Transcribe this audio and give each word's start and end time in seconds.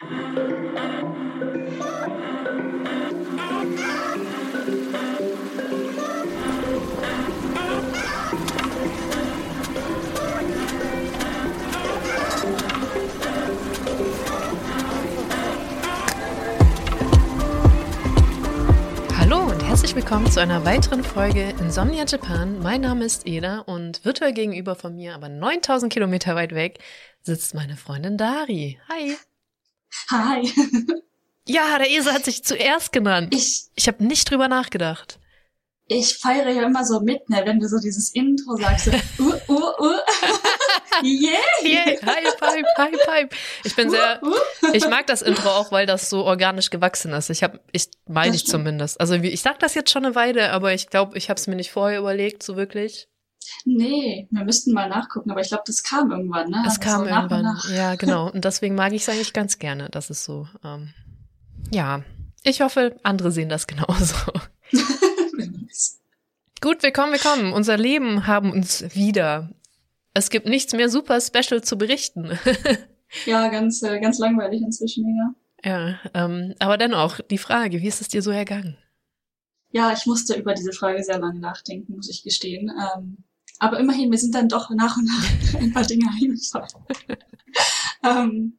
Hallo 0.00 0.10
und 19.50 19.64
herzlich 19.66 19.96
willkommen 19.96 20.30
zu 20.30 20.40
einer 20.40 20.64
weiteren 20.64 21.02
Folge 21.02 21.52
Insomnia 21.58 22.04
Japan. 22.06 22.60
Mein 22.60 22.82
Name 22.82 23.04
ist 23.04 23.26
Eda 23.26 23.58
und 23.60 24.04
virtuell 24.04 24.32
gegenüber 24.32 24.76
von 24.76 24.94
mir, 24.94 25.16
aber 25.16 25.28
9000 25.28 25.92
Kilometer 25.92 26.36
weit 26.36 26.54
weg, 26.54 26.78
sitzt 27.22 27.54
meine 27.54 27.76
Freundin 27.76 28.16
Dari. 28.16 28.78
Hi. 28.88 29.16
Hi. 30.10 30.50
Ja, 31.46 31.78
der 31.78 31.88
Esel 31.90 32.12
hat 32.12 32.24
sich 32.24 32.44
zuerst 32.44 32.92
genannt. 32.92 33.34
Ich, 33.34 33.68
Ich 33.74 33.88
habe 33.88 34.04
nicht 34.04 34.30
drüber 34.30 34.48
nachgedacht. 34.48 35.18
ich 35.86 36.18
feiere 36.18 36.50
ja 36.50 36.62
immer 36.64 36.84
so 36.84 37.00
mit, 37.00 37.28
ne, 37.30 37.40
wenn 37.46 37.58
du 37.58 37.66
so 37.68 37.78
dieses 37.78 38.10
Intro 38.14 38.56
sagst. 38.56 38.84
So, 38.84 38.90
uh, 39.24 39.32
uh, 39.48 39.72
uh. 39.80 39.98
yeah. 41.02 41.38
Yay, 41.62 41.96
Hype, 42.04 42.40
Hype, 42.42 42.66
Hype, 42.76 43.06
Hype. 43.08 43.34
Ich 43.64 43.74
bin 43.74 43.88
sehr, 43.88 44.20
Uh, 44.22 44.26
uh. 44.28 44.72
ich 44.74 44.86
mag 44.88 45.06
das 45.06 45.22
Intro 45.22 45.48
auch, 45.48 45.72
weil 45.72 45.86
das 45.86 46.10
so 46.10 46.24
organisch 46.24 46.68
gewachsen 46.68 47.12
ist. 47.14 47.30
Ich 47.30 47.42
habe, 47.42 47.60
ich 47.72 47.88
meine 48.06 48.34
ich 48.34 48.42
stimmt. 48.42 48.50
zumindest. 48.64 49.00
Also 49.00 49.14
ich 49.14 49.40
sag 49.40 49.58
das 49.60 49.74
jetzt 49.74 49.90
schon 49.90 50.04
eine 50.04 50.14
Weile, 50.14 50.50
aber 50.52 50.74
ich 50.74 50.88
glaube, 50.90 51.16
ich 51.16 51.30
habe 51.30 51.38
es 51.40 51.46
mir 51.46 51.56
nicht 51.56 51.70
vorher 51.70 51.98
überlegt, 52.00 52.42
so 52.42 52.56
wirklich. 52.56 53.07
Nee, 53.64 54.28
wir 54.30 54.44
müssten 54.44 54.72
mal 54.72 54.88
nachgucken, 54.88 55.30
aber 55.30 55.40
ich 55.40 55.48
glaube, 55.48 55.64
das 55.66 55.82
kam 55.82 56.10
irgendwann, 56.10 56.50
ne? 56.50 56.62
Es 56.66 56.78
Also 56.78 56.80
kam 56.80 56.98
so 57.00 57.10
nach 57.10 57.22
irgendwann. 57.22 57.42
nach. 57.42 57.70
Ja, 57.70 57.94
genau. 57.96 58.30
Und 58.30 58.44
deswegen 58.44 58.74
mag 58.74 58.92
ich 58.92 59.02
es 59.02 59.08
eigentlich 59.08 59.32
ganz 59.32 59.58
gerne. 59.58 59.88
Das 59.90 60.10
ist 60.10 60.24
so. 60.24 60.46
Ähm, 60.64 60.92
ja, 61.70 62.02
ich 62.42 62.60
hoffe, 62.60 62.96
andere 63.02 63.30
sehen 63.30 63.48
das 63.48 63.66
genauso. 63.66 64.14
Gut, 66.60 66.82
willkommen, 66.82 67.12
willkommen. 67.12 67.52
Unser 67.52 67.76
Leben 67.76 68.26
haben 68.26 68.50
uns 68.50 68.94
wieder. 68.94 69.50
Es 70.12 70.28
gibt 70.30 70.46
nichts 70.46 70.72
mehr 70.72 70.88
super 70.88 71.20
special 71.20 71.62
zu 71.62 71.78
berichten. 71.78 72.36
ja, 73.26 73.48
ganz, 73.48 73.82
äh, 73.82 74.00
ganz 74.00 74.18
langweilig 74.18 74.62
inzwischen, 74.62 75.04
ja. 75.16 75.34
ja, 75.70 76.00
ähm, 76.14 76.54
aber 76.58 76.76
dennoch, 76.76 77.20
die 77.20 77.38
Frage, 77.38 77.80
wie 77.80 77.86
ist 77.86 78.00
es 78.00 78.08
dir 78.08 78.22
so 78.22 78.32
ergangen? 78.32 78.76
Ja, 79.70 79.92
ich 79.92 80.06
musste 80.06 80.34
über 80.34 80.54
diese 80.54 80.72
Frage 80.72 81.04
sehr 81.04 81.18
lange 81.20 81.38
nachdenken, 81.38 81.94
muss 81.94 82.10
ich 82.10 82.24
gestehen. 82.24 82.72
Ähm, 82.96 83.18
aber 83.58 83.78
immerhin, 83.78 84.08
mir 84.10 84.18
sind 84.18 84.34
dann 84.34 84.48
doch 84.48 84.70
nach 84.70 84.96
und 84.96 85.06
nach 85.06 85.54
ein 85.60 85.72
paar 85.72 85.84
Dinge 85.84 86.06
eingefallen. 86.20 86.68
ähm, 88.04 88.58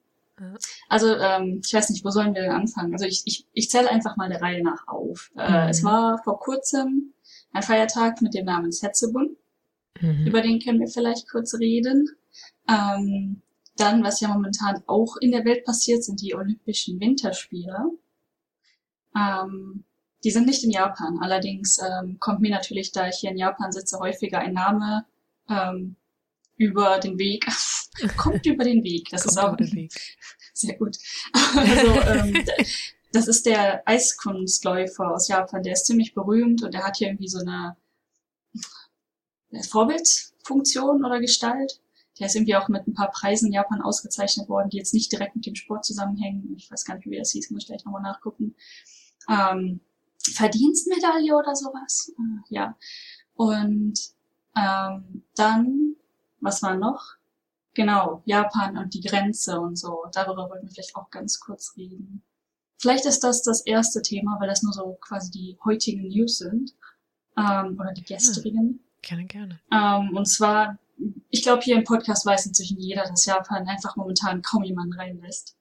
also, 0.88 1.16
ähm, 1.16 1.62
ich 1.66 1.74
weiß 1.74 1.90
nicht, 1.90 2.06
wo 2.06 2.10
sollen 2.10 2.34
wir 2.34 2.42
denn 2.42 2.52
anfangen? 2.52 2.94
Also 2.94 3.06
ich, 3.06 3.24
ich, 3.26 3.46
ich 3.54 3.70
zähle 3.70 3.90
einfach 3.90 4.16
mal 4.18 4.30
der 4.30 4.42
Reihe 4.42 4.64
nach 4.64 4.88
auf. 4.88 5.32
Äh, 5.36 5.66
Mhm. 5.66 5.70
Es 5.70 5.84
war 5.84 6.22
vor 6.24 6.40
kurzem 6.40 7.14
ein 7.52 7.64
Feiertag 7.64 8.22
mit 8.22 8.34
dem 8.34 8.46
Namen 8.46 8.72
Setsubun. 8.72 9.36
Mhm. 10.00 10.28
Über 10.28 10.42
den 10.42 10.60
können 10.60 10.80
wir 10.80 10.88
vielleicht 10.88 11.30
kurz 11.30 11.54
reden. 11.56 12.10
Ähm, 12.70 13.42
dann, 13.76 14.04
was 14.04 14.20
ja 14.20 14.28
momentan 14.30 14.84
auch 14.88 15.18
in 15.18 15.32
der 15.32 15.46
Welt 15.46 15.66
passiert, 15.66 16.04
sind 16.04 16.22
die 16.22 16.36
Olympischen 16.36 17.00
Winterspiele. 17.00 17.92
Ähm, 19.16 19.84
die 20.24 20.32
sind 20.32 20.46
nicht 20.46 20.64
in 20.64 20.72
Japan. 20.72 21.20
Allerdings 21.22 21.80
ähm, 21.80 22.20
kommt 22.20 22.42
mir 22.42 22.52
natürlich, 22.52 22.92
da 22.92 23.08
ich 23.08 23.18
hier 23.18 23.32
in 23.32 23.38
Japan 23.38 23.72
sitze, 23.72 24.00
häufiger 24.00 24.40
ein 24.40 24.54
Name 24.54 25.06
ähm, 25.50 25.96
über 26.58 27.00
den 27.00 27.18
Weg. 27.18 27.46
kommt 28.18 28.46
über 28.46 28.64
den 28.64 28.84
Weg. 28.84 29.10
Das 29.10 29.24
Kommt 29.24 29.62
ist 29.62 29.72
auch 29.72 29.90
sehr 30.54 30.78
gut. 30.78 30.98
Also, 31.56 32.02
ähm, 32.02 32.46
das 33.12 33.28
ist 33.28 33.46
der 33.46 33.88
Eiskunstläufer 33.88 35.12
aus 35.12 35.28
Japan. 35.28 35.64
Der 35.64 35.74
ist 35.74 35.86
ziemlich 35.86 36.14
berühmt 36.14 36.64
und 36.64 36.74
der 36.74 36.84
hat 36.84 36.98
hier 36.98 37.08
irgendwie 37.08 37.28
so 37.28 37.40
eine 37.40 37.76
Vorbildfunktion 39.70 41.04
oder 41.04 41.20
Gestalt. 41.20 41.82
Der 42.20 42.28
ist 42.28 42.36
irgendwie 42.36 42.56
auch 42.56 42.68
mit 42.68 42.86
ein 42.86 42.94
paar 42.94 43.12
Preisen 43.12 43.48
in 43.48 43.54
Japan 43.54 43.82
ausgezeichnet 43.82 44.50
worden, 44.50 44.70
die 44.70 44.78
jetzt 44.78 44.94
nicht 44.94 45.12
direkt 45.12 45.36
mit 45.36 45.46
dem 45.46 45.56
Sport 45.56 45.86
zusammenhängen. 45.86 46.54
Ich 46.58 46.70
weiß 46.70 46.84
gar 46.84 46.96
nicht, 46.96 47.10
wie 47.10 47.18
das 47.18 47.32
hieß, 47.32 47.50
muss 47.50 47.64
ich 47.64 47.68
gleich 47.68 47.86
nochmal 47.86 48.02
nachgucken. 48.02 48.56
Ähm, 49.30 49.80
Verdienstmedaille 50.24 51.36
oder 51.36 51.56
sowas. 51.56 52.12
Äh, 52.18 52.54
ja. 52.54 52.78
Und 53.34 54.00
ähm, 54.58 55.24
dann, 55.36 55.96
was 56.40 56.62
war 56.62 56.76
noch? 56.76 57.16
Genau, 57.74 58.22
Japan 58.26 58.78
und 58.78 58.94
die 58.94 59.02
Grenze 59.02 59.60
und 59.60 59.78
so. 59.78 60.04
Darüber 60.12 60.50
wollten 60.50 60.68
wir 60.68 60.74
vielleicht 60.74 60.96
auch 60.96 61.10
ganz 61.10 61.40
kurz 61.40 61.76
reden. 61.78 62.24
Vielleicht 62.78 63.06
ist 63.06 63.24
das 63.24 63.44
das 63.44 63.62
erste 63.66 64.02
Thema, 64.02 64.38
weil 64.40 64.48
das 64.48 64.64
nur 64.64 64.74
so 64.74 64.98
quasi 65.02 65.32
die 65.32 65.58
heutigen 65.64 66.08
News 66.08 66.40
sind. 66.40 66.74
Ähm, 67.38 67.78
oder 67.80 67.94
die 67.94 68.04
gestrigen. 68.04 68.80
Gerne, 69.02 69.26
gerne. 69.26 69.60
Ähm, 69.72 70.16
und 70.16 70.26
zwar, 70.26 70.78
ich 71.30 71.44
glaube, 71.44 71.62
hier 71.62 71.78
im 71.78 71.84
Podcast 71.84 72.26
weiß 72.26 72.46
inzwischen 72.46 72.80
jeder, 72.80 73.04
dass 73.04 73.26
Japan 73.26 73.68
einfach 73.68 73.96
momentan 73.96 74.42
kaum 74.42 74.64
jemanden 74.64 74.94
reinlässt. 74.94 75.56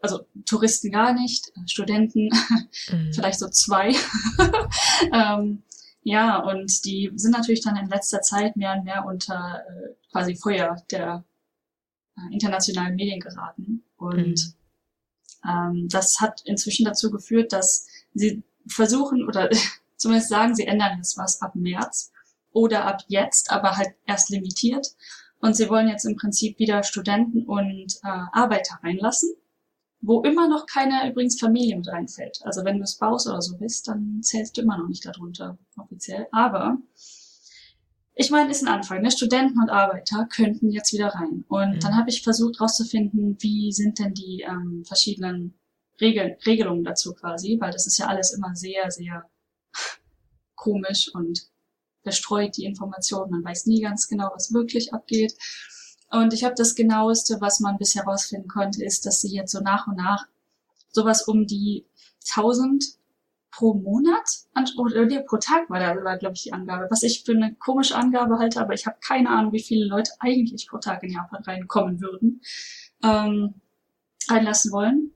Also 0.00 0.26
Touristen 0.46 0.90
gar 0.90 1.12
nicht, 1.12 1.48
äh, 1.56 1.66
Studenten 1.66 2.30
Mhm. 2.90 3.12
vielleicht 3.12 3.38
so 3.38 3.48
zwei. 3.48 3.94
ähm, 5.12 5.62
ja, 6.02 6.38
und 6.38 6.84
die 6.84 7.10
sind 7.16 7.32
natürlich 7.32 7.62
dann 7.62 7.76
in 7.76 7.88
letzter 7.88 8.22
Zeit 8.22 8.56
mehr 8.56 8.74
und 8.74 8.84
mehr 8.84 9.04
unter 9.04 9.62
äh, 9.68 9.94
quasi 10.10 10.36
Feuer 10.36 10.76
der 10.90 11.24
äh, 12.16 12.32
internationalen 12.32 12.94
Medien 12.94 13.20
geraten. 13.20 13.84
Und 13.96 14.54
ähm, 15.46 15.88
das 15.90 16.20
hat 16.20 16.40
inzwischen 16.44 16.84
dazu 16.84 17.10
geführt, 17.10 17.52
dass 17.52 17.86
sie 18.14 18.42
versuchen 18.66 19.26
oder 19.26 19.50
zumindest 19.96 20.30
sagen, 20.30 20.54
sie 20.54 20.66
ändern 20.66 20.98
jetzt 20.98 21.18
was 21.18 21.42
ab 21.42 21.54
März 21.54 22.12
oder 22.52 22.84
ab 22.84 23.02
jetzt, 23.08 23.50
aber 23.50 23.76
halt 23.76 23.90
erst 24.06 24.30
limitiert. 24.30 24.86
Und 25.40 25.54
sie 25.56 25.68
wollen 25.68 25.88
jetzt 25.88 26.04
im 26.04 26.16
Prinzip 26.16 26.58
wieder 26.58 26.82
Studenten 26.82 27.44
und 27.44 27.94
äh, 28.02 28.24
Arbeiter 28.32 28.78
reinlassen, 28.82 29.30
wo 30.00 30.22
immer 30.22 30.48
noch 30.48 30.66
keine 30.66 31.10
übrigens 31.10 31.38
Familie 31.40 31.76
mit 31.76 31.88
reinfällt. 31.88 32.40
Also 32.44 32.64
wenn 32.64 32.78
du 32.78 32.86
Spouse 32.86 33.26
oder 33.26 33.42
so 33.42 33.56
bist, 33.56 33.88
dann 33.88 34.20
zählst 34.22 34.56
du 34.56 34.62
immer 34.62 34.78
noch 34.78 34.88
nicht 34.88 35.04
darunter 35.04 35.58
offiziell. 35.76 36.26
Aber 36.30 36.78
ich 38.14 38.30
meine, 38.30 38.50
ist 38.50 38.62
ein 38.62 38.68
Anfang. 38.68 39.02
Ne? 39.02 39.10
Studenten 39.10 39.60
und 39.60 39.70
Arbeiter 39.70 40.26
könnten 40.26 40.70
jetzt 40.70 40.92
wieder 40.92 41.08
rein. 41.08 41.44
Und 41.48 41.76
Mhm. 41.76 41.80
dann 41.80 41.96
habe 41.96 42.10
ich 42.10 42.22
versucht 42.22 42.58
herauszufinden, 42.58 43.36
wie 43.40 43.72
sind 43.72 43.98
denn 43.98 44.14
die 44.14 44.44
ähm, 44.48 44.84
verschiedenen 44.84 45.58
Regel 46.00 46.36
Regelungen 46.46 46.84
dazu 46.84 47.12
quasi, 47.14 47.58
weil 47.60 47.72
das 47.72 47.86
ist 47.86 47.98
ja 47.98 48.06
alles 48.06 48.32
immer 48.32 48.54
sehr, 48.54 48.90
sehr 48.90 49.24
komisch 50.54 51.12
und 51.14 51.48
verstreut 52.02 52.56
die 52.56 52.64
Informationen. 52.64 53.30
Man 53.30 53.44
weiß 53.44 53.66
nie 53.66 53.80
ganz 53.82 54.08
genau, 54.08 54.30
was 54.34 54.52
wirklich 54.52 54.92
abgeht. 54.92 55.34
Und 56.10 56.32
ich 56.32 56.44
habe 56.44 56.54
das 56.56 56.74
genaueste, 56.74 57.40
was 57.40 57.60
man 57.60 57.76
bisher 57.76 58.04
herausfinden 58.04 58.48
konnte, 58.48 58.84
ist, 58.84 59.04
dass 59.04 59.20
sie 59.20 59.34
jetzt 59.34 59.52
so 59.52 59.60
nach 59.60 59.86
und 59.86 59.96
nach 59.96 60.26
sowas 60.90 61.26
um 61.28 61.46
die 61.46 61.86
1000 62.30 62.98
pro 63.50 63.74
Monat 63.74 64.28
oder 64.76 65.22
pro 65.22 65.36
Tag 65.38 65.68
war 65.68 65.80
da, 65.80 66.04
war, 66.04 66.16
glaube 66.16 66.34
ich, 66.36 66.44
die 66.44 66.52
Angabe. 66.52 66.86
Was 66.90 67.02
ich 67.02 67.24
für 67.24 67.32
eine 67.32 67.54
komische 67.56 67.96
Angabe 67.96 68.38
halte, 68.38 68.60
aber 68.60 68.74
ich 68.74 68.86
habe 68.86 68.96
keine 69.04 69.30
Ahnung, 69.30 69.52
wie 69.52 69.62
viele 69.62 69.86
Leute 69.86 70.12
eigentlich 70.20 70.68
pro 70.68 70.78
Tag 70.78 71.02
in 71.02 71.10
Japan 71.10 71.42
reinkommen 71.42 72.00
würden, 72.00 72.40
ähm, 73.02 73.54
reinlassen 74.28 74.72
wollen. 74.72 75.12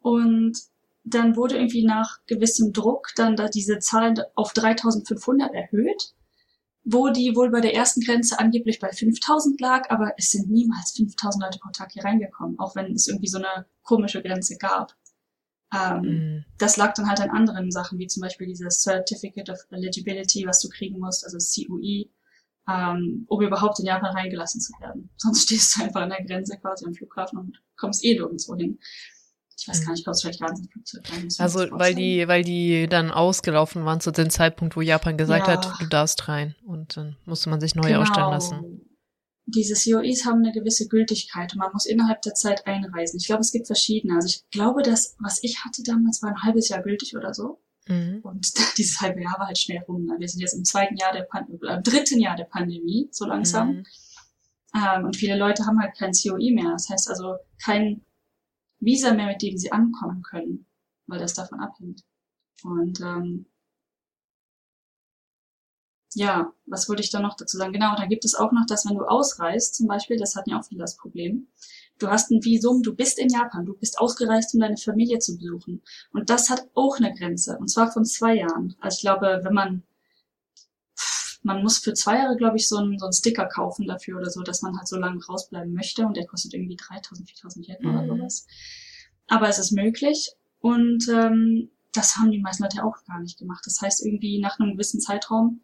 Und 0.00 0.56
dann 1.04 1.36
wurde 1.36 1.56
irgendwie 1.56 1.84
nach 1.84 2.18
gewissem 2.26 2.72
Druck 2.72 3.08
dann 3.16 3.36
da 3.36 3.48
diese 3.48 3.78
Zahl 3.78 4.14
auf 4.34 4.52
3500 4.52 5.52
erhöht, 5.52 6.14
wo 6.92 7.08
die 7.10 7.34
wohl 7.36 7.50
bei 7.50 7.60
der 7.60 7.74
ersten 7.74 8.00
Grenze 8.00 8.38
angeblich 8.38 8.78
bei 8.80 8.90
5000 8.92 9.60
lag, 9.60 9.90
aber 9.90 10.12
es 10.16 10.30
sind 10.30 10.50
niemals 10.50 10.92
5000 10.96 11.44
Leute 11.44 11.58
pro 11.58 11.70
Tag 11.70 11.92
hier 11.92 12.04
reingekommen, 12.04 12.58
auch 12.58 12.74
wenn 12.76 12.92
es 12.92 13.08
irgendwie 13.08 13.28
so 13.28 13.38
eine 13.38 13.66
komische 13.82 14.22
Grenze 14.22 14.56
gab. 14.56 14.94
Ähm, 15.72 16.00
Mhm. 16.02 16.44
das 16.58 16.76
lag 16.76 16.94
dann 16.94 17.08
halt 17.08 17.20
an 17.20 17.30
anderen 17.30 17.70
Sachen, 17.70 17.98
wie 17.98 18.08
zum 18.08 18.22
Beispiel 18.22 18.46
dieses 18.48 18.82
Certificate 18.82 19.50
of 19.50 19.58
Eligibility, 19.70 20.44
was 20.46 20.60
du 20.60 20.68
kriegen 20.68 20.98
musst, 20.98 21.24
also 21.24 21.38
CUE, 21.38 22.10
ähm, 22.68 23.24
um 23.28 23.40
überhaupt 23.42 23.78
in 23.78 23.86
Japan 23.86 24.16
reingelassen 24.16 24.60
zu 24.60 24.72
werden. 24.80 25.10
Sonst 25.16 25.44
stehst 25.44 25.76
du 25.76 25.84
einfach 25.84 26.02
an 26.02 26.10
der 26.10 26.24
Grenze 26.24 26.58
quasi 26.58 26.86
am 26.86 26.94
Flughafen 26.94 27.38
und 27.38 27.62
kommst 27.76 28.04
eh 28.04 28.14
nirgendwo 28.14 28.56
hin. 28.56 28.78
Ich 29.60 29.68
weiß 29.68 29.84
gar 29.84 29.92
nicht, 29.92 30.04
kommst 30.06 30.22
vielleicht 30.22 30.40
gar 30.40 30.50
nicht 30.50 30.60
ins 30.60 30.72
Flugzeug 30.72 31.02
Also, 31.38 31.66
weil 31.72 31.94
die, 31.94 32.26
weil 32.28 32.42
die 32.42 32.86
dann 32.88 33.10
ausgelaufen 33.10 33.84
waren 33.84 34.00
zu 34.00 34.10
dem 34.10 34.30
Zeitpunkt, 34.30 34.74
wo 34.74 34.80
Japan 34.80 35.18
gesagt 35.18 35.48
Ja. 35.48 35.54
hat, 35.54 35.80
du 35.80 35.86
darfst 35.86 36.28
rein. 36.28 36.54
Und 36.64 36.96
dann 36.96 37.16
musste 37.26 37.50
man 37.50 37.60
sich 37.60 37.74
neu 37.74 37.88
Genau. 37.88 38.00
ausstellen 38.00 38.30
lassen. 38.30 38.80
Diese 39.46 39.74
COEs 39.74 40.24
haben 40.24 40.38
eine 40.38 40.52
gewisse 40.52 40.86
Gültigkeit 40.88 41.52
und 41.52 41.58
man 41.58 41.72
muss 41.72 41.84
innerhalb 41.84 42.22
der 42.22 42.34
Zeit 42.34 42.66
einreisen. 42.66 43.18
Ich 43.18 43.26
glaube, 43.26 43.40
es 43.42 43.52
gibt 43.52 43.66
verschiedene. 43.66 44.14
Also 44.14 44.28
ich 44.28 44.48
glaube, 44.50 44.82
das, 44.82 45.16
was 45.18 45.42
ich 45.42 45.64
hatte 45.64 45.82
damals, 45.82 46.22
war 46.22 46.30
ein 46.30 46.42
halbes 46.42 46.68
Jahr 46.68 46.82
gültig 46.82 47.14
oder 47.16 47.34
so. 47.34 47.60
Mhm. 47.88 48.20
Und 48.22 48.46
dieses 48.78 49.00
halbe 49.00 49.20
Jahr 49.22 49.38
war 49.38 49.46
halt 49.48 49.58
schnell 49.58 49.82
rum. 49.88 50.08
Wir 50.18 50.28
sind 50.28 50.40
jetzt 50.40 50.54
im 50.54 50.64
zweiten 50.64 50.96
Jahr 50.96 51.12
der 51.12 51.22
Pan 51.22 51.46
im 51.50 51.82
dritten 51.82 52.20
Jahr 52.20 52.36
der 52.36 52.44
Pandemie, 52.44 53.08
so 53.10 53.26
langsam. 53.26 53.68
Mhm. 53.72 53.84
Ähm, 54.76 55.04
und 55.04 55.16
viele 55.16 55.36
Leute 55.36 55.66
haben 55.66 55.80
halt 55.80 55.96
kein 55.98 56.12
COE 56.12 56.52
mehr. 56.54 56.70
Das 56.72 56.88
heißt 56.88 57.10
also 57.10 57.34
kein 57.62 58.02
Visa 58.80 59.12
mehr, 59.14 59.26
mit 59.26 59.42
dem 59.42 59.56
sie 59.56 59.72
ankommen 59.72 60.22
können, 60.22 60.66
weil 61.06 61.18
das 61.18 61.34
davon 61.34 61.60
abhängt. 61.60 62.02
Und 62.62 63.00
ähm, 63.00 63.46
ja, 66.14 66.52
was 66.66 66.88
wollte 66.88 67.02
ich 67.02 67.10
da 67.10 67.20
noch 67.20 67.36
dazu 67.36 67.56
sagen? 67.56 67.72
Genau, 67.72 67.94
da 67.96 68.06
gibt 68.06 68.24
es 68.24 68.34
auch 68.34 68.52
noch, 68.52 68.66
dass 68.66 68.84
wenn 68.86 68.96
du 68.96 69.04
ausreist, 69.04 69.76
zum 69.76 69.86
Beispiel, 69.86 70.16
das 70.16 70.34
hatten 70.34 70.50
ja 70.50 70.58
auch 70.58 70.64
viele 70.64 70.80
das 70.80 70.96
Problem, 70.96 71.48
du 71.98 72.08
hast 72.08 72.30
ein 72.30 72.42
Visum, 72.42 72.82
du 72.82 72.94
bist 72.94 73.18
in 73.18 73.28
Japan, 73.28 73.64
du 73.66 73.74
bist 73.74 73.98
ausgereist, 73.98 74.54
um 74.54 74.60
deine 74.60 74.76
Familie 74.76 75.18
zu 75.18 75.36
besuchen. 75.36 75.82
Und 76.12 76.30
das 76.30 76.50
hat 76.50 76.68
auch 76.74 76.96
eine 76.96 77.14
Grenze, 77.14 77.58
und 77.58 77.68
zwar 77.68 77.92
von 77.92 78.04
zwei 78.04 78.36
Jahren. 78.36 78.74
Also 78.80 78.96
ich 78.96 79.00
glaube, 79.02 79.40
wenn 79.44 79.54
man, 79.54 79.82
man 81.54 81.62
muss 81.62 81.78
für 81.78 81.94
zwei 81.94 82.16
Jahre, 82.16 82.36
glaube 82.36 82.56
ich, 82.56 82.68
so 82.68 82.76
einen, 82.76 82.98
so 82.98 83.06
einen 83.06 83.12
Sticker 83.12 83.46
kaufen 83.46 83.86
dafür 83.86 84.18
oder 84.18 84.30
so, 84.30 84.42
dass 84.42 84.62
man 84.62 84.76
halt 84.76 84.86
so 84.86 84.96
lange 84.96 85.24
rausbleiben 85.24 85.72
möchte, 85.72 86.06
und 86.06 86.16
der 86.16 86.26
kostet 86.26 86.54
irgendwie 86.54 86.76
3000, 86.76 87.28
4000 87.28 87.68
Yen 87.68 87.76
mhm. 87.80 87.90
oder 87.90 88.06
sowas. 88.06 88.46
Aber 89.26 89.48
es 89.48 89.58
ist 89.58 89.72
möglich, 89.72 90.32
und 90.60 91.08
ähm, 91.08 91.70
das 91.92 92.16
haben 92.16 92.30
die 92.30 92.40
meisten 92.40 92.62
Leute 92.62 92.84
auch 92.84 93.04
gar 93.04 93.20
nicht 93.20 93.38
gemacht. 93.38 93.62
Das 93.66 93.80
heißt, 93.80 94.04
irgendwie 94.04 94.40
nach 94.40 94.60
einem 94.60 94.72
gewissen 94.72 95.00
Zeitraum 95.00 95.60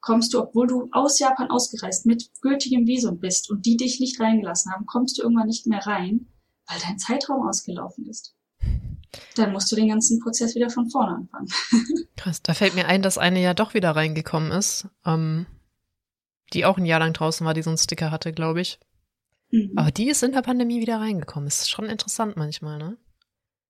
kommst 0.00 0.32
du, 0.32 0.40
obwohl 0.40 0.66
du 0.66 0.88
aus 0.92 1.18
Japan 1.18 1.50
ausgereist 1.50 2.06
mit 2.06 2.30
gültigem 2.40 2.86
Visum 2.86 3.18
bist 3.18 3.50
und 3.50 3.66
die 3.66 3.76
dich 3.76 4.00
nicht 4.00 4.18
reingelassen 4.18 4.72
haben, 4.72 4.86
kommst 4.86 5.18
du 5.18 5.22
irgendwann 5.22 5.46
nicht 5.46 5.66
mehr 5.66 5.86
rein, 5.86 6.26
weil 6.66 6.78
dein 6.80 6.98
Zeitraum 6.98 7.46
ausgelaufen 7.46 8.06
ist. 8.08 8.34
Dann 9.36 9.52
musst 9.52 9.70
du 9.70 9.76
den 9.76 9.88
ganzen 9.88 10.20
Prozess 10.20 10.54
wieder 10.54 10.70
von 10.70 10.88
vorne 10.90 11.16
anfangen. 11.16 11.48
Krass, 12.16 12.42
da 12.42 12.54
fällt 12.54 12.74
mir 12.74 12.86
ein, 12.86 13.02
dass 13.02 13.18
eine 13.18 13.40
ja 13.40 13.54
doch 13.54 13.74
wieder 13.74 13.90
reingekommen 13.90 14.52
ist, 14.52 14.88
ähm, 15.04 15.46
die 16.52 16.64
auch 16.64 16.78
ein 16.78 16.86
Jahr 16.86 17.00
lang 17.00 17.12
draußen 17.12 17.46
war, 17.46 17.54
die 17.54 17.62
so 17.62 17.70
einen 17.70 17.78
Sticker 17.78 18.10
hatte, 18.10 18.32
glaube 18.32 18.60
ich. 18.60 18.78
Mhm. 19.50 19.72
Aber 19.76 19.90
die 19.90 20.08
ist 20.08 20.22
in 20.22 20.32
der 20.32 20.42
Pandemie 20.42 20.80
wieder 20.80 20.98
reingekommen. 20.98 21.46
Ist 21.46 21.70
schon 21.70 21.86
interessant 21.86 22.36
manchmal, 22.36 22.78
ne? 22.78 22.96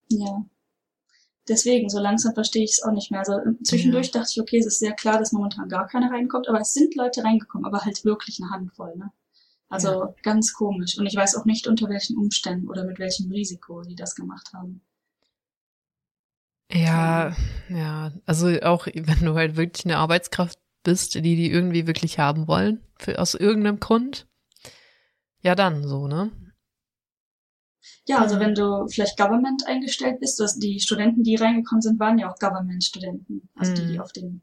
Ja 0.08 0.44
deswegen, 1.48 1.88
so 1.88 1.98
langsam 1.98 2.34
verstehe 2.34 2.64
ich 2.64 2.72
es 2.72 2.82
auch 2.82 2.92
nicht 2.92 3.10
mehr. 3.10 3.20
Also 3.20 3.38
ähm, 3.38 3.58
zwischendurch 3.62 4.06
ja. 4.06 4.20
dachte 4.20 4.30
ich, 4.32 4.40
okay, 4.40 4.58
es 4.58 4.66
ist 4.66 4.78
sehr 4.78 4.92
klar, 4.92 5.18
dass 5.18 5.32
momentan 5.32 5.68
gar 5.68 5.86
keiner 5.86 6.10
reinkommt, 6.10 6.48
aber 6.48 6.60
es 6.60 6.72
sind 6.72 6.94
Leute 6.94 7.24
reingekommen, 7.24 7.66
aber 7.66 7.84
halt 7.84 8.04
wirklich 8.04 8.40
eine 8.40 8.50
Handvoll, 8.50 8.96
ne? 8.96 9.10
Also 9.68 9.88
ja. 9.88 10.14
ganz 10.22 10.52
komisch. 10.52 10.98
Und 10.98 11.06
ich 11.06 11.16
weiß 11.16 11.36
auch 11.36 11.46
nicht, 11.46 11.66
unter 11.66 11.88
welchen 11.88 12.18
Umständen 12.18 12.68
oder 12.68 12.84
mit 12.84 12.98
welchem 12.98 13.30
Risiko 13.30 13.82
die 13.82 13.96
das 13.96 14.14
gemacht 14.14 14.52
haben. 14.52 14.82
Ja, 16.72 17.36
ja, 17.68 18.12
also 18.24 18.48
auch 18.62 18.86
wenn 18.86 19.24
du 19.24 19.34
halt 19.34 19.56
wirklich 19.56 19.84
eine 19.84 19.98
Arbeitskraft 19.98 20.58
bist, 20.82 21.14
die 21.14 21.20
die 21.20 21.50
irgendwie 21.50 21.86
wirklich 21.86 22.18
haben 22.18 22.48
wollen, 22.48 22.82
für, 22.98 23.18
aus 23.18 23.34
irgendeinem 23.34 23.78
Grund, 23.78 24.26
ja 25.40 25.54
dann 25.54 25.86
so, 25.86 26.06
ne? 26.06 26.30
Ja, 28.06 28.18
also 28.18 28.38
wenn 28.40 28.54
du 28.54 28.86
vielleicht 28.88 29.16
Government 29.16 29.66
eingestellt 29.66 30.20
bist, 30.20 30.38
du 30.38 30.44
hast 30.44 30.58
die 30.58 30.80
Studenten, 30.80 31.22
die 31.22 31.36
reingekommen 31.36 31.82
sind, 31.82 32.00
waren 32.00 32.18
ja 32.18 32.30
auch 32.30 32.38
Government-Studenten. 32.38 33.48
Also 33.54 33.74
die, 33.74 33.86
die 33.86 33.94
mhm. 33.94 34.00
auf 34.00 34.12
den, 34.12 34.42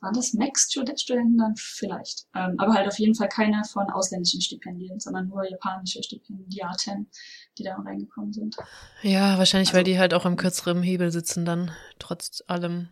waren 0.00 0.14
das 0.14 0.34
Max-Studenten 0.34 1.38
dann 1.38 1.54
vielleicht? 1.56 2.26
Ähm, 2.34 2.54
aber 2.58 2.74
halt 2.74 2.88
auf 2.88 2.98
jeden 2.98 3.14
Fall 3.14 3.28
keine 3.28 3.62
von 3.64 3.88
ausländischen 3.90 4.40
Stipendien, 4.40 5.00
sondern 5.00 5.28
nur 5.28 5.48
japanische 5.48 6.02
Stipendiaten, 6.02 7.08
die 7.58 7.64
da 7.64 7.76
reingekommen 7.76 8.32
sind. 8.32 8.56
Ja, 9.02 9.38
wahrscheinlich, 9.38 9.68
also, 9.68 9.78
weil 9.78 9.84
die 9.84 9.98
halt 9.98 10.14
auch 10.14 10.26
im 10.26 10.36
kürzeren 10.36 10.82
Hebel 10.82 11.10
sitzen 11.10 11.44
dann, 11.44 11.70
trotz 11.98 12.42
allem. 12.46 12.88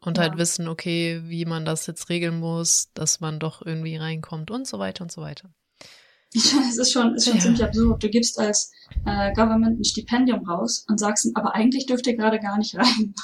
Und 0.00 0.18
halt 0.18 0.26
ja. 0.26 0.30
halt 0.32 0.38
wissen, 0.40 0.66
okay, 0.66 1.22
wie 1.24 1.44
man 1.44 1.64
das 1.64 1.86
jetzt 1.86 2.08
regeln 2.08 2.40
muss, 2.40 2.92
dass 2.92 3.20
man 3.20 3.38
doch 3.38 3.64
irgendwie 3.64 3.96
reinkommt 3.96 4.50
und 4.50 4.66
so 4.66 4.80
weiter 4.80 5.04
und 5.04 5.12
so 5.12 5.22
weiter. 5.22 5.50
es 6.34 6.78
ist 6.78 6.92
schon, 6.92 7.14
ist 7.14 7.26
schon 7.26 7.36
ja. 7.36 7.40
ziemlich 7.40 7.62
absurd. 7.62 8.02
Du 8.02 8.08
gibst 8.08 8.38
als 8.38 8.72
äh, 9.04 9.32
Government 9.34 9.78
ein 9.78 9.84
Stipendium 9.84 10.48
raus 10.48 10.84
und 10.88 10.98
sagst, 10.98 11.30
aber 11.34 11.54
eigentlich 11.54 11.86
dürft 11.86 12.06
ihr 12.06 12.16
gerade 12.16 12.40
gar 12.40 12.58
nicht 12.58 12.74
rein. 12.74 13.14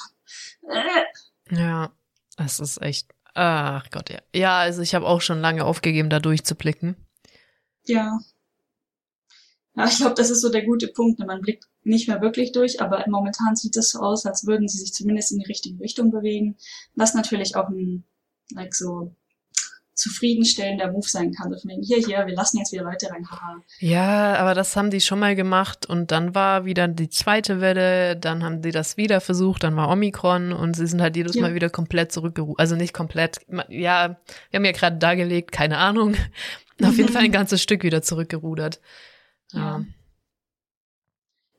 ja, 1.50 1.90
es 2.36 2.60
ist 2.60 2.82
echt. 2.82 3.08
Ach 3.34 3.88
Gott, 3.90 4.10
ja. 4.10 4.18
Ja, 4.34 4.58
also 4.58 4.82
ich 4.82 4.94
habe 4.94 5.06
auch 5.06 5.20
schon 5.20 5.40
lange 5.40 5.64
aufgegeben, 5.64 6.10
da 6.10 6.20
durchzublicken. 6.20 6.96
Ja. 7.86 8.18
Ja, 9.78 9.86
ich 9.86 9.98
glaube, 9.98 10.14
das 10.14 10.30
ist 10.30 10.40
so 10.40 10.50
der 10.50 10.64
gute 10.64 10.88
Punkt. 10.88 11.20
Ne? 11.20 11.26
Man 11.26 11.40
blickt 11.40 11.64
nicht 11.84 12.08
mehr 12.08 12.20
wirklich 12.20 12.50
durch, 12.50 12.80
aber 12.80 13.04
momentan 13.08 13.54
sieht 13.54 13.76
es 13.76 13.90
so 13.90 14.00
aus, 14.00 14.26
als 14.26 14.44
würden 14.44 14.66
sie 14.66 14.78
sich 14.78 14.92
zumindest 14.92 15.30
in 15.30 15.38
die 15.38 15.46
richtige 15.46 15.80
Richtung 15.80 16.10
bewegen. 16.10 16.56
Was 16.96 17.14
natürlich 17.14 17.54
auch 17.54 17.68
ein, 17.68 18.04
like 18.54 18.74
so 18.74 19.14
zufriedenstellender 19.94 20.90
Move 20.90 21.08
sein 21.08 21.32
kann. 21.32 21.52
So 21.52 21.58
von 21.58 21.70
wegen, 21.70 21.82
hier, 21.82 21.98
hier, 21.98 22.26
wir 22.26 22.34
lassen 22.34 22.58
jetzt 22.58 22.72
wieder 22.72 22.84
Leute 22.84 23.10
rein, 23.10 23.28
haha. 23.30 23.62
Ja, 23.80 24.34
aber 24.36 24.54
das 24.54 24.74
haben 24.76 24.90
die 24.90 25.00
schon 25.00 25.18
mal 25.18 25.34
gemacht 25.34 25.86
und 25.86 26.10
dann 26.10 26.34
war 26.34 26.64
wieder 26.64 26.88
die 26.88 27.08
zweite 27.08 27.60
Welle, 27.60 28.16
dann 28.16 28.44
haben 28.44 28.62
die 28.62 28.70
das 28.70 28.96
wieder 28.96 29.20
versucht, 29.20 29.64
dann 29.64 29.76
war 29.76 29.90
Omikron 29.90 30.52
und 30.52 30.74
sie 30.74 30.86
sind 30.86 31.02
halt 31.02 31.16
jedes 31.16 31.34
ja. 31.34 31.42
Mal 31.42 31.54
wieder 31.54 31.68
komplett 31.68 32.12
zurückgerufen. 32.12 32.58
Also 32.58 32.76
nicht 32.76 32.94
komplett, 32.94 33.40
ja, 33.68 34.16
wir 34.50 34.58
haben 34.58 34.64
ja 34.64 34.72
gerade 34.72 34.98
dargelegt, 34.98 35.52
keine 35.52 35.78
Ahnung. 35.78 36.14
Auf 36.82 36.96
jeden 36.96 37.12
Fall 37.12 37.24
ein 37.24 37.32
ganzes 37.32 37.60
Stück 37.60 37.82
wieder 37.82 38.02
zurückgerudert. 38.02 38.80
Ja. 39.52 39.60
ja. 39.60 39.84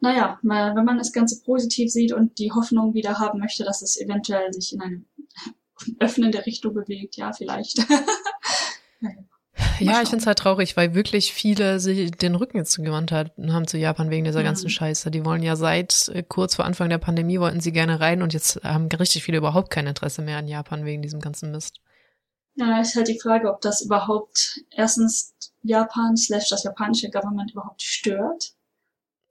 Naja, 0.01 0.39
wenn 0.41 0.85
man 0.85 0.97
das 0.97 1.11
Ganze 1.11 1.41
positiv 1.43 1.91
sieht 1.91 2.13
und 2.13 2.39
die 2.39 2.51
Hoffnung 2.51 2.93
wieder 2.93 3.19
haben 3.19 3.39
möchte, 3.39 3.65
dass 3.65 3.81
es 3.81 3.99
eventuell 3.99 4.53
sich 4.53 4.73
in 4.73 4.81
eine 4.81 5.03
öffnende 5.99 6.45
Richtung 6.45 6.73
bewegt, 6.73 7.17
ja, 7.17 7.33
vielleicht. 7.33 7.79
Ja, 9.79 10.01
ich 10.01 10.09
finde 10.09 10.21
es 10.21 10.27
halt 10.27 10.39
traurig, 10.39 10.77
weil 10.77 10.93
wirklich 10.93 11.33
viele 11.33 11.79
sich 11.79 12.11
den 12.11 12.35
Rücken 12.35 12.57
jetzt 12.57 12.71
zugewandt 12.71 13.11
haben 13.11 13.67
zu 13.67 13.77
Japan 13.77 14.09
wegen 14.09 14.25
dieser 14.25 14.43
ganzen 14.43 14.69
Scheiße. 14.69 15.11
Die 15.11 15.25
wollen 15.25 15.43
ja 15.43 15.55
seit 15.55 16.09
äh, 16.09 16.23
kurz 16.23 16.55
vor 16.55 16.65
Anfang 16.65 16.89
der 16.89 16.97
Pandemie 16.97 17.39
wollten 17.39 17.61
sie 17.61 17.71
gerne 17.71 17.99
rein 17.99 18.21
und 18.21 18.33
jetzt 18.33 18.61
haben 18.63 18.87
richtig 18.87 19.23
viele 19.23 19.37
überhaupt 19.37 19.69
kein 19.69 19.87
Interesse 19.87 20.21
mehr 20.21 20.37
an 20.37 20.47
Japan 20.47 20.85
wegen 20.85 21.01
diesem 21.01 21.19
ganzen 21.19 21.51
Mist. 21.51 21.79
Ja, 22.59 22.81
ist 22.81 22.95
halt 22.95 23.07
die 23.07 23.19
Frage, 23.19 23.49
ob 23.49 23.61
das 23.61 23.81
überhaupt 23.81 24.59
erstens 24.69 25.33
Japan 25.63 26.17
slash 26.17 26.49
das 26.49 26.63
japanische 26.63 27.09
Government 27.09 27.51
überhaupt 27.51 27.81
stört. 27.81 28.53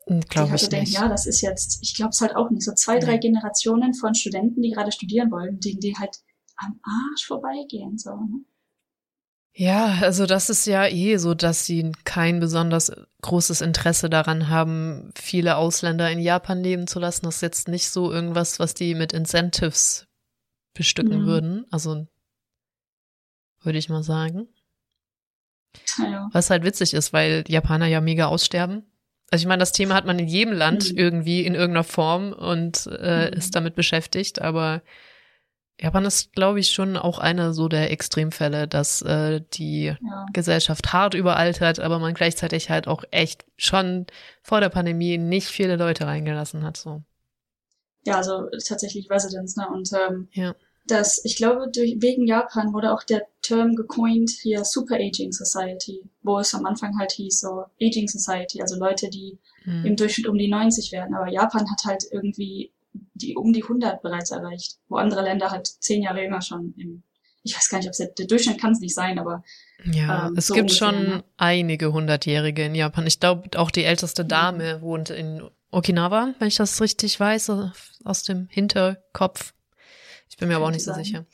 Hm, 0.07 0.21
glaube 0.21 0.57
ich 0.57 0.69
denken, 0.69 0.85
nicht. 0.85 0.95
Ja, 0.95 1.09
das 1.09 1.27
ist 1.27 1.43
jetzt, 1.43 1.79
ich 1.83 1.95
glaube 1.95 2.11
es 2.11 2.21
halt 2.23 2.35
auch 2.35 2.49
nicht. 2.49 2.65
So 2.65 2.73
zwei, 2.73 2.99
drei 2.99 3.19
Generationen 3.19 3.93
von 3.93 4.15
Studenten, 4.15 4.63
die 4.63 4.71
gerade 4.71 4.93
studieren 4.93 5.31
wollen, 5.31 5.61
denen 5.61 5.81
die 5.81 5.95
halt 5.95 6.17
am 6.57 6.81
Arsch 6.83 7.27
vorbeigehen, 7.27 7.99
so, 7.99 8.11
ne? 8.11 8.45
Ja, 9.55 9.99
also 10.03 10.25
das 10.25 10.51
ist 10.51 10.67
ja 10.67 10.87
eh 10.87 11.17
so, 11.17 11.35
dass 11.35 11.67
sie 11.67 11.91
kein 12.05 12.39
besonders 12.39 12.93
großes 13.23 13.61
Interesse 13.61 14.09
daran 14.09 14.49
haben, 14.49 15.11
viele 15.17 15.57
Ausländer 15.57 16.09
in 16.13 16.21
Japan 16.21 16.63
leben 16.63 16.87
zu 16.87 17.01
lassen. 17.01 17.25
Das 17.27 17.37
ist 17.37 17.41
jetzt 17.41 17.69
nicht 17.69 17.91
so 17.91 18.13
irgendwas, 18.13 18.61
was 18.61 18.75
die 18.75 18.95
mit 18.95 19.13
Incentives 19.13 20.07
bestücken 20.75 21.23
mhm. 21.23 21.27
würden. 21.27 21.67
Also 21.73 22.07
würde 23.69 23.79
ich 23.79 23.91
mal 23.91 24.03
sagen. 24.03 24.49
Ja. 25.99 26.31
Was 26.33 26.49
halt 26.49 26.65
witzig 26.65 26.95
ist, 26.95 27.13
weil 27.13 27.45
Japaner 27.47 27.87
ja 27.87 28.01
mega 28.01 28.27
aussterben. 28.27 28.91
Also 29.31 29.43
ich 29.43 29.47
meine, 29.47 29.61
das 29.61 29.73
Thema 29.73 29.95
hat 29.95 30.07
man 30.07 30.19
in 30.19 30.27
jedem 30.27 30.55
Land 30.55 30.93
mhm. 30.93 30.99
irgendwie 30.99 31.45
in 31.45 31.55
irgendeiner 31.55 31.85
Form 31.85 32.33
und 32.33 32.89
äh, 32.99 33.27
mhm. 33.27 33.37
ist 33.37 33.55
damit 33.55 33.75
beschäftigt, 33.75 34.41
aber 34.41 34.83
Japan 35.81 36.07
ist, 36.07 36.33
glaube 36.33 36.59
ich, 36.59 36.71
schon 36.71 36.97
auch 36.97 37.19
einer 37.21 37.53
so 37.53 37.69
der 37.69 37.93
Extremfälle, 37.93 38.67
dass 38.67 39.01
äh, 39.03 39.43
die 39.53 39.85
ja. 39.85 40.27
Gesellschaft 40.33 40.93
hart 40.93 41.15
überaltert, 41.15 41.79
aber 41.79 42.01
man 42.01 42.15
gleichzeitig 42.15 42.69
halt 42.69 42.89
auch 42.89 43.05
echt 43.13 43.45
schon 43.57 44.07
vor 44.43 44.61
der 44.61 44.71
Pandemie 44.71 45.19
nicht 45.19 45.47
viele 45.47 45.77
Leute 45.77 46.07
reingelassen 46.07 46.65
hat. 46.65 46.77
So. 46.77 47.03
Ja, 48.05 48.17
also 48.17 48.49
tatsächlich 48.67 49.09
Residents, 49.09 49.57
ne? 49.57 49.69
Und 49.69 49.89
ähm, 49.93 50.29
ja. 50.33 50.57
Das, 50.91 51.25
ich 51.25 51.37
glaube, 51.37 51.71
durch, 51.73 51.97
wegen 51.99 52.27
Japan 52.27 52.73
wurde 52.73 52.93
auch 52.93 53.03
der 53.03 53.27
Term 53.43 53.77
gecoint 53.77 54.31
hier 54.43 54.65
Super 54.65 54.97
Aging 54.97 55.33
Society, 55.33 56.03
wo 56.23 56.39
es 56.39 56.55
am 56.55 56.67
Anfang 56.67 56.99
halt 56.99 57.13
hieß 57.13 57.41
so 57.41 57.65
Aging 57.81 58.09
Society, 58.09 58.61
also 58.61 58.79
Leute, 58.79 59.09
die 59.09 59.39
hm. 59.63 59.85
im 59.85 59.97
Durchschnitt 59.97 60.29
um 60.29 60.37
die 60.37 60.49
90 60.49 60.93
werden. 60.93 61.15
Aber 61.15 61.31
Japan 61.31 61.71
hat 61.71 61.85
halt 61.85 62.05
irgendwie 62.11 62.73
die 63.15 63.37
um 63.37 63.53
die 63.53 63.63
100 63.63 64.03
bereits 64.03 64.31
erreicht, 64.31 64.79
wo 64.89 64.97
andere 64.97 65.23
Länder 65.23 65.51
halt 65.51 65.67
zehn 65.67 66.03
Jahre 66.03 66.23
jünger 66.23 66.43
schon 66.43 66.75
im, 66.77 67.03
ich 67.43 67.57
weiß 67.57 67.69
gar 67.69 67.79
nicht, 67.79 67.89
ob 67.89 67.93
es 67.93 67.99
der 67.99 68.27
Durchschnitt 68.27 68.61
kann 68.61 68.73
es 68.73 68.81
nicht 68.81 68.95
sein, 68.95 69.19
aber 69.19 69.43
ja, 69.85 70.29
ähm, 70.29 70.35
es 70.37 70.49
so 70.49 70.55
gibt 70.55 70.71
ungefähr, 70.71 70.93
schon 70.93 71.03
ne? 71.05 71.25
einige 71.37 71.93
Hundertjährige 71.93 72.65
in 72.65 72.75
Japan. 72.75 73.07
Ich 73.07 73.21
glaube, 73.21 73.59
auch 73.59 73.71
die 73.71 73.85
älteste 73.85 74.25
mhm. 74.25 74.29
Dame 74.29 74.77
mhm. 74.77 74.83
wohnt 74.83 75.11
in 75.11 75.43
Okinawa, 75.71 76.35
wenn 76.39 76.49
ich 76.49 76.57
das 76.57 76.81
richtig 76.81 77.19
weiß, 77.19 77.53
aus 78.05 78.23
dem 78.23 78.49
Hinterkopf. 78.51 79.53
Ich 80.29 80.37
bin 80.37 80.49
mir 80.49 80.57
aber 80.57 80.67
auch 80.67 80.71
nicht 80.71 80.85
so 80.85 80.93
sicher. 80.93 81.27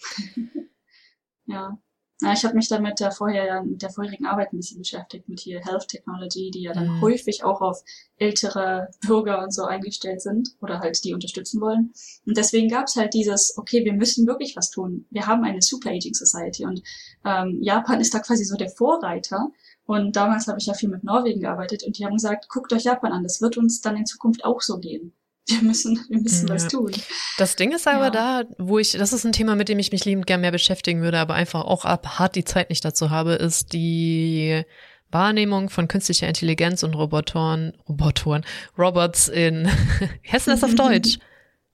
ja. 1.47 1.79
Na, 2.21 2.33
ich 2.33 2.45
habe 2.45 2.55
mich 2.55 2.69
dann 2.69 2.83
mit 2.83 3.01
der 3.01 3.11
vorher 3.11 3.63
mit 3.65 3.83
der 3.83 3.91
vorherigen 3.91 4.25
Arbeit 4.25 4.53
ein 4.53 4.57
bisschen 4.59 4.79
beschäftigt, 4.79 5.29
mit 5.29 5.41
hier 5.41 5.61
Health 5.61 5.89
Technology, 5.89 6.51
die 6.53 6.63
ja 6.63 6.73
dann 6.73 6.97
mhm. 6.97 7.01
häufig 7.01 7.43
auch 7.43 7.61
auf 7.61 7.83
ältere 8.17 8.89
Bürger 9.05 9.43
und 9.43 9.53
so 9.53 9.65
eingestellt 9.65 10.23
sind 10.23 10.51
oder 10.63 10.79
halt 10.79 11.03
die 11.05 11.13
unterstützen 11.13 11.61
wollen. 11.61 11.93
Und 12.25 12.37
deswegen 12.37 12.69
gab 12.69 12.87
es 12.87 12.95
halt 12.95 13.15
dieses, 13.15 13.59
okay, 13.59 13.85
wir 13.85 13.95
müssen 13.95 14.29
wirklich 14.29 14.55
was 14.55 14.71
tun. 14.71 15.07
Wir 15.11 15.27
haben 15.27 15.43
eine 15.43 15.61
Super 15.61 15.91
Aging 15.91 16.15
Society 16.15 16.65
und 16.65 16.83
ähm, 17.25 17.59
Japan 17.61 18.01
ist 18.01 18.15
da 18.15 18.21
quasi 18.21 18.45
so 18.45 18.57
der 18.57 18.71
Vorreiter 18.71 19.51
Und 19.85 20.15
damals 20.15 20.47
habe 20.47 20.59
ich 20.59 20.67
ja 20.67 20.75
viel 20.75 20.89
mit 20.89 21.03
Norwegen 21.03 21.41
gearbeitet 21.41 21.83
und 21.83 21.99
die 21.99 22.07
haben 22.07 22.15
gesagt, 22.15 22.49
guckt 22.49 22.73
euch 22.73 22.85
Japan 22.85 23.13
an, 23.13 23.25
das 23.25 23.43
wird 23.43 23.59
uns 23.59 23.81
dann 23.81 23.97
in 23.97 24.07
Zukunft 24.07 24.45
auch 24.45 24.61
so 24.61 24.79
gehen. 24.79 25.13
Wir 25.47 25.63
müssen, 25.63 26.03
wir 26.09 26.21
müssen 26.21 26.49
ja. 26.49 26.55
was 26.55 26.69
tun. 26.69 26.91
Das 27.37 27.57
Ding 27.57 27.73
ist 27.73 27.87
aber 27.87 28.05
ja. 28.05 28.11
da, 28.11 28.43
wo 28.59 28.79
ich, 28.79 28.93
das 28.93 29.13
ist 29.13 29.25
ein 29.25 29.33
Thema, 29.33 29.57
mit 29.57 29.69
dem 29.69 29.79
ich 29.79 29.93
mich 29.93 30.05
liebend 30.05 30.27
gern 30.27 30.41
mehr 30.41 30.53
beschäftigen 30.53 31.03
würde, 31.03 31.19
aber 31.19 31.35
einfach 31.35 31.65
auch 31.65 31.85
ab 31.85 32.19
hart 32.19 32.35
die 32.35 32.45
Zeit 32.45 32.71
nicht 32.71 32.85
dazu 32.85 33.11
habe, 33.11 33.33
ist 33.35 33.75
die 33.75 34.65
Wahrnehmung 35.11 35.69
von 35.69 35.87
künstlicher 35.87 36.29
Intelligenz 36.29 36.83
und 36.83 36.95
Robotoren, 36.95 37.75
Robotoren, 37.89 38.45
Robots 38.79 39.29
in, 39.29 39.69
wie 40.23 40.33
heißt 40.33 40.49
das 40.49 40.65
auf 40.65 40.75
Deutsch? 40.77 41.19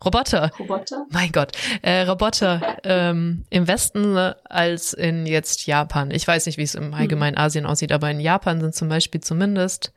Roboter. 0.04 0.50
Roboter? 0.58 1.06
Mein 1.10 1.30
Gott. 1.30 1.52
Äh, 1.82 2.02
Roboter 2.02 2.78
ähm, 2.84 3.44
im 3.50 3.68
Westen 3.68 4.16
als 4.16 4.94
in 4.94 5.26
jetzt 5.26 5.66
Japan. 5.66 6.10
Ich 6.10 6.26
weiß 6.26 6.46
nicht, 6.46 6.56
wie 6.56 6.62
es 6.62 6.74
im 6.74 6.94
Allgemeinen 6.94 7.36
hm. 7.36 7.44
Asien 7.44 7.66
aussieht, 7.66 7.92
aber 7.92 8.10
in 8.10 8.18
Japan 8.18 8.60
sind 8.60 8.74
zum 8.74 8.88
Beispiel 8.88 9.20
zumindest 9.20 9.92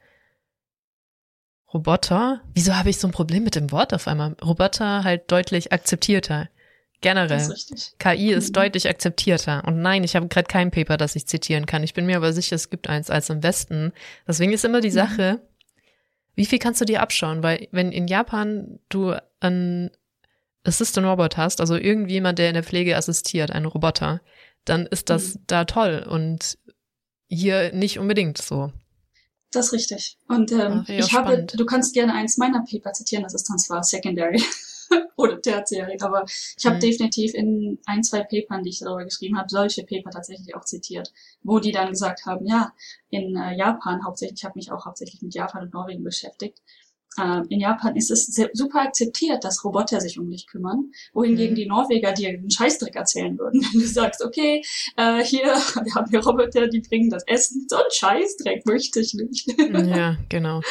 Roboter. 1.73 2.41
Wieso 2.53 2.75
habe 2.75 2.89
ich 2.89 2.97
so 2.97 3.07
ein 3.07 3.11
Problem 3.11 3.43
mit 3.43 3.55
dem 3.55 3.71
Wort 3.71 3.93
auf 3.93 4.07
einmal? 4.07 4.35
Roboter 4.43 5.03
halt 5.03 5.31
deutlich 5.31 5.71
akzeptierter. 5.71 6.49
Generell. 7.01 7.27
Das 7.27 7.49
ist 7.49 7.71
richtig. 7.71 7.95
KI 7.99 8.31
ist 8.31 8.49
mhm. 8.49 8.53
deutlich 8.53 8.87
akzeptierter. 8.87 9.63
Und 9.65 9.81
nein, 9.81 10.03
ich 10.03 10.15
habe 10.15 10.27
gerade 10.27 10.47
kein 10.47 10.71
Paper, 10.71 10.97
das 10.97 11.15
ich 11.15 11.27
zitieren 11.27 11.65
kann. 11.65 11.83
Ich 11.83 11.93
bin 11.93 12.05
mir 12.05 12.15
aber 12.17 12.31
sicher, 12.31 12.55
es 12.55 12.69
gibt 12.69 12.89
eins 12.89 13.09
als 13.09 13.29
im 13.29 13.43
Westen. 13.43 13.91
Deswegen 14.27 14.53
ist 14.53 14.63
immer 14.63 14.81
die 14.81 14.89
mhm. 14.89 14.93
Sache, 14.93 15.41
wie 16.35 16.45
viel 16.45 16.59
kannst 16.59 16.79
du 16.79 16.85
dir 16.85 17.01
abschauen? 17.01 17.43
Weil 17.43 17.67
wenn 17.71 17.91
in 17.91 18.07
Japan 18.07 18.79
du 18.89 19.15
einen 19.41 19.91
Assistant 20.63 21.05
Robot 21.05 21.35
hast, 21.35 21.59
also 21.59 21.75
irgendjemand, 21.75 22.39
der 22.39 22.47
in 22.47 22.53
der 22.53 22.63
Pflege 22.63 22.95
assistiert, 22.95 23.51
ein 23.51 23.65
Roboter, 23.65 24.21
dann 24.63 24.85
ist 24.85 25.09
das 25.09 25.35
mhm. 25.35 25.39
da 25.47 25.65
toll 25.65 26.05
und 26.07 26.57
hier 27.27 27.73
nicht 27.73 27.99
unbedingt 27.99 28.37
so. 28.37 28.71
Das 29.53 29.67
ist 29.67 29.73
richtig. 29.73 30.17
Und 30.27 30.51
ähm, 30.51 30.83
ich 30.87 31.13
habe, 31.13 31.33
spannend. 31.33 31.59
du 31.59 31.65
kannst 31.65 31.93
gerne 31.93 32.13
eins 32.13 32.37
meiner 32.37 32.63
Paper 32.63 32.91
zitieren, 32.91 33.23
das 33.23 33.35
ist 33.35 33.47
dann 33.49 33.59
zwar 33.59 33.83
Secondary 33.83 34.41
oder 35.15 35.39
Tertiary, 35.39 35.97
aber 36.01 36.25
ich 36.25 36.65
habe 36.65 36.77
mhm. 36.77 36.81
definitiv 36.81 37.35
in 37.35 37.79
ein, 37.85 38.03
zwei 38.03 38.23
Papern, 38.23 38.63
die 38.63 38.71
ich 38.71 38.79
darüber 38.79 39.03
geschrieben 39.03 39.37
habe, 39.37 39.47
solche 39.49 39.83
Paper 39.83 40.09
tatsächlich 40.09 40.55
auch 40.55 40.65
zitiert, 40.65 41.13
wo 41.43 41.59
die 41.59 41.71
dann 41.71 41.91
gesagt 41.91 42.25
haben, 42.25 42.47
ja, 42.47 42.73
in 43.11 43.35
äh, 43.35 43.55
Japan 43.55 44.03
hauptsächlich, 44.03 44.39
ich 44.39 44.45
habe 44.45 44.57
mich 44.57 44.71
auch 44.71 44.85
hauptsächlich 44.85 45.21
mit 45.21 45.35
Japan 45.35 45.63
und 45.63 45.73
Norwegen 45.73 46.03
beschäftigt, 46.03 46.59
in 47.49 47.59
Japan 47.59 47.95
ist 47.95 48.11
es 48.11 48.25
super 48.53 48.81
akzeptiert, 48.81 49.43
dass 49.43 49.63
Roboter 49.63 50.01
sich 50.01 50.19
um 50.19 50.29
dich 50.29 50.47
kümmern, 50.47 50.91
wohingegen 51.13 51.53
mhm. 51.53 51.55
die 51.55 51.65
Norweger 51.65 52.11
dir 52.13 52.29
einen 52.29 52.49
Scheißdreck 52.49 52.95
erzählen 52.95 53.37
würden, 53.37 53.61
wenn 53.73 53.81
du 53.81 53.87
sagst, 53.87 54.23
okay, 54.23 54.63
äh, 54.97 55.23
hier, 55.23 55.43
wir 55.83 55.95
haben 55.95 56.09
hier 56.09 56.23
Roboter, 56.23 56.67
die 56.67 56.81
bringen 56.81 57.09
das 57.09 57.23
Essen, 57.27 57.65
so 57.69 57.77
ein 57.77 57.83
Scheißdreck 57.91 58.65
möchte 58.65 58.99
ich 58.99 59.13
nicht. 59.13 59.53
Ja, 59.57 60.17
genau. 60.29 60.61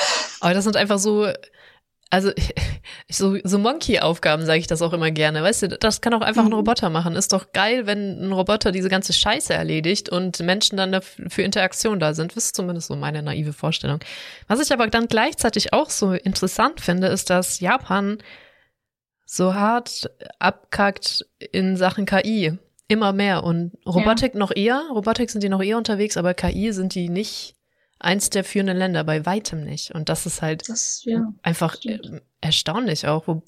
Aber 0.40 0.54
das 0.54 0.64
sind 0.64 0.76
einfach 0.76 0.98
so 0.98 1.26
also 2.12 2.30
so, 3.10 3.36
so 3.44 3.58
Monkey-Aufgaben 3.58 4.46
sage 4.46 4.58
ich 4.58 4.66
das 4.66 4.82
auch 4.82 4.92
immer 4.92 5.10
gerne. 5.10 5.42
Weißt 5.42 5.62
du, 5.62 5.68
das 5.68 6.00
kann 6.00 6.14
auch 6.14 6.20
einfach 6.20 6.42
ein 6.42 6.48
mhm. 6.48 6.54
Roboter 6.54 6.90
machen. 6.90 7.16
Ist 7.16 7.32
doch 7.32 7.52
geil, 7.52 7.86
wenn 7.86 8.22
ein 8.22 8.32
Roboter 8.32 8.72
diese 8.72 8.88
ganze 8.88 9.12
Scheiße 9.12 9.52
erledigt 9.52 10.08
und 10.08 10.40
Menschen 10.40 10.76
dann 10.76 11.00
für 11.02 11.42
Interaktion 11.42 12.00
da 12.00 12.14
sind. 12.14 12.36
Das 12.36 12.46
ist 12.46 12.56
zumindest 12.56 12.88
so 12.88 12.96
meine 12.96 13.22
naive 13.22 13.52
Vorstellung. 13.52 14.00
Was 14.48 14.60
ich 14.60 14.72
aber 14.72 14.86
dann 14.86 15.08
gleichzeitig 15.08 15.72
auch 15.72 15.90
so 15.90 16.12
interessant 16.12 16.80
finde, 16.80 17.08
ist, 17.08 17.30
dass 17.30 17.60
Japan 17.60 18.18
so 19.24 19.54
hart 19.54 20.10
abkackt 20.38 21.26
in 21.52 21.76
Sachen 21.76 22.06
KI. 22.06 22.58
Immer 22.88 23.12
mehr. 23.12 23.44
Und 23.44 23.72
Robotik 23.86 24.34
ja. 24.34 24.38
noch 24.38 24.54
eher. 24.54 24.82
Robotik 24.90 25.30
sind 25.30 25.42
die 25.42 25.48
noch 25.48 25.62
eher 25.62 25.78
unterwegs, 25.78 26.16
aber 26.16 26.34
KI 26.34 26.72
sind 26.72 26.94
die 26.94 27.08
nicht 27.08 27.54
eins 28.02 28.30
der 28.30 28.44
führenden 28.44 28.76
Länder, 28.76 29.04
bei 29.04 29.24
weitem 29.24 29.64
nicht. 29.64 29.92
Und 29.92 30.08
das 30.08 30.26
ist 30.26 30.42
halt 30.42 30.68
das, 30.68 31.02
ja, 31.04 31.32
einfach 31.42 31.76
stimmt. 31.76 32.22
erstaunlich 32.40 33.06
auch. 33.06 33.26
Wo, 33.26 33.42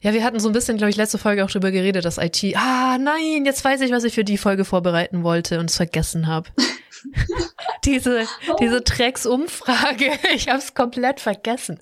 ja, 0.00 0.12
wir 0.12 0.24
hatten 0.24 0.40
so 0.40 0.48
ein 0.48 0.52
bisschen, 0.52 0.76
glaube 0.76 0.90
ich, 0.90 0.96
letzte 0.96 1.18
Folge 1.18 1.44
auch 1.44 1.50
drüber 1.50 1.70
geredet, 1.70 2.04
dass 2.04 2.18
IT, 2.18 2.56
ah 2.56 2.98
nein, 2.98 3.44
jetzt 3.44 3.64
weiß 3.64 3.80
ich, 3.80 3.92
was 3.92 4.04
ich 4.04 4.14
für 4.14 4.24
die 4.24 4.38
Folge 4.38 4.64
vorbereiten 4.64 5.22
wollte 5.22 5.60
und 5.60 5.70
es 5.70 5.76
vergessen 5.76 6.26
habe. 6.26 6.50
diese, 7.84 8.26
oh. 8.50 8.56
diese 8.60 8.80
Drecks-Umfrage, 8.82 10.10
ich 10.34 10.48
habe 10.48 10.58
es 10.58 10.74
komplett 10.74 11.20
vergessen. 11.20 11.80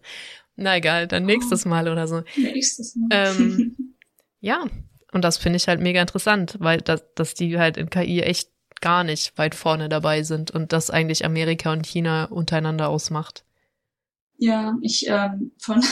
Na 0.57 0.76
egal, 0.76 1.07
dann 1.07 1.25
nächstes 1.25 1.64
Mal 1.64 1.88
oder 1.88 2.07
so. 2.07 2.23
Nächstes 2.37 2.95
Mal. 2.97 3.09
Ähm, 3.11 3.95
ja, 4.40 4.66
und 5.12 5.25
das 5.25 5.38
finde 5.38 5.57
ich 5.57 5.66
halt 5.66 5.80
mega 5.80 6.00
interessant, 6.00 6.57
weil 6.61 6.80
das, 6.83 7.02
dass 7.14 7.35
die 7.35 7.59
halt 7.59 7.76
in 7.76 7.90
KI 7.90 8.21
echt 8.21 8.50
gar 8.81 9.05
nicht 9.05 9.37
weit 9.39 9.55
vorne 9.55 9.89
dabei 9.89 10.23
sind 10.23 10.51
und 10.51 10.73
das 10.73 10.91
eigentlich 10.91 11.25
Amerika 11.25 11.73
und 11.73 11.87
China 11.87 12.25
untereinander 12.25 12.89
ausmacht. 12.89 13.45
Ja, 14.43 14.79
ich 14.81 15.07
ähm, 15.07 15.53
von 15.59 15.83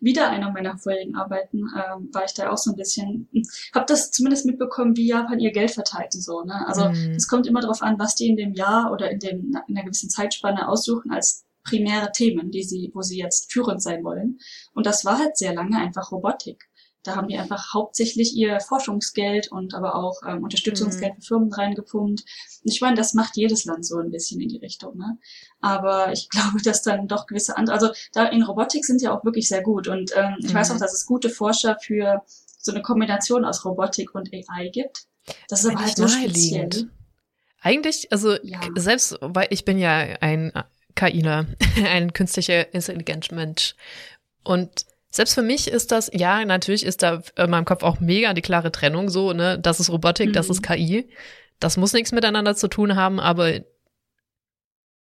wieder 0.00 0.28
einer 0.28 0.50
meiner 0.50 0.76
vorherigen 0.76 1.14
Arbeiten 1.14 1.58
ähm, 1.58 2.08
war 2.12 2.24
ich 2.24 2.34
da 2.34 2.50
auch 2.50 2.58
so 2.58 2.72
ein 2.72 2.76
bisschen, 2.76 3.28
habe 3.72 3.86
das 3.86 4.10
zumindest 4.10 4.44
mitbekommen, 4.44 4.96
wie 4.96 5.06
Japan 5.06 5.38
ihr 5.38 5.52
Geld 5.52 5.70
verteilt 5.70 6.12
und 6.16 6.20
so. 6.20 6.42
Ne? 6.42 6.66
Also 6.66 6.86
es 6.86 7.26
mhm. 7.26 7.30
kommt 7.30 7.46
immer 7.46 7.60
darauf 7.60 7.82
an, 7.82 7.96
was 8.00 8.16
die 8.16 8.26
in 8.26 8.36
dem 8.36 8.54
Jahr 8.54 8.90
oder 8.90 9.08
in 9.12 9.20
dem 9.20 9.56
in 9.68 9.76
einer 9.76 9.84
gewissen 9.84 10.10
Zeitspanne 10.10 10.68
aussuchen 10.68 11.12
als 11.12 11.44
primäre 11.62 12.10
Themen, 12.10 12.50
die 12.50 12.64
sie, 12.64 12.90
wo 12.92 13.02
sie 13.02 13.18
jetzt 13.18 13.52
führend 13.52 13.80
sein 13.80 14.02
wollen. 14.02 14.40
Und 14.74 14.86
das 14.86 15.04
war 15.04 15.18
halt 15.18 15.36
sehr 15.36 15.54
lange 15.54 15.78
einfach 15.78 16.10
Robotik. 16.10 16.68
Da 17.06 17.14
haben 17.14 17.28
die 17.28 17.38
einfach 17.38 17.72
hauptsächlich 17.72 18.34
ihr 18.34 18.58
Forschungsgeld 18.60 19.52
und 19.52 19.74
aber 19.74 19.94
auch 19.94 20.22
ähm, 20.26 20.42
Unterstützungsgeld 20.42 21.14
mhm. 21.14 21.20
für 21.20 21.26
Firmen 21.26 21.52
reingepumpt. 21.52 22.20
Und 22.64 22.72
ich 22.72 22.80
meine, 22.80 22.96
das 22.96 23.14
macht 23.14 23.36
jedes 23.36 23.64
Land 23.64 23.86
so 23.86 23.98
ein 23.98 24.10
bisschen 24.10 24.40
in 24.40 24.48
die 24.48 24.58
Richtung. 24.58 24.96
Ne? 24.96 25.18
Aber 25.60 26.12
ich 26.12 26.28
glaube, 26.30 26.60
dass 26.62 26.82
dann 26.82 27.06
doch 27.06 27.26
gewisse 27.26 27.56
andere, 27.56 27.74
also 27.74 27.90
da 28.12 28.26
in 28.26 28.42
Robotik 28.42 28.84
sind 28.84 29.02
ja 29.02 29.16
auch 29.16 29.24
wirklich 29.24 29.48
sehr 29.48 29.62
gut. 29.62 29.86
Und 29.86 30.10
ähm, 30.16 30.36
ich 30.40 30.52
mhm. 30.52 30.54
weiß 30.54 30.72
auch, 30.72 30.78
dass 30.78 30.94
es 30.94 31.06
gute 31.06 31.30
Forscher 31.30 31.76
für 31.80 32.22
so 32.58 32.72
eine 32.72 32.82
Kombination 32.82 33.44
aus 33.44 33.64
Robotik 33.64 34.14
und 34.14 34.30
AI 34.32 34.68
gibt. 34.68 35.06
Das 35.48 35.64
ist 35.64 35.70
aber 35.70 35.84
halt 35.84 35.96
so 35.96 36.08
speziell. 36.08 36.90
Eigentlich, 37.60 38.10
also 38.12 38.36
ja. 38.42 38.60
selbst, 38.74 39.16
weil 39.20 39.46
ich 39.50 39.64
bin 39.64 39.78
ja 39.78 39.98
ein 40.20 40.52
KIler, 40.96 41.46
ein 41.84 42.12
künstlicher 42.12 42.72
Intelligenzmensch. 42.74 43.76
Und 44.42 44.86
selbst 45.16 45.34
für 45.34 45.42
mich 45.42 45.68
ist 45.68 45.92
das, 45.92 46.10
ja, 46.12 46.44
natürlich 46.44 46.84
ist 46.84 47.02
da 47.02 47.22
in 47.36 47.50
meinem 47.50 47.64
Kopf 47.64 47.82
auch 47.82 48.00
mega 48.00 48.34
die 48.34 48.42
klare 48.42 48.70
Trennung 48.70 49.08
so, 49.08 49.32
ne, 49.32 49.58
das 49.58 49.80
ist 49.80 49.90
Robotik, 49.90 50.28
mhm. 50.28 50.32
das 50.34 50.50
ist 50.50 50.60
mhm. 50.60 50.74
KI. 50.74 51.08
Das 51.58 51.78
muss 51.78 51.94
nichts 51.94 52.12
miteinander 52.12 52.54
zu 52.54 52.68
tun 52.68 52.96
haben, 52.96 53.18
aber 53.18 53.60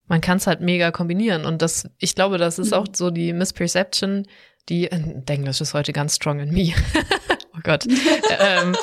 man 0.07 0.21
kann 0.21 0.37
es 0.37 0.47
halt 0.47 0.61
mega 0.61 0.91
kombinieren. 0.91 1.45
Und 1.45 1.61
das, 1.61 1.89
ich 1.97 2.15
glaube, 2.15 2.37
das 2.37 2.59
ist 2.59 2.71
mhm. 2.71 2.77
auch 2.77 2.87
so 2.93 3.11
die 3.11 3.33
Misperception, 3.33 4.25
die, 4.69 4.89
Englisch 4.89 5.61
ist 5.61 5.73
heute 5.73 5.91
ganz 5.91 6.15
strong 6.15 6.39
in 6.39 6.51
me. 6.51 6.73
oh 7.55 7.59
Gott. 7.61 7.85
ähm, 8.39 8.75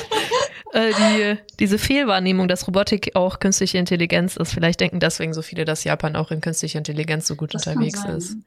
äh, 0.71 0.91
die, 0.93 1.37
diese 1.59 1.79
Fehlwahrnehmung, 1.79 2.47
dass 2.47 2.67
Robotik 2.67 3.15
auch 3.15 3.39
künstliche 3.39 3.79
Intelligenz 3.79 4.37
ist. 4.37 4.53
Vielleicht 4.53 4.79
denken 4.79 4.99
deswegen 4.99 5.33
so 5.33 5.41
viele, 5.41 5.65
dass 5.65 5.83
Japan 5.83 6.15
auch 6.15 6.29
in 6.29 6.41
künstlicher 6.41 6.77
Intelligenz 6.77 7.27
so 7.27 7.35
gut 7.35 7.53
das 7.53 7.65
unterwegs 7.65 8.05
ist. 8.05 8.37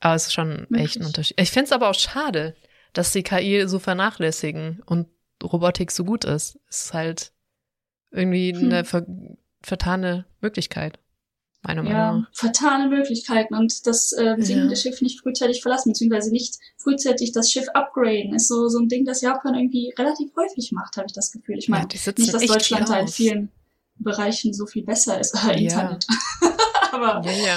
Aber 0.00 0.14
es 0.14 0.26
ist 0.26 0.32
schon 0.32 0.66
Wirklich? 0.68 0.80
echt 0.82 0.96
ein 0.98 1.06
Unterschied. 1.06 1.40
Ich 1.40 1.50
finde 1.50 1.66
es 1.66 1.72
aber 1.72 1.90
auch 1.90 1.94
schade, 1.94 2.54
dass 2.92 3.12
die 3.12 3.22
KI 3.22 3.66
so 3.66 3.78
vernachlässigen 3.78 4.82
und 4.86 5.08
Robotik 5.42 5.90
so 5.90 6.04
gut 6.04 6.24
ist. 6.24 6.58
Es 6.68 6.86
ist 6.86 6.94
halt 6.94 7.32
irgendwie 8.10 8.52
hm. 8.54 8.64
eine 8.64 8.84
ver 8.84 9.06
vertane 9.60 10.24
Möglichkeit. 10.40 10.98
Meiner 11.62 11.82
Meinung 11.82 11.98
ja, 11.98 12.12
nach. 12.12 12.28
vertane 12.32 12.88
Möglichkeiten 12.88 13.54
und 13.54 13.84
das 13.88 14.12
äh, 14.12 14.36
sinkende 14.38 14.74
ja. 14.74 14.76
Schiff 14.76 15.02
nicht 15.02 15.20
frühzeitig 15.20 15.60
verlassen, 15.60 15.90
beziehungsweise 15.90 16.30
nicht 16.30 16.56
frühzeitig 16.76 17.32
das 17.32 17.50
Schiff 17.50 17.68
upgraden, 17.74 18.34
ist 18.34 18.46
so, 18.46 18.68
so 18.68 18.78
ein 18.78 18.88
Ding, 18.88 19.04
das 19.04 19.22
Japan 19.22 19.56
irgendwie 19.56 19.92
relativ 19.98 20.30
häufig 20.36 20.70
macht, 20.70 20.96
habe 20.96 21.06
ich 21.08 21.12
das 21.12 21.32
Gefühl. 21.32 21.58
Ich 21.58 21.68
meine, 21.68 21.88
ja, 21.92 22.12
nicht, 22.16 22.32
dass 22.32 22.46
Deutschland 22.46 22.88
da 22.88 23.00
in 23.00 23.08
vielen 23.08 23.50
Bereichen 23.96 24.54
so 24.54 24.66
viel 24.66 24.84
besser 24.84 25.18
ist, 25.18 25.34
äh, 25.34 25.60
Internet. 25.60 26.06
aber 26.92 27.22
ja, 27.24 27.32
ja. 27.32 27.56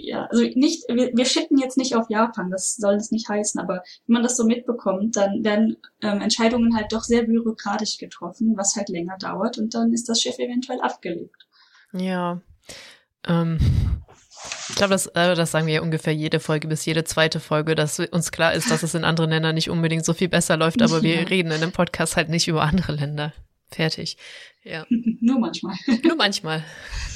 Ja, 0.00 0.26
also 0.26 0.44
nicht, 0.54 0.84
wir, 0.88 1.10
wir 1.12 1.24
schicken 1.24 1.58
jetzt 1.58 1.76
nicht 1.76 1.96
auf 1.96 2.08
Japan, 2.08 2.50
das 2.50 2.76
soll 2.76 2.94
das 2.94 3.10
nicht 3.10 3.28
heißen, 3.28 3.60
aber 3.60 3.82
wenn 4.06 4.14
man 4.14 4.22
das 4.22 4.36
so 4.36 4.44
mitbekommt, 4.44 5.16
dann 5.16 5.44
werden 5.44 5.76
ähm, 6.02 6.20
Entscheidungen 6.20 6.76
halt 6.76 6.92
doch 6.92 7.02
sehr 7.02 7.24
bürokratisch 7.24 7.98
getroffen, 7.98 8.56
was 8.56 8.76
halt 8.76 8.88
länger 8.88 9.16
dauert 9.18 9.58
und 9.58 9.74
dann 9.74 9.92
ist 9.92 10.08
das 10.08 10.20
Schiff 10.20 10.38
eventuell 10.38 10.80
abgelegt. 10.80 11.46
Ja. 11.92 12.40
Ähm, 13.26 13.58
ich 14.68 14.76
glaube, 14.76 14.92
das, 14.92 15.06
äh, 15.08 15.34
das 15.34 15.50
sagen 15.50 15.66
wir 15.66 15.74
ja 15.74 15.82
ungefähr 15.82 16.14
jede 16.14 16.38
Folge 16.38 16.68
bis 16.68 16.84
jede 16.84 17.04
zweite 17.04 17.40
Folge, 17.40 17.74
dass 17.74 17.98
uns 17.98 18.30
klar 18.30 18.52
ist, 18.52 18.70
dass 18.70 18.82
es 18.82 18.94
in 18.94 19.04
anderen 19.04 19.30
Ländern 19.30 19.54
nicht 19.54 19.70
unbedingt 19.70 20.04
so 20.04 20.14
viel 20.14 20.28
besser 20.28 20.56
läuft, 20.56 20.80
aber 20.82 21.02
wir 21.02 21.14
ja. 21.22 21.22
reden 21.22 21.50
in 21.50 21.60
dem 21.60 21.72
Podcast 21.72 22.16
halt 22.16 22.28
nicht 22.28 22.46
über 22.46 22.62
andere 22.62 22.92
Länder. 22.92 23.32
Fertig. 23.70 24.16
Ja. 24.62 24.86
Nur 25.20 25.40
manchmal. 25.40 25.76
Nur 26.02 26.16
manchmal. 26.16 26.64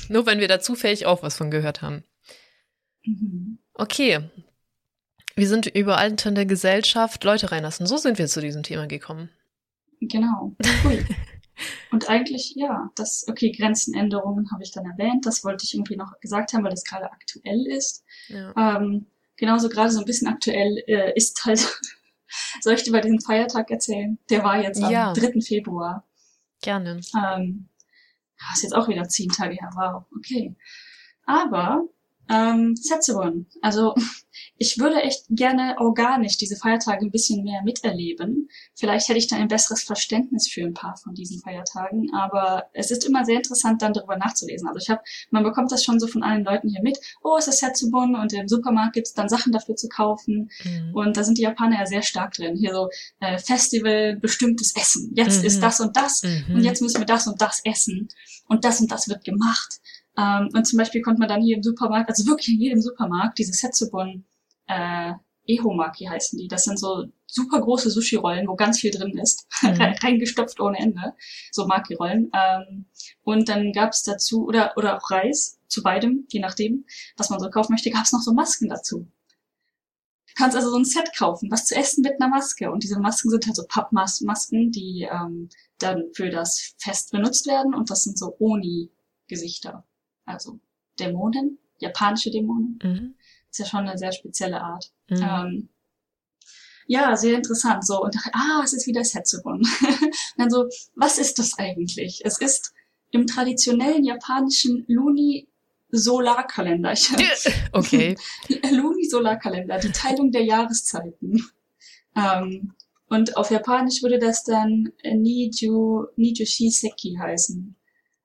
Nur 0.08 0.26
wenn 0.26 0.40
wir 0.40 0.48
da 0.48 0.60
zufällig 0.60 1.06
auch 1.06 1.22
was 1.22 1.36
von 1.36 1.50
gehört 1.50 1.82
haben. 1.82 2.04
Mhm. 3.04 3.58
Okay. 3.74 4.30
Wir 5.34 5.48
sind 5.48 5.66
über 5.66 5.98
alternde 5.98 6.46
Gesellschaft 6.46 7.24
Leute 7.24 7.52
reinlassen. 7.52 7.86
So 7.86 7.96
sind 7.96 8.18
wir 8.18 8.26
zu 8.26 8.40
diesem 8.40 8.62
Thema 8.62 8.86
gekommen. 8.86 9.30
Genau. 10.00 10.54
Cool. 10.84 11.04
Und 11.90 12.08
eigentlich, 12.08 12.54
ja, 12.56 12.90
das, 12.96 13.26
okay, 13.28 13.52
Grenzenänderungen 13.52 14.50
habe 14.50 14.62
ich 14.62 14.72
dann 14.72 14.84
erwähnt. 14.84 15.26
Das 15.26 15.44
wollte 15.44 15.64
ich 15.64 15.74
irgendwie 15.74 15.96
noch 15.96 16.18
gesagt 16.20 16.52
haben, 16.52 16.64
weil 16.64 16.70
das 16.70 16.84
gerade 16.84 17.10
aktuell 17.12 17.66
ist. 17.66 18.04
Ja. 18.28 18.52
Ähm, 18.56 19.06
genauso 19.36 19.68
gerade 19.68 19.90
so 19.90 20.00
ein 20.00 20.04
bisschen 20.04 20.28
aktuell 20.28 20.82
äh, 20.86 21.12
ist 21.14 21.44
halt, 21.44 21.60
soll 22.60 22.74
ich 22.74 22.82
dir 22.82 22.90
über 22.90 23.00
diesen 23.00 23.20
Feiertag 23.20 23.70
erzählen? 23.70 24.18
Der 24.30 24.42
war 24.42 24.62
jetzt 24.62 24.82
am 24.82 24.90
ja. 24.90 25.12
3. 25.12 25.40
Februar. 25.40 26.06
Gerne. 26.62 27.00
Ähm, 27.16 27.68
ist 28.54 28.62
jetzt 28.62 28.74
auch 28.74 28.88
wieder 28.88 29.08
zehn 29.08 29.28
Tage 29.28 29.54
her, 29.54 29.70
wow, 29.74 30.04
okay. 30.16 30.54
Aber 31.24 31.86
ähm, 32.28 32.76
Setsubon. 32.76 33.46
Also 33.60 33.94
ich 34.56 34.78
würde 34.78 35.02
echt 35.02 35.24
gerne 35.28 35.76
organisch 35.78 36.36
diese 36.36 36.56
Feiertage 36.56 37.04
ein 37.04 37.10
bisschen 37.10 37.42
mehr 37.42 37.62
miterleben. 37.62 38.48
Vielleicht 38.74 39.08
hätte 39.08 39.18
ich 39.18 39.26
dann 39.26 39.40
ein 39.40 39.48
besseres 39.48 39.82
Verständnis 39.82 40.48
für 40.48 40.62
ein 40.62 40.74
paar 40.74 40.96
von 40.96 41.14
diesen 41.14 41.40
Feiertagen, 41.40 42.14
aber 42.14 42.66
es 42.72 42.90
ist 42.90 43.04
immer 43.04 43.24
sehr 43.24 43.36
interessant, 43.36 43.82
dann 43.82 43.92
darüber 43.92 44.16
nachzulesen. 44.16 44.68
Also 44.68 44.78
ich 44.80 44.88
habe, 44.88 45.02
man 45.30 45.42
bekommt 45.42 45.72
das 45.72 45.84
schon 45.84 45.98
so 45.98 46.06
von 46.06 46.22
allen 46.22 46.44
Leuten 46.44 46.68
hier 46.68 46.82
mit, 46.82 46.98
oh, 47.22 47.36
es 47.38 47.48
ist 47.48 47.58
Setsubon 47.58 48.14
und 48.14 48.32
im 48.32 48.48
Supermarkt 48.48 48.94
gibt's 48.94 49.14
dann 49.14 49.28
Sachen 49.28 49.52
dafür 49.52 49.76
zu 49.76 49.88
kaufen. 49.88 50.50
Mhm. 50.64 50.94
Und 50.94 51.16
da 51.16 51.24
sind 51.24 51.38
die 51.38 51.42
Japaner 51.42 51.80
ja 51.80 51.86
sehr 51.86 52.02
stark 52.02 52.34
drin. 52.34 52.56
Hier 52.56 52.72
so 52.72 52.88
äh, 53.20 53.38
Festival, 53.38 54.16
bestimmtes 54.16 54.74
Essen. 54.76 55.12
Jetzt 55.14 55.40
mhm. 55.40 55.46
ist 55.46 55.60
das 55.60 55.80
und 55.80 55.96
das 55.96 56.22
mhm. 56.22 56.56
und 56.56 56.62
jetzt 56.62 56.82
müssen 56.82 56.98
wir 56.98 57.06
das 57.06 57.26
und 57.26 57.40
das 57.40 57.60
essen. 57.64 58.08
Und 58.48 58.64
das 58.64 58.80
und 58.80 58.90
das 58.92 59.08
wird 59.08 59.24
gemacht. 59.24 59.80
Ähm, 60.16 60.50
und 60.52 60.66
zum 60.66 60.78
Beispiel 60.78 61.02
konnte 61.02 61.20
man 61.20 61.28
dann 61.28 61.42
hier 61.42 61.56
im 61.56 61.62
Supermarkt, 61.62 62.10
also 62.10 62.26
wirklich 62.26 62.48
in 62.48 62.60
jedem 62.60 62.82
Supermarkt, 62.82 63.38
diese 63.38 63.52
Setsubon 63.52 64.24
äh, 64.66 65.12
Ehomaki 65.46 66.04
heißen 66.04 66.38
die. 66.38 66.48
Das 66.48 66.64
sind 66.64 66.78
so 66.78 67.06
super 67.26 67.60
große 67.60 67.90
Sushi-Rollen, 67.90 68.46
wo 68.46 68.54
ganz 68.54 68.80
viel 68.80 68.90
drin 68.90 69.18
ist. 69.18 69.46
Mhm. 69.62 69.80
Reingestopft 69.80 70.60
ohne 70.60 70.78
Ende. 70.78 71.14
So 71.52 71.66
Maki-Rollen. 71.66 72.30
Ähm, 72.34 72.86
und 73.22 73.48
dann 73.48 73.72
gab's 73.72 74.02
dazu, 74.02 74.46
oder, 74.46 74.72
oder 74.76 74.96
auch 74.96 75.10
Reis, 75.10 75.60
zu 75.68 75.82
beidem, 75.82 76.26
je 76.30 76.40
nachdem, 76.40 76.84
was 77.16 77.30
man 77.30 77.40
so 77.40 77.48
kaufen 77.48 77.72
möchte, 77.72 77.90
gab's 77.90 78.12
noch 78.12 78.20
so 78.20 78.32
Masken 78.32 78.68
dazu. 78.68 79.06
Du 80.26 80.34
kannst 80.36 80.56
also 80.56 80.70
so 80.70 80.78
ein 80.78 80.84
Set 80.84 81.16
kaufen, 81.16 81.50
was 81.50 81.66
zu 81.66 81.76
essen 81.76 82.02
mit 82.02 82.20
einer 82.20 82.28
Maske. 82.28 82.70
Und 82.70 82.82
diese 82.82 82.98
Masken 82.98 83.30
sind 83.30 83.46
halt 83.46 83.56
so 83.56 83.64
Pappmasken, 83.68 84.72
die 84.72 85.08
ähm, 85.10 85.48
dann 85.78 86.10
für 86.14 86.30
das 86.30 86.74
Fest 86.78 87.12
benutzt 87.12 87.46
werden. 87.46 87.74
Und 87.74 87.90
das 87.90 88.04
sind 88.04 88.18
so 88.18 88.34
Oni-Gesichter 88.38 89.84
also 90.32 90.58
Dämonen, 90.98 91.58
japanische 91.78 92.30
Dämonen. 92.30 92.78
Mhm. 92.82 93.14
Ist 93.50 93.58
ja 93.58 93.66
schon 93.66 93.86
eine 93.86 93.98
sehr 93.98 94.12
spezielle 94.12 94.60
Art. 94.62 94.92
Mhm. 95.08 95.22
Ähm, 95.22 95.68
ja, 96.86 97.16
sehr 97.16 97.36
interessant. 97.36 97.86
So, 97.86 98.02
und 98.02 98.16
ah, 98.32 98.62
es 98.64 98.72
ist 98.72 98.86
wieder 98.86 99.04
Setsubun. 99.04 99.62
dann 100.36 100.50
so, 100.50 100.66
was 100.94 101.18
ist 101.18 101.38
das 101.38 101.58
eigentlich? 101.58 102.22
Es 102.24 102.40
ist 102.40 102.72
im 103.10 103.26
traditionellen 103.26 104.04
japanischen 104.04 104.84
Luni 104.88 105.48
Solarkalender. 105.90 106.94
Okay. 107.72 108.16
Luni 108.70 109.04
Solarkalender, 109.08 109.78
die 109.78 109.92
Teilung 109.92 110.30
der 110.32 110.44
Jahreszeiten. 110.44 111.42
Ähm, 112.16 112.74
und 113.08 113.36
auf 113.36 113.50
Japanisch 113.50 114.02
würde 114.02 114.18
das 114.18 114.42
dann 114.42 114.90
Niju, 115.04 116.06
Niju 116.16 116.46
Shiseki 116.46 117.16
heißen. 117.20 117.76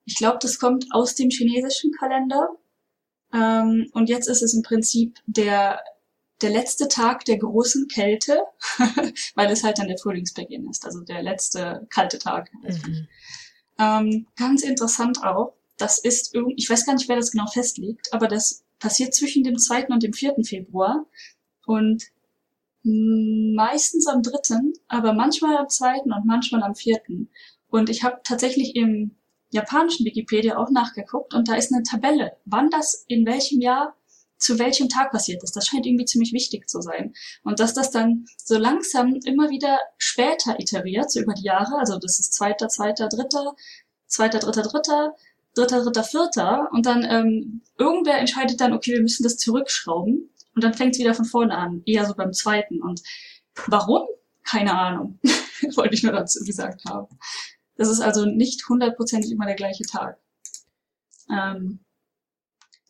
Ich 0.07 0.15
glaube, 0.15 0.37
das 0.41 0.57
kommt 0.57 0.85
aus 0.91 1.15
dem 1.15 1.29
chinesischen 1.29 1.91
Kalender. 1.91 2.49
Ähm, 3.33 3.89
und 3.91 4.07
jetzt 4.07 4.29
ist 4.29 4.41
es 4.41 4.53
im 4.53 4.63
Prinzip 4.63 5.19
der, 5.25 5.81
der 6.41 6.49
letzte 6.49 6.87
Tag 6.87 7.25
der 7.25 7.37
großen 7.37 7.89
Kälte, 7.89 8.39
weil 9.35 9.51
es 9.51 9.63
halt 9.63 9.79
dann 9.79 9.89
der 9.89 9.97
Frühlingsbeginn 9.97 10.69
ist, 10.69 10.85
also 10.85 11.01
der 11.01 11.21
letzte 11.21 11.85
kalte 11.89 12.19
Tag. 12.19 12.49
Mhm. 12.63 13.07
Ähm, 13.77 14.27
ganz 14.37 14.63
interessant 14.63 15.21
auch, 15.23 15.55
das 15.75 15.99
ist 15.99 16.33
irgendwie, 16.33 16.55
ich 16.57 16.69
weiß 16.69 16.85
gar 16.85 16.93
nicht, 16.93 17.09
wer 17.09 17.17
das 17.17 17.31
genau 17.31 17.47
festlegt, 17.47 18.11
aber 18.13 18.29
das 18.29 18.63
passiert 18.79 19.13
zwischen 19.13 19.43
dem 19.43 19.57
2. 19.57 19.87
und 19.87 20.01
dem 20.01 20.13
4. 20.13 20.35
Februar 20.43 21.05
und 21.65 22.05
meistens 22.83 24.07
am 24.07 24.23
3., 24.23 24.39
aber 24.87 25.11
manchmal 25.11 25.57
am 25.57 25.67
2. 25.67 26.03
und 26.03 26.25
manchmal 26.25 26.63
am 26.63 26.75
4. 26.75 27.01
Und 27.67 27.89
ich 27.89 28.03
habe 28.03 28.21
tatsächlich 28.23 28.77
im 28.77 29.16
japanischen 29.49 30.05
Wikipedia 30.05 30.57
auch 30.57 30.69
nachgeguckt 30.69 31.33
und 31.33 31.47
da 31.47 31.55
ist 31.55 31.73
eine 31.73 31.83
Tabelle, 31.83 32.37
wann 32.45 32.69
das 32.69 33.05
in 33.07 33.25
welchem 33.25 33.61
Jahr 33.61 33.95
zu 34.37 34.59
welchem 34.59 34.87
Tag 34.87 35.11
passiert 35.11 35.43
ist. 35.43 35.55
Das 35.55 35.67
scheint 35.67 35.85
irgendwie 35.85 36.05
ziemlich 36.05 36.31
wichtig 36.31 36.69
zu 36.69 36.81
sein. 36.81 37.13
Und 37.43 37.59
dass 37.59 37.73
das 37.73 37.91
dann 37.91 38.25
so 38.37 38.57
langsam 38.57 39.15
immer 39.25 39.49
wieder 39.49 39.79
später 39.97 40.59
iteriert, 40.59 41.11
so 41.11 41.19
über 41.19 41.33
die 41.33 41.43
Jahre, 41.43 41.77
also 41.79 41.97
das 41.97 42.19
ist 42.19 42.33
zweiter, 42.33 42.67
zweiter, 42.67 43.07
dritter, 43.07 43.55
zweiter, 44.05 44.39
dritter, 44.39 44.61
dritter, 44.61 45.15
dritter, 45.55 45.83
dritter, 45.83 46.03
vierter 46.03 46.69
und 46.71 46.85
dann 46.85 47.03
ähm, 47.09 47.61
irgendwer 47.77 48.19
entscheidet 48.19 48.61
dann, 48.61 48.73
okay, 48.73 48.93
wir 48.93 49.01
müssen 49.01 49.23
das 49.23 49.37
zurückschrauben 49.37 50.29
und 50.55 50.63
dann 50.63 50.73
fängt 50.73 50.93
es 50.93 50.99
wieder 50.99 51.13
von 51.13 51.25
vorne 51.25 51.57
an, 51.57 51.81
eher 51.85 52.05
so 52.05 52.13
beim 52.15 52.33
zweiten. 52.33 52.81
Und 52.81 53.01
warum? 53.67 54.07
Keine 54.43 54.77
Ahnung, 54.77 55.19
wollte 55.75 55.95
ich 55.95 56.03
nur 56.03 56.13
dazu 56.13 56.43
gesagt 56.45 56.85
haben. 56.87 57.07
Das 57.77 57.89
ist 57.89 58.01
also 58.01 58.25
nicht 58.25 58.67
hundertprozentig 58.67 59.31
immer 59.31 59.45
der 59.45 59.55
gleiche 59.55 59.83
Tag. 59.85 60.17
Ähm, 61.31 61.79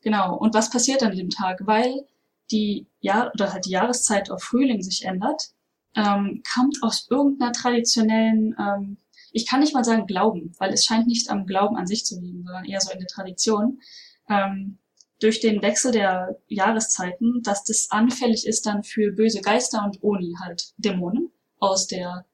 genau. 0.01 0.37
Und 0.37 0.53
was 0.53 0.69
passiert 0.69 1.03
an 1.03 1.15
dem 1.15 1.29
Tag? 1.29 1.61
Weil 1.65 2.07
die 2.51 2.87
Jahr 2.99 3.31
oder 3.33 3.51
halt 3.53 3.65
die 3.65 3.71
Jahreszeit 3.71 4.31
auf 4.31 4.43
Frühling 4.43 4.81
sich 4.81 5.05
ändert, 5.05 5.51
ähm, 5.95 6.41
kommt 6.53 6.77
aus 6.81 7.07
irgendeiner 7.09 7.51
traditionellen, 7.51 8.55
ähm, 8.59 8.97
ich 9.31 9.45
kann 9.45 9.59
nicht 9.59 9.73
mal 9.73 9.83
sagen 9.83 10.07
Glauben, 10.07 10.53
weil 10.57 10.71
es 10.71 10.85
scheint 10.85 11.07
nicht 11.07 11.29
am 11.29 11.45
Glauben 11.45 11.75
an 11.75 11.87
sich 11.87 12.05
zu 12.05 12.19
liegen, 12.19 12.43
sondern 12.43 12.65
eher 12.65 12.79
so 12.79 12.91
in 12.91 12.99
der 12.99 13.07
Tradition, 13.07 13.81
ähm, 14.29 14.77
durch 15.19 15.39
den 15.39 15.61
Wechsel 15.61 15.91
der 15.91 16.39
Jahreszeiten, 16.47 17.41
dass 17.41 17.63
das 17.63 17.89
anfällig 17.89 18.45
ist 18.45 18.65
dann 18.65 18.83
für 18.83 19.11
böse 19.11 19.41
Geister 19.41 19.83
und 19.83 20.03
Oni 20.03 20.35
halt 20.39 20.73
Dämonen 20.77 21.31
aus 21.59 21.87
der 21.87 22.25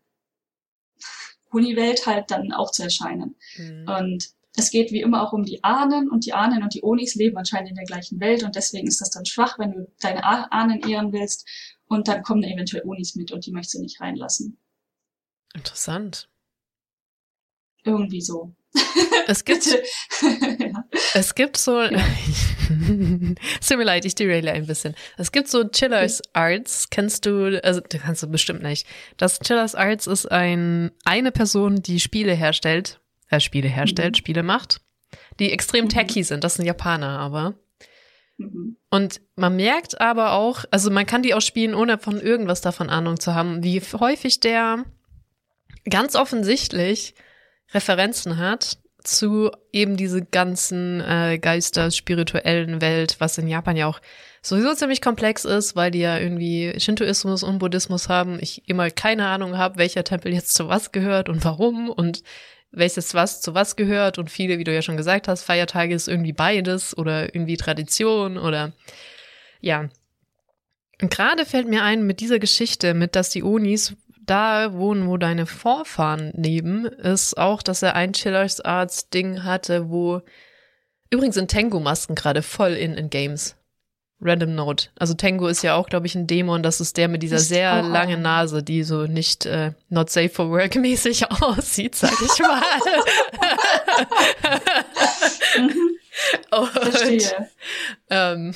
Uni-Welt 1.53 2.05
halt 2.05 2.31
dann 2.31 2.51
auch 2.51 2.71
zu 2.71 2.83
erscheinen. 2.83 3.35
Mhm. 3.57 3.87
Und 3.87 4.33
es 4.55 4.69
geht 4.69 4.91
wie 4.91 5.01
immer 5.01 5.23
auch 5.23 5.33
um 5.33 5.43
die 5.43 5.63
Ahnen 5.63 6.09
und 6.09 6.25
die 6.25 6.33
Ahnen 6.33 6.63
und 6.63 6.73
die 6.73 6.83
Onis 6.83 7.15
leben 7.15 7.37
anscheinend 7.37 7.69
in 7.69 7.75
der 7.75 7.85
gleichen 7.85 8.19
Welt 8.19 8.43
und 8.43 8.55
deswegen 8.55 8.87
ist 8.87 9.01
das 9.01 9.09
dann 9.09 9.25
schwach, 9.25 9.57
wenn 9.57 9.71
du 9.71 9.91
deine 9.99 10.23
Ahnen 10.23 10.81
ehren 10.87 11.11
willst 11.11 11.47
und 11.87 12.07
dann 12.07 12.21
kommen 12.21 12.43
eventuell 12.43 12.83
Onis 12.85 13.15
mit 13.15 13.31
und 13.31 13.45
die 13.45 13.51
möchtest 13.51 13.75
du 13.75 13.81
nicht 13.81 13.99
reinlassen. 13.99 14.59
Interessant. 15.55 16.29
Irgendwie 17.83 18.21
so. 18.21 18.55
Es 19.27 19.43
gibt, 19.45 19.65
ja. 20.59 20.85
es 21.13 21.35
gibt 21.35 21.57
so, 21.57 21.81
ja. 21.81 21.89
es 23.59 23.67
tut 23.67 23.77
mir 23.77 23.83
leid, 23.83 24.05
ich 24.05 24.15
deraile 24.15 24.51
ein 24.51 24.65
bisschen. 24.65 24.95
Es 25.17 25.31
gibt 25.31 25.47
so 25.47 25.67
Chillers 25.67 26.21
Arts, 26.33 26.89
kennst 26.89 27.25
du, 27.25 27.61
also, 27.63 27.81
du 27.81 27.97
kannst 27.97 28.23
du 28.23 28.27
bestimmt 28.27 28.63
nicht. 28.63 28.87
Das 29.17 29.39
Chillers 29.39 29.75
Arts 29.75 30.07
ist 30.07 30.31
ein, 30.31 30.91
eine 31.05 31.31
Person, 31.31 31.81
die 31.81 31.99
Spiele 31.99 32.33
herstellt, 32.33 32.99
äh, 33.29 33.39
Spiele 33.39 33.67
herstellt, 33.67 34.13
mhm. 34.13 34.17
Spiele 34.17 34.43
macht, 34.43 34.81
die 35.39 35.51
extrem 35.51 35.85
mhm. 35.85 35.89
techy 35.89 36.23
sind. 36.23 36.43
Das 36.43 36.55
sind 36.55 36.65
Japaner, 36.65 37.19
aber. 37.19 37.55
Mhm. 38.37 38.77
Und 38.89 39.21
man 39.35 39.55
merkt 39.55 39.99
aber 40.01 40.33
auch, 40.33 40.65
also 40.71 40.91
man 40.91 41.05
kann 41.05 41.23
die 41.23 41.33
auch 41.33 41.41
spielen, 41.41 41.75
ohne 41.75 41.97
von 41.97 42.19
irgendwas 42.19 42.61
davon 42.61 42.89
Ahnung 42.89 43.19
zu 43.19 43.33
haben, 43.35 43.63
wie 43.63 43.81
häufig 43.81 44.39
der 44.39 44.85
ganz 45.89 46.15
offensichtlich 46.15 47.15
Referenzen 47.73 48.37
hat 48.37 48.77
zu 49.03 49.51
eben 49.71 49.97
diese 49.97 50.23
ganzen 50.23 51.01
äh, 51.01 51.39
Geister, 51.39 51.91
spirituellen 51.91 52.81
Welt, 52.81 53.17
was 53.19 53.37
in 53.37 53.47
Japan 53.47 53.75
ja 53.75 53.87
auch 53.87 53.99
sowieso 54.41 54.73
ziemlich 54.73 55.01
komplex 55.01 55.45
ist, 55.45 55.75
weil 55.75 55.91
die 55.91 55.99
ja 55.99 56.17
irgendwie 56.17 56.73
Shintoismus 56.77 57.43
und 57.43 57.59
Buddhismus 57.59 58.09
haben. 58.09 58.37
Ich 58.41 58.67
immer 58.67 58.89
keine 58.89 59.27
Ahnung 59.27 59.57
habe, 59.57 59.77
welcher 59.77 60.03
Tempel 60.03 60.33
jetzt 60.33 60.53
zu 60.53 60.67
was 60.67 60.91
gehört 60.91 61.29
und 61.29 61.43
warum 61.45 61.89
und 61.89 62.23
welches 62.71 63.13
was 63.13 63.41
zu 63.41 63.53
was 63.53 63.75
gehört 63.75 64.17
und 64.17 64.31
viele, 64.31 64.57
wie 64.57 64.63
du 64.63 64.73
ja 64.73 64.81
schon 64.81 64.97
gesagt 64.97 65.27
hast, 65.27 65.43
Feiertage 65.43 65.93
ist 65.93 66.07
irgendwie 66.07 66.33
beides 66.33 66.97
oder 66.97 67.33
irgendwie 67.33 67.57
Tradition 67.57 68.37
oder 68.37 68.73
ja. 69.61 69.89
Und 71.01 71.09
gerade 71.09 71.45
fällt 71.45 71.67
mir 71.67 71.83
ein 71.83 72.03
mit 72.05 72.19
dieser 72.19 72.39
Geschichte, 72.39 72.93
mit 72.93 73.15
dass 73.15 73.29
die 73.29 73.43
Onis 73.43 73.95
da 74.25 74.73
wohnen, 74.73 75.07
wo 75.07 75.17
deine 75.17 75.45
Vorfahren 75.45 76.31
leben, 76.35 76.85
ist 76.85 77.37
auch, 77.37 77.61
dass 77.61 77.81
er 77.81 77.95
ein 77.95 78.13
Chillers 78.13 78.61
Arts 78.61 79.09
Ding 79.09 79.43
hatte, 79.43 79.89
wo 79.89 80.21
übrigens 81.09 81.35
sind 81.35 81.49
Tengu-Masken 81.49 82.15
gerade 82.15 82.41
voll 82.41 82.71
in 82.73 82.93
in 82.93 83.09
Games. 83.09 83.55
Random 84.25 84.55
Note. 84.55 84.87
Also 84.97 85.13
Tengu 85.13 85.47
ist 85.47 85.63
ja 85.63 85.75
auch, 85.75 85.89
glaube 85.89 86.07
ich, 86.07 86.15
ein 86.15 86.27
Dämon. 86.27 86.63
Das 86.63 86.79
ist 86.79 86.95
der 86.95 87.09
mit 87.09 87.23
dieser 87.23 87.39
sehr 87.39 87.81
langen 87.81 88.21
Nase, 88.21 88.63
die 88.63 88.83
so 88.83 89.05
nicht 89.05 89.45
äh, 89.45 89.73
not 89.89 90.09
safe 90.09 90.29
for 90.29 90.49
work 90.49 90.75
mäßig 90.77 91.29
aussieht, 91.29 91.95
sag 91.95 92.13
ich 92.21 92.39
mal. 92.39 92.61
Mhm. 95.57 95.71
Und, 96.51 96.69
Verstehe. 96.69 97.49
Ähm, 98.09 98.53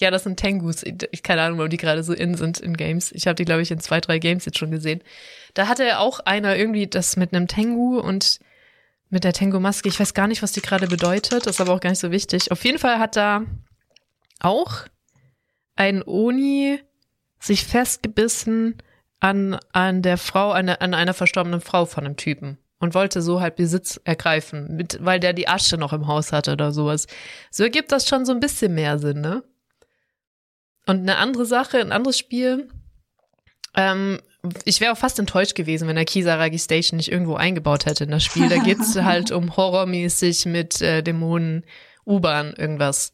ja, 0.00 0.10
das 0.10 0.24
sind 0.24 0.38
Tengus. 0.38 0.82
Ich 1.10 1.22
keine 1.22 1.42
Ahnung, 1.42 1.58
warum 1.58 1.70
die 1.70 1.76
gerade 1.76 2.02
so 2.02 2.12
in 2.12 2.34
sind 2.34 2.58
in 2.58 2.76
Games. 2.76 3.12
Ich 3.12 3.26
habe 3.26 3.34
die, 3.34 3.44
glaube 3.44 3.62
ich, 3.62 3.70
in 3.70 3.80
zwei, 3.80 4.00
drei 4.00 4.18
Games 4.18 4.46
jetzt 4.46 4.58
schon 4.58 4.70
gesehen. 4.70 5.02
Da 5.54 5.68
hatte 5.68 5.98
auch 5.98 6.20
einer 6.20 6.56
irgendwie 6.56 6.86
das 6.86 7.16
mit 7.16 7.34
einem 7.34 7.48
Tengu 7.48 7.98
und 7.98 8.40
mit 9.10 9.24
der 9.24 9.32
Tengu-Maske. 9.32 9.88
Ich 9.88 10.00
weiß 10.00 10.14
gar 10.14 10.26
nicht, 10.26 10.42
was 10.42 10.52
die 10.52 10.62
gerade 10.62 10.86
bedeutet, 10.86 11.46
ist 11.46 11.60
aber 11.60 11.74
auch 11.74 11.80
gar 11.80 11.90
nicht 11.90 11.98
so 11.98 12.10
wichtig. 12.10 12.50
Auf 12.50 12.64
jeden 12.64 12.78
Fall 12.78 12.98
hat 12.98 13.16
da 13.16 13.42
auch 14.40 14.86
ein 15.76 16.02
Oni 16.02 16.80
sich 17.38 17.64
festgebissen 17.64 18.76
an, 19.18 19.58
an 19.72 20.02
der 20.02 20.16
Frau, 20.16 20.52
an, 20.52 20.68
an 20.68 20.94
einer 20.94 21.14
verstorbenen 21.14 21.60
Frau 21.60 21.84
von 21.84 22.06
einem 22.06 22.16
Typen 22.16 22.58
und 22.78 22.94
wollte 22.94 23.20
so 23.20 23.40
halt 23.40 23.56
Besitz 23.56 24.00
ergreifen, 24.04 24.76
mit, 24.76 24.98
weil 25.02 25.20
der 25.20 25.34
die 25.34 25.48
Asche 25.48 25.76
noch 25.76 25.92
im 25.92 26.06
Haus 26.06 26.32
hatte 26.32 26.52
oder 26.52 26.72
sowas. 26.72 27.06
So 27.50 27.64
ergibt 27.64 27.92
das 27.92 28.08
schon 28.08 28.24
so 28.24 28.32
ein 28.32 28.40
bisschen 28.40 28.74
mehr 28.74 28.98
Sinn, 28.98 29.20
ne? 29.20 29.42
Und 30.90 31.02
eine 31.02 31.18
andere 31.18 31.46
Sache, 31.46 31.78
ein 31.78 31.92
anderes 31.92 32.18
Spiel, 32.18 32.68
ähm, 33.76 34.18
ich 34.64 34.80
wäre 34.80 34.92
auch 34.92 34.98
fast 34.98 35.20
enttäuscht 35.20 35.54
gewesen, 35.54 35.86
wenn 35.86 35.94
der 35.94 36.04
Kisaragi 36.04 36.58
Station 36.58 36.96
nicht 36.96 37.12
irgendwo 37.12 37.36
eingebaut 37.36 37.86
hätte 37.86 38.02
in 38.02 38.10
das 38.10 38.24
Spiel. 38.24 38.48
Da 38.48 38.56
geht's 38.56 38.96
halt 39.00 39.30
um 39.30 39.56
horrormäßig 39.56 40.46
mit 40.46 40.82
äh, 40.82 41.04
Dämonen, 41.04 41.64
U-Bahn, 42.04 42.54
irgendwas. 42.54 43.12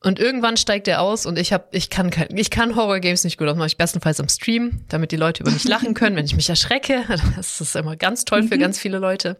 Und 0.00 0.18
irgendwann 0.18 0.56
steigt 0.56 0.88
er 0.88 1.02
aus 1.02 1.26
und 1.26 1.38
ich 1.38 1.52
hab, 1.52 1.74
ich 1.74 1.90
kann 1.90 2.08
kein, 2.08 2.34
ich 2.38 2.48
kann 2.48 2.74
Horror-Games 2.74 3.22
nicht 3.24 3.36
gut, 3.36 3.48
das 3.48 3.56
mache 3.58 3.66
ich 3.66 3.76
bestenfalls 3.76 4.18
am 4.18 4.30
Stream, 4.30 4.80
damit 4.88 5.12
die 5.12 5.16
Leute 5.16 5.42
über 5.42 5.52
mich 5.52 5.64
lachen 5.64 5.92
können, 5.92 6.16
wenn 6.16 6.24
ich 6.24 6.36
mich 6.36 6.48
erschrecke. 6.48 7.04
Das 7.36 7.60
ist 7.60 7.76
immer 7.76 7.96
ganz 7.96 8.24
toll 8.24 8.44
für 8.44 8.56
mhm. 8.56 8.60
ganz 8.60 8.78
viele 8.78 8.96
Leute. 8.96 9.38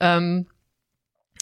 Ähm, 0.00 0.46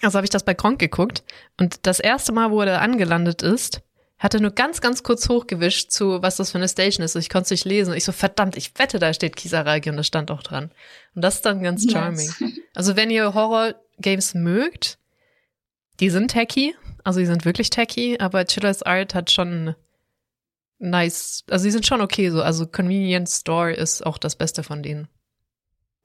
also 0.02 0.16
habe 0.16 0.26
ich 0.26 0.30
das 0.30 0.42
bei 0.42 0.54
Kronk 0.54 0.80
geguckt 0.80 1.22
und 1.56 1.86
das 1.86 2.00
erste 2.00 2.32
Mal, 2.32 2.50
wo 2.50 2.58
er 2.62 2.66
da 2.66 2.78
angelandet 2.78 3.42
ist, 3.42 3.82
hat 4.20 4.34
er 4.34 4.40
nur 4.40 4.50
ganz, 4.50 4.82
ganz 4.82 5.02
kurz 5.02 5.28
hochgewischt 5.30 5.90
zu, 5.90 6.22
was 6.22 6.36
das 6.36 6.52
für 6.52 6.58
eine 6.58 6.68
Station 6.68 7.02
ist. 7.04 7.16
Ich 7.16 7.30
konnte 7.30 7.44
es 7.44 7.50
nicht 7.50 7.64
lesen. 7.64 7.94
Ich 7.94 8.04
so, 8.04 8.12
verdammt, 8.12 8.54
ich 8.54 8.78
wette, 8.78 8.98
da 8.98 9.14
steht 9.14 9.34
Kisaragi 9.34 9.88
und 9.88 9.96
das 9.96 10.06
stand 10.06 10.30
auch 10.30 10.42
dran. 10.42 10.70
Und 11.14 11.22
das 11.22 11.36
ist 11.36 11.46
dann 11.46 11.62
ganz 11.62 11.90
charming. 11.90 12.28
Nice. 12.38 12.60
Also 12.74 12.96
wenn 12.96 13.10
ihr 13.10 13.32
Horror-Games 13.32 14.34
mögt, 14.34 14.98
die 16.00 16.10
sind 16.10 16.30
tacky, 16.32 16.76
also 17.02 17.18
die 17.18 17.26
sind 17.26 17.46
wirklich 17.46 17.70
tacky, 17.70 18.18
aber 18.20 18.44
Chiller's 18.44 18.82
Art 18.82 19.14
hat 19.14 19.30
schon 19.30 19.74
nice, 20.78 21.44
also 21.48 21.64
die 21.64 21.70
sind 21.70 21.86
schon 21.86 22.02
okay 22.02 22.28
so. 22.28 22.42
Also 22.42 22.66
Convenience 22.66 23.40
Store 23.40 23.72
ist 23.72 24.04
auch 24.04 24.18
das 24.18 24.36
Beste 24.36 24.62
von 24.62 24.82
denen. 24.82 25.08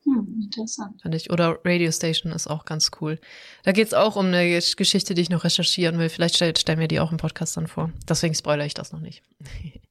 Hm, 0.06 0.40
interessant. 0.42 1.02
Fand 1.02 1.16
ich. 1.16 1.32
Oder 1.32 1.60
Radio 1.66 1.92
Station 1.92 2.32
ist 2.32 2.48
auch 2.48 2.66
ganz 2.66 2.92
cool. 3.02 3.20
Da 3.64 3.72
geht's 3.72 3.94
auch 3.94 4.16
um 4.16 4.28
eine 4.28 4.60
Geschichte, 4.60 5.14
die 5.16 5.22
ich 5.22 5.30
noch 5.30 5.44
recherchieren 5.44 5.98
will. 5.98 6.10
Vielleicht 6.10 6.36
stell, 6.36 6.56
stellen 6.56 6.80
wir 6.80 6.88
die 6.88 7.00
auch 7.00 7.12
im 7.12 7.18
Podcast 7.18 7.58
dann 7.58 7.68
vor. 7.68 7.92
Deswegen 8.08 8.36
spoilere 8.36 8.68
ich 8.68 8.76
das 8.76 8.92
noch 8.92 9.02
nicht. 9.02 9.24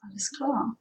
Alles 0.00 0.30
klar. 0.36 0.76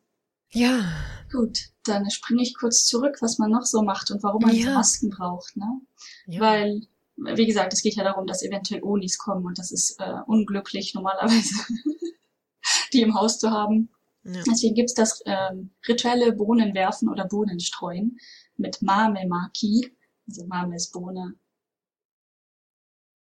Ja. 0.54 0.84
Gut, 1.32 1.60
dann 1.84 2.10
springe 2.10 2.44
ich 2.44 2.56
kurz 2.58 2.86
zurück, 2.86 3.18
was 3.22 3.38
man 3.38 3.52
noch 3.52 3.66
so 3.66 3.84
macht 3.84 4.12
und 4.12 4.24
warum 4.24 4.42
man 4.42 4.56
ja. 4.56 4.74
Masken 4.74 5.10
braucht, 5.10 5.56
ne? 5.56 5.82
Ja. 6.28 6.42
Weil 6.42 6.88
wie 7.18 7.46
gesagt, 7.46 7.74
es 7.74 7.82
geht 7.82 7.96
ja 7.96 8.04
darum, 8.04 8.26
dass 8.26 8.44
eventuell 8.44 8.84
Onis 8.84 9.18
kommen 9.18 9.46
und 9.46 9.58
das 9.58 9.72
ist 9.72 10.00
äh, 10.00 10.22
unglücklich 10.26 10.94
normalerweise, 10.94 11.54
die 12.94 13.02
im 13.02 13.16
Haus 13.16 13.40
zu 13.40 13.52
haben. 13.52 13.90
Ja. 14.24 14.42
Deswegen 14.48 14.76
gibt's 14.76 14.94
das 14.94 15.22
ähm, 15.26 15.72
rituelle 15.88 16.34
Bohnenwerfen 16.34 17.10
oder 17.10 17.26
Bohnenstreuen 17.26 18.18
mit 18.62 18.82
Mame 18.82 19.28
Maki. 19.28 19.92
Also 20.28 20.46
Mame 20.46 20.76
ist 20.76 20.92
Bohne. 20.94 21.36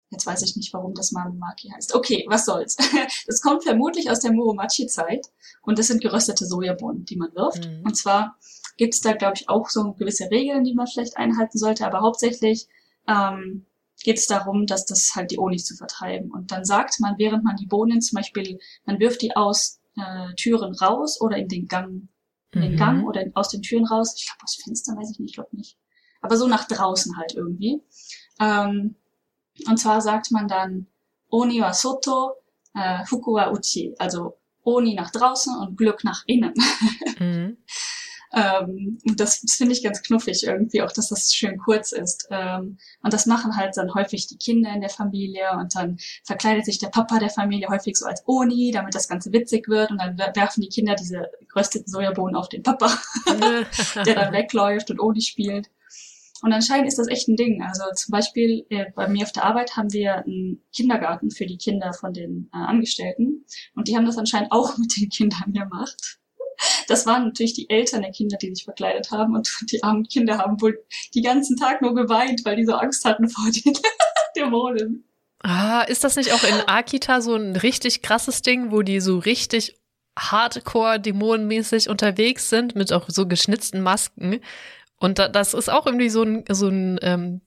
Jetzt 0.09 0.25
weiß 0.25 0.41
ich 0.43 0.55
nicht, 0.55 0.73
warum 0.73 0.93
das 0.93 1.11
Mame 1.11 1.35
Maki 1.35 1.69
heißt. 1.69 1.93
Okay, 1.93 2.25
was 2.29 2.45
soll's. 2.45 2.77
Das 3.27 3.41
kommt 3.41 3.63
vermutlich 3.63 4.09
aus 4.09 4.21
der 4.21 4.31
Muromachi-Zeit 4.31 5.27
und 5.63 5.77
das 5.77 5.87
sind 5.87 6.01
geröstete 6.01 6.45
Sojabohnen, 6.45 7.03
die 7.05 7.17
man 7.17 7.35
wirft. 7.35 7.67
Mhm. 7.67 7.83
Und 7.83 7.95
zwar 7.95 8.37
gibt's 8.77 9.01
da, 9.01 9.13
glaube 9.13 9.33
ich, 9.35 9.49
auch 9.49 9.69
so 9.69 9.93
gewisse 9.93 10.29
Regeln, 10.31 10.63
die 10.63 10.73
man 10.73 10.87
vielleicht 10.87 11.17
einhalten 11.17 11.57
sollte, 11.57 11.85
aber 11.85 12.01
hauptsächlich 12.01 12.67
ähm, 13.07 13.65
geht 14.03 14.17
es 14.17 14.27
darum, 14.27 14.65
dass 14.65 14.85
das 14.85 15.15
halt 15.15 15.31
die 15.31 15.39
Onis 15.39 15.65
zu 15.65 15.75
vertreiben. 15.75 16.31
Und 16.31 16.51
dann 16.51 16.63
sagt 16.63 16.99
man, 16.99 17.17
während 17.17 17.43
man 17.43 17.55
die 17.55 17.65
Bohnen 17.65 18.01
zum 18.01 18.15
Beispiel, 18.15 18.59
man 18.85 18.99
wirft 18.99 19.21
die 19.21 19.35
aus 19.35 19.79
äh, 19.97 20.33
Türen 20.35 20.73
raus 20.75 21.19
oder 21.19 21.37
in 21.37 21.47
den 21.47 21.67
Gang, 21.67 22.07
in 22.51 22.61
den 22.61 22.73
mhm. 22.73 22.77
Gang 22.77 23.07
oder 23.07 23.23
aus 23.33 23.49
den 23.49 23.61
Türen 23.61 23.85
raus. 23.85 24.15
Ich 24.17 24.25
glaube 24.25 24.43
aus 24.43 24.55
Fenstern, 24.63 24.97
weiß 24.97 25.11
ich 25.11 25.19
nicht, 25.19 25.29
ich 25.31 25.35
glaube 25.35 25.55
nicht. 25.55 25.77
Aber 26.21 26.37
so 26.37 26.47
nach 26.47 26.67
draußen 26.67 27.17
halt 27.17 27.33
irgendwie. 27.35 27.81
Ähm, 28.39 28.95
und 29.67 29.77
zwar 29.77 30.01
sagt 30.01 30.31
man 30.31 30.47
dann 30.47 30.87
Oni 31.29 31.61
wa 31.61 31.73
soto, 31.73 32.33
äh, 32.73 33.05
Fuku 33.05 33.33
wa 33.33 33.51
uchi, 33.51 33.95
also 33.97 34.37
Oni 34.63 34.95
nach 34.95 35.11
draußen 35.11 35.55
und 35.57 35.77
Glück 35.77 36.03
nach 36.03 36.23
innen. 36.25 36.53
Mhm. 37.19 37.57
Ähm, 38.33 38.97
das, 39.15 39.41
das 39.41 39.53
finde 39.53 39.73
ich 39.73 39.83
ganz 39.83 40.01
knuffig 40.01 40.43
irgendwie, 40.43 40.81
auch 40.81 40.91
dass 40.91 41.09
das 41.09 41.33
schön 41.33 41.57
kurz 41.57 41.91
ist. 41.91 42.27
Ähm, 42.29 42.77
und 43.01 43.13
das 43.13 43.25
machen 43.25 43.55
halt 43.55 43.77
dann 43.77 43.93
häufig 43.93 44.27
die 44.27 44.37
Kinder 44.37 44.73
in 44.73 44.81
der 44.81 44.89
Familie 44.89 45.51
und 45.57 45.75
dann 45.75 45.97
verkleidet 46.25 46.65
sich 46.65 46.77
der 46.79 46.89
Papa 46.89 47.19
der 47.19 47.29
Familie 47.29 47.69
häufig 47.69 47.95
so 47.95 48.05
als 48.05 48.23
Oni, 48.27 48.71
damit 48.71 48.95
das 48.95 49.07
Ganze 49.07 49.31
witzig 49.31 49.67
wird 49.67 49.91
und 49.91 50.01
dann 50.01 50.17
werfen 50.17 50.61
die 50.61 50.69
Kinder 50.69 50.95
diese 50.95 51.29
gerösteten 51.47 51.91
Sojabohnen 51.91 52.35
auf 52.35 52.49
den 52.49 52.63
Papa, 52.63 52.97
der 54.05 54.15
dann 54.15 54.33
wegläuft 54.33 54.91
und 54.91 54.99
Oni 54.99 55.21
spielt. 55.21 55.69
Und 56.43 56.53
anscheinend 56.53 56.87
ist 56.87 56.99
das 56.99 57.07
echt 57.07 57.27
ein 57.27 57.35
Ding. 57.35 57.63
Also 57.63 57.83
zum 57.95 58.11
Beispiel 58.11 58.65
äh, 58.69 58.85
bei 58.95 59.07
mir 59.07 59.23
auf 59.23 59.31
der 59.31 59.45
Arbeit 59.45 59.75
haben 59.75 59.91
wir 59.91 60.17
einen 60.17 60.61
Kindergarten 60.73 61.31
für 61.31 61.45
die 61.45 61.57
Kinder 61.57 61.93
von 61.93 62.13
den 62.13 62.49
äh, 62.53 62.57
Angestellten. 62.57 63.45
Und 63.75 63.87
die 63.87 63.95
haben 63.95 64.05
das 64.05 64.17
anscheinend 64.17 64.51
auch 64.51 64.77
mit 64.77 64.95
den 64.97 65.09
Kindern 65.09 65.53
gemacht. 65.53 66.19
Das 66.87 67.05
waren 67.05 67.25
natürlich 67.25 67.53
die 67.53 67.69
Eltern 67.69 68.01
der 68.01 68.11
Kinder, 68.11 68.37
die 68.37 68.53
sich 68.53 68.63
verkleidet 68.63 69.11
haben 69.11 69.35
und 69.35 69.49
die 69.71 69.83
armen 69.83 70.07
Kinder 70.07 70.37
haben 70.37 70.61
wohl 70.61 70.83
die 71.13 71.21
ganzen 71.21 71.57
Tag 71.57 71.81
nur 71.81 71.95
geweint, 71.95 72.45
weil 72.45 72.55
die 72.55 72.65
so 72.65 72.73
Angst 72.73 73.05
hatten 73.05 73.29
vor 73.29 73.45
den 73.51 73.73
Dämonen. 74.35 75.03
Ah, 75.43 75.81
ist 75.83 76.03
das 76.03 76.15
nicht 76.15 76.33
auch 76.33 76.43
in 76.43 76.67
Akita 76.67 77.21
so 77.21 77.35
ein 77.35 77.55
richtig 77.55 78.01
krasses 78.01 78.41
Ding, 78.41 78.71
wo 78.71 78.81
die 78.81 78.99
so 78.99 79.19
richtig 79.19 79.75
hardcore 80.17 80.99
dämonenmäßig 80.99 81.89
unterwegs 81.89 82.49
sind 82.49 82.75
mit 82.75 82.91
auch 82.91 83.05
so 83.07 83.27
geschnitzten 83.27 83.81
Masken? 83.81 84.39
Und 84.99 85.19
das 85.19 85.53
ist 85.53 85.69
auch 85.69 85.85
irgendwie 85.85 86.09
so 86.09 86.23
ein, 86.23 86.43
so 86.49 86.69
ein 86.69 86.99
ähm, 87.03 87.41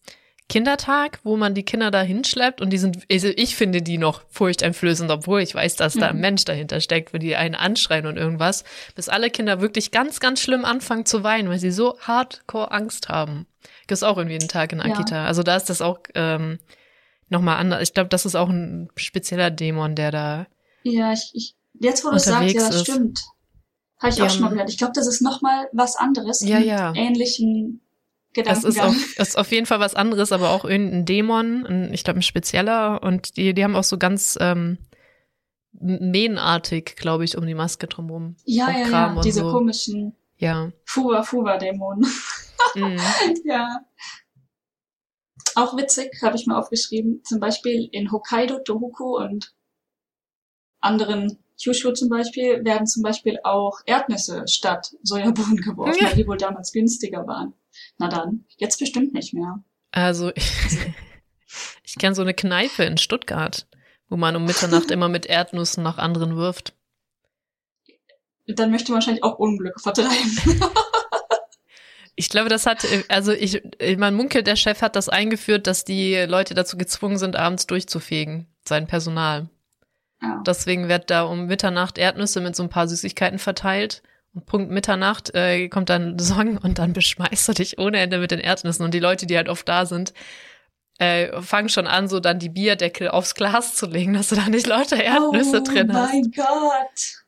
Kindertag, 0.50 1.20
wo 1.22 1.36
man 1.36 1.54
die 1.54 1.62
Kinder 1.62 1.92
da 1.92 2.02
hinschleppt 2.02 2.60
und 2.60 2.70
die 2.70 2.78
sind, 2.78 3.06
also 3.10 3.28
ich 3.36 3.54
finde 3.54 3.82
die 3.82 3.98
noch 3.98 4.22
furchteinflößend, 4.30 5.08
obwohl 5.08 5.42
ich 5.42 5.54
weiß, 5.54 5.76
dass 5.76 5.94
da 5.94 6.08
ein 6.08 6.16
mhm. 6.16 6.22
Mensch 6.22 6.44
dahinter 6.44 6.80
steckt, 6.80 7.14
wo 7.14 7.18
die 7.18 7.36
einen 7.36 7.54
anschreien 7.54 8.06
und 8.06 8.16
irgendwas, 8.16 8.64
bis 8.96 9.08
alle 9.08 9.30
Kinder 9.30 9.60
wirklich 9.60 9.92
ganz, 9.92 10.18
ganz 10.18 10.40
schlimm 10.40 10.64
anfangen 10.64 11.06
zu 11.06 11.22
weinen, 11.22 11.48
weil 11.48 11.60
sie 11.60 11.70
so 11.70 11.98
hardcore 12.00 12.72
Angst 12.72 13.08
haben. 13.08 13.46
Gibt 13.86 14.02
auch 14.02 14.16
irgendwie 14.16 14.38
einen 14.38 14.48
Tag 14.48 14.72
in 14.72 14.80
Akita. 14.80 15.14
Ja. 15.14 15.24
Also 15.26 15.44
da 15.44 15.54
ist 15.56 15.70
das 15.70 15.80
auch 15.80 16.00
ähm, 16.16 16.58
nochmal 17.28 17.58
anders. 17.58 17.80
Ich 17.82 17.94
glaube, 17.94 18.08
das 18.08 18.26
ist 18.26 18.34
auch 18.34 18.48
ein 18.48 18.90
spezieller 18.96 19.52
Dämon, 19.52 19.94
der 19.94 20.10
da. 20.10 20.46
Ja, 20.82 21.12
ich, 21.12 21.30
ich 21.32 21.54
jetzt 21.78 22.04
wo 22.04 22.10
du 22.10 22.18
sagst, 22.18 22.54
ja, 22.54 22.66
das 22.66 22.74
ist. 22.74 22.82
stimmt. 22.82 23.20
Habe 24.00 24.12
ich 24.12 24.20
auch 24.20 24.30
schon 24.30 24.40
mal 24.40 24.48
gehört. 24.48 24.68
Ich 24.68 24.78
glaube, 24.78 24.94
das 24.96 25.06
ist 25.06 25.22
nochmal 25.22 25.68
was 25.72 25.94
anderes. 25.94 26.40
Ja, 26.40 26.58
ja. 26.58 26.92
ähnlichen 26.94 27.82
das 28.35 28.64
ist 28.64 28.81
auf, 28.81 29.19
ist 29.19 29.38
auf 29.38 29.51
jeden 29.51 29.66
Fall 29.66 29.81
was 29.81 29.95
anderes, 29.95 30.33
aber 30.33 30.51
auch 30.51 30.64
irgendein 30.64 31.05
Dämon, 31.05 31.66
ein, 31.66 31.95
ich 31.95 32.05
glaube 32.05 32.21
ein 32.21 32.23
spezieller. 32.23 33.03
Und 33.03 33.37
die, 33.37 33.55
die 33.55 33.64
haben 33.64 33.77
auch 33.77 33.85
so 33.85 33.99
ganz 33.99 34.38
ähm, 34.40 34.79
mähnartig, 35.73 36.97
glaube 36.97 37.25
ich, 37.25 37.37
um 37.37 37.47
die 37.47 37.55
Maske 37.55 37.87
drumherum. 37.87 38.37
Ja, 38.45 38.71
ja, 38.71 38.88
Kram 38.88 39.16
ja, 39.16 39.23
diese 39.23 39.40
so. 39.40 39.51
komischen 39.51 40.14
ja. 40.37 40.73
Fuwa-Fuwa-Dämonen. 40.85 42.07
mhm. 42.75 43.01
Ja. 43.45 43.81
Auch 45.57 45.77
witzig, 45.77 46.23
habe 46.23 46.37
ich 46.37 46.47
mir 46.47 46.57
aufgeschrieben, 46.57 47.23
zum 47.25 47.40
Beispiel 47.40 47.88
in 47.90 48.12
Hokkaido, 48.12 48.61
Tohoku 48.61 49.16
und 49.16 49.53
anderen 50.81 51.38
Kyushu 51.62 51.93
zum 51.93 52.09
Beispiel 52.09 52.64
werden 52.64 52.87
zum 52.87 53.03
Beispiel 53.03 53.38
auch 53.43 53.81
Erdnüsse 53.85 54.45
statt 54.47 54.95
Sojabohnen 55.03 55.57
geworfen, 55.57 55.99
ja. 56.01 56.09
weil 56.09 56.16
die 56.16 56.27
wohl 56.27 56.37
damals 56.37 56.73
günstiger 56.73 57.27
waren. 57.27 57.55
Na 57.98 58.09
dann, 58.09 58.44
jetzt 58.56 58.78
bestimmt 58.78 59.12
nicht 59.12 59.35
mehr. 59.35 59.62
Also, 59.92 60.33
ich, 60.35 60.50
ich 61.85 61.96
kenne 61.96 62.14
so 62.14 62.22
eine 62.22 62.35
Kneipe 62.35 62.85
in 62.85 62.98
Stuttgart, 62.98 63.66
wo 64.09 64.16
man 64.16 64.37
um 64.37 64.44
Mitternacht 64.44 64.90
immer 64.90 65.09
mit 65.09 65.26
Erdnüssen 65.26 65.83
nach 65.83 65.98
anderen 65.98 66.37
wirft. 66.37 66.74
Dann 68.46 68.70
möchte 68.70 68.90
man 68.90 68.96
wahrscheinlich 68.96 69.22
auch 69.22 69.38
Unglücke 69.38 69.80
vertreiben. 69.80 70.61
Ich 72.16 72.28
glaube, 72.28 72.50
das 72.50 72.66
hat, 72.66 72.85
also 73.09 73.33
ich, 73.33 73.62
man 73.96 74.14
munkelt, 74.14 74.46
der 74.46 74.56
Chef 74.56 74.83
hat 74.83 74.94
das 74.94 75.09
eingeführt, 75.09 75.66
dass 75.66 75.87
die 75.87 76.16
Leute 76.16 76.52
dazu 76.52 76.76
gezwungen 76.76 77.16
sind, 77.16 77.35
abends 77.35 77.66
durchzufegen, 77.66 78.46
sein 78.62 78.87
Personal. 78.87 79.48
Ja. 80.20 80.42
Deswegen 80.46 80.88
wird 80.88 81.09
da 81.09 81.22
um 81.22 81.46
Mitternacht 81.46 81.96
Erdnüsse 81.96 82.42
mit 82.42 82.54
so 82.54 82.62
ein 82.62 82.68
paar 82.68 82.88
Süßigkeiten 82.88 83.38
verteilt. 83.38 84.02
Punkt 84.47 84.71
Mitternacht 84.71 85.35
äh, 85.35 85.69
kommt 85.69 85.88
dann 85.88 86.19
Song 86.19 86.57
und 86.57 86.79
dann 86.79 86.93
beschmeißt 86.93 87.49
du 87.49 87.53
dich 87.53 87.79
ohne 87.79 87.99
Ende 87.99 88.19
mit 88.19 88.31
den 88.31 88.38
Erdnüssen. 88.38 88.85
Und 88.85 88.95
die 88.95 89.01
Leute, 89.01 89.27
die 89.27 89.37
halt 89.37 89.49
oft 89.49 89.69
da 89.69 89.87
sind, 89.87 90.14
äh, 90.99 91.40
fangen 91.43 91.69
schon 91.69 91.87
an, 91.87 92.09
so 92.09 92.21
dann 92.21 92.38
die 92.38 92.49
Bierdeckel 92.51 93.09
aufs 93.09 93.35
Glas 93.35 93.75
zu 93.75 93.87
legen, 93.87 94.12
dass 94.12 94.29
du 94.29 94.37
da 94.37 94.49
nicht 94.49 94.66
lauter 94.66 95.03
Erdnüsse 95.03 95.61
oh 95.61 95.64
drin 95.64 95.93
hast. 95.93 96.11
Oh 96.11 96.12
mein 96.12 96.31
Gott. 96.31 97.25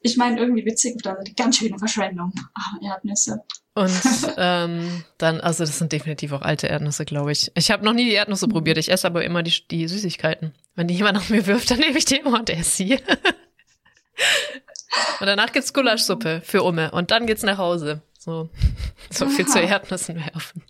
ich 0.00 0.16
meine, 0.16 0.38
irgendwie 0.38 0.64
witzig, 0.64 0.94
anderen 1.04 1.18
Seite 1.18 1.34
ganz 1.34 1.58
schöne 1.58 1.78
Verschwendung. 1.78 2.32
Ah, 2.54 2.76
Erdnüsse. 2.82 3.42
Und 3.74 3.90
ähm, 4.38 5.04
dann, 5.18 5.40
also 5.40 5.64
das 5.64 5.78
sind 5.78 5.92
definitiv 5.92 6.32
auch 6.32 6.42
alte 6.42 6.66
Erdnüsse, 6.68 7.04
glaube 7.04 7.32
ich. 7.32 7.52
Ich 7.54 7.70
habe 7.70 7.84
noch 7.84 7.92
nie 7.92 8.04
die 8.04 8.14
Erdnüsse 8.14 8.48
probiert. 8.48 8.78
Ich 8.78 8.90
esse 8.90 9.06
aber 9.06 9.22
immer 9.22 9.42
die, 9.42 9.52
die 9.70 9.86
Süßigkeiten. 9.86 10.54
Wenn 10.76 10.88
die 10.88 10.94
jemand 10.94 11.16
nach 11.16 11.28
mir 11.28 11.46
wirft, 11.46 11.70
dann 11.70 11.80
nehme 11.80 11.98
ich 11.98 12.06
die 12.06 12.16
immer 12.16 12.38
und 12.38 12.48
esse 12.48 12.70
sie. 12.70 12.98
und 15.20 15.26
danach 15.26 15.52
gibt's 15.52 15.72
Gulaschsuppe 15.72 16.42
für 16.44 16.62
Umme. 16.62 16.90
Und 16.92 17.10
dann 17.10 17.26
geht's 17.26 17.42
nach 17.42 17.58
Hause. 17.58 18.02
So, 18.18 18.48
so 19.10 19.28
viel 19.28 19.46
zu 19.46 19.60
Erdnüssen 19.60 20.16
werfen. 20.16 20.62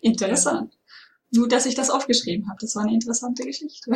Interessant. 0.00 0.74
Nur, 1.30 1.48
dass 1.48 1.66
ich 1.66 1.74
das 1.74 1.90
aufgeschrieben 1.90 2.48
habe. 2.48 2.58
Das 2.60 2.74
war 2.74 2.82
eine 2.82 2.94
interessante 2.94 3.44
Geschichte. 3.44 3.92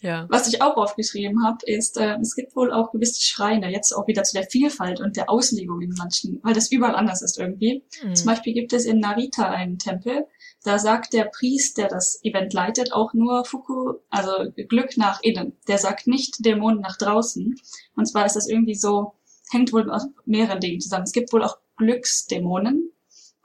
Ja. 0.00 0.26
Was 0.28 0.46
ich 0.46 0.60
auch 0.60 0.76
aufgeschrieben 0.76 1.44
habe, 1.44 1.58
ist, 1.64 1.96
äh, 1.96 2.16
es 2.20 2.34
gibt 2.34 2.54
wohl 2.54 2.70
auch 2.70 2.92
gewisse 2.92 3.22
Schreine, 3.22 3.72
jetzt 3.72 3.92
auch 3.92 4.06
wieder 4.06 4.22
zu 4.24 4.34
der 4.34 4.46
Vielfalt 4.46 5.00
und 5.00 5.16
der 5.16 5.30
Auslegung 5.30 5.80
in 5.80 5.94
manchen, 5.96 6.38
weil 6.42 6.54
das 6.54 6.70
überall 6.70 6.94
anders 6.94 7.22
ist 7.22 7.38
irgendwie. 7.38 7.82
Mhm. 8.04 8.14
Zum 8.14 8.26
Beispiel 8.26 8.52
gibt 8.52 8.72
es 8.72 8.84
in 8.84 9.00
Narita 9.00 9.50
einen 9.50 9.78
Tempel, 9.78 10.26
da 10.66 10.78
sagt 10.78 11.12
der 11.12 11.24
Priest, 11.24 11.78
der 11.78 11.88
das 11.88 12.22
Event 12.24 12.52
leitet, 12.52 12.92
auch 12.92 13.14
nur 13.14 13.44
Fuku, 13.44 13.94
also 14.10 14.50
Glück 14.68 14.96
nach 14.96 15.20
innen. 15.22 15.56
Der 15.68 15.78
sagt 15.78 16.06
nicht 16.06 16.44
Dämonen 16.44 16.80
nach 16.80 16.96
draußen. 16.96 17.54
Und 17.94 18.06
zwar 18.06 18.26
ist 18.26 18.36
das 18.36 18.48
irgendwie 18.48 18.74
so, 18.74 19.12
hängt 19.50 19.72
wohl 19.72 19.90
aus 19.90 20.06
mehreren 20.24 20.60
Dingen 20.60 20.80
zusammen. 20.80 21.04
Es 21.04 21.12
gibt 21.12 21.32
wohl 21.32 21.44
auch 21.44 21.58
Glücksdämonen, 21.76 22.92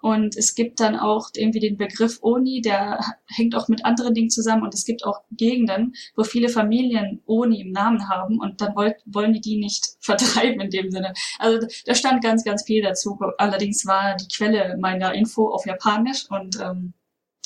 und 0.02 0.36
es 0.36 0.56
gibt 0.56 0.80
dann 0.80 0.98
auch 0.98 1.30
irgendwie 1.36 1.60
den 1.60 1.78
Begriff 1.78 2.20
Oni, 2.22 2.62
der 2.62 3.00
hängt 3.28 3.56
auch 3.56 3.68
mit 3.68 3.86
anderen 3.86 4.16
Dingen 4.16 4.32
zusammen. 4.32 4.64
Und 4.64 4.74
es 4.74 4.84
gibt 4.84 5.06
auch 5.06 5.22
Gegenden, 5.32 5.94
wo 6.16 6.24
viele 6.24 6.50
Familien 6.50 7.22
Oni 7.28 7.62
im 7.62 7.72
Namen 7.72 8.10
haben. 8.10 8.40
Und 8.40 8.62
dann 8.62 8.76
wollt, 8.76 8.96
wollen 9.06 9.34
die 9.34 9.42
die 9.42 9.58
nicht 9.58 9.86
vertreiben 10.00 10.60
in 10.60 10.72
dem 10.72 10.92
Sinne. 10.92 11.14
Also 11.38 11.68
da 11.86 11.94
stand 11.94 12.24
ganz, 12.24 12.44
ganz 12.44 12.64
viel 12.66 12.82
dazu. 12.82 13.18
Allerdings 13.38 13.86
war 13.86 14.16
die 14.16 14.28
Quelle 14.36 14.76
meiner 14.80 15.14
Info 15.14 15.50
auf 15.50 15.68
Japanisch 15.68 16.30
und 16.30 16.60
ähm, 16.60 16.94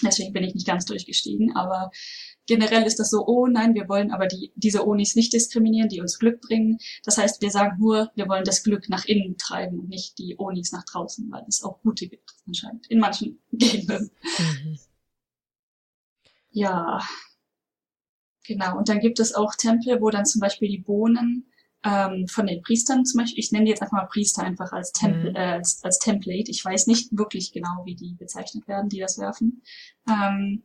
deswegen 0.04 0.34
bin 0.34 0.44
ich 0.44 0.54
nicht 0.54 0.68
ganz 0.68 0.86
durchgestiegen. 0.86 1.56
Aber 1.56 1.92
generell 2.46 2.84
ist 2.84 3.00
das 3.00 3.10
so, 3.10 3.26
oh 3.26 3.48
nein, 3.48 3.74
wir 3.74 3.90
wollen 3.90 4.12
aber 4.12 4.28
die, 4.28 4.52
diese 4.56 4.88
Onis 4.88 5.16
nicht 5.16 5.34
diskriminieren, 5.34 5.90
die 5.90 6.02
uns 6.02 6.20
Glück 6.20 6.42
bringen. 6.42 6.80
Das 7.04 7.18
heißt, 7.18 7.42
wir 7.42 7.52
sagen 7.52 7.78
nur, 7.80 8.12
wir 8.16 8.28
wollen 8.28 8.44
das 8.44 8.64
Glück 8.64 8.90
nach 8.90 9.06
innen 9.06 9.38
treiben 9.38 9.80
und 9.80 9.90
nicht 9.90 10.18
die 10.18 10.36
Onis 10.38 10.72
nach 10.72 10.86
draußen, 10.86 11.30
weil 11.32 11.44
es 11.48 11.64
auch 11.64 11.82
gute 11.82 12.08
gibt, 12.08 12.36
anscheinend, 12.48 12.88
in 12.88 13.00
manchen 13.00 13.40
Gegenden. 13.52 14.12
Mhm. 14.40 14.80
Ja, 16.52 17.02
genau. 18.46 18.78
Und 18.78 18.88
dann 18.88 19.00
gibt 19.00 19.20
es 19.20 19.34
auch 19.34 19.56
Tempel, 19.56 20.02
wo 20.02 20.10
dann 20.10 20.26
zum 20.26 20.40
Beispiel 20.40 20.70
die 20.70 20.78
Bohnen 20.78 21.52
ähm, 21.86 22.28
von 22.28 22.48
den 22.48 22.64
Priestern 22.64 23.06
zum 23.06 23.20
Beispiel, 23.20 23.40
ich 23.40 23.52
nenne 23.52 23.66
die 23.66 23.70
jetzt 23.70 23.82
einfach 23.82 23.98
mal 23.98 24.08
Priester 24.08 24.44
einfach 24.44 24.72
als, 24.72 24.92
Tempel, 24.92 25.30
mhm. 25.30 25.36
äh, 25.36 25.54
als, 25.54 25.84
als 25.84 26.00
Template. 26.00 26.50
Ich 26.50 26.66
weiß 26.66 26.88
nicht 26.88 27.16
wirklich 27.16 27.54
genau, 27.54 27.84
wie 27.86 27.96
die 27.96 28.16
bezeichnet 28.16 28.68
werden, 28.68 28.90
die 28.90 29.00
das 29.00 29.20
werfen. 29.20 29.62
Ähm, 30.10 30.64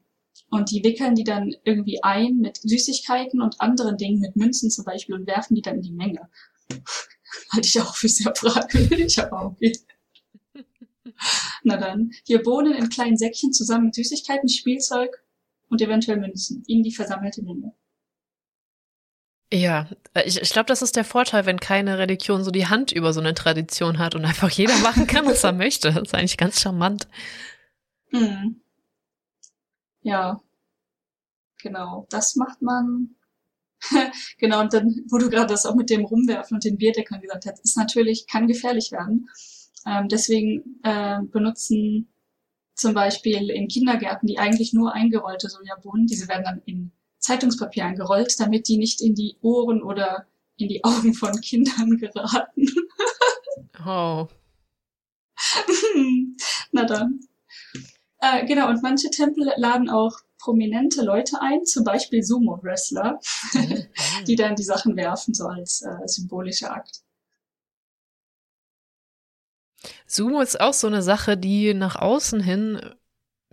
und 0.49 0.71
die 0.71 0.83
wickeln 0.83 1.15
die 1.15 1.25
dann 1.25 1.55
irgendwie 1.65 2.03
ein 2.03 2.39
mit 2.39 2.57
Süßigkeiten 2.57 3.43
und 3.43 3.61
anderen 3.61 3.99
Dingen, 3.99 4.21
mit 4.21 4.35
Münzen 4.35 4.71
zum 4.71 4.85
Beispiel, 4.85 5.15
und 5.15 5.27
werfen 5.27 5.55
die 5.55 5.63
dann 5.63 5.77
in 5.77 5.83
die 5.83 5.93
Menge. 5.93 6.29
Halte 7.53 7.69
ich 7.69 7.81
auch 7.81 7.95
für 7.95 8.09
sehr 8.09 8.35
fragwürdig, 8.35 9.19
aber 9.23 9.45
okay. 9.45 9.73
Na 11.63 11.77
dann, 11.77 12.13
hier 12.27 12.43
Bohnen 12.43 12.73
in 12.73 12.89
kleinen 12.89 13.19
Säckchen 13.19 13.53
zusammen 13.53 13.87
mit 13.87 13.95
Süßigkeiten, 13.95 14.49
Spielzeug 14.49 15.23
und 15.69 15.83
eventuell 15.83 16.19
Münzen 16.19 16.65
in 16.67 16.83
die 16.83 16.95
versammelte 16.95 17.43
Menge. 17.43 17.75
Ja, 19.53 19.89
äh, 20.15 20.23
ich, 20.27 20.41
ich 20.41 20.51
glaube, 20.51 20.67
das 20.67 20.83
ist 20.83 20.97
der 20.97 21.05
Vorteil, 21.05 21.47
wenn 21.47 21.59
keine 21.59 21.99
Religion 21.99 22.45
so 22.45 22.51
die 22.51 22.69
Hand 22.69 22.93
über 22.93 23.13
so 23.13 23.21
eine 23.21 23.35
Tradition 23.35 23.99
hat 23.99 24.15
und 24.15 24.25
einfach 24.25 24.51
jeder 24.51 24.77
machen 24.83 25.07
kann, 25.07 25.27
was 25.27 25.45
er 25.45 25.53
möchte. 25.53 25.93
Das 25.93 26.03
ist 26.03 26.15
eigentlich 26.15 26.37
ganz 26.37 26.61
charmant. 26.61 27.09
Hm. 28.11 28.61
Ja, 30.03 30.41
genau. 31.63 32.07
Das 32.11 32.37
macht 32.37 32.63
man. 32.63 33.17
genau, 34.39 34.61
und 34.61 34.73
dann, 34.75 34.95
wo 35.09 35.19
du 35.19 35.31
gerade 35.31 35.47
das 35.47 35.67
auch 35.67 35.75
mit 35.75 35.91
dem 35.91 36.05
Rumwerfen 36.05 36.57
und 36.57 36.65
den 36.65 36.77
Bierdeckeln 36.77 37.21
gesagt 37.21 37.47
hast, 37.47 37.65
ist 37.65 37.77
natürlich, 37.77 38.27
kann 38.27 38.47
gefährlich 38.47 38.93
werden. 38.93 39.29
Ähm, 39.87 40.09
deswegen 40.09 40.81
äh, 40.83 41.21
benutzen 41.23 42.13
zum 42.75 42.95
Beispiel 42.95 43.51
in 43.51 43.69
Kindergärten 43.69 44.27
die 44.27 44.39
eigentlich 44.39 44.73
nur 44.73 44.93
eingerollte 44.93 45.49
Sojabohnen, 45.49 46.07
diese 46.07 46.29
werden 46.29 46.45
dann 46.45 46.63
in 46.67 46.93
Zeitungspapier 47.21 47.85
eingerollt, 47.85 48.35
damit 48.39 48.69
die 48.69 48.79
nicht 48.79 49.01
in 49.01 49.15
die 49.15 49.37
Ohren 49.43 49.83
oder 49.83 50.27
in 50.57 50.69
die 50.69 50.85
Augen 50.85 51.15
von 51.15 51.41
Kindern 51.41 51.97
geraten. 51.99 52.67
oh. 53.87 54.27
Na 56.73 56.85
dann. 56.85 57.21
Äh, 58.21 58.45
genau, 58.47 58.69
und 58.69 58.83
manche 58.83 59.11
Tempel 59.11 59.53
laden 59.57 59.89
auch 59.89 60.19
prominente 60.39 61.03
Leute 61.03 61.41
ein, 61.41 61.65
zum 61.65 61.85
Beispiel 61.85 62.23
Sumo-Wrestler, 62.23 63.21
mhm. 63.55 64.25
die 64.27 64.37
dann 64.37 64.57
die 64.57 64.63
Sachen 64.63 64.97
werfen, 64.97 65.35
so 65.35 65.47
als 65.47 65.83
äh, 65.83 66.07
symbolischer 66.07 66.75
Akt. 66.75 67.03
Sumo 70.07 70.41
ist 70.41 70.61
auch 70.61 70.75
so 70.75 70.87
eine 70.87 71.03
Sache, 71.03 71.37
die 71.37 71.73
nach 71.73 71.97
außen 71.97 72.41
hin 72.41 72.81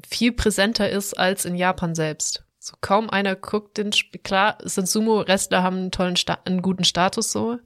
viel 0.06 0.32
präsenter 0.32 0.90
ist 0.90 1.18
als 1.18 1.46
in 1.46 1.56
Japan 1.56 1.96
selbst. 1.96 2.47
So 2.68 2.76
kaum 2.82 3.10
einer 3.10 3.38
guckt 3.38 3.78
den 3.78 3.94
Sp 3.96 4.20
klar, 4.22 4.58
sind 4.62 4.90
Sumo-Wrestler 4.90 5.64
haben 5.64 5.78
einen 5.78 5.92
tollen, 5.92 6.18
Sta 6.18 6.38
einen 6.44 6.62
guten 6.62 6.84
Status 6.84 7.32
so. 7.32 7.60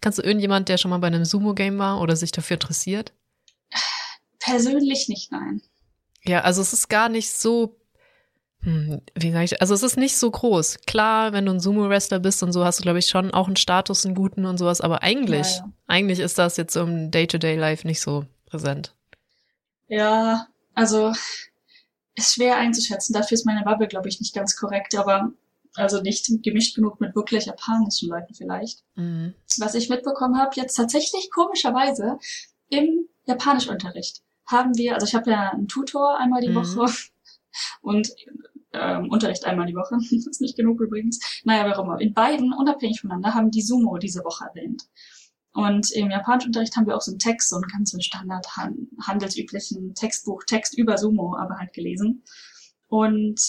Kannst 0.00 0.20
du 0.20 0.22
irgendjemand, 0.22 0.68
der 0.68 0.78
schon 0.78 0.92
mal 0.92 0.98
bei 0.98 1.08
einem 1.08 1.24
Sumo-Game 1.24 1.76
war 1.80 2.00
oder 2.00 2.14
sich 2.14 2.30
dafür 2.30 2.54
interessiert? 2.54 3.12
Persönlich 4.38 5.08
nicht, 5.08 5.32
nein. 5.32 5.60
Ja, 6.24 6.42
also 6.42 6.62
es 6.62 6.72
ist 6.72 6.88
gar 6.88 7.08
nicht 7.08 7.32
so, 7.32 7.80
hm, 8.60 9.02
wie 9.16 9.32
sag 9.32 9.42
ich, 9.42 9.60
also 9.60 9.74
es 9.74 9.82
ist 9.82 9.96
nicht 9.96 10.16
so 10.16 10.30
groß. 10.30 10.82
Klar, 10.86 11.32
wenn 11.32 11.46
du 11.46 11.52
ein 11.54 11.58
Sumo-Wrestler 11.58 12.20
bist 12.20 12.44
und 12.44 12.52
so, 12.52 12.64
hast 12.64 12.78
du, 12.78 12.84
glaube 12.84 13.00
ich, 13.00 13.08
schon 13.08 13.34
auch 13.34 13.48
einen 13.48 13.56
Status, 13.56 14.06
einen 14.06 14.14
guten 14.14 14.44
und 14.44 14.56
sowas, 14.56 14.80
aber 14.80 15.02
eigentlich, 15.02 15.48
ja, 15.48 15.64
ja. 15.64 15.72
eigentlich 15.88 16.20
ist 16.20 16.38
das 16.38 16.56
jetzt 16.56 16.76
im 16.76 17.10
Day-to-Day-Life 17.10 17.84
nicht 17.88 18.00
so 18.00 18.24
präsent. 18.46 18.94
Ja, 19.88 20.46
also 20.74 21.12
ist 22.14 22.34
schwer 22.34 22.56
einzuschätzen. 22.56 23.12
Dafür 23.12 23.36
ist 23.36 23.46
meine 23.46 23.62
Bubble, 23.62 23.88
glaube 23.88 24.08
ich, 24.08 24.20
nicht 24.20 24.34
ganz 24.34 24.56
korrekt, 24.56 24.94
aber 24.96 25.32
also 25.74 26.02
nicht 26.02 26.28
gemischt 26.42 26.74
genug 26.74 27.00
mit 27.00 27.14
wirklich 27.14 27.46
japanischen 27.46 28.08
Leuten 28.10 28.34
vielleicht. 28.34 28.82
Mhm. 28.94 29.34
Was 29.58 29.74
ich 29.74 29.88
mitbekommen 29.88 30.38
habe, 30.38 30.50
jetzt 30.56 30.74
tatsächlich 30.74 31.30
komischerweise 31.30 32.18
im 32.68 33.08
Japanischunterricht 33.26 34.22
haben 34.46 34.76
wir, 34.76 34.94
also 34.94 35.06
ich 35.06 35.14
habe 35.14 35.30
ja 35.30 35.50
einen 35.50 35.68
Tutor 35.68 36.18
einmal 36.18 36.42
die 36.42 36.48
mhm. 36.48 36.56
Woche 36.56 36.92
und 37.80 38.12
ähm, 38.74 39.10
Unterricht 39.10 39.44
einmal 39.44 39.66
die 39.66 39.74
Woche. 39.74 39.96
das 39.96 40.12
ist 40.26 40.40
nicht 40.40 40.56
genug 40.56 40.80
übrigens. 40.80 41.42
Naja, 41.44 41.64
warum 41.66 41.90
auch. 41.90 41.98
In 41.98 42.14
beiden, 42.14 42.52
unabhängig 42.52 43.00
voneinander, 43.00 43.34
haben 43.34 43.50
die 43.50 43.62
Sumo 43.62 43.98
diese 43.98 44.24
Woche 44.24 44.46
erwähnt. 44.46 44.84
Und 45.52 45.92
im 45.92 46.10
Japanischunterricht 46.10 46.76
haben 46.76 46.86
wir 46.86 46.96
auch 46.96 47.02
so 47.02 47.12
einen 47.12 47.18
Text, 47.18 47.50
so 47.50 47.56
einen 47.56 47.68
ganz 47.70 47.94
Standard 48.02 48.46
handelsüblichen 49.06 49.94
Textbuch, 49.94 50.44
Text 50.44 50.78
über 50.78 50.96
Sumo, 50.96 51.36
aber 51.36 51.58
halt 51.58 51.74
gelesen. 51.74 52.22
Und 52.88 53.40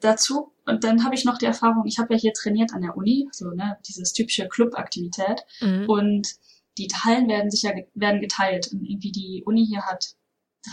dazu, 0.00 0.52
und 0.66 0.84
dann 0.84 1.04
habe 1.04 1.14
ich 1.14 1.24
noch 1.24 1.38
die 1.38 1.46
Erfahrung, 1.46 1.84
ich 1.86 1.98
habe 1.98 2.14
ja 2.14 2.20
hier 2.20 2.32
trainiert 2.34 2.72
an 2.74 2.82
der 2.82 2.96
Uni, 2.96 3.28
so 3.32 3.50
ne, 3.50 3.78
dieses 3.88 4.12
typische 4.12 4.46
Clubaktivität. 4.48 5.44
Mhm. 5.60 5.88
Und 5.88 6.28
die 6.76 6.88
Hallen 6.88 7.28
werden 7.28 7.50
sicher 7.50 7.72
werden 7.94 8.20
geteilt. 8.20 8.70
Und 8.72 8.84
irgendwie 8.84 9.12
die 9.12 9.42
Uni 9.46 9.66
hier 9.66 9.82
hat 9.82 10.14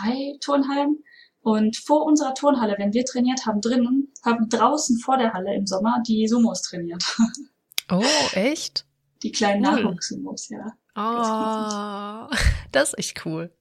drei 0.01 0.37
Turnhallen. 0.41 1.03
Und 1.41 1.77
vor 1.77 2.05
unserer 2.05 2.33
Turnhalle, 2.33 2.75
wenn 2.77 2.93
wir 2.93 3.05
trainiert 3.05 3.45
haben 3.45 3.61
drinnen, 3.61 4.13
haben 4.23 4.49
draußen 4.49 4.99
vor 4.99 5.17
der 5.17 5.33
Halle 5.33 5.55
im 5.55 5.65
Sommer 5.65 6.03
die 6.05 6.27
Sumos 6.27 6.61
trainiert. 6.63 7.03
Oh, 7.93 8.05
echt? 8.31 8.85
Die 9.23 9.31
kleinen 9.31 9.65
cool. 9.65 9.83
Nachwuchs-Sumos, 9.83 10.49
ja. 10.49 10.73
Oh, 10.95 12.35
das 12.71 12.89
ist 12.89 12.99
echt 12.99 13.25
cool. 13.25 13.51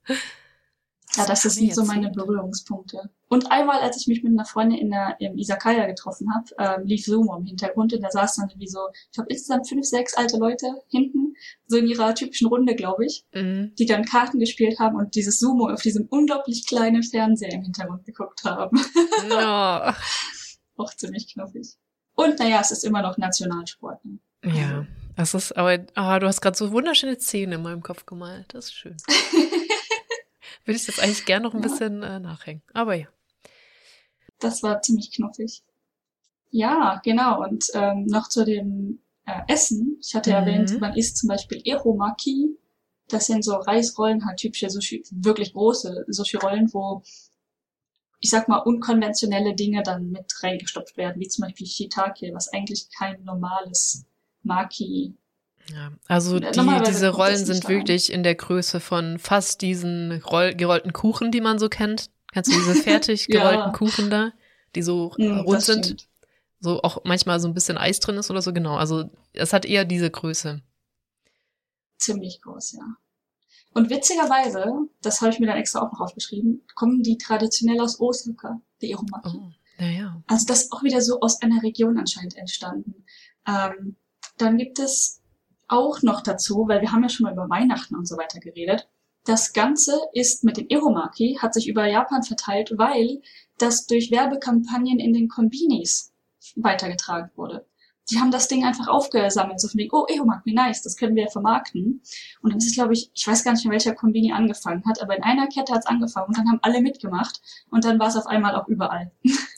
Ja, 1.17 1.27
das, 1.27 1.43
das 1.43 1.57
sind 1.57 1.75
so 1.75 1.85
meine 1.85 2.11
Berührungspunkte. 2.11 3.11
Und 3.29 3.51
einmal, 3.51 3.81
als 3.81 3.97
ich 3.97 4.07
mich 4.07 4.23
mit 4.23 4.33
einer 4.33 4.45
Freundin 4.45 4.79
in 4.79 4.91
der, 4.91 5.17
im 5.19 5.37
Isakaya 5.37 5.87
getroffen 5.87 6.29
habe, 6.33 6.81
ähm, 6.81 6.87
lief 6.87 7.05
Sumo 7.05 7.37
im 7.37 7.45
Hintergrund 7.45 7.93
und 7.93 8.03
da 8.03 8.11
saß 8.11 8.37
dann 8.37 8.49
irgendwie 8.49 8.69
so, 8.69 8.79
ich 8.93 9.13
glaube 9.13 9.29
insgesamt 9.29 9.69
fünf, 9.69 9.85
sechs 9.87 10.15
alte 10.15 10.37
Leute 10.37 10.67
hinten, 10.89 11.35
so 11.67 11.79
in 11.79 11.89
ihrer 11.89 12.15
typischen 12.15 12.47
Runde, 12.47 12.77
glaube 12.77 13.07
ich, 13.07 13.25
mhm. 13.35 13.73
die 13.77 13.87
dann 13.87 14.05
Karten 14.05 14.39
gespielt 14.39 14.79
haben 14.79 14.97
und 14.97 15.15
dieses 15.17 15.41
Sumo 15.41 15.69
auf 15.69 15.83
diesem 15.83 16.07
unglaublich 16.07 16.67
kleinen 16.67 17.03
Fernseher 17.03 17.53
im 17.53 17.63
Hintergrund 17.63 18.05
geguckt 18.05 18.45
haben. 18.45 18.81
Ja. 19.29 19.97
Auch 20.77 20.95
ziemlich 20.95 21.33
knuffig. 21.33 21.77
Und 22.15 22.39
naja, 22.39 22.61
es 22.61 22.71
ist 22.71 22.85
immer 22.85 23.03
noch 23.03 23.19
Nationalsport. 23.19 24.05
Ne? 24.05 24.19
Ja, 24.45 24.87
das 25.17 25.35
ist, 25.35 25.57
aber 25.57 25.79
ah, 25.95 26.19
du 26.19 26.27
hast 26.27 26.41
gerade 26.41 26.57
so 26.57 26.73
wunderschöne 26.73 27.19
Szenen 27.19 27.53
in 27.55 27.63
meinem 27.63 27.83
Kopf 27.83 28.07
gemalt. 28.07 28.47
Das 28.55 28.67
ist 28.67 28.75
schön. 28.75 28.97
Würde 30.65 30.77
ich 30.77 30.87
jetzt 30.87 31.03
eigentlich 31.03 31.25
gern 31.25 31.43
noch 31.43 31.55
ein 31.55 31.63
ja. 31.63 31.69
bisschen 31.69 32.03
äh, 32.03 32.21
nachhängen. 32.21 32.63
Aber 32.73 32.95
ja. 32.95 33.07
Das 34.39 34.63
war 34.63 34.81
ziemlich 34.83 35.13
knuffig. 35.13 35.63
Ja, 36.51 37.01
genau. 37.05 37.43
Und 37.43 37.67
ähm, 37.75 38.07
noch 38.07 38.29
zu 38.29 38.45
dem 38.45 39.03
äh, 39.27 39.41
Essen. 39.49 39.99
Ich 40.01 40.15
hatte 40.15 40.31
Mhm. 40.31 40.37
erwähnt, 40.37 40.81
man 40.81 40.95
isst 40.97 41.19
zum 41.19 41.29
Beispiel 41.29 41.63
Eromaki. 41.65 42.57
Das 43.09 43.27
sind 43.27 43.45
so 43.45 43.55
Reisrollen, 43.55 44.25
halt 44.27 44.39
typische 44.39 44.71
Sushi, 44.71 45.03
wirklich 45.11 45.53
große 45.53 46.05
Sushi-Rollen, 46.09 46.73
wo 46.73 47.03
ich 48.21 48.31
sag 48.31 48.49
mal, 48.49 48.59
unkonventionelle 48.59 49.55
Dinge 49.55 49.83
dann 49.83 50.11
mit 50.11 50.31
reingestopft 50.43 50.97
werden, 50.99 51.21
wie 51.21 51.29
zum 51.29 51.43
Beispiel 51.43 51.67
Shiitake, 51.67 52.31
was 52.35 52.53
eigentlich 52.53 52.89
kein 52.97 53.25
normales 53.25 54.05
Maki. 54.43 55.15
Ja, 55.73 55.93
also 56.09 56.41
Ja, 56.41 56.53
die, 56.53 56.83
diese 56.83 57.09
Rollen 57.11 57.45
sind 57.45 57.69
wirklich 57.69 58.13
in 58.13 58.23
der 58.23 58.35
Größe 58.35 58.81
von 58.81 59.19
fast 59.19 59.61
diesen 59.63 60.21
Roll 60.23 60.55
gerollten 60.55 60.93
Kuchen, 60.93 61.31
die 61.31 61.41
man 61.41 61.59
so 61.59 61.69
kennt. 61.69 62.11
Kennst 62.33 62.51
du 62.53 62.57
diese 62.57 62.75
fertig 62.77 63.29
Ja. 63.29 63.31
gerollten 63.31 63.73
Kuchen 63.73 64.11
da, 64.11 64.33
die 64.75 64.83
so 64.83 65.17
Hm, 65.19 65.45
rund 65.45 65.65
sind, 65.65 65.87
stimmt. 65.87 66.09
so 66.61 66.83
auch 66.83 67.05
manchmal 67.05 67.41
so 67.41 67.49
ein 67.49 67.55
bisschen 67.55 67.79
Eis 67.79 68.01
drin 68.01 68.17
ist 68.19 68.31
oder 68.31 68.43
so, 68.43 68.53
genau. 68.53 68.77
Also 68.77 69.11
es 69.35 69.53
hat 69.53 69.67
eher 69.67 69.85
diese 69.85 70.11
Größe. 70.11 70.63
Ziemlich 71.99 72.41
groß, 72.43 72.73
ja. 72.73 72.97
Und 73.75 73.91
witzigerweise, 73.91 74.89
das 75.03 75.21
habe 75.21 75.33
ich 75.33 75.41
mir 75.41 75.47
dann 75.47 75.59
extra 75.59 75.81
auch 75.83 75.93
noch 75.93 76.01
aufgeschrieben, 76.01 76.63
kommen 76.75 77.03
die 77.03 77.19
traditionell 77.19 77.81
aus 77.81 78.01
Osaka, 78.01 78.61
die 78.83 78.93
Eromaki. 78.93 79.39
Oh, 79.39 79.53
naja. 79.79 80.23
Also 80.27 80.47
das 80.47 80.65
ist 80.65 80.73
auch 80.73 80.83
wieder 80.85 81.01
so 81.03 81.21
aus 81.21 81.43
einer 81.43 81.63
Region 81.63 81.99
anscheinend 81.99 82.37
entstanden. 82.37 83.07
Ähm, 83.47 83.97
dann 84.41 84.57
gibt 84.57 84.79
es 84.79 85.21
auch 85.69 86.03
noch 86.03 86.23
dazu, 86.23 86.67
weil 86.69 86.81
wir 86.81 86.93
haben 86.93 87.03
ja 87.03 87.09
schon 87.09 87.25
mal 87.25 87.33
über 87.33 87.49
Weihnachten 87.49 87.95
und 87.95 88.07
so 88.07 88.17
weiter 88.17 88.41
geredet. 88.41 88.89
Das 89.25 89.53
Ganze 89.53 90.01
ist 90.13 90.45
mit 90.45 90.57
dem 90.57 90.69
Eromaki, 90.69 91.39
hat 91.41 91.55
sich 91.55 91.69
über 91.69 91.87
Japan 91.87 92.23
verteilt, 92.23 92.73
weil 92.77 93.21
das 93.59 93.87
durch 93.87 94.11
Werbekampagnen 94.11 94.99
in 94.99 95.13
den 95.13 95.29
Kombinis 95.29 96.13
weitergetragen 96.57 97.31
wurde. 97.37 97.67
Die 98.11 98.19
haben 98.19 98.33
das 98.33 98.49
Ding 98.49 98.65
einfach 98.65 98.89
aufgesammelt, 98.89 99.61
so 99.61 99.69
von 99.69 99.79
wegen, 99.79 99.95
oh, 99.95 100.05
Eromaki, 100.09 100.53
nice, 100.53 100.83
das 100.83 100.97
können 100.97 101.15
wir 101.15 101.29
vermarkten. 101.29 102.03
Und 102.43 102.51
dann 102.51 102.59
ist 102.59 102.67
es, 102.67 102.75
glaube 102.75 102.95
ich, 102.95 103.11
ich 103.15 103.27
weiß 103.27 103.45
gar 103.45 103.53
nicht 103.53 103.65
mehr, 103.65 103.73
welcher 103.73 103.95
Kombini 103.95 104.33
angefangen 104.33 104.85
hat, 104.87 105.01
aber 105.01 105.17
in 105.17 105.23
einer 105.23 105.47
Kette 105.47 105.73
hat 105.73 105.81
es 105.81 105.87
angefangen 105.87 106.29
und 106.29 106.37
dann 106.37 106.49
haben 106.49 106.59
alle 106.63 106.81
mitgemacht 106.81 107.41
und 107.71 107.85
dann 107.85 108.01
war 108.01 108.09
es 108.09 108.17
auf 108.17 108.27
einmal 108.27 108.57
auch 108.57 108.67
überall. 108.67 109.13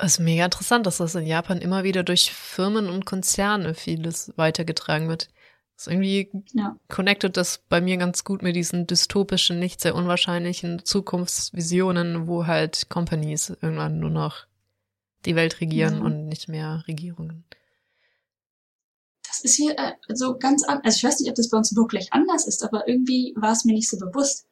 Es 0.00 0.12
ist 0.14 0.18
mega 0.20 0.44
interessant, 0.44 0.86
dass 0.86 0.98
das 0.98 1.14
in 1.16 1.26
Japan 1.26 1.58
immer 1.60 1.82
wieder 1.82 2.04
durch 2.04 2.32
Firmen 2.32 2.88
und 2.88 3.04
Konzerne 3.04 3.74
vieles 3.74 4.32
weitergetragen 4.36 5.08
wird. 5.08 5.28
Das 5.76 5.86
ist 5.86 5.92
irgendwie 5.92 6.30
Ja. 6.54 6.76
connected 6.88 7.36
das 7.36 7.58
bei 7.68 7.80
mir 7.80 7.96
ganz 7.96 8.22
gut 8.24 8.42
mit 8.42 8.54
diesen 8.56 8.86
dystopischen, 8.86 9.58
nicht 9.58 9.80
sehr 9.80 9.94
unwahrscheinlichen 9.96 10.84
Zukunftsvisionen, 10.84 12.26
wo 12.28 12.46
halt 12.46 12.88
Companies 12.88 13.50
irgendwann 13.60 13.98
nur 13.98 14.10
noch 14.10 14.46
die 15.24 15.34
Welt 15.34 15.60
regieren 15.60 15.98
Mhm. 15.98 16.04
und 16.04 16.26
nicht 16.28 16.48
mehr 16.48 16.84
Regierungen. 16.86 17.44
das 19.28 19.40
ist 19.44 19.56
hier 19.56 19.78
äh, 19.78 19.92
so 20.14 20.36
ganz 20.38 20.64
an. 20.64 20.80
Also 20.82 20.96
ich 20.96 21.04
weiß 21.04 21.20
nicht, 21.20 21.28
ob 21.28 21.36
das 21.36 21.50
bei 21.50 21.58
uns 21.58 21.76
wirklich 21.76 22.12
anders 22.12 22.46
ist, 22.46 22.64
aber 22.64 22.88
irgendwie 22.88 23.34
war 23.36 23.52
es 23.52 23.64
mir 23.64 23.74
nicht 23.74 23.88
so 23.88 23.98
bewusst. 23.98 24.46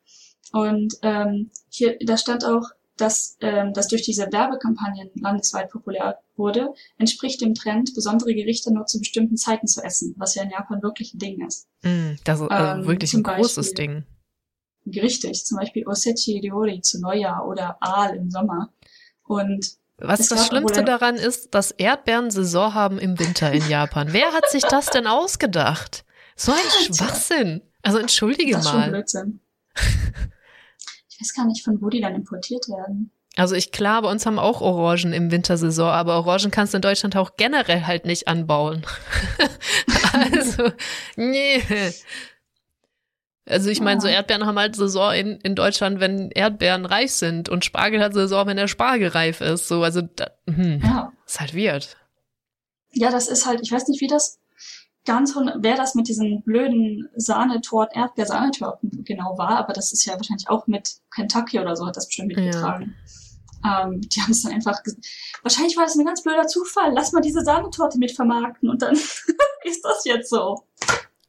Und 0.53 0.95
ähm, 1.03 1.51
hier, 1.71 1.97
da 2.05 2.17
stand 2.17 2.45
auch, 2.45 2.71
dass 2.97 3.37
ähm, 3.41 3.73
das 3.75 3.89
durch 3.89 4.03
diese 4.03 4.31
Werbekampagnen 4.33 5.11
landesweit 5.15 5.71
populär 5.71 6.19
wurde, 6.37 6.73
entspricht 6.99 7.41
dem 7.41 7.55
Trend, 7.55 7.95
besondere 7.95 8.35
Gerichte 8.35 8.73
nur 8.73 8.87
zu 8.87 8.99
bestimmten 8.99 9.37
Zeiten 9.37 9.67
zu 9.67 9.83
essen, 9.83 10.15
was 10.17 10.35
ja 10.35 10.43
in 10.43 10.51
Japan 10.51 10.83
wirklich 10.83 11.15
ein 11.15 11.19
Ding 11.19 11.47
ist. 11.47 11.69
Mm, 11.83 12.13
das 12.25 12.41
ist 12.41 12.51
also 12.51 12.81
Ähm, 12.81 12.87
wirklich 12.87 13.13
ein 13.15 13.23
großes 13.23 13.71
Beispiel- 13.75 14.05
Ding. 14.87 15.03
Richtig, 15.03 15.45
zum 15.45 15.59
Beispiel 15.59 15.87
Osechi 15.87 16.39
Ryori 16.41 16.81
zu 16.81 17.01
Neujahr 17.01 17.47
oder 17.47 17.77
Aal 17.81 18.15
im 18.17 18.31
Sommer. 18.31 18.73
Und 19.25 19.73
Was 19.99 20.29
das 20.29 20.47
Schlimmste 20.47 20.85
daran 20.85 21.17
ist, 21.17 21.55
dass 21.55 21.73
Erdbeeren 21.73 22.31
Saison 22.31 22.73
haben 22.75 22.99
im 22.99 23.19
Winter 23.19 23.51
in 23.51 23.69
Japan. 23.69 24.13
Wer 24.13 24.33
hat 24.33 24.49
sich 24.51 24.63
das 24.63 24.87
denn 24.87 25.07
ausgedacht? 25.09 26.05
So 26.37 26.53
ein. 26.53 26.59
Schwachsinn. 26.95 27.63
Also 27.83 27.99
entschuldige 27.99 28.53
das 28.53 28.65
ist 28.67 28.71
schon 28.71 28.81
mal. 28.81 28.91
Blödsinn. 28.91 29.41
Ich 31.17 31.21
weiß 31.23 31.35
gar 31.35 31.47
nicht, 31.47 31.65
von 31.65 31.81
wo 31.81 31.89
die 31.89 32.01
dann 32.03 32.15
importiert 32.15 32.69
werden. 32.69 33.11
Also 33.37 33.55
ich 33.55 33.73
klar, 33.73 34.03
bei 34.03 34.11
uns 34.11 34.27
haben 34.27 34.39
auch 34.39 34.61
Orangen 34.61 35.13
im 35.15 35.31
Wintersaison, 35.31 35.89
aber 35.89 36.17
Orangen 36.17 36.51
kannst 36.51 36.75
du 36.75 36.79
in 36.79 36.83
Deutschland 36.83 37.17
auch 37.17 37.37
generell 37.37 37.85
halt 37.87 38.05
nicht 38.05 38.29
anbauen. 38.29 38.83
also, 40.33 40.71
nee. 41.17 41.63
Also 43.49 43.71
ich 43.71 43.81
meine, 43.81 44.01
so 44.01 44.09
Ah. 44.09 44.13
Erdbeeren 44.13 44.45
haben 44.47 44.59
halt 44.59 44.75
Saison 44.75 45.13
in, 45.15 45.37
in 45.41 45.55
Deutschland, 45.55 46.01
wenn 46.01 46.31
Erdbeeren 46.31 46.85
reif 46.85 47.13
sind 47.13 47.49
und 47.49 47.65
Spargel 47.65 48.03
hat 48.03 48.13
Saison, 48.15 48.47
wenn 48.47 48.57
der 48.57 48.69
Spargel 48.69 49.09
reif 49.09 49.41
ist. 49.41 49.69
So, 49.69 49.83
also 49.83 50.03
da, 50.03 50.31
hm, 50.49 50.81
Ja. 50.83 51.13
ist 51.27 51.41
halt 51.41 51.55
weird. 51.55 51.97
Ja, 52.93 53.11
das 53.11 53.29
ist 53.29 53.47
halt, 53.47 53.61
ich 53.63 53.71
weiß 53.71 53.87
nicht, 53.89 54.01
wie 54.01 54.09
das 54.09 54.39
ganz, 55.07 55.35
wer 55.35 55.77
das 55.77 55.95
mit 55.95 56.09
diesen 56.09 56.43
blöden 56.43 57.09
Sahnetorten, 57.17 57.99
Erdbeersahnetorten 57.99 59.05
genau 59.05 59.39
war, 59.39 59.57
aber 59.57 59.73
das 59.73 59.93
ist 59.93 60.05
ja 60.05 60.15
wahrscheinlich 60.15 60.49
auch 60.49 60.67
mit 60.67 60.97
Kentucky 61.15 61.59
oder 61.59 61.75
so 61.77 61.87
hat 61.87 61.97
das 61.97 62.07
bestimmt 62.09 62.29
mitgetragen. 62.29 62.95
Ähm, 63.65 64.01
die 64.03 64.21
haben 64.21 64.33
es 64.33 64.43
dann 64.43 64.53
einfach, 64.53 64.79
wahrscheinlich 65.43 65.77
war 65.77 65.85
das 65.85 65.97
ein 65.97 66.05
ganz 66.05 66.23
blöder 66.23 66.47
Zufall, 66.47 66.93
lass 66.95 67.13
mal 67.13 67.21
diese 67.23 67.43
Sahnetorte 67.43 67.99
mit 67.99 68.13
vermarkten 68.13 68.69
und 68.69 68.83
dann 68.83 68.95
ist 69.65 69.83
das 69.85 70.05
jetzt 70.05 70.29
so. 70.31 70.63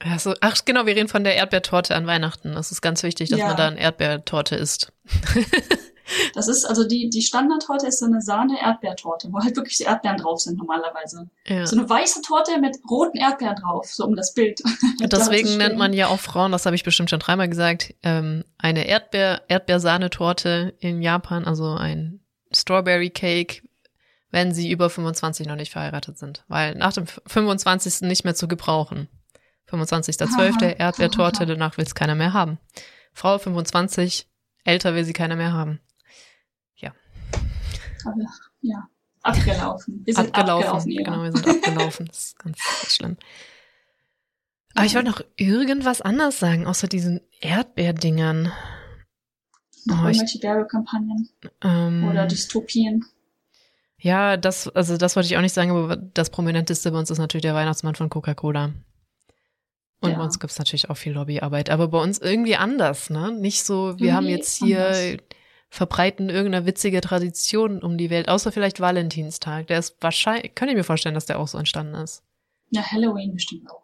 Ja, 0.03 0.19
so, 0.19 0.35
ach 0.41 0.57
genau, 0.65 0.85
wir 0.85 0.95
reden 0.95 1.07
von 1.07 1.23
der 1.23 1.35
Erdbeertorte 1.35 1.95
an 1.95 2.05
Weihnachten. 2.05 2.53
Das 2.53 2.71
ist 2.71 2.81
ganz 2.81 3.01
wichtig, 3.01 3.29
dass 3.29 3.39
Ja. 3.39 3.47
man 3.47 3.57
da 3.57 3.67
eine 3.67 3.79
Erdbeertorte 3.79 4.55
isst. 4.55 4.91
Das 6.33 6.47
ist, 6.47 6.65
also 6.65 6.87
die, 6.87 7.09
die 7.09 7.21
Standardtorte 7.21 7.87
ist 7.87 7.99
so 7.99 8.05
eine 8.05 8.21
Sahne-Erdbeertorte, 8.21 9.29
wo 9.31 9.39
halt 9.39 9.55
wirklich 9.55 9.77
die 9.77 9.83
Erdbeeren 9.83 10.17
drauf 10.17 10.39
sind 10.39 10.57
normalerweise. 10.57 11.29
Ja. 11.45 11.65
So 11.65 11.77
eine 11.77 11.89
weiße 11.89 12.21
Torte 12.21 12.59
mit 12.59 12.77
roten 12.89 13.17
Erdbeeren 13.17 13.55
drauf, 13.55 13.87
so 13.87 14.05
um 14.05 14.15
das 14.15 14.33
Bild. 14.33 14.59
Deswegen 14.99 15.09
darzustellen. 15.09 15.57
nennt 15.57 15.77
man 15.77 15.93
ja 15.93 16.07
auch 16.07 16.19
Frauen, 16.19 16.51
das 16.51 16.65
habe 16.65 16.75
ich 16.75 16.83
bestimmt 16.83 17.09
schon 17.09 17.19
dreimal 17.19 17.49
gesagt, 17.49 17.93
ähm, 18.03 18.43
eine 18.57 18.87
Erdbeer, 18.87 19.41
Erdbeersahnetorte 19.47 20.73
in 20.79 21.01
Japan, 21.01 21.45
also 21.45 21.73
ein 21.75 22.21
Strawberry 22.51 23.09
Cake, 23.09 23.61
wenn 24.31 24.53
sie 24.53 24.71
über 24.71 24.89
25 24.89 25.47
noch 25.47 25.55
nicht 25.55 25.71
verheiratet 25.71 26.17
sind. 26.17 26.43
Weil 26.47 26.75
nach 26.75 26.93
dem 26.93 27.05
25. 27.07 28.01
nicht 28.01 28.23
mehr 28.23 28.35
zu 28.35 28.47
gebrauchen. 28.47 29.07
25.12. 29.69 30.75
Erdbeertorte, 30.77 31.45
danach 31.45 31.77
will 31.77 31.85
es 31.85 31.95
keiner 31.95 32.15
mehr 32.15 32.33
haben. 32.33 32.57
Frau 33.13 33.37
25, 33.37 34.27
älter 34.63 34.95
will 34.95 35.03
sie 35.03 35.13
keiner 35.13 35.35
mehr 35.35 35.53
haben. 35.53 35.79
Ja, 38.61 38.87
abgelaufen. 39.23 40.01
Wir 40.05 40.13
sind 40.13 40.27
abgelaufen. 40.35 40.65
abgelaufen, 40.67 40.91
ja. 40.91 41.03
genau, 41.03 41.23
wir 41.23 41.31
sind 41.31 41.47
abgelaufen. 41.47 42.05
Das 42.07 42.17
ist 42.17 42.39
ganz, 42.39 42.57
ganz 42.57 42.95
schlimm. 42.95 43.17
Aber 44.75 44.85
ich 44.85 44.93
wollte 44.95 45.09
noch 45.09 45.21
irgendwas 45.37 46.01
anderes 46.01 46.39
sagen, 46.39 46.67
außer 46.67 46.87
diesen 46.87 47.15
Noch 47.15 47.21
Erdbeerdingern. 47.41 48.51
Oh, 49.89 49.93
ich- 49.93 50.17
irgendwelche 50.17 50.43
Werbekampagnen 50.43 51.29
Ähm, 51.63 52.07
oder 52.09 52.25
Dystopien. 52.27 53.05
ja, 53.99 54.37
das, 54.37 54.67
also 54.69 54.97
das 54.97 55.15
wollte 55.15 55.27
ich 55.27 55.37
auch 55.37 55.41
nicht 55.41 55.53
sagen, 55.53 55.71
aber 55.71 55.95
das 55.95 56.29
Prominenteste 56.29 56.91
bei 56.91 56.99
uns 56.99 57.09
ist 57.09 57.17
natürlich 57.19 57.43
der 57.43 57.55
Weihnachtsmann 57.55 57.95
von 57.95 58.09
Coca-Cola. 58.09 58.73
Und 60.01 60.11
Ja. 60.11 60.17
bei 60.17 60.23
uns 60.23 60.39
gibt's 60.39 60.59
natürlich 60.59 60.89
auch 60.91 60.97
viel 60.97 61.13
Lobbyarbeit, 61.13 61.69
aber 61.71 61.87
bei 61.87 61.97
uns 61.99 62.19
irgendwie 62.19 62.55
anders, 62.55 63.09
ne? 63.09 63.31
Nicht 63.31 63.63
so, 63.63 63.97
wir 63.97 64.13
haben 64.13 64.25
Irgendwie 64.25 64.35
jetzt 64.37 64.57
hier 64.57 64.85
anders. 64.85 65.23
Verbreiten 65.69 66.29
irgendeine 66.29 66.65
witzige 66.65 67.01
Tradition 67.01 67.81
um 67.83 67.97
die 67.97 68.09
Welt, 68.09 68.29
außer 68.29 68.51
vielleicht 68.51 68.79
Valentinstag. 68.79 69.67
Der 69.67 69.79
ist 69.79 69.97
wahrscheinlich, 70.01 70.55
kann 70.55 70.69
ich 70.69 70.75
mir 70.75 70.83
vorstellen, 70.83 71.15
dass 71.15 71.25
der 71.25 71.39
auch 71.39 71.47
so 71.47 71.57
entstanden 71.57 71.95
ist. 71.95 72.23
Ja, 72.69 72.81
Halloween 72.83 73.33
bestimmt 73.33 73.69
auch. 73.69 73.83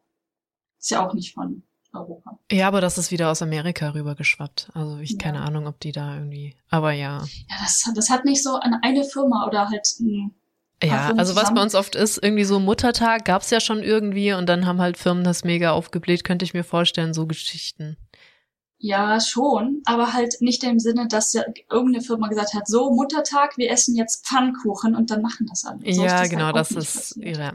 Ist 0.80 0.92
ja 0.92 1.06
auch 1.08 1.14
nicht 1.14 1.34
von 1.34 1.64
Europa. 1.94 2.40
Ja, 2.52 2.68
aber 2.68 2.82
das 2.82 2.98
ist 2.98 3.12
wieder 3.12 3.30
aus 3.32 3.42
Amerika 3.42 3.90
rübergeschwappt. 3.90 4.70
Also 4.74 4.98
ich 4.98 5.12
Ja. 5.12 5.18
keine 5.20 5.42
Ahnung, 5.42 5.68
ob 5.68 5.80
die 5.80 5.92
da 5.92 6.16
irgendwie. 6.16 6.56
Aber 6.70 6.92
ja. 6.92 7.20
Ja, 7.50 7.56
das, 7.62 7.86
hat- 7.86 7.96
das 7.98 8.10
hat 8.10 8.26
nicht 8.26 8.42
so 8.44 8.56
eine, 8.60 8.82
eine 8.84 9.04
Firma 9.04 9.46
oder 9.48 9.70
halt 9.70 9.86
ein 10.00 10.34
Ja, 10.84 11.04
Firmen 11.06 11.20
also 11.20 11.36
was 11.36 11.42
zusammen. 11.44 11.56
bei 11.56 11.62
uns 11.64 11.76
oft 11.76 11.96
ist, 11.96 12.18
irgendwie 12.22 12.44
so 12.46 12.60
Muttertag 12.60 13.26
gab's 13.26 13.50
ja 13.52 13.60
schon 13.60 13.84
irgendwie 13.84 14.34
und 14.34 14.48
dann 14.48 14.66
haben 14.66 14.82
halt 14.82 14.98
Firmen 14.98 15.24
das 15.24 15.44
mega 15.44 15.72
aufgebläht, 15.72 16.24
könnte 16.24 16.44
ich 16.46 16.54
mir 16.54 16.64
vorstellen, 16.64 17.14
so 17.14 17.28
Geschichten. 17.28 17.98
Ja, 18.86 19.22
schon, 19.22 19.82
aber 19.86 20.12
halt 20.12 20.42
nicht 20.42 20.62
im 20.66 20.78
Sinne, 20.78 21.08
dass 21.08 21.32
ja 21.32 21.44
irgendeine 21.72 22.04
Firma 22.04 22.28
gesagt 22.28 22.54
hat, 22.54 22.68
so 22.68 22.92
Muttertag, 22.92 23.58
wir 23.58 23.72
essen 23.72 23.96
jetzt 23.96 24.28
Pfannkuchen 24.28 24.94
und 24.94 25.10
dann 25.10 25.22
machen 25.22 25.48
das 25.48 25.64
alle. 25.64 25.80
So 25.94 26.04
ja, 26.04 26.18
halt 26.18 26.30
genau, 26.30 26.50
auch 26.50 26.52
das 26.52 26.72
ist 26.72 27.16
passiert. 27.16 27.38
ja, 27.38 27.54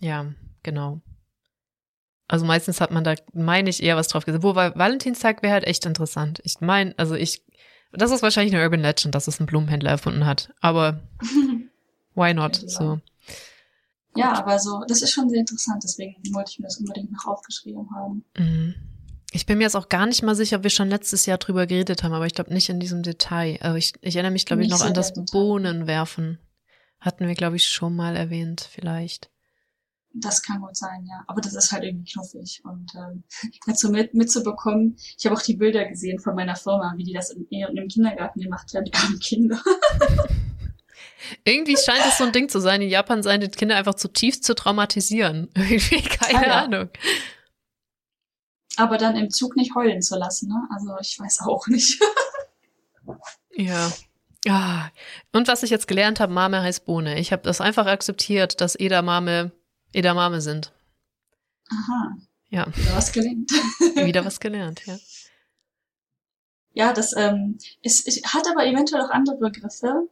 ja, 0.00 0.32
genau. 0.62 1.00
Also 2.28 2.46
meistens 2.46 2.80
hat 2.80 2.92
man 2.92 3.02
da, 3.02 3.16
meine 3.32 3.70
ich, 3.70 3.82
eher 3.82 3.96
was 3.96 4.06
drauf 4.06 4.24
gesagt. 4.24 4.44
Wobei 4.44 4.72
Valentinstag 4.76 5.42
wäre 5.42 5.54
halt 5.54 5.64
echt 5.64 5.84
interessant. 5.84 6.40
Ich 6.44 6.60
meine, 6.60 6.96
also 6.96 7.16
ich, 7.16 7.42
das 7.90 8.12
ist 8.12 8.22
wahrscheinlich 8.22 8.54
eine 8.54 8.62
Urban 8.62 8.82
Legend, 8.82 9.16
dass 9.16 9.26
es 9.26 9.40
ein 9.40 9.46
Blumenhändler 9.46 9.90
erfunden 9.90 10.26
hat. 10.26 10.54
Aber 10.60 11.00
why 12.14 12.34
not? 12.34 12.60
Könnte 12.60 12.68
So. 12.68 13.00
ja, 14.14 14.32
aber 14.34 14.60
so, 14.60 14.84
das 14.86 15.02
ist 15.02 15.10
schon 15.10 15.28
sehr 15.28 15.40
interessant, 15.40 15.82
deswegen 15.82 16.14
wollte 16.32 16.52
ich 16.52 16.60
mir 16.60 16.66
das 16.66 16.76
unbedingt 16.76 17.10
noch 17.10 17.26
aufgeschrieben 17.26 17.88
haben. 17.96 18.24
Mhm. 18.38 18.91
Ich 19.32 19.46
bin 19.46 19.58
mir 19.58 19.64
jetzt 19.64 19.76
auch 19.76 19.88
gar 19.88 20.06
nicht 20.06 20.22
mal 20.22 20.34
sicher, 20.34 20.58
ob 20.58 20.62
wir 20.62 20.70
schon 20.70 20.90
letztes 20.90 21.26
Jahr 21.26 21.38
drüber 21.38 21.66
geredet 21.66 22.02
haben, 22.02 22.12
aber 22.12 22.26
ich 22.26 22.34
glaube 22.34 22.52
nicht 22.52 22.68
in 22.68 22.80
diesem 22.80 23.02
Detail. 23.02 23.58
Aber 23.62 23.78
ich, 23.78 23.94
ich 24.02 24.14
erinnere 24.16 24.32
mich, 24.32 24.44
glaube 24.44 24.62
ich, 24.62 24.68
noch 24.68 24.78
so 24.78 24.84
an 24.84 24.94
das. 24.94 25.12
Bohnenwerfen. 25.32 26.38
Hatten 27.00 27.26
wir, 27.26 27.34
glaube 27.34 27.56
ich, 27.56 27.64
schon 27.64 27.96
mal 27.96 28.14
erwähnt, 28.16 28.68
vielleicht. 28.70 29.30
Das 30.14 30.42
kann 30.42 30.60
gut 30.60 30.76
sein, 30.76 31.06
ja. 31.08 31.24
Aber 31.26 31.40
das 31.40 31.54
ist 31.54 31.72
halt 31.72 31.84
irgendwie 31.84 32.12
knuffig. 32.12 32.60
Und 32.64 32.92
ähm, 32.94 33.24
dazu 33.66 33.90
mit, 33.90 34.14
mitzubekommen, 34.14 34.96
ich 35.18 35.24
habe 35.24 35.34
auch 35.34 35.42
die 35.42 35.56
Bilder 35.56 35.86
gesehen 35.86 36.18
von 36.18 36.34
meiner 36.34 36.54
Firma, 36.54 36.92
wie 36.96 37.04
die 37.04 37.14
das 37.14 37.30
im, 37.30 37.46
im 37.50 37.88
Kindergarten 37.88 38.40
gemacht 38.40 38.70
haben, 38.74 38.84
die 38.84 38.94
armen 38.94 39.18
Kinder. 39.18 39.60
Irgendwie 41.44 41.76
scheint 41.76 42.04
es 42.06 42.18
so 42.18 42.24
ein 42.24 42.32
Ding 42.32 42.48
zu 42.48 42.60
sein, 42.60 42.82
in 42.82 42.88
Japan 42.88 43.22
seien 43.22 43.40
die 43.40 43.48
Kinder 43.48 43.76
einfach 43.76 43.94
zutiefst 43.94 44.44
zu 44.44 44.54
traumatisieren. 44.54 45.48
Irgendwie, 45.56 46.02
keine 46.02 46.38
ah, 46.38 46.46
ja. 46.46 46.64
Ahnung. 46.64 46.88
Aber 48.76 48.98
dann 48.98 49.16
im 49.16 49.30
Zug 49.30 49.56
nicht 49.56 49.74
heulen 49.74 50.02
zu 50.02 50.16
lassen, 50.16 50.48
ne? 50.48 50.66
Also 50.74 50.96
ich 51.00 51.18
weiß 51.18 51.40
auch 51.42 51.66
nicht. 51.66 52.00
ja. 53.56 53.92
Ah. 54.48 54.88
Und 55.32 55.48
was 55.48 55.62
ich 55.62 55.70
jetzt 55.70 55.86
gelernt 55.86 56.20
habe, 56.20 56.32
Mame 56.32 56.62
heißt 56.62 56.84
Bohne. 56.84 57.18
Ich 57.18 57.32
habe 57.32 57.42
das 57.42 57.60
einfach 57.60 57.86
akzeptiert, 57.86 58.60
dass 58.60 58.74
Edamame 58.74 59.52
Edamame 59.92 60.40
sind. 60.40 60.72
Aha. 61.70 62.16
Ja. 62.50 62.66
Wieder 62.76 62.96
was 62.96 63.12
gelernt. 63.12 63.50
Wieder 64.06 64.24
was 64.24 64.40
gelernt, 64.40 64.86
ja. 64.86 64.96
Ja, 66.74 66.92
das 66.92 67.14
ähm, 67.16 67.58
ist, 67.82 68.08
es 68.08 68.22
hat 68.24 68.48
aber 68.50 68.66
eventuell 68.66 69.02
auch 69.02 69.10
andere 69.10 69.36
Begriffe, 69.36 70.08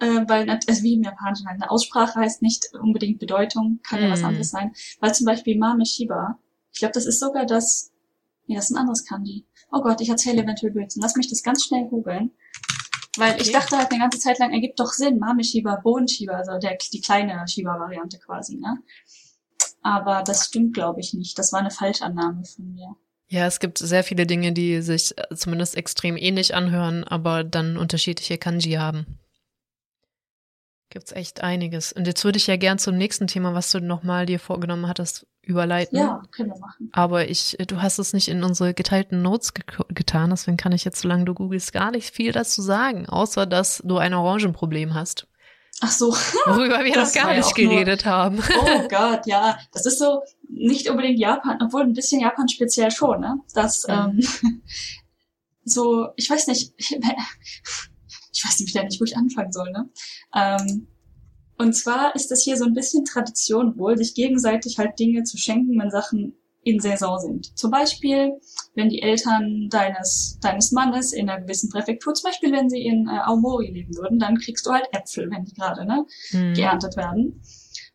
äh, 0.00 0.22
weil 0.26 0.48
also 0.50 0.82
wie 0.82 0.94
im 0.94 1.02
Japanischen 1.02 1.46
halt 1.46 1.62
eine 1.62 1.70
Aussprache 1.70 2.20
heißt 2.20 2.42
nicht 2.42 2.68
unbedingt 2.74 3.18
Bedeutung, 3.18 3.80
kann 3.82 4.02
ja 4.02 4.10
was 4.10 4.20
mhm. 4.20 4.26
anderes 4.26 4.50
sein. 4.50 4.74
Weil 5.00 5.14
zum 5.14 5.24
Beispiel 5.24 5.58
Mame 5.58 5.86
Shiba, 5.86 6.38
ich 6.78 6.80
glaube, 6.80 6.92
das 6.92 7.06
ist 7.06 7.18
sogar 7.18 7.44
das, 7.44 7.90
nee, 8.46 8.54
das 8.54 8.66
ist 8.66 8.70
ein 8.70 8.78
anderes 8.78 9.04
Kanji. 9.04 9.44
Oh 9.72 9.80
Gott, 9.80 10.00
ich 10.00 10.10
erzähle 10.10 10.42
eventuell 10.42 10.70
Blödsinn. 10.70 11.02
Lass 11.02 11.16
mich 11.16 11.28
das 11.28 11.42
ganz 11.42 11.64
schnell 11.64 11.86
googeln. 11.88 12.30
Weil 13.16 13.32
okay. 13.32 13.42
ich 13.42 13.50
dachte 13.50 13.76
halt 13.76 13.90
eine 13.90 13.98
ganze 13.98 14.20
Zeit 14.20 14.38
lang, 14.38 14.52
ergibt 14.52 14.78
doch 14.78 14.92
Sinn, 14.92 15.18
Bohnen 15.82 16.06
Shiba, 16.06 16.34
also 16.34 16.56
der, 16.60 16.78
die 16.92 17.00
kleine 17.00 17.44
Shiba-Variante 17.48 18.20
quasi, 18.20 18.58
ne? 18.58 18.78
Aber 19.82 20.22
das 20.22 20.46
stimmt, 20.46 20.74
glaube 20.74 21.00
ich, 21.00 21.14
nicht. 21.14 21.36
Das 21.36 21.52
war 21.52 21.58
eine 21.58 21.72
Falschannahme 21.72 22.44
von 22.44 22.72
mir. 22.72 22.94
Ja, 23.26 23.46
es 23.48 23.58
gibt 23.58 23.78
sehr 23.78 24.04
viele 24.04 24.24
Dinge, 24.24 24.52
die 24.52 24.80
sich 24.80 25.18
äh, 25.18 25.34
zumindest 25.34 25.76
extrem 25.76 26.16
ähnlich 26.16 26.54
anhören, 26.54 27.02
aber 27.02 27.42
dann 27.42 27.76
unterschiedliche 27.76 28.38
Kanji 28.38 28.74
haben. 28.74 29.18
Gibt's 30.90 31.10
echt 31.10 31.42
einiges. 31.42 31.92
Und 31.92 32.06
jetzt 32.06 32.22
würde 32.22 32.38
ich 32.38 32.46
ja 32.46 32.56
gern 32.56 32.78
zum 32.78 32.96
nächsten 32.96 33.26
Thema, 33.26 33.52
was 33.52 33.72
du 33.72 33.80
nochmal 33.80 34.26
dir 34.26 34.38
vorgenommen 34.38 34.86
hattest, 34.86 35.26
überleiten. 35.48 35.98
Ja, 35.98 36.22
können 36.30 36.50
wir 36.50 36.58
machen. 36.58 36.90
Aber 36.92 37.28
ich, 37.28 37.56
du 37.66 37.80
hast 37.80 37.98
es 37.98 38.12
nicht 38.12 38.28
in 38.28 38.44
unsere 38.44 38.74
geteilten 38.74 39.22
Notes 39.22 39.54
ge 39.54 39.64
getan, 39.88 40.30
deswegen 40.30 40.56
kann 40.56 40.72
ich 40.72 40.84
jetzt, 40.84 41.00
solange 41.00 41.24
du 41.24 41.34
googelst, 41.34 41.72
gar 41.72 41.90
nicht 41.90 42.14
viel 42.14 42.32
dazu 42.32 42.60
sagen, 42.62 43.08
außer 43.08 43.46
dass 43.46 43.82
du 43.84 43.96
ein 43.96 44.14
Orangenproblem 44.14 44.94
hast. 44.94 45.26
Ach 45.80 45.90
so. 45.90 46.12
Worüber 46.46 46.84
wir 46.84 46.96
noch 47.02 47.12
gar 47.12 47.34
nicht 47.34 47.54
geredet 47.54 48.04
nur, 48.04 48.12
haben. 48.14 48.38
Oh 48.60 48.88
Gott, 48.88 49.26
ja. 49.26 49.58
Das 49.72 49.86
ist 49.86 49.98
so 49.98 50.22
nicht 50.48 50.88
unbedingt 50.90 51.18
Japan, 51.18 51.58
obwohl 51.62 51.82
ein 51.82 51.94
bisschen 51.94 52.20
Japan 52.20 52.48
speziell 52.48 52.90
schon, 52.90 53.20
ne? 53.20 53.40
Das, 53.54 53.86
mhm. 53.88 54.20
ähm, 54.42 54.62
so, 55.64 56.08
ich 56.16 56.28
weiß 56.28 56.46
nicht, 56.48 56.74
ich, 56.76 56.92
ich 56.92 58.44
weiß 58.44 58.60
nicht, 58.60 58.74
nicht, 58.74 59.00
wo 59.00 59.04
ich 59.04 59.16
anfangen 59.16 59.52
soll, 59.52 59.70
ne? 59.70 59.88
Ähm, 60.34 60.88
und 61.58 61.72
zwar 61.74 62.14
ist 62.14 62.30
das 62.30 62.42
hier 62.42 62.56
so 62.56 62.64
ein 62.64 62.74
bisschen 62.74 63.04
Tradition 63.04 63.76
wohl, 63.78 63.96
sich 63.96 64.14
gegenseitig 64.14 64.78
halt 64.78 64.98
Dinge 64.98 65.24
zu 65.24 65.36
schenken, 65.36 65.78
wenn 65.78 65.90
Sachen 65.90 66.34
in 66.62 66.80
Saison 66.80 67.18
sind. 67.18 67.58
Zum 67.58 67.70
Beispiel, 67.70 68.38
wenn 68.74 68.88
die 68.88 69.02
Eltern 69.02 69.68
deines, 69.70 70.38
deines 70.40 70.70
Mannes 70.70 71.12
in 71.12 71.28
einer 71.28 71.40
gewissen 71.40 71.70
Präfektur, 71.70 72.14
zum 72.14 72.30
Beispiel 72.30 72.52
wenn 72.52 72.68
sie 72.68 72.82
in 72.82 73.08
äh, 73.08 73.18
Aomori 73.24 73.70
leben 73.70 73.96
würden, 73.96 74.18
dann 74.18 74.38
kriegst 74.38 74.66
du 74.66 74.70
halt 74.70 74.86
Äpfel, 74.92 75.30
wenn 75.30 75.44
die 75.44 75.54
gerade 75.54 75.84
ne, 75.84 76.06
mhm. 76.32 76.54
geerntet 76.54 76.96
werden. 76.96 77.42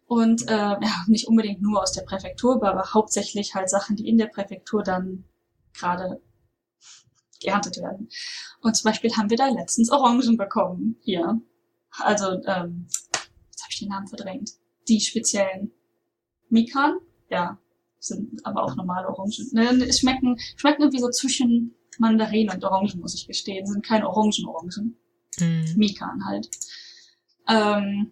Und 0.06 0.48
äh, 0.50 0.54
ja, 0.54 0.96
nicht 1.08 1.28
unbedingt 1.28 1.62
nur 1.62 1.82
aus 1.82 1.94
der 1.94 2.04
Präfektur, 2.04 2.64
aber 2.64 2.94
hauptsächlich 2.94 3.56
halt 3.56 3.70
Sachen, 3.70 3.96
die 3.96 4.08
in 4.08 4.18
der 4.18 4.28
Präfektur 4.28 4.84
dann 4.84 5.24
gerade 5.74 6.22
geerntet 7.40 7.78
werden. 7.78 8.10
Und 8.62 8.76
zum 8.76 8.90
Beispiel 8.90 9.12
haben 9.16 9.30
wir 9.30 9.38
da 9.38 9.48
letztens 9.48 9.92
Orangen 9.92 10.38
bekommen 10.38 10.98
hier. 11.02 11.42
Also, 12.00 12.42
ähm, 12.46 12.88
Namen 13.88 14.08
verdrängt. 14.08 14.52
Die 14.88 15.00
speziellen 15.00 15.72
Mikan, 16.50 16.98
ja, 17.30 17.60
sind 18.00 18.46
aber 18.46 18.64
auch 18.64 18.76
normale 18.76 19.08
Orangen. 19.08 19.50
Ne, 19.52 19.86
es 19.86 20.00
schmecken, 20.00 20.38
schmecken 20.58 20.82
irgendwie 20.82 21.00
so 21.00 21.10
zwischen 21.10 21.76
Mandarinen 22.00 22.54
und 22.54 22.64
Orangen, 22.64 23.00
muss 23.00 23.16
ich 23.16 23.28
gestehen. 23.28 23.66
Sind 23.66 23.86
keine 23.86 24.08
Orangen-Orangen. 24.10 24.98
Mhm. 25.40 25.74
Mikan 25.76 26.26
halt. 26.26 26.50
Ähm, 27.48 28.12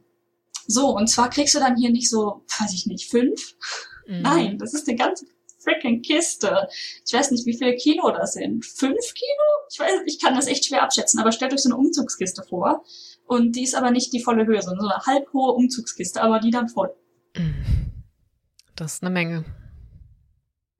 so, 0.67 0.95
und 0.95 1.07
zwar 1.07 1.29
kriegst 1.29 1.55
du 1.55 1.59
dann 1.59 1.77
hier 1.77 1.91
nicht 1.91 2.09
so, 2.09 2.45
weiß 2.59 2.73
ich 2.73 2.85
nicht, 2.85 3.09
fünf. 3.09 3.55
Mhm. 4.07 4.21
Nein, 4.21 4.57
das 4.57 4.73
ist 4.73 4.87
eine 4.87 4.97
ganze 4.97 5.25
freaking 5.59 6.01
Kiste. 6.01 6.67
Ich 7.05 7.13
weiß 7.13 7.31
nicht, 7.31 7.45
wie 7.45 7.57
viele 7.57 7.75
Kilo 7.75 8.11
das 8.11 8.33
sind. 8.33 8.65
Fünf 8.65 9.13
Kilo? 9.13 9.47
Ich 9.71 9.79
weiß, 9.79 10.01
ich 10.05 10.19
kann 10.19 10.35
das 10.35 10.47
echt 10.47 10.65
schwer 10.65 10.83
abschätzen, 10.83 11.19
aber 11.19 11.31
stellt 11.31 11.53
euch 11.53 11.61
so 11.61 11.69
eine 11.69 11.77
Umzugskiste 11.77 12.43
vor. 12.43 12.83
Und 13.31 13.55
die 13.55 13.63
ist 13.63 13.75
aber 13.75 13.91
nicht 13.91 14.11
die 14.11 14.21
volle 14.21 14.45
Höhe, 14.45 14.61
sondern 14.61 14.81
so 14.81 14.91
eine 14.91 15.05
halb 15.05 15.31
hohe 15.31 15.53
Umzugskiste, 15.53 16.21
aber 16.21 16.41
die 16.41 16.51
dann 16.51 16.67
voll. 16.67 16.93
Das 18.75 18.95
ist 18.95 19.03
eine 19.03 19.09
Menge. 19.09 19.45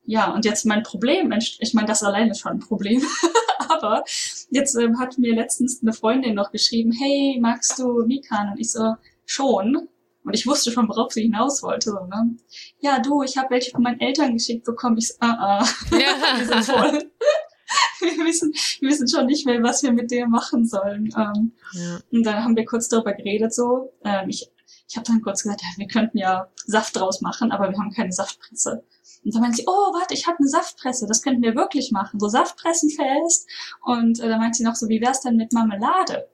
Ja, 0.04 0.34
und 0.34 0.43
jetzt 0.43 0.66
mein 0.66 0.84
Problem, 0.84 1.32
ich 1.32 1.74
meine, 1.74 1.88
das 1.88 2.04
alleine 2.04 2.32
ist 2.32 2.41
schon 2.41 2.52
ein 2.52 2.60
Problem. 2.60 3.02
aber 3.70 4.04
jetzt 4.49 4.76
ähm, 4.76 4.99
hat 4.99 5.18
mir 5.18 5.34
letztens 5.34 5.82
eine 5.82 5.93
Freundin 5.93 6.36
noch 6.36 6.52
geschrieben, 6.52 6.91
hey, 6.91 7.39
magst 7.39 7.80
du 7.80 8.06
Mikan? 8.06 8.52
Und 8.52 8.60
ich 8.60 8.70
so, 8.70 8.95
schon. 9.26 9.88
Und 10.26 10.34
ich 10.34 10.45
wusste 10.45 10.74
schon, 10.74 10.89
worauf 10.89 11.14
sie 11.14 11.22
hinaus 11.22 11.64
wollte. 11.64 11.91
So, 11.91 12.06
ne? 12.06 12.36
Ja, 12.82 12.99
du, 12.99 13.24
ich 13.24 13.38
habe 13.38 13.52
welche 13.52 13.72
von 13.72 13.82
meinen 13.82 14.02
Eltern 14.02 14.34
geschickt 14.34 14.66
bekommen. 14.66 14.97
Ich 14.97 15.08
so, 15.08 15.14
ah, 15.22 15.62
ah. 15.62 15.66
Ja. 15.91 16.38
die 16.38 16.43
sind 16.43 16.66
voll. 16.66 17.12
wir, 17.99 18.25
wissen, 18.25 18.53
wir 18.79 18.89
wissen 18.89 19.07
schon 19.07 19.25
nicht 19.25 19.45
mehr, 19.45 19.61
was 19.63 19.84
wir 19.84 19.91
mit 19.91 20.11
dem 20.11 20.29
machen 20.29 20.65
sollen. 20.67 21.09
Ähm, 21.17 21.53
ja. 21.73 21.99
Und 22.11 22.23
dann 22.25 22.43
haben 22.43 22.55
wir 22.55 22.65
kurz 22.65 22.89
darüber 22.89 23.13
geredet. 23.13 23.53
so. 23.53 23.93
Ähm, 24.03 24.29
ich 24.29 24.51
ich 24.91 24.97
habe 24.97 25.07
dann 25.07 25.21
kurz 25.21 25.43
gesagt, 25.43 25.61
ja, 25.61 25.67
wir 25.77 25.88
könnten 25.88 26.17
ja 26.17 26.49
Saft 26.65 26.97
draus 26.97 27.21
machen, 27.21 27.51
aber 27.51 27.69
wir 27.69 27.77
haben 27.77 27.91
keine 27.91 28.11
Saftpresse. 28.11 28.84
Und 29.23 29.34
dann 29.34 29.41
meinte 29.41 29.57
sie, 29.57 29.63
oh, 29.65 29.93
warte, 29.93 30.13
ich 30.13 30.27
habe 30.27 30.39
eine 30.39 30.49
Saftpresse, 30.49 31.07
das 31.07 31.21
könnten 31.21 31.41
wir 31.41 31.55
wirklich 31.55 31.91
machen, 31.91 32.19
so 32.19 32.27
Saftpressen 32.27 32.89
fest. 32.89 33.47
Und 33.86 34.19
äh, 34.19 34.27
dann 34.27 34.39
meinte 34.39 34.57
sie 34.57 34.65
noch 34.65 34.75
so, 34.75 34.89
wie 34.89 34.99
wär's 34.99 35.21
denn 35.21 35.38
mit 35.38 35.53
Marmelade? 35.53 36.27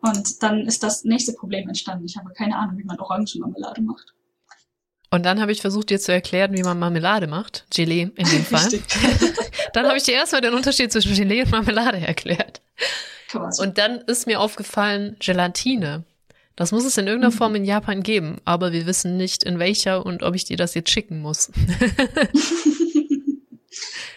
Und 0.00 0.42
dann 0.42 0.66
ist 0.66 0.82
das 0.82 1.04
nächste 1.04 1.34
Problem 1.34 1.68
entstanden. 1.68 2.06
Ich 2.06 2.16
habe 2.16 2.32
keine 2.32 2.56
Ahnung, 2.56 2.78
wie 2.78 2.84
man 2.84 2.98
Orangenmarmelade 2.98 3.82
macht. 3.82 4.14
Und 5.10 5.24
dann 5.24 5.40
habe 5.40 5.52
ich 5.52 5.60
versucht, 5.60 5.90
dir 5.90 5.98
zu 5.98 6.12
erklären, 6.12 6.52
wie 6.52 6.62
man 6.62 6.78
Marmelade 6.78 7.26
macht. 7.26 7.64
Gelee 7.74 8.10
in 8.14 8.28
dem 8.28 8.44
Fall. 8.44 8.68
dann 9.72 9.86
habe 9.86 9.96
ich 9.96 10.04
dir 10.04 10.14
erstmal 10.14 10.42
den 10.42 10.54
Unterschied 10.54 10.92
zwischen 10.92 11.14
Gelee 11.14 11.42
und 11.42 11.50
Marmelade 11.50 11.98
erklärt. 11.98 12.60
Quasi. 13.28 13.62
Und 13.62 13.78
dann 13.78 13.98
ist 14.02 14.26
mir 14.26 14.40
aufgefallen, 14.40 15.16
Gelatine. 15.18 16.04
Das 16.56 16.72
muss 16.72 16.84
es 16.84 16.98
in 16.98 17.06
irgendeiner 17.06 17.32
mhm. 17.32 17.38
Form 17.38 17.54
in 17.54 17.64
Japan 17.64 18.02
geben, 18.02 18.38
aber 18.44 18.72
wir 18.72 18.86
wissen 18.86 19.16
nicht 19.16 19.44
in 19.44 19.58
welcher 19.58 20.04
und 20.04 20.22
ob 20.22 20.34
ich 20.34 20.44
dir 20.44 20.56
das 20.56 20.74
jetzt 20.74 20.90
schicken 20.90 21.20
muss. 21.20 21.50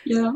ja 0.06 0.34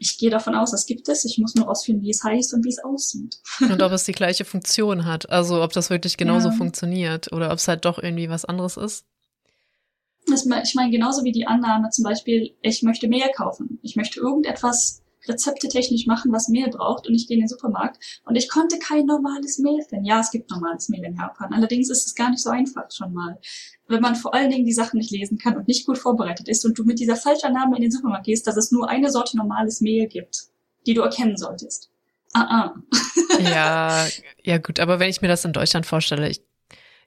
ich 0.00 0.16
gehe 0.16 0.30
davon 0.30 0.54
aus, 0.54 0.72
es 0.72 0.86
gibt 0.86 1.08
es. 1.08 1.26
Ich 1.26 1.38
muss 1.38 1.54
nur 1.54 1.66
rausfinden, 1.66 2.02
wie 2.02 2.10
es 2.10 2.24
heißt 2.24 2.54
und 2.54 2.64
wie 2.64 2.70
es 2.70 2.82
aussieht. 2.82 3.38
Und 3.60 3.82
ob 3.82 3.92
es 3.92 4.04
die 4.04 4.12
gleiche 4.12 4.46
Funktion 4.46 5.04
hat. 5.04 5.28
Also 5.28 5.62
ob 5.62 5.74
das 5.74 5.90
wirklich 5.90 6.16
genauso 6.16 6.48
ja. 6.48 6.54
funktioniert 6.54 7.30
oder 7.32 7.52
ob 7.52 7.58
es 7.58 7.68
halt 7.68 7.84
doch 7.84 8.02
irgendwie 8.02 8.30
was 8.30 8.46
anderes 8.46 8.78
ist. 8.78 9.04
Ich 10.32 10.74
meine, 10.74 10.90
genauso 10.90 11.24
wie 11.24 11.32
die 11.32 11.46
Annahme 11.46 11.90
zum 11.90 12.04
Beispiel, 12.04 12.54
ich 12.62 12.82
möchte 12.82 13.08
Mehl 13.08 13.30
kaufen. 13.34 13.78
Ich 13.82 13.96
möchte 13.96 14.20
irgendetwas 14.20 15.02
rezeptetechnisch 15.28 16.06
machen, 16.06 16.32
was 16.32 16.48
Mehl 16.48 16.68
braucht 16.68 17.06
und 17.06 17.14
ich 17.14 17.26
gehe 17.26 17.36
in 17.36 17.42
den 17.42 17.48
Supermarkt 17.48 18.02
und 18.24 18.36
ich 18.36 18.48
konnte 18.48 18.78
kein 18.78 19.06
normales 19.06 19.58
Mehl 19.58 19.82
finden. 19.82 20.06
Ja, 20.06 20.20
es 20.20 20.30
gibt 20.30 20.50
normales 20.50 20.88
Mehl 20.88 21.04
in 21.04 21.16
Japan. 21.16 21.52
Allerdings 21.52 21.90
ist 21.90 22.06
es 22.06 22.14
gar 22.14 22.30
nicht 22.30 22.42
so 22.42 22.50
einfach 22.50 22.90
schon 22.90 23.12
mal. 23.12 23.38
Wenn 23.86 24.00
man 24.00 24.16
vor 24.16 24.34
allen 24.34 24.50
Dingen 24.50 24.64
die 24.64 24.72
Sachen 24.72 24.98
nicht 24.98 25.10
lesen 25.10 25.38
kann 25.38 25.56
und 25.56 25.68
nicht 25.68 25.86
gut 25.86 25.98
vorbereitet 25.98 26.48
ist 26.48 26.64
und 26.64 26.78
du 26.78 26.84
mit 26.84 26.98
dieser 26.98 27.16
Falschannahme 27.16 27.76
in 27.76 27.82
den 27.82 27.90
Supermarkt 27.90 28.26
gehst, 28.26 28.46
dass 28.46 28.56
es 28.56 28.72
nur 28.72 28.88
eine 28.88 29.10
Sorte 29.10 29.36
normales 29.36 29.80
Mehl 29.80 30.06
gibt, 30.06 30.46
die 30.86 30.94
du 30.94 31.02
erkennen 31.02 31.36
solltest. 31.36 31.90
Ah, 32.32 32.46
ah. 32.48 33.40
ja, 33.40 34.06
ja 34.44 34.58
gut, 34.58 34.78
aber 34.78 35.00
wenn 35.00 35.10
ich 35.10 35.20
mir 35.20 35.28
das 35.28 35.44
in 35.44 35.52
Deutschland 35.52 35.84
vorstelle, 35.84 36.28
ich 36.28 36.40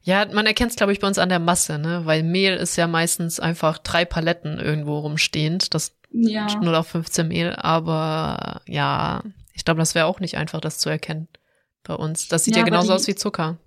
ja, 0.04 0.26
man 0.32 0.46
erkennt 0.46 0.72
es, 0.72 0.78
glaube 0.78 0.92
ich, 0.92 1.00
bei 1.00 1.08
uns 1.08 1.18
an 1.18 1.30
der 1.30 1.40
Masse, 1.40 1.80
ne? 1.80 2.02
Weil 2.06 2.24
Mehl 2.24 2.56
ist 2.56 2.76
ja 2.76 2.88
meistens 2.88 3.40
einfach 3.40 3.78
drei 3.78 4.04
Paletten 4.04 4.60
irgendwo 4.60 5.00
rumstehend. 5.00 5.74
Das 5.74 5.96
ja. 6.12 6.48
0 6.60 6.76
auf 6.76 6.88
15 6.88 7.28
Mehl, 7.28 7.56
aber 7.56 8.62
ja, 8.68 9.24
ich 9.54 9.64
glaube, 9.66 9.80
das 9.80 9.96
wäre 9.96 10.06
auch 10.06 10.20
nicht 10.20 10.38
einfach, 10.38 10.60
das 10.60 10.78
zu 10.80 10.90
erkennen 10.90 11.30
bei 11.84 11.96
uns. 11.96 12.28
Das 12.28 12.44
sieht 12.44 12.56
ja, 12.56 12.60
ja 12.60 12.66
genauso 12.66 12.90
die, 12.90 12.94
aus 12.94 13.08
wie 13.08 13.16
Zucker. 13.16 13.58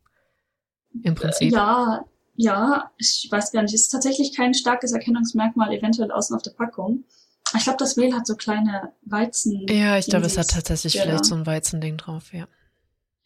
Im 1.03 1.15
Prinzip. 1.15 1.53
Ja, 1.53 2.05
ja, 2.35 2.91
ich 2.99 3.29
weiß 3.31 3.53
gar 3.53 3.63
nicht. 3.63 3.75
Es 3.75 3.83
ist 3.83 3.89
tatsächlich 3.89 4.37
kein 4.37 4.53
starkes 4.53 4.93
Erkennungsmerkmal, 4.93 5.73
eventuell 5.73 6.13
außen 6.13 6.37
auf 6.37 6.43
der 6.43 6.53
Packung. 6.53 7.05
Ich 7.57 7.65
glaube, 7.65 7.79
das 7.79 7.97
Mehl 7.97 8.15
hat 8.15 8.27
so 8.27 8.35
kleine 8.35 8.93
Weizen. 9.03 9.67
Ja, 9.69 9.97
ich 9.97 10.07
glaube, 10.07 10.27
es 10.27 10.37
hat 10.37 10.51
tatsächlich 10.51 10.95
ja. 10.95 11.03
vielleicht 11.03 11.25
so 11.25 11.35
ein 11.35 11.47
Weizending 11.47 11.97
drauf, 11.97 12.33
ja. 12.33 12.47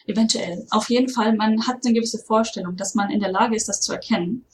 Eventuell. 0.07 0.66
Auf 0.70 0.90
jeden 0.90 1.09
Fall, 1.09 1.36
man 1.36 1.66
hat 1.66 1.84
eine 1.84 1.94
gewisse 1.94 2.18
Vorstellung, 2.18 2.76
dass 2.76 2.94
man 2.94 3.11
in 3.11 3.20
der 3.20 3.30
Lage 3.30 3.57
ist, 3.57 3.68
das 3.68 3.80
zu 3.80 3.92
erkennen. 3.92 4.44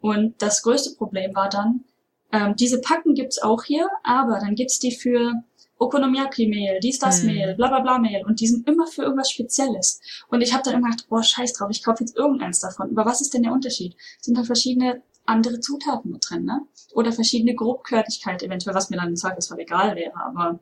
Und 0.00 0.40
das 0.42 0.62
größte 0.62 0.96
Problem 0.96 1.34
war 1.34 1.48
dann, 1.48 1.84
ähm, 2.32 2.54
diese 2.56 2.80
Packen 2.80 3.14
gibt's 3.14 3.40
auch 3.40 3.64
hier, 3.64 3.88
aber 4.02 4.38
dann 4.40 4.54
gibt's 4.54 4.78
die 4.78 4.94
für 4.94 5.32
Okonomiyaki-Mehl, 5.78 6.80
dies, 6.80 6.98
das 6.98 7.20
Hm. 7.20 7.26
Mehl, 7.26 7.54
bla 7.54 7.68
bla 7.68 7.80
bla 7.80 7.98
Mehl 7.98 8.24
und 8.24 8.40
die 8.40 8.46
sind 8.46 8.66
immer 8.66 8.86
für 8.86 9.02
irgendwas 9.02 9.30
Spezielles. 9.30 10.00
Und 10.28 10.40
ich 10.40 10.52
habe 10.52 10.62
dann 10.64 10.74
immer 10.74 10.90
gedacht, 10.90 11.08
boah, 11.08 11.22
scheiß 11.22 11.52
drauf, 11.52 11.68
ich 11.70 11.84
kaufe 11.84 12.02
jetzt 12.02 12.16
irgendeins 12.16 12.60
davon. 12.60 12.90
Aber 12.90 13.08
was 13.08 13.20
ist 13.20 13.34
denn 13.34 13.42
der 13.42 13.52
Unterschied? 13.52 13.94
Sind 14.20 14.38
da 14.38 14.44
verschiedene 14.44 15.02
andere 15.26 15.60
Zutaten 15.60 16.10
mit 16.12 16.24
drin, 16.28 16.44
ne? 16.44 16.62
Oder 16.94 17.12
verschiedene 17.12 17.54
Grobkörnigkeit 17.54 18.42
eventuell, 18.42 18.74
was 18.74 18.90
mir 18.90 18.96
dann 18.96 19.08
im 19.08 19.16
Zweifelsfall 19.16 19.58
egal 19.58 19.96
wäre, 19.96 20.16
aber 20.16 20.60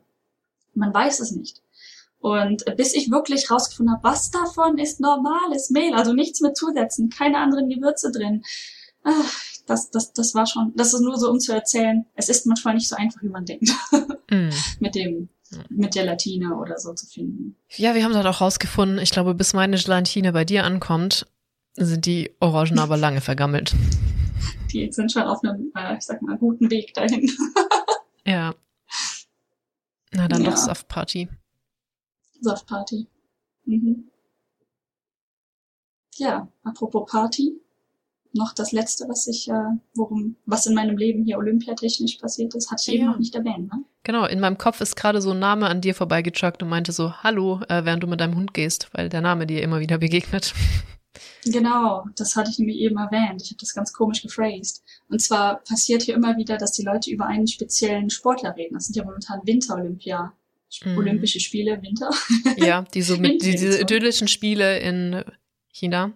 man 0.73 0.93
weiß 0.93 1.19
es 1.21 1.31
nicht. 1.31 1.61
Und 2.25 2.65
bis 2.75 2.95
ich 2.95 3.11
wirklich 3.11 3.51
rausgefunden 3.51 3.93
habe, 3.93 4.03
was 4.03 4.31
davon 4.31 4.79
ist 4.79 4.99
normales 4.99 5.69
Mehl, 5.69 5.93
also 5.93 6.11
nichts 6.11 6.41
mit 6.41 6.57
Zusätzen, 6.57 7.11
keine 7.11 7.37
anderen 7.37 7.69
Gewürze 7.69 8.11
drin. 8.11 8.41
Ach, 9.03 9.31
das, 9.67 9.91
das, 9.91 10.11
das 10.11 10.33
war 10.33 10.47
schon, 10.47 10.73
das 10.75 10.95
ist 10.95 11.01
nur 11.01 11.17
so, 11.19 11.29
um 11.29 11.39
zu 11.39 11.53
erzählen, 11.53 12.07
es 12.15 12.27
ist 12.29 12.47
manchmal 12.47 12.73
nicht 12.73 12.87
so 12.89 12.95
einfach, 12.95 13.21
wie 13.21 13.29
man 13.29 13.45
denkt, 13.45 13.69
Mm. 14.31 14.49
mit 14.79 14.95
dem, 14.95 15.29
mit 15.69 15.93
der 15.93 16.03
Latine 16.05 16.55
oder 16.55 16.79
so 16.79 16.93
zu 16.95 17.05
finden. 17.05 17.57
Ja, 17.75 17.93
wir 17.93 18.03
haben 18.03 18.13
dann 18.13 18.25
auch 18.25 18.41
rausgefunden, 18.41 18.97
ich 18.97 19.11
glaube, 19.11 19.35
bis 19.35 19.53
meine 19.53 19.77
Gelatine 19.77 20.33
bei 20.33 20.45
dir 20.45 20.63
ankommt, 20.63 21.27
sind 21.75 22.07
die 22.07 22.31
Orangen 22.39 22.79
aber 22.79 22.97
lange 22.97 23.21
vergammelt. 23.21 23.75
Die 24.73 24.91
sind 24.91 25.11
schon 25.11 25.21
auf 25.21 25.43
einem, 25.43 25.71
äh, 25.75 25.95
ich 25.95 26.01
sag 26.03 26.23
mal, 26.23 26.37
guten 26.39 26.71
Weg 26.71 26.95
dahin. 26.95 27.29
Ja. 28.25 28.55
Na 30.11 30.27
dann 30.27 30.43
Ja. 30.43 30.49
doch 30.49 30.57
Saftparty. 30.57 31.29
Saftparty. 32.41 33.07
Mhm. 33.65 34.09
Ja, 36.17 36.47
apropos 36.63 37.09
Party. 37.09 37.59
Noch 38.33 38.53
das 38.53 38.73
letzte, 38.73 39.07
was 39.07 39.27
ich, 39.27 39.47
äh, 39.49 39.53
worum, 39.95 40.35
was 40.45 40.65
in 40.65 40.75
meinem 40.75 40.97
Leben 40.97 41.23
hier 41.23 41.37
olympiatechnisch 41.37 42.17
passiert 42.17 42.53
ist, 42.53 42.69
hatte 42.69 42.83
ich 42.85 42.93
eben 42.95 43.05
Ja. 43.05 43.11
noch 43.11 43.19
nicht 43.19 43.33
erwähnt, 43.33 43.71
ne? 43.71 43.83
Genau, 44.03 44.25
in 44.25 44.41
meinem 44.41 44.57
Kopf 44.57 44.81
ist 44.81 44.95
gerade 44.97 45.21
so 45.21 45.31
ein 45.31 45.39
Name 45.39 45.67
an 45.67 45.79
dir 45.79 45.95
vorbeigejoggt 45.95 46.61
und 46.61 46.67
meinte 46.69 46.91
so, 46.91 47.13
hallo, 47.23 47.61
äh, 47.69 47.85
während 47.85 48.03
du 48.03 48.07
mit 48.07 48.19
deinem 48.19 48.35
Hund 48.35 48.53
gehst, 48.53 48.89
weil 48.91 49.07
der 49.07 49.21
Name 49.21 49.47
dir 49.47 49.61
immer 49.63 49.79
wieder 49.79 49.97
begegnet. 49.97 50.53
Genau, 51.45 52.03
das 52.17 52.35
hatte 52.35 52.49
ich 52.49 52.59
nämlich 52.59 52.77
eben 52.77 52.97
erwähnt. 52.97 53.41
Ich 53.41 53.49
habe 53.51 53.57
das 53.59 53.73
ganz 53.73 53.93
komisch 53.93 54.21
gephrased. 54.23 54.83
Und 55.09 55.21
zwar 55.21 55.57
passiert 55.63 56.01
hier 56.01 56.15
immer 56.15 56.35
wieder, 56.37 56.57
dass 56.57 56.71
die 56.73 56.83
Leute 56.83 57.09
über 57.11 57.27
einen 57.27 57.47
speziellen 57.47 58.09
Sportler 58.09 58.55
reden. 58.57 58.73
Das 58.73 58.87
sind 58.87 58.95
ja 58.97 59.05
momentan 59.05 59.39
Winter-Olympia. 59.45 60.33
Mhm. 60.83 60.97
Olympische 60.97 61.39
Spiele, 61.39 61.81
Winter. 61.81 62.09
Ja, 62.57 62.81
die 62.81 63.01
so 63.01 63.17
mit 63.17 63.41
die, 63.43 63.51
diese 63.51 63.81
idyllischen 63.81 64.27
Spiele 64.27 64.79
in 64.79 65.23
China. 65.71 66.13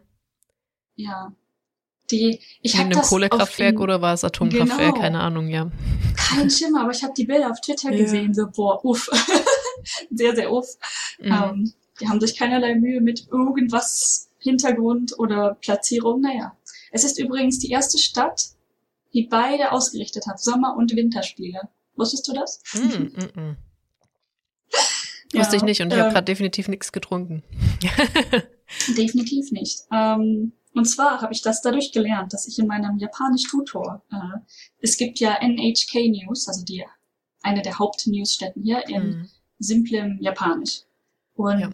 Ja. 0.95 1.33
Die, 2.11 2.39
ich 2.61 2.73
dem 2.73 2.89
das 2.89 3.09
Kohlekraftwerk 3.09 3.79
oder 3.79 4.01
war 4.01 4.13
es 4.15 4.23
Atomkraftwerk? 4.23 4.95
Genau. 4.95 5.01
Keine 5.01 5.19
Ahnung, 5.19 5.47
ja. 5.47 5.71
kein 6.15 6.49
Schimmer, 6.49 6.81
aber 6.81 6.91
ich 6.91 7.03
habe 7.03 7.13
die 7.15 7.25
Bilder 7.25 7.51
auf 7.51 7.61
Twitter 7.61 7.91
Ja. 7.91 7.97
gesehen, 7.97 8.33
so 8.33 8.47
boah, 8.49 8.83
uff. 8.83 9.09
sehr, 10.09 10.35
sehr 10.35 10.51
uff. 10.51 10.67
Mhm. 11.19 11.31
Ähm, 11.31 11.73
die 12.01 12.07
haben 12.07 12.19
sich 12.19 12.35
keinerlei 12.37 12.75
Mühe 12.75 13.01
mit 13.01 13.27
irgendwas 13.31 14.29
Hintergrund 14.39 15.17
oder 15.19 15.55
Platzierung. 15.61 16.21
Naja. 16.21 16.57
Es 16.91 17.03
ist 17.03 17.19
übrigens 17.19 17.59
die 17.59 17.69
erste 17.69 17.97
Stadt, 17.99 18.49
die 19.13 19.27
beide 19.29 19.71
ausgerichtet 19.71 20.25
hat, 20.27 20.39
Sommer- 20.39 20.75
und 20.75 20.95
Winterspiele. 20.95 21.61
Wusstest 21.95 22.27
du 22.27 22.33
das? 22.33 22.61
Mm, 22.73 22.79
mm, 22.79 23.41
mm. 23.41 23.57
Ja, 25.33 25.41
Wusste 25.41 25.55
ich 25.57 25.63
nicht 25.63 25.81
und 25.81 25.91
ich 25.93 25.97
habe 25.99 26.07
ähm, 26.07 26.13
gerade 26.13 26.25
definitiv 26.25 26.67
nichts 26.67 26.91
getrunken. 26.91 27.43
Definitiv 28.97 29.51
nicht. 29.51 29.81
Ähm, 29.91 30.53
und 30.73 30.85
zwar 30.85 31.21
habe 31.21 31.33
ich 31.33 31.41
das 31.41 31.61
dadurch 31.61 31.91
gelernt, 31.91 32.33
dass 32.33 32.47
ich 32.47 32.57
in 32.59 32.67
meinem 32.67 32.97
Japanisch-Tutor, 32.97 34.03
äh, 34.11 34.39
es 34.79 34.97
gibt 34.97 35.19
ja 35.19 35.35
NHK 35.41 36.09
News, 36.09 36.47
also 36.47 36.63
die 36.63 36.83
eine 37.41 37.61
der 37.61 37.79
Hauptnewsstätten 37.79 38.63
hier 38.63 38.87
in 38.87 39.09
Mhm. 39.09 39.29
simplem 39.59 40.17
Japanisch. 40.21 40.81
Und 41.35 41.59
Ja. 41.59 41.69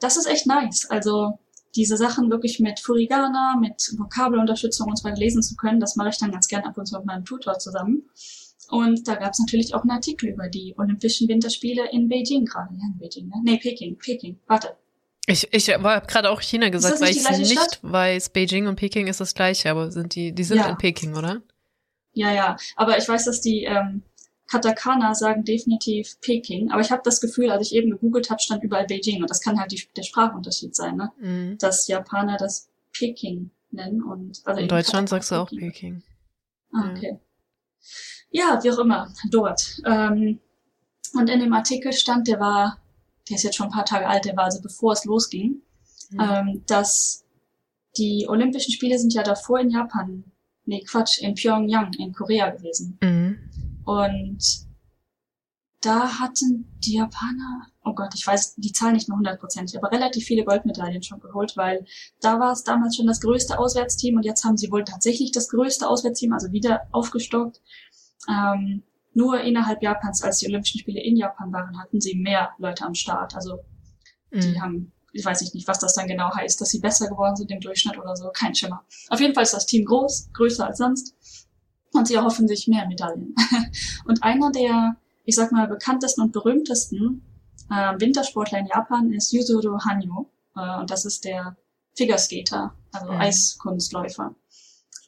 das 0.00 0.16
ist 0.16 0.26
echt 0.26 0.46
nice. 0.46 0.86
Also 0.90 1.38
diese 1.74 1.96
Sachen 1.96 2.30
wirklich 2.30 2.60
mit 2.60 2.80
Furigana, 2.80 3.56
mit 3.60 3.92
Vokabelunterstützung 3.98 4.88
und 4.88 4.96
so 4.96 5.04
weiter 5.04 5.18
lesen 5.18 5.42
zu 5.42 5.56
können, 5.56 5.80
das 5.80 5.96
mache 5.96 6.10
ich 6.10 6.18
dann 6.18 6.30
ganz 6.30 6.48
gern 6.48 6.64
ab 6.64 6.76
und 6.78 6.86
zu 6.86 6.96
mit 6.96 7.06
meinem 7.06 7.24
Tutor 7.24 7.58
zusammen. 7.58 8.08
Und 8.68 9.06
da 9.06 9.14
gab 9.14 9.32
es 9.32 9.38
natürlich 9.38 9.74
auch 9.74 9.82
einen 9.82 9.90
Artikel 9.92 10.30
über 10.30 10.48
die 10.48 10.74
Olympischen 10.76 11.28
Winterspiele 11.28 11.90
in 11.92 12.08
Beijing 12.08 12.44
gerade. 12.44 12.74
Ja, 12.74 12.80
in 12.92 12.98
Beijing, 12.98 13.28
ne? 13.28 13.34
Nee, 13.44 13.58
Peking, 13.58 13.96
Peking. 13.96 14.38
Warte. 14.46 14.76
Ich, 15.28 15.48
ich 15.52 15.68
habe 15.72 16.06
gerade 16.06 16.30
auch 16.30 16.40
China 16.40 16.68
gesagt, 16.68 17.00
weil 17.00 17.10
ich 17.10 17.28
nicht 17.28 17.52
Stadt? 17.52 17.78
weiß. 17.82 18.30
Beijing 18.30 18.66
und 18.68 18.76
Peking 18.76 19.06
ist 19.08 19.20
das 19.20 19.34
gleiche, 19.34 19.70
aber 19.70 19.90
sind 19.90 20.14
die, 20.14 20.32
die 20.32 20.44
sind 20.44 20.58
Ja. 20.58 20.68
in 20.68 20.78
Peking, 20.78 21.14
oder? 21.16 21.42
Ja, 22.12 22.32
ja. 22.32 22.56
Aber 22.76 22.96
ich 22.96 23.08
weiß, 23.08 23.24
dass 23.24 23.40
die 23.40 23.64
ähm, 23.64 24.02
Katakana 24.48 25.14
sagen 25.14 25.44
definitiv 25.44 26.20
Peking. 26.20 26.70
Aber 26.70 26.80
ich 26.80 26.90
habe 26.92 27.02
das 27.04 27.20
Gefühl, 27.20 27.50
als 27.50 27.66
ich 27.70 27.74
eben 27.76 27.90
gegoogelt 27.90 28.30
habe, 28.30 28.40
stand 28.40 28.62
überall 28.62 28.86
Beijing. 28.86 29.20
Und 29.20 29.28
das 29.30 29.40
kann 29.40 29.58
halt 29.58 29.72
die, 29.72 29.82
der 29.96 30.02
Sprachunterschied 30.02 30.74
sein, 30.76 30.96
ne? 30.96 31.10
Mhm. 31.20 31.58
Dass 31.58 31.88
Japaner 31.88 32.36
das 32.36 32.68
Peking 32.92 33.50
nennen. 33.72 34.02
Und 34.02 34.40
also 34.44 34.60
In 34.60 34.68
Deutschland 34.68 35.08
Katakana 35.08 35.22
sagst 35.22 35.30
du 35.30 35.34
auch 35.36 35.50
Peking. 35.50 36.02
Ah, 36.72 36.86
Ja. 36.86 36.90
okay. 36.92 37.18
Ja, 38.25 38.25
wie 38.62 38.70
auch 38.70 38.78
immer, 38.78 39.12
dort. 39.30 39.80
Ähm, 39.84 40.40
und 41.14 41.30
in 41.30 41.40
dem 41.40 41.52
Artikel 41.52 41.92
stand, 41.92 42.28
der 42.28 42.40
war, 42.40 42.78
der 43.28 43.36
ist 43.36 43.42
jetzt 43.42 43.56
schon 43.56 43.66
ein 43.68 43.72
paar 43.72 43.84
Tage 43.84 44.06
alt, 44.06 44.24
der 44.24 44.36
war 44.36 44.44
also 44.44 44.60
bevor 44.60 44.92
es 44.92 45.04
losging, 45.04 45.62
Mhm. 46.10 46.20
ähm, 46.20 46.62
dass 46.66 47.24
die 47.96 48.26
Olympischen 48.28 48.72
Spiele 48.72 48.98
sind 48.98 49.12
ja 49.14 49.22
davor 49.22 49.58
in 49.60 49.70
Japan, 49.70 50.24
nee, 50.64 50.84
Quatsch, 50.84 51.18
in 51.20 51.34
Pyongyang 51.34 51.92
in 51.94 52.12
Korea 52.12 52.50
gewesen. 52.50 52.98
Mhm. 53.02 53.38
Und 53.84 54.38
da 55.80 56.18
hatten 56.20 56.66
die 56.84 56.94
Japaner, 56.94 57.66
oh 57.84 57.92
Gott, 57.92 58.14
ich 58.14 58.26
weiß 58.26 58.54
die 58.56 58.72
Zahl 58.72 58.92
nicht 58.92 59.08
mehr 59.08 59.16
hundertprozentig, 59.16 59.76
aber 59.78 59.92
relativ 59.92 60.24
viele 60.24 60.44
Goldmedaillen 60.44 61.02
schon 61.02 61.20
geholt, 61.20 61.56
weil 61.56 61.84
da 62.20 62.40
war 62.40 62.52
es 62.52 62.64
damals 62.64 62.96
schon 62.96 63.06
das 63.06 63.20
größte 63.20 63.58
Auswärtsteam 63.58 64.16
und 64.16 64.24
jetzt 64.24 64.44
haben 64.44 64.56
sie 64.56 64.70
wohl 64.72 64.84
tatsächlich 64.84 65.32
das 65.32 65.48
größte 65.48 65.88
Auswärtsteam, 65.88 66.32
also 66.32 66.50
wieder 66.52 66.88
aufgestockt. 66.92 67.60
Ähm, 68.28 68.82
nur 69.14 69.40
innerhalb 69.40 69.82
Japans, 69.82 70.22
als 70.22 70.38
die 70.38 70.46
Olympischen 70.46 70.80
Spiele 70.80 71.02
in 71.02 71.16
Japan 71.16 71.52
waren, 71.52 71.80
hatten 71.80 72.00
sie 72.00 72.14
mehr 72.16 72.50
Leute 72.58 72.84
am 72.84 72.94
Start. 72.94 73.34
Also 73.34 73.58
die 74.32 74.48
Mhm. 74.48 74.60
haben, 74.60 74.92
ich 75.12 75.24
weiß 75.24 75.40
nicht, 75.54 75.66
was 75.68 75.78
das 75.78 75.94
dann 75.94 76.06
genau 76.08 76.34
heißt, 76.34 76.60
dass 76.60 76.68
sie 76.70 76.80
besser 76.80 77.08
geworden 77.08 77.36
sind 77.36 77.50
im 77.50 77.60
Durchschnitt 77.60 77.96
oder 77.98 78.14
so, 78.16 78.28
kein 78.34 78.54
Schimmer. 78.54 78.84
Auf 79.08 79.20
jeden 79.20 79.32
Fall 79.34 79.44
ist 79.44 79.54
das 79.54 79.64
Team 79.66 79.84
groß, 79.86 80.30
größer 80.34 80.66
als 80.66 80.78
sonst 80.78 81.14
und 81.94 82.06
sie 82.08 82.14
erhoffen 82.14 82.46
sich 82.48 82.68
mehr 82.68 82.86
Medaillen. 82.86 83.34
und 84.04 84.22
einer 84.22 84.50
der, 84.50 84.96
ich 85.24 85.34
sag 85.36 85.52
mal, 85.52 85.66
bekanntesten 85.68 86.20
und 86.22 86.32
berühmtesten 86.32 87.22
äh, 87.70 87.94
Wintersportler 87.98 88.58
in 88.58 88.66
Japan 88.66 89.12
ist 89.12 89.32
Yuzuru 89.32 89.78
Hanyu 89.84 90.26
äh, 90.56 90.78
und 90.80 90.90
das 90.90 91.06
ist 91.06 91.24
der 91.24 91.56
Figurskater, 91.96 92.74
also 92.92 93.12
Mhm. 93.12 93.20
Eiskunstläufer. 93.20 94.34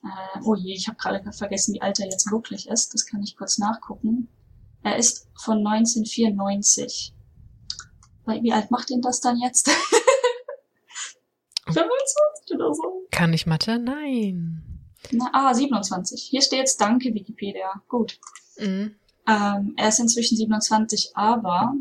Äh, 0.05 0.41
oh 0.45 0.55
je, 0.55 0.75
ich 0.75 0.87
habe 0.89 0.97
gerade 0.97 1.33
vergessen, 1.33 1.75
wie 1.75 1.83
alt 1.83 1.99
er 2.01 2.07
jetzt 2.07 2.31
wirklich 2.31 2.69
ist. 2.69 2.95
Das 2.95 3.07
kann 3.07 3.23
ich 3.23 3.37
kurz 3.37 3.59
nachgucken. 3.59 4.29
Er 4.83 4.97
ist 4.97 5.29
von 5.35 5.59
1994. 5.67 7.13
Weil- 8.25 8.43
Wie 8.43 8.53
alt 8.53 8.71
macht 8.71 8.91
ihn 8.91 9.03
das 9.03 9.21
dann 9.21 9.39
jetzt? 9.39 9.71
25 11.67 12.55
oder 12.55 12.75
so? 12.75 13.07
Kann 13.11 13.33
ich 13.33 13.47
Mathe? 13.47 13.79
Nein. 13.79 14.63
Na, 15.11 15.31
ah, 15.33 15.55
27. 15.55 16.23
Hier 16.23 16.43
steht's, 16.43 16.77
danke 16.77 17.13
Wikipedia. 17.15 17.83
Gut. 17.89 18.19
Mhm. 18.59 18.95
Ähm, 19.27 19.75
er 19.77 19.89
ist 19.89 20.01
inzwischen 20.01 20.37
27, 20.37 21.13
aber 21.15 21.75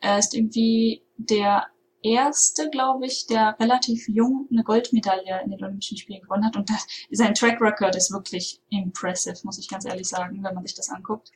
er 0.00 0.18
ist 0.18 0.34
irgendwie 0.34 1.04
der 1.16 1.66
erste, 2.02 2.70
glaube 2.70 3.06
ich, 3.06 3.26
der 3.26 3.56
relativ 3.58 4.08
jung 4.08 4.48
eine 4.50 4.62
Goldmedaille 4.62 5.42
in 5.44 5.50
den 5.50 5.62
Olympischen 5.62 5.96
Spielen 5.96 6.22
gewonnen 6.22 6.44
hat. 6.44 6.56
Und 6.56 6.70
das, 6.70 6.86
sein 7.10 7.34
Track 7.34 7.60
Record 7.60 7.96
ist 7.96 8.12
wirklich 8.12 8.62
impressive, 8.70 9.36
muss 9.44 9.58
ich 9.58 9.68
ganz 9.68 9.84
ehrlich 9.84 10.08
sagen, 10.08 10.42
wenn 10.42 10.54
man 10.54 10.66
sich 10.66 10.76
das 10.76 10.90
anguckt. 10.90 11.32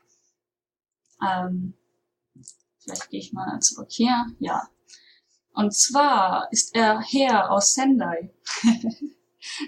Ähm, 1.27 1.75
vielleicht 2.79 3.11
gehe 3.11 3.21
ich 3.21 3.33
mal 3.33 3.61
zurück 3.61 3.89
hier. 3.91 4.27
Ja. 4.39 4.69
Und 5.55 5.75
zwar 5.75 6.49
ist 6.51 6.75
er 6.75 7.01
Herr 7.01 7.51
aus 7.51 7.75
Sendai. 7.75 8.33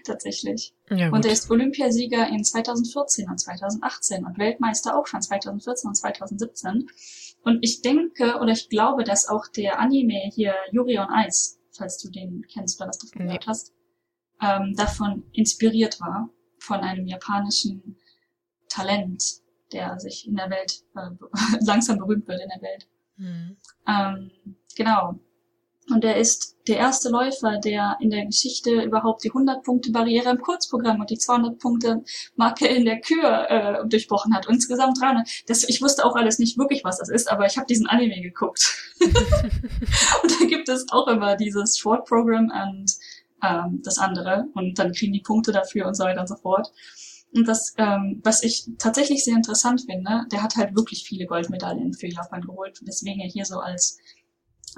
Tatsächlich. 0.04 0.74
Ja, 0.88 1.10
Und 1.10 1.24
er 1.24 1.32
ist 1.32 1.50
Olympiasieger 1.50 2.28
in 2.28 2.44
2014 2.44 3.28
und 3.28 3.38
2018 3.38 4.24
und 4.24 4.38
Weltmeister 4.38 4.96
auch 4.96 5.06
schon 5.06 5.20
2014 5.20 5.88
und 5.88 5.94
2017. 5.94 6.88
Und 7.44 7.58
ich 7.62 7.82
denke 7.82 8.38
oder 8.40 8.52
ich 8.52 8.68
glaube, 8.68 9.04
dass 9.04 9.28
auch 9.28 9.46
der 9.48 9.78
Anime 9.78 10.30
hier 10.32 10.54
Yuri 10.72 10.98
on 10.98 11.08
Ice, 11.26 11.58
falls 11.72 11.98
du 11.98 12.10
den 12.10 12.42
kennst 12.52 12.80
oder 12.80 12.88
was 12.88 12.98
davon 12.98 13.22
Nee. 13.22 13.26
gehört 13.28 13.46
hast, 13.46 13.72
ähm, 14.40 14.74
davon 14.76 15.24
inspiriert 15.32 16.00
war, 16.00 16.30
von 16.58 16.80
einem 16.80 17.06
japanischen 17.06 17.96
Talent, 18.68 19.22
der 19.72 19.98
sich 20.00 20.26
in 20.26 20.36
der 20.36 20.50
Welt 20.50 20.82
äh, 20.96 21.10
langsam 21.66 21.98
berühmt 21.98 22.26
wird 22.26 22.40
in 22.40 22.48
der 22.48 22.62
Welt. 22.62 22.88
Mhm. 23.16 23.56
Ähm, 23.86 24.56
genau. 24.74 25.18
Und 25.90 26.02
er 26.02 26.16
ist 26.16 26.56
der 26.66 26.78
erste 26.78 27.10
Läufer, 27.10 27.58
der 27.58 27.98
in 28.00 28.08
der 28.08 28.24
Geschichte 28.24 28.82
überhaupt 28.82 29.22
die 29.22 29.30
100-Punkte-Barriere 29.30 30.30
im 30.30 30.40
Kurzprogramm 30.40 31.00
und 31.00 31.10
die 31.10 31.18
200-Punkte-Marke 31.18 32.66
in 32.66 32.86
der 32.86 33.00
Kür 33.00 33.50
äh, 33.50 33.86
durchbrochen 33.86 34.34
hat. 34.34 34.46
Und 34.46 34.54
insgesamt 34.54 35.00
300. 35.00 35.28
Das, 35.46 35.68
ich 35.68 35.82
wusste 35.82 36.06
auch 36.06 36.16
alles 36.16 36.38
nicht 36.38 36.56
wirklich, 36.56 36.84
was 36.84 36.98
das 36.98 37.10
ist, 37.10 37.30
aber 37.30 37.44
ich 37.44 37.58
habe 37.58 37.66
diesen 37.66 37.86
Anime 37.86 38.22
geguckt. 38.22 38.94
und 39.00 40.40
da 40.40 40.46
gibt 40.46 40.68
es 40.70 40.86
auch 40.90 41.06
immer 41.08 41.36
dieses 41.36 41.76
Short-Program 41.78 42.50
und 42.50 42.92
ähm, 43.42 43.80
das 43.84 43.98
andere. 43.98 44.46
Und 44.54 44.78
dann 44.78 44.92
kriegen 44.92 45.12
die 45.12 45.20
Punkte 45.20 45.52
dafür 45.52 45.86
und 45.86 45.94
so 45.94 46.04
weiter 46.04 46.22
und 46.22 46.28
so 46.28 46.36
fort. 46.36 46.72
Und 47.34 47.46
das, 47.46 47.74
ähm, 47.76 48.20
was 48.24 48.42
ich 48.42 48.70
tatsächlich 48.78 49.24
sehr 49.24 49.34
interessant 49.34 49.82
finde, 49.82 50.24
der 50.32 50.42
hat 50.42 50.56
halt 50.56 50.76
wirklich 50.76 51.04
viele 51.04 51.26
Goldmedaillen 51.26 51.92
für 51.92 52.06
Japan 52.06 52.42
geholt, 52.42 52.80
weswegen 52.84 53.20
er 53.20 53.28
hier 53.28 53.44
so 53.44 53.58
als 53.58 53.98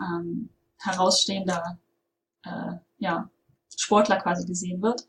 ähm, 0.00 0.48
herausstehender 0.78 1.78
äh, 2.44 2.74
ja, 2.98 3.30
Sportler 3.76 4.16
quasi 4.16 4.46
gesehen 4.46 4.82
wird. 4.82 5.06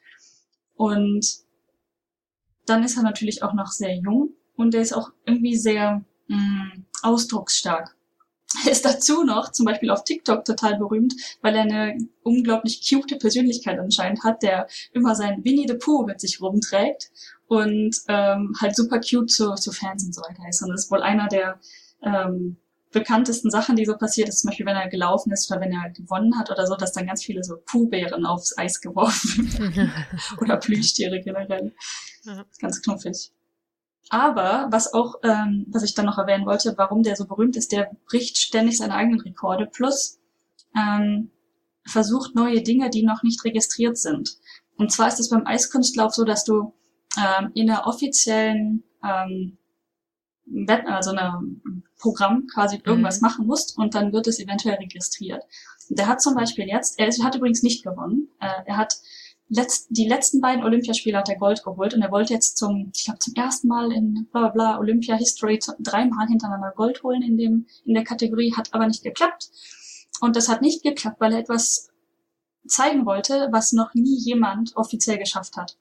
Und 0.76 1.26
dann 2.66 2.84
ist 2.84 2.98
er 2.98 3.04
natürlich 3.04 3.44
auch 3.44 3.54
noch 3.54 3.72
sehr 3.72 3.96
jung 3.96 4.32
und 4.56 4.76
er 4.76 4.82
ist 4.82 4.94
auch 4.94 5.12
irgendwie 5.26 5.56
sehr 5.56 6.04
mh, 6.28 6.38
mm, 6.38 6.86
ausdrucksstark. 7.04 7.96
Er 8.66 8.72
ist 8.72 8.86
dazu 8.86 9.24
noch 9.24 9.52
zum 9.52 9.66
Beispiel 9.66 9.92
auf 9.92 10.06
TikTok 10.06 10.46
total 10.46 10.78
berühmt, 10.78 11.14
weil 11.42 11.56
er 11.56 11.64
eine 11.64 11.98
unglaublich 12.24 12.82
cute 12.88 13.20
Persönlichkeit 13.20 13.78
anscheinend 13.78 14.24
hat, 14.24 14.42
der 14.42 14.68
immer 14.94 15.16
sein 15.16 15.44
Winnie 15.44 15.68
the 15.68 15.74
Pooh 15.74 16.06
mit 16.06 16.22
sich 16.22 16.40
rumträgt 16.40 17.12
und 17.48 17.94
ähm, 18.08 18.56
halt 18.62 18.76
super 18.76 19.02
cute 19.02 19.30
zu, 19.30 19.56
zu 19.56 19.74
Fans 19.74 20.06
und 20.06 20.16
so 20.16 20.22
weiter 20.22 20.48
ist. 20.50 20.64
Und 20.64 20.74
ist 20.74 20.90
wohl 20.90 21.02
einer 21.02 21.28
der 21.28 21.60
ähm, 22.02 22.56
bekanntesten 22.92 23.52
Sachen, 23.52 23.76
die 23.76 23.86
so 23.86 23.98
passiert 23.98 24.30
ist, 24.30 24.40
zum 24.40 24.50
Beispiel, 24.50 24.66
wenn 24.66 24.76
er 24.76 24.90
gelaufen 24.90 25.32
ist 25.32 25.52
oder 25.52 25.62
wenn 25.62 25.74
er 25.74 25.90
gewonnen 25.90 26.38
hat 26.40 26.50
oder 26.50 26.66
so, 26.66 26.76
dass 26.76 26.94
dann 26.94 27.08
ganz 27.08 27.24
viele 27.24 27.44
so 27.44 27.58
Puhbären 27.58 28.26
aufs 28.26 28.58
Eis 28.58 28.82
geworfen 28.82 29.52
werden. 29.58 29.92
oder 30.42 30.58
Plüschtiere 30.58 31.20
generell. 31.22 31.74
Ja. 32.24 32.46
Ganz 32.60 32.82
knuffig. 32.82 33.32
Aber 34.10 34.68
was 34.72 34.94
auch, 34.94 35.16
ähm, 35.24 35.66
was 35.70 35.84
ich 35.84 35.94
dann 35.94 36.06
noch 36.06 36.18
erwähnen 36.18 36.46
wollte, 36.46 36.74
warum 36.78 37.04
der 37.04 37.16
so 37.16 37.26
berühmt 37.26 37.58
ist, 37.58 37.72
der 37.72 37.92
bricht 38.08 38.38
ständig 38.38 38.78
seine 38.78 38.94
eigenen 38.94 39.20
Rekorde 39.20 39.66
plus 39.66 40.20
ähm, 40.78 41.32
versucht 41.86 42.36
neue 42.36 42.62
Dinge, 42.62 42.90
die 42.90 43.04
noch 43.04 43.24
nicht 43.24 43.44
registriert 43.44 43.98
sind. 43.98 44.38
Und 44.78 44.92
zwar 44.92 45.08
ist 45.08 45.20
es 45.20 45.30
beim 45.30 45.46
Eiskunstlauf 45.46 46.14
so, 46.14 46.24
dass 46.24 46.44
du 46.44 46.74
ähm, 47.18 47.52
in 47.54 47.68
der 47.68 47.88
offiziellen 47.88 48.84
ähm, 49.04 49.58
also 50.86 51.12
ein 51.12 51.84
Programm 51.98 52.48
quasi 52.54 52.82
irgendwas 52.84 53.22
mhm. 53.22 53.28
machen 53.28 53.48
musst 53.48 53.78
und 53.78 53.96
dann 53.96 54.14
wird 54.14 54.28
es 54.28 54.40
eventuell 54.40 54.76
registriert. 54.76 55.44
Der 55.90 56.08
hat 56.08 56.22
zum 56.22 56.36
Beispiel 56.36 56.68
jetzt, 56.68 57.00
er 57.00 57.08
hat 57.24 57.36
übrigens 57.36 57.64
nicht 57.64 57.84
gewonnen, 57.84 58.30
äh, 58.40 58.64
er 58.66 58.78
hat 58.78 58.98
letzt, 59.50 59.88
die 59.90 60.08
letzten 60.08 60.42
beiden 60.42 60.64
Olympiaspiele 60.64 61.18
hat 61.18 61.30
er 61.30 61.38
Gold 61.38 61.64
geholt 61.64 61.94
und 61.94 62.02
er 62.02 62.12
wollte 62.12 62.34
jetzt 62.34 62.58
zum, 62.58 62.92
ich 62.96 63.06
glaube 63.06 63.20
zum 63.20 63.34
ersten 63.36 63.68
Mal 63.68 63.92
in 63.92 64.28
bla 64.32 64.42
bla 64.42 64.50
bla 64.50 64.80
Olympia 64.80 65.16
History 65.16 65.60
dreimal 65.80 66.28
hintereinander 66.28 66.74
Gold 66.76 67.04
holen 67.04 67.22
in 67.22 67.38
dem 67.38 67.66
in 67.86 67.94
der 67.94 68.04
Kategorie, 68.04 68.54
hat 68.56 68.74
aber 68.74 68.88
nicht 68.88 69.04
geklappt. 69.04 69.50
Und 70.20 70.36
das 70.36 70.50
hat 70.50 70.62
nicht 70.62 70.84
geklappt, 70.84 71.20
weil 71.20 71.34
er 71.34 71.40
etwas 71.40 71.90
zeigen 72.68 73.06
wollte, 73.06 73.48
was 73.52 73.72
noch 73.72 73.94
nie 73.94 74.18
jemand 74.20 74.76
offiziell 74.76 75.18
geschafft 75.18 75.56
hat. 75.56 75.78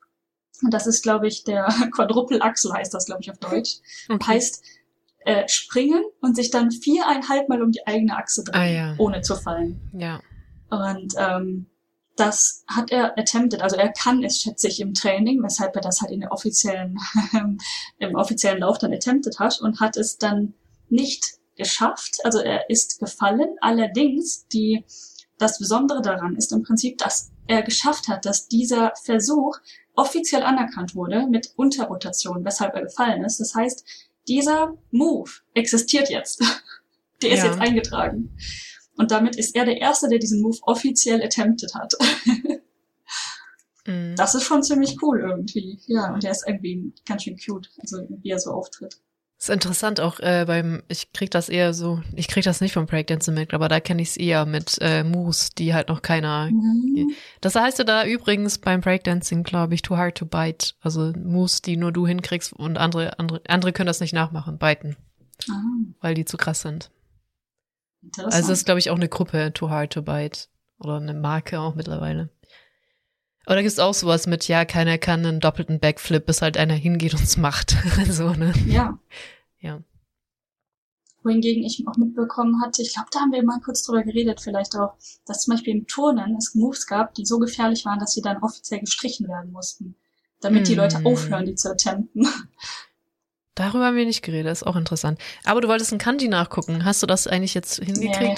Und 0.62 0.72
das 0.72 0.86
ist, 0.86 1.02
glaube 1.02 1.26
ich, 1.28 1.44
der 1.44 1.66
Quadruple-Axel 1.94 2.72
heißt 2.72 2.94
das, 2.94 3.06
glaube 3.06 3.22
ich, 3.22 3.30
auf 3.30 3.38
Deutsch. 3.38 3.76
Okay. 4.08 4.26
Heißt 4.26 4.64
äh, 5.26 5.48
springen 5.48 6.04
und 6.20 6.36
sich 6.36 6.50
dann 6.50 6.70
viereinhalb 6.70 7.48
Mal 7.48 7.62
um 7.62 7.72
die 7.72 7.86
eigene 7.86 8.16
Achse 8.16 8.44
drehen, 8.44 8.60
ah, 8.60 8.66
ja. 8.66 8.94
ohne 8.98 9.22
zu 9.22 9.34
fallen. 9.34 9.80
Ja. 9.92 10.20
Und 10.70 11.14
ähm, 11.18 11.66
das 12.16 12.64
hat 12.68 12.90
er 12.90 13.18
attempted, 13.18 13.60
also 13.60 13.76
er 13.76 13.92
kann 13.92 14.22
es, 14.22 14.40
schätze 14.40 14.68
ich, 14.68 14.80
im 14.80 14.94
Training, 14.94 15.42
weshalb 15.42 15.74
er 15.76 15.82
das 15.82 16.00
halt 16.00 16.12
in 16.12 16.20
der 16.20 16.32
offiziellen, 16.32 16.98
im 17.98 18.14
offiziellen 18.14 18.60
Lauf 18.60 18.78
dann 18.78 18.92
attempted 18.92 19.38
hat 19.38 19.60
und 19.60 19.80
hat 19.80 19.96
es 19.96 20.16
dann 20.16 20.54
nicht 20.88 21.38
geschafft. 21.56 22.18
Also 22.24 22.38
er 22.38 22.70
ist 22.70 23.00
gefallen. 23.00 23.56
Allerdings 23.60 24.46
die, 24.48 24.84
das 25.38 25.58
Besondere 25.58 26.02
daran 26.02 26.36
ist 26.36 26.52
im 26.52 26.62
Prinzip, 26.62 26.98
dass 26.98 27.32
er 27.46 27.62
geschafft 27.62 28.08
hat, 28.08 28.24
dass 28.24 28.48
dieser 28.48 28.92
Versuch 29.02 29.58
offiziell 29.96 30.42
anerkannt 30.42 30.94
wurde 30.94 31.26
mit 31.26 31.52
Unterrotation, 31.56 32.44
weshalb 32.44 32.74
er 32.74 32.82
gefallen 32.82 33.24
ist. 33.24 33.40
Das 33.40 33.54
heißt, 33.54 33.84
dieser 34.28 34.76
Move 34.90 35.30
existiert 35.54 36.10
jetzt. 36.10 36.40
der 37.22 37.32
ist 37.32 37.38
ja. 37.40 37.46
jetzt 37.46 37.60
eingetragen. 37.60 38.36
Und 38.96 39.10
damit 39.10 39.36
ist 39.36 39.54
er 39.54 39.64
der 39.64 39.78
Erste, 39.78 40.08
der 40.08 40.18
diesen 40.18 40.42
Move 40.42 40.58
offiziell 40.62 41.22
attempted 41.22 41.74
hat. 41.74 41.94
mm. 43.86 44.14
Das 44.16 44.34
ist 44.34 44.44
schon 44.44 44.62
ziemlich 44.62 45.02
cool 45.02 45.20
irgendwie. 45.20 45.78
Ja, 45.86 46.12
und 46.12 46.24
er 46.24 46.30
ist 46.30 46.46
irgendwie 46.46 46.92
ganz 47.06 47.24
schön 47.24 47.36
cute, 47.36 47.70
also 47.78 48.06
wie 48.08 48.30
er 48.30 48.38
so 48.38 48.52
auftritt. 48.52 49.00
Ist 49.38 49.50
interessant 49.50 50.00
auch 50.00 50.18
äh, 50.20 50.44
beim, 50.46 50.82
ich 50.88 51.12
krieg 51.12 51.30
das 51.30 51.50
eher 51.50 51.74
so, 51.74 52.00
ich 52.14 52.26
krieg 52.26 52.42
das 52.44 52.62
nicht 52.62 52.72
vom 52.72 52.86
Breakdancing 52.86 53.34
mit, 53.34 53.52
aber 53.52 53.68
da 53.68 53.80
kenne 53.80 54.00
ich 54.00 54.10
es 54.10 54.16
eher 54.16 54.46
mit 54.46 54.78
äh, 54.80 55.04
Moves, 55.04 55.50
die 55.50 55.74
halt 55.74 55.88
noch 55.88 56.00
keiner. 56.00 56.50
Mhm. 56.50 57.12
Das 57.42 57.54
heißt 57.54 57.78
ja 57.78 57.84
da 57.84 58.06
übrigens 58.06 58.56
beim 58.56 58.80
Breakdancing, 58.80 59.42
glaube 59.42 59.74
ich, 59.74 59.82
too 59.82 59.98
hard 59.98 60.16
to 60.16 60.24
bite. 60.24 60.72
Also 60.80 61.12
Moves, 61.14 61.60
die 61.60 61.76
nur 61.76 61.92
du 61.92 62.06
hinkriegst 62.06 62.54
und 62.54 62.78
andere, 62.78 63.18
andere, 63.18 63.42
andere 63.46 63.72
können 63.74 63.88
das 63.88 64.00
nicht 64.00 64.14
nachmachen, 64.14 64.56
biten. 64.56 64.96
Ah. 65.50 65.60
Weil 66.00 66.14
die 66.14 66.24
zu 66.24 66.38
krass 66.38 66.62
sind. 66.62 66.90
Also 68.16 68.30
das 68.30 68.48
ist, 68.48 68.64
glaube 68.64 68.78
ich, 68.78 68.88
auch 68.88 68.96
eine 68.96 69.08
Gruppe, 69.08 69.52
too 69.52 69.68
hard 69.68 69.92
to 69.92 70.00
bite. 70.00 70.46
Oder 70.78 70.96
eine 70.96 71.14
Marke 71.14 71.60
auch 71.60 71.74
mittlerweile. 71.74 72.30
Da 73.54 73.62
gibt 73.62 73.72
es 73.72 73.78
auch 73.78 73.94
sowas 73.94 74.26
mit, 74.26 74.48
ja, 74.48 74.64
keiner 74.64 74.98
kann 74.98 75.24
einen 75.24 75.40
doppelten 75.40 75.78
Backflip, 75.78 76.26
bis 76.26 76.42
halt 76.42 76.56
einer 76.56 76.74
hingeht 76.74 77.14
und 77.14 77.22
es 77.22 77.36
macht. 77.36 77.76
so, 78.10 78.30
ne? 78.30 78.52
Ja. 78.66 78.98
Ja. 79.60 79.80
Wohingegen 81.22 81.64
ich 81.64 81.84
auch 81.86 81.96
mitbekommen 81.96 82.60
hatte, 82.62 82.82
ich 82.82 82.92
glaube, 82.94 83.08
da 83.12 83.20
haben 83.20 83.32
wir 83.32 83.42
mal 83.44 83.60
kurz 83.60 83.84
drüber 83.84 84.02
geredet, 84.02 84.40
vielleicht 84.40 84.76
auch, 84.76 84.94
dass 85.26 85.42
zum 85.42 85.54
Beispiel 85.54 85.74
im 85.74 85.86
Turnen 85.86 86.36
es 86.36 86.54
Moves 86.54 86.86
gab, 86.86 87.14
die 87.14 87.24
so 87.24 87.38
gefährlich 87.38 87.84
waren, 87.84 87.98
dass 87.98 88.12
sie 88.12 88.20
dann 88.20 88.42
offiziell 88.42 88.80
gestrichen 88.80 89.28
werden 89.28 89.52
mussten. 89.52 89.96
Damit 90.40 90.62
mm. 90.62 90.66
die 90.66 90.74
Leute 90.74 90.98
hm. 90.98 91.06
aufhören, 91.06 91.46
die 91.46 91.54
zu 91.54 91.70
attempten. 91.70 92.28
Darüber 93.54 93.86
haben 93.86 93.96
wir 93.96 94.04
nicht 94.04 94.22
geredet, 94.22 94.52
ist 94.52 94.66
auch 94.66 94.76
interessant. 94.76 95.18
Aber 95.44 95.60
du 95.60 95.68
wolltest 95.68 95.92
ein 95.92 95.98
Kanji 95.98 96.28
nachgucken. 96.28 96.84
Hast 96.84 97.02
du 97.02 97.06
das 97.06 97.26
eigentlich 97.26 97.54
jetzt 97.54 97.76
hingekriegt? 97.76 98.20
Nee, 98.20 98.34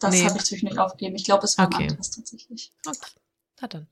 das 0.00 0.14
nee. 0.14 0.24
habe 0.24 0.38
ich 0.38 0.44
zwischendurch 0.44 0.78
aufgegeben. 0.78 1.16
Ich 1.16 1.24
glaube, 1.24 1.44
es 1.44 1.58
war 1.58 1.66
okay. 1.66 1.82
ein 1.82 1.90
anderes 1.90 2.10
tatsächlich. 2.10 2.72
Okay. 2.86 3.10
Na 3.60 3.68
dann. 3.68 3.86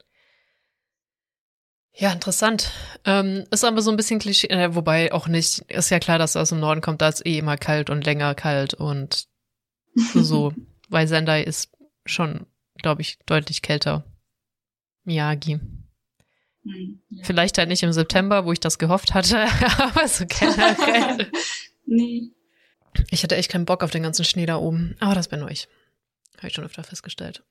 Ja, 1.94 2.12
interessant. 2.12 2.70
Ähm, 3.04 3.44
ist 3.50 3.64
aber 3.64 3.82
so 3.82 3.90
ein 3.90 3.96
bisschen 3.96 4.18
Klischee, 4.18 4.48
äh, 4.48 4.74
wobei 4.74 5.12
auch 5.12 5.28
nicht. 5.28 5.58
Ist 5.70 5.90
ja 5.90 5.98
klar, 5.98 6.18
dass 6.18 6.34
er 6.34 6.42
aus 6.42 6.48
dem 6.48 6.60
Norden 6.60 6.80
kommt, 6.80 7.02
da 7.02 7.08
ist 7.08 7.26
eh 7.26 7.38
immer 7.38 7.56
kalt 7.56 7.90
und 7.90 8.04
länger 8.04 8.34
kalt 8.34 8.74
und 8.74 9.26
so. 10.14 10.54
Weil 10.88 11.06
Sendai 11.06 11.42
ist 11.42 11.70
schon, 12.04 12.46
glaube 12.76 13.02
ich, 13.02 13.18
deutlich 13.26 13.62
kälter. 13.62 14.04
Miyagi. 15.04 15.60
Hm, 16.64 17.02
ja. 17.10 17.24
Vielleicht 17.24 17.58
halt 17.58 17.68
nicht 17.68 17.82
im 17.82 17.92
September, 17.92 18.46
wo 18.46 18.52
ich 18.52 18.60
das 18.60 18.78
gehofft 18.78 19.14
hatte, 19.14 19.46
aber 19.78 20.08
so 20.08 20.24
generell. 20.26 21.30
nee. 21.86 22.30
Ich 23.10 23.22
hatte 23.22 23.36
echt 23.36 23.50
keinen 23.50 23.64
Bock 23.64 23.82
auf 23.82 23.90
den 23.90 24.02
ganzen 24.02 24.24
Schnee 24.24 24.46
da 24.46 24.56
oben. 24.56 24.96
Aber 25.00 25.14
das 25.14 25.28
bin 25.28 25.40
nur 25.40 25.50
ich. 25.50 25.68
Habe 26.38 26.48
ich 26.48 26.54
schon 26.54 26.64
öfter 26.64 26.84
festgestellt. 26.84 27.42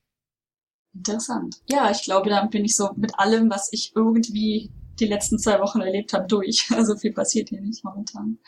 Interessant. 0.94 1.56
Ja, 1.68 1.90
ich 1.90 2.02
glaube, 2.02 2.28
da 2.28 2.44
bin 2.44 2.64
ich 2.64 2.76
so 2.76 2.90
mit 2.96 3.18
allem, 3.18 3.50
was 3.50 3.72
ich 3.72 3.92
irgendwie 3.94 4.70
die 5.00 5.06
letzten 5.06 5.38
zwei 5.38 5.58
Wochen 5.60 5.80
erlebt 5.80 6.12
habe, 6.12 6.26
durch. 6.26 6.68
Also 6.76 6.96
viel 6.96 7.12
passiert 7.12 7.48
hier 7.48 7.60
nicht 7.60 7.84
momentan. 7.84 8.38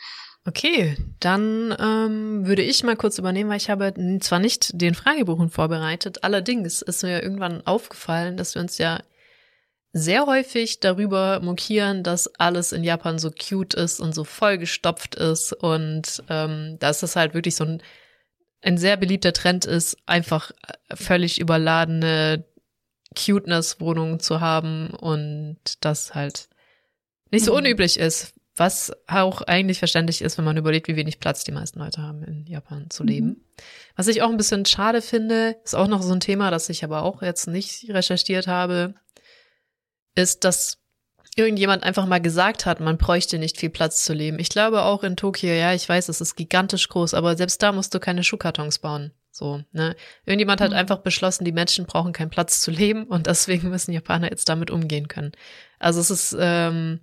Okay, 0.47 0.95
dann 1.19 1.75
ähm, 1.79 2.45
würde 2.45 2.61
ich 2.61 2.83
mal 2.83 2.95
kurz 2.95 3.17
übernehmen, 3.17 3.49
weil 3.49 3.57
ich 3.57 3.71
habe 3.71 3.93
zwar 4.19 4.37
nicht 4.37 4.79
den 4.79 4.93
Fragebogen 4.93 5.49
vorbereitet, 5.49 6.23
allerdings 6.23 6.83
ist 6.83 7.01
mir 7.01 7.23
irgendwann 7.23 7.65
aufgefallen, 7.65 8.37
dass 8.37 8.53
wir 8.53 8.61
uns 8.61 8.77
ja 8.77 8.99
sehr 9.91 10.27
häufig 10.27 10.81
darüber 10.81 11.39
mokieren, 11.39 12.03
dass 12.03 12.27
alles 12.35 12.73
in 12.73 12.83
Japan 12.83 13.17
so 13.17 13.31
cute 13.31 13.73
ist 13.73 13.99
und 13.99 14.13
so 14.13 14.23
vollgestopft 14.23 15.15
ist 15.15 15.53
und 15.53 16.21
ähm, 16.29 16.77
dass 16.79 16.99
das 16.99 17.15
halt 17.15 17.33
wirklich 17.33 17.55
so 17.55 17.63
ein 17.63 17.81
ein 18.65 18.77
sehr 18.77 18.97
beliebter 18.97 19.31
Trend 19.31 19.65
ist, 19.65 19.97
einfach 20.07 20.51
äh, 20.51 20.95
völlig 20.95 21.39
überladene 21.39 22.45
Cuteness-Wohnungen 23.15 24.19
zu 24.19 24.41
haben 24.41 24.89
und 24.89 25.59
das 25.81 26.15
halt 26.15 26.49
nicht 27.31 27.45
so 27.45 27.51
mhm. 27.51 27.59
unüblich 27.59 27.99
ist, 27.99 28.33
was 28.55 28.91
auch 29.07 29.41
eigentlich 29.43 29.79
verständlich 29.79 30.21
ist, 30.21 30.37
wenn 30.37 30.45
man 30.45 30.57
überlegt, 30.57 30.87
wie 30.87 30.95
wenig 30.95 31.19
Platz 31.19 31.43
die 31.43 31.51
meisten 31.51 31.79
Leute 31.79 32.01
haben, 32.01 32.23
in 32.23 32.45
Japan 32.47 32.89
zu 32.89 33.03
leben. 33.03 33.27
Mhm. 33.27 33.41
Was 33.95 34.07
ich 34.07 34.21
auch 34.23 34.29
ein 34.29 34.37
bisschen 34.37 34.65
schade 34.65 35.01
finde, 35.01 35.57
ist 35.63 35.75
auch 35.75 35.87
noch 35.87 36.01
so 36.01 36.13
ein 36.13 36.19
Thema, 36.19 36.49
das 36.49 36.67
ich 36.69 36.83
aber 36.83 37.03
auch 37.03 37.21
jetzt 37.21 37.47
nicht 37.47 37.87
recherchiert 37.89 38.47
habe, 38.47 38.95
ist, 40.15 40.43
dass 40.43 40.79
irgendjemand 41.35 41.83
einfach 41.83 42.05
mal 42.05 42.21
gesagt 42.21 42.65
hat, 42.65 42.79
man 42.79 42.97
bräuchte 42.97 43.37
nicht 43.37 43.57
viel 43.57 43.69
Platz 43.69 44.03
zu 44.03 44.13
leben. 44.13 44.39
Ich 44.39 44.49
glaube 44.49 44.83
auch 44.83 45.03
in 45.03 45.17
Tokio, 45.17 45.53
ja, 45.53 45.73
ich 45.73 45.87
weiß, 45.87 46.09
es 46.09 46.21
ist 46.21 46.35
gigantisch 46.35 46.87
groß, 46.87 47.13
aber 47.13 47.35
selbst 47.35 47.61
da 47.61 47.71
musst 47.73 47.93
du 47.93 47.99
keine 47.99 48.23
Schuhkartons 48.23 48.79
bauen. 48.79 49.11
So, 49.31 49.61
ne? 49.73 49.97
Irgendjemand 50.25 50.61
hat 50.61 50.71
Mhm. 50.71 50.77
einfach 50.77 50.99
beschlossen, 50.99 51.43
die 51.43 51.51
Menschen 51.51 51.85
brauchen 51.85 52.13
keinen 52.13 52.29
Platz 52.29 52.61
zu 52.61 52.71
leben 52.71 53.03
und 53.09 53.27
deswegen 53.27 53.69
müssen 53.69 53.91
Japaner 53.91 54.31
jetzt 54.31 54.47
damit 54.47 54.71
umgehen 54.71 55.09
können. 55.09 55.33
Also 55.77 55.99
es 55.99 56.09
ist 56.09 56.35
ähm, 56.39 57.01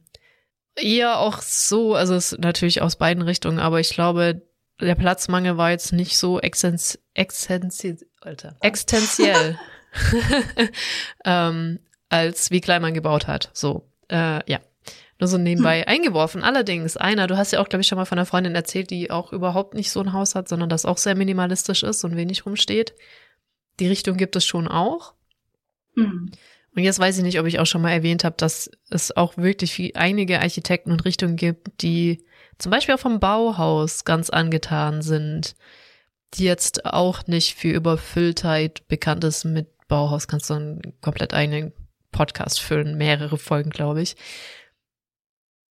eher 0.76 1.18
auch 1.18 1.42
so, 1.42 1.94
also 1.94 2.14
es 2.14 2.32
ist 2.32 2.40
natürlich 2.40 2.80
aus 2.80 2.96
beiden 2.96 3.22
Richtungen, 3.22 3.58
aber 3.58 3.80
ich 3.80 3.90
glaube, 3.90 4.40
der 4.80 4.94
Platzmangel 4.94 5.58
war 5.58 5.70
jetzt 5.70 5.92
nicht 5.92 6.16
so 6.16 6.40
extens, 6.40 6.98
extensi, 7.12 7.98
Alter, 8.22 8.56
extensiell, 8.60 9.58
ähm, 11.26 11.80
als 12.08 12.50
wie 12.50 12.62
klein 12.62 12.80
man 12.82 12.94
gebaut 12.94 13.26
hat. 13.26 13.50
So, 13.52 13.91
äh, 14.08 14.50
ja. 14.50 14.60
Nur 15.18 15.28
so 15.28 15.38
nebenbei 15.38 15.86
eingeworfen. 15.86 16.42
Allerdings, 16.42 16.96
einer, 16.96 17.28
du 17.28 17.36
hast 17.36 17.52
ja 17.52 17.60
auch, 17.60 17.68
glaube 17.68 17.82
ich, 17.82 17.86
schon 17.86 17.96
mal 17.96 18.06
von 18.06 18.18
einer 18.18 18.26
Freundin 18.26 18.56
erzählt, 18.56 18.90
die 18.90 19.10
auch 19.12 19.32
überhaupt 19.32 19.74
nicht 19.74 19.92
so 19.92 20.00
ein 20.00 20.12
Haus 20.12 20.34
hat, 20.34 20.48
sondern 20.48 20.68
das 20.68 20.84
auch 20.84 20.98
sehr 20.98 21.14
minimalistisch 21.14 21.84
ist 21.84 22.02
und 22.02 22.16
wenig 22.16 22.44
rumsteht. 22.44 22.92
Die 23.78 23.86
Richtung 23.86 24.16
gibt 24.16 24.34
es 24.34 24.44
schon 24.44 24.66
auch. 24.66 25.14
Mhm. 25.94 26.32
Und 26.74 26.82
jetzt 26.82 26.98
weiß 26.98 27.18
ich 27.18 27.22
nicht, 27.22 27.38
ob 27.38 27.46
ich 27.46 27.60
auch 27.60 27.66
schon 27.66 27.82
mal 27.82 27.92
erwähnt 27.92 28.24
habe, 28.24 28.34
dass 28.38 28.70
es 28.90 29.16
auch 29.16 29.36
wirklich 29.36 29.72
viel, 29.72 29.92
einige 29.94 30.40
Architekten 30.40 30.90
und 30.90 31.04
Richtungen 31.04 31.36
gibt, 31.36 31.82
die 31.82 32.24
zum 32.58 32.70
Beispiel 32.70 32.94
auch 32.94 33.00
vom 33.00 33.20
Bauhaus 33.20 34.04
ganz 34.04 34.30
angetan 34.30 35.02
sind, 35.02 35.54
die 36.34 36.44
jetzt 36.44 36.86
auch 36.86 37.26
nicht 37.26 37.54
für 37.54 37.70
Überfülltheit 37.70 38.88
bekannt 38.88 39.22
ist. 39.24 39.44
Mit 39.44 39.68
Bauhaus 39.88 40.28
kannst 40.28 40.48
du 40.48 40.54
einen 40.54 41.00
komplett 41.02 41.34
eigenen 41.34 41.72
Podcast 42.12 42.60
füllen, 42.60 42.96
mehrere 42.96 43.38
Folgen, 43.38 43.70
glaube 43.70 44.02
ich. 44.02 44.16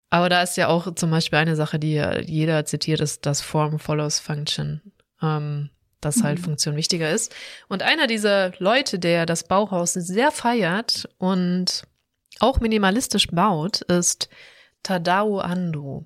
Aber 0.09 0.29
da 0.29 0.41
ist 0.41 0.55
ja 0.55 0.69
auch 0.69 0.95
zum 0.95 1.11
Beispiel 1.11 1.39
eine 1.39 1.55
Sache, 1.57 1.79
die 1.79 1.95
jeder 2.25 2.65
zitiert, 2.65 3.01
ist, 3.01 3.25
dass 3.25 3.41
Form 3.41 3.79
follows 3.79 4.19
Function. 4.19 4.81
Ähm, 5.21 5.69
dass 6.01 6.23
halt 6.23 6.39
Mhm. 6.39 6.43
Funktion 6.43 6.75
wichtiger 6.75 7.11
ist. 7.11 7.35
Und 7.67 7.83
einer 7.83 8.07
dieser 8.07 8.53
Leute, 8.59 8.99
der 8.99 9.25
das 9.25 9.43
Bauhaus 9.43 9.93
sehr 9.93 10.31
feiert 10.31 11.09
und 11.17 11.83
auch 12.39 12.59
minimalistisch 12.59 13.27
baut, 13.27 13.81
ist 13.81 14.29
Tadao 14.83 15.39
Ando. 15.39 16.05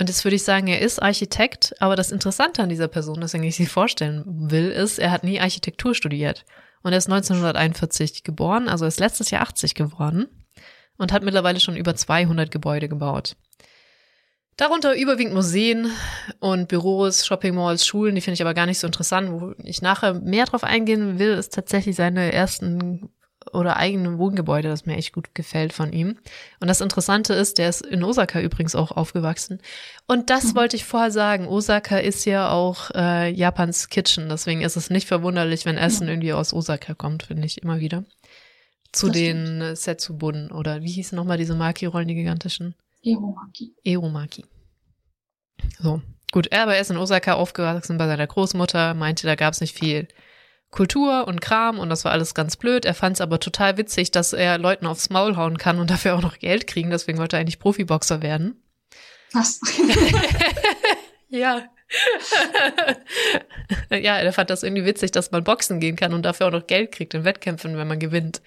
Und 0.00 0.08
jetzt 0.08 0.24
würde 0.24 0.36
ich 0.36 0.44
sagen, 0.44 0.68
er 0.68 0.80
ist 0.80 1.02
Architekt, 1.02 1.74
aber 1.80 1.96
das 1.96 2.12
Interessante 2.12 2.62
an 2.62 2.68
dieser 2.68 2.86
Person, 2.86 3.20
das 3.20 3.34
ich 3.34 3.56
sie 3.56 3.66
vorstellen 3.66 4.22
will, 4.50 4.70
ist, 4.70 5.00
er 5.00 5.10
hat 5.10 5.24
nie 5.24 5.40
Architektur 5.40 5.94
studiert. 5.94 6.44
Und 6.82 6.92
er 6.92 6.98
ist 6.98 7.08
1941 7.08 8.22
geboren, 8.24 8.68
also 8.68 8.86
ist 8.86 9.00
letztes 9.00 9.30
Jahr 9.30 9.42
80 9.42 9.74
geworden 9.74 10.28
und 10.96 11.12
hat 11.12 11.22
mittlerweile 11.22 11.60
schon 11.60 11.76
über 11.76 11.94
200 11.94 12.50
Gebäude 12.50 12.88
gebaut. 12.88 13.36
Darunter 14.56 14.96
überwiegend 14.96 15.34
Museen 15.34 15.88
und 16.40 16.66
Büros, 16.66 17.24
Shoppingmalls, 17.24 17.86
Schulen, 17.86 18.16
die 18.16 18.20
finde 18.20 18.34
ich 18.34 18.42
aber 18.42 18.54
gar 18.54 18.66
nicht 18.66 18.80
so 18.80 18.88
interessant. 18.88 19.30
Wo 19.30 19.54
ich 19.62 19.82
nachher 19.82 20.14
mehr 20.14 20.46
drauf 20.46 20.64
eingehen 20.64 21.20
will, 21.20 21.30
ist 21.30 21.54
tatsächlich 21.54 21.94
seine 21.94 22.32
ersten 22.32 23.08
oder 23.52 23.76
eigenen 23.76 24.18
Wohngebäude, 24.18 24.68
das 24.68 24.86
mir 24.86 24.96
echt 24.96 25.12
gut 25.12 25.34
gefällt 25.34 25.72
von 25.72 25.92
ihm. 25.92 26.18
Und 26.60 26.68
das 26.68 26.80
Interessante 26.80 27.34
ist, 27.34 27.58
der 27.58 27.68
ist 27.68 27.84
in 27.84 28.02
Osaka 28.04 28.40
übrigens 28.40 28.74
auch 28.74 28.92
aufgewachsen. 28.92 29.60
Und 30.06 30.30
das 30.30 30.52
Mhm. 30.52 30.56
wollte 30.56 30.76
ich 30.76 30.84
vorher 30.84 31.10
sagen. 31.10 31.46
Osaka 31.46 31.98
ist 31.98 32.24
ja 32.24 32.50
auch 32.50 32.90
äh, 32.94 33.30
Japans 33.30 33.88
Kitchen, 33.88 34.28
deswegen 34.28 34.60
ist 34.62 34.76
es 34.76 34.90
nicht 34.90 35.08
verwunderlich, 35.08 35.64
wenn 35.64 35.76
Essen 35.78 36.06
Ja. 36.06 36.12
irgendwie 36.14 36.32
aus 36.32 36.52
Osaka 36.52 36.94
kommt, 36.94 37.24
finde 37.24 37.46
ich 37.46 37.62
immer 37.62 37.80
wieder. 37.80 38.04
Zu 38.92 39.06
Das 39.08 39.16
den 39.16 39.60
äh, 39.60 39.76
Setsubun 39.76 40.50
oder 40.50 40.82
wie 40.82 40.90
hießen 40.92 41.14
nochmal 41.16 41.36
diese 41.38 41.54
Maki-Rollen, 41.54 42.08
die 42.08 42.14
gigantischen? 42.14 42.74
Eromaki. 43.04 43.74
Eromaki. 43.84 44.44
So, 45.78 46.00
gut, 46.32 46.46
er 46.48 46.62
aber 46.62 46.74
er 46.76 46.80
ist 46.80 46.90
in 46.90 46.96
Osaka 46.96 47.34
aufgewachsen 47.34 47.98
bei 47.98 48.06
seiner 48.06 48.26
Großmutter, 48.26 48.94
meinte, 48.94 49.26
da 49.26 49.34
gab 49.34 49.52
es 49.54 49.60
nicht 49.60 49.76
viel 49.76 50.08
Kultur 50.70 51.26
und 51.26 51.40
Kram 51.40 51.78
und 51.78 51.88
das 51.88 52.04
war 52.04 52.12
alles 52.12 52.34
ganz 52.34 52.56
blöd. 52.56 52.84
Er 52.84 52.94
fand 52.94 53.16
es 53.16 53.20
aber 53.20 53.40
total 53.40 53.78
witzig, 53.78 54.10
dass 54.10 54.32
er 54.32 54.58
Leuten 54.58 54.86
aufs 54.86 55.10
Maul 55.10 55.36
hauen 55.36 55.58
kann 55.58 55.78
und 55.78 55.90
dafür 55.90 56.14
auch 56.14 56.22
noch 56.22 56.38
Geld 56.38 56.66
kriegen, 56.66 56.90
deswegen 56.90 57.18
wollte 57.18 57.36
er 57.36 57.40
eigentlich 57.40 57.58
Profiboxer 57.58 58.22
werden. 58.22 58.62
Was? 59.32 59.60
Ja. 61.28 61.68
ja, 63.90 64.18
er 64.18 64.32
fand 64.32 64.50
das 64.50 64.62
irgendwie 64.62 64.84
witzig, 64.84 65.10
dass 65.10 65.30
man 65.30 65.44
boxen 65.44 65.80
gehen 65.80 65.96
kann 65.96 66.14
und 66.14 66.22
dafür 66.22 66.46
auch 66.46 66.52
noch 66.52 66.66
Geld 66.66 66.92
kriegt 66.92 67.14
in 67.14 67.24
Wettkämpfen, 67.24 67.76
wenn 67.76 67.88
man 67.88 67.98
gewinnt. 67.98 68.42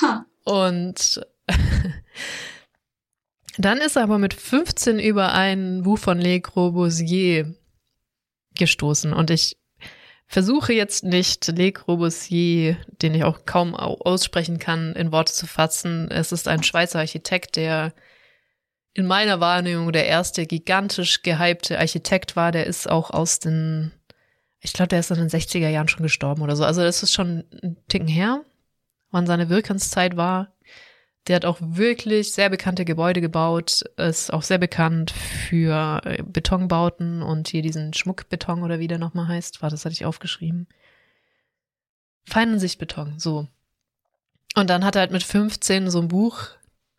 ha. 0.00 0.24
Und 0.44 1.20
dann 3.58 3.78
ist 3.78 3.96
er 3.96 4.04
aber 4.04 4.18
mit 4.18 4.34
15 4.34 4.98
über 4.98 5.32
ein 5.32 5.82
Buch 5.82 5.98
von 5.98 6.20
Le 6.20 6.40
Corbusier 6.40 7.54
gestoßen. 8.56 9.12
Und 9.12 9.30
ich 9.30 9.56
versuche 10.26 10.72
jetzt 10.72 11.04
nicht 11.04 11.46
Le 11.48 11.72
Corbusier, 11.72 12.76
den 13.02 13.14
ich 13.14 13.24
auch 13.24 13.44
kaum 13.46 13.74
au- 13.74 13.98
aussprechen 13.98 14.58
kann, 14.58 14.94
in 14.94 15.12
Worte 15.12 15.32
zu 15.32 15.46
fassen. 15.46 16.10
Es 16.10 16.32
ist 16.32 16.48
ein 16.48 16.62
Schweizer 16.62 16.98
Architekt, 17.00 17.56
der 17.56 17.92
in 18.94 19.06
meiner 19.06 19.40
Wahrnehmung 19.40 19.92
der 19.92 20.06
erste 20.06 20.46
gigantisch 20.46 21.22
gehypte 21.22 21.78
Architekt 21.78 22.36
war. 22.36 22.52
Der 22.52 22.66
ist 22.66 22.88
auch 22.88 23.10
aus 23.10 23.38
den, 23.38 23.92
ich 24.60 24.72
glaube, 24.72 24.88
der 24.88 25.00
ist 25.00 25.10
in 25.10 25.16
den 25.16 25.28
60er 25.28 25.68
Jahren 25.68 25.88
schon 25.88 26.02
gestorben 26.02 26.42
oder 26.42 26.56
so. 26.56 26.64
Also 26.64 26.82
das 26.82 27.02
ist 27.02 27.12
schon 27.12 27.44
ein 27.62 27.76
Ticken 27.88 28.08
her 28.08 28.42
wann 29.14 29.26
seine 29.26 29.48
Wirkenszeit 29.48 30.16
war. 30.16 30.53
Der 31.26 31.36
hat 31.36 31.44
auch 31.44 31.58
wirklich 31.60 32.32
sehr 32.32 32.50
bekannte 32.50 32.84
Gebäude 32.84 33.20
gebaut, 33.20 33.82
ist 33.96 34.32
auch 34.32 34.42
sehr 34.42 34.58
bekannt 34.58 35.10
für 35.10 36.02
äh, 36.04 36.22
Betonbauten 36.22 37.22
und 37.22 37.48
hier 37.48 37.62
diesen 37.62 37.94
Schmuckbeton 37.94 38.62
oder 38.62 38.78
wie 38.78 38.88
der 38.88 38.98
nochmal 38.98 39.28
heißt. 39.28 39.62
War 39.62 39.70
das 39.70 39.84
hatte 39.84 39.94
ich 39.94 40.04
aufgeschrieben. 40.04 40.68
Feinensichtbeton, 42.26 43.18
so. 43.18 43.48
Und 44.54 44.70
dann 44.70 44.84
hat 44.84 44.96
er 44.96 45.00
halt 45.00 45.12
mit 45.12 45.22
15 45.22 45.90
so 45.90 46.00
ein 46.00 46.08
Buch 46.08 46.48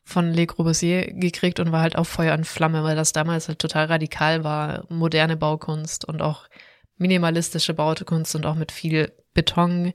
von 0.03 0.31
Le 0.31 0.45
Corbusier 0.45 1.13
gekriegt 1.13 1.59
und 1.59 1.71
war 1.71 1.81
halt 1.81 1.95
auf 1.95 2.07
Feuer 2.07 2.35
und 2.35 2.45
Flamme, 2.45 2.83
weil 2.83 2.95
das 2.95 3.11
damals 3.11 3.47
halt 3.47 3.59
total 3.59 3.85
radikal 3.85 4.43
war. 4.43 4.85
Moderne 4.89 5.35
Baukunst 5.35 6.05
und 6.05 6.21
auch 6.21 6.47
minimalistische 6.97 7.73
Baukunst 7.73 8.35
und 8.35 8.45
auch 8.45 8.55
mit 8.55 8.71
viel 8.71 9.11
Beton. 9.33 9.93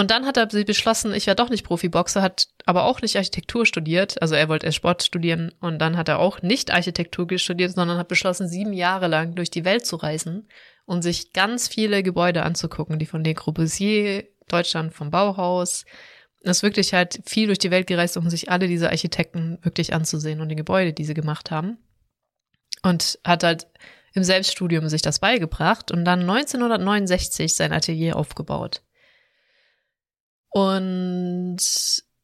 Und 0.00 0.10
dann 0.10 0.24
hat 0.24 0.38
er 0.38 0.46
beschlossen, 0.46 1.12
ich 1.12 1.26
werde 1.26 1.42
doch 1.42 1.50
nicht 1.50 1.62
Profiboxer, 1.62 2.22
hat 2.22 2.48
aber 2.64 2.84
auch 2.84 3.02
nicht 3.02 3.16
Architektur 3.16 3.66
studiert. 3.66 4.22
Also 4.22 4.34
er 4.34 4.48
wollte 4.48 4.64
erst 4.64 4.76
Sport 4.76 5.02
studieren 5.02 5.52
und 5.60 5.78
dann 5.78 5.98
hat 5.98 6.08
er 6.08 6.20
auch 6.20 6.40
nicht 6.40 6.70
Architektur 6.70 7.28
studiert, 7.36 7.72
sondern 7.72 7.98
hat 7.98 8.08
beschlossen, 8.08 8.48
sieben 8.48 8.72
Jahre 8.72 9.08
lang 9.08 9.34
durch 9.34 9.50
die 9.50 9.66
Welt 9.66 9.84
zu 9.84 9.96
reisen 9.96 10.48
und 10.86 11.02
sich 11.02 11.34
ganz 11.34 11.68
viele 11.68 12.02
Gebäude 12.02 12.44
anzugucken, 12.44 12.98
die 12.98 13.04
von 13.04 13.22
Le 13.22 13.34
Corbusier, 13.34 14.24
Deutschland 14.48 14.94
vom 14.94 15.10
Bauhaus. 15.10 15.84
Er 16.42 16.52
ist 16.52 16.62
wirklich 16.62 16.94
halt 16.94 17.20
viel 17.26 17.48
durch 17.48 17.58
die 17.58 17.70
Welt 17.70 17.86
gereist, 17.86 18.16
um 18.16 18.30
sich 18.30 18.50
alle 18.50 18.68
diese 18.68 18.88
Architekten 18.88 19.58
wirklich 19.60 19.92
anzusehen 19.92 20.40
und 20.40 20.48
die 20.48 20.56
Gebäude, 20.56 20.94
die 20.94 21.04
sie 21.04 21.12
gemacht 21.12 21.50
haben. 21.50 21.76
Und 22.82 23.18
hat 23.22 23.44
halt 23.44 23.66
im 24.14 24.24
Selbststudium 24.24 24.88
sich 24.88 25.02
das 25.02 25.18
beigebracht 25.18 25.90
und 25.90 26.06
dann 26.06 26.20
1969 26.20 27.54
sein 27.54 27.74
Atelier 27.74 28.16
aufgebaut. 28.16 28.80
Und 30.50 31.56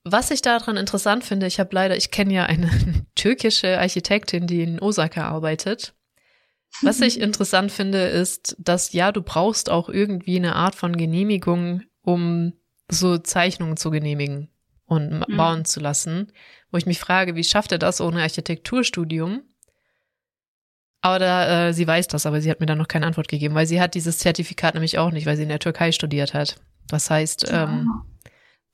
was 0.05 0.31
ich 0.31 0.43
daran 0.43 0.77
interessant 0.77 1.25
finde, 1.25 1.47
ich 1.47 1.59
habe 1.59 1.71
leider, 1.75 1.97
ich 1.97 2.11
kenne 2.11 2.35
ja 2.35 2.45
eine 2.45 2.71
türkische 3.15 3.79
Architektin, 3.79 4.47
die 4.47 4.63
in 4.63 4.81
Osaka 4.81 5.29
arbeitet. 5.29 5.95
Was 6.83 7.01
ich 7.01 7.21
interessant 7.21 7.73
finde, 7.73 8.07
ist, 8.07 8.57
dass 8.59 8.93
ja, 8.93 9.13
du 9.13 9.23
brauchst 9.23 9.71
auch 9.71 9.89
irgendwie 9.89 10.37
eine 10.37 10.55
Art 10.57 10.75
von 10.75 10.97
Genehmigung, 10.97 11.83
um 12.03 12.53
so 12.89 13.19
Zeichnungen 13.19 13.77
zu 13.77 13.91
genehmigen 13.91 14.49
und 14.87 15.25
Mhm. 15.29 15.37
bauen 15.37 15.65
zu 15.65 15.81
lassen. 15.81 16.33
Wo 16.71 16.79
ich 16.79 16.87
mich 16.87 17.01
frage, 17.01 17.35
wie 17.35 17.43
schafft 17.45 17.73
er 17.73 17.79
das 17.79 18.01
ohne 18.01 18.23
Architekturstudium? 18.23 19.43
Aber 21.01 21.19
da, 21.19 21.69
äh, 21.69 21.73
sie 21.75 21.87
weiß 21.87 22.09
das, 22.09 22.27
aber 22.27 22.41
sie 22.41 22.51
hat 22.51 22.61
mir 22.61 22.67
dann 22.67 22.79
noch 22.79 22.89
keine 22.89 23.07
Antwort 23.07 23.29
gegeben, 23.29 23.55
weil 23.55 23.67
sie 23.67 23.81
hat 23.81 23.95
dieses 23.95 24.19
Zertifikat 24.19 24.75
nämlich 24.75 24.99
auch 24.99 25.11
nicht, 25.13 25.27
weil 25.27 25.37
sie 25.37 25.45
in 25.45 25.49
der 25.49 25.59
Türkei 25.61 25.93
studiert 25.93 26.35
hat. 26.35 26.57
Das 26.89 27.11
heißt, 27.11 27.47
ähm, 27.49 27.89
Ah. 27.91 28.05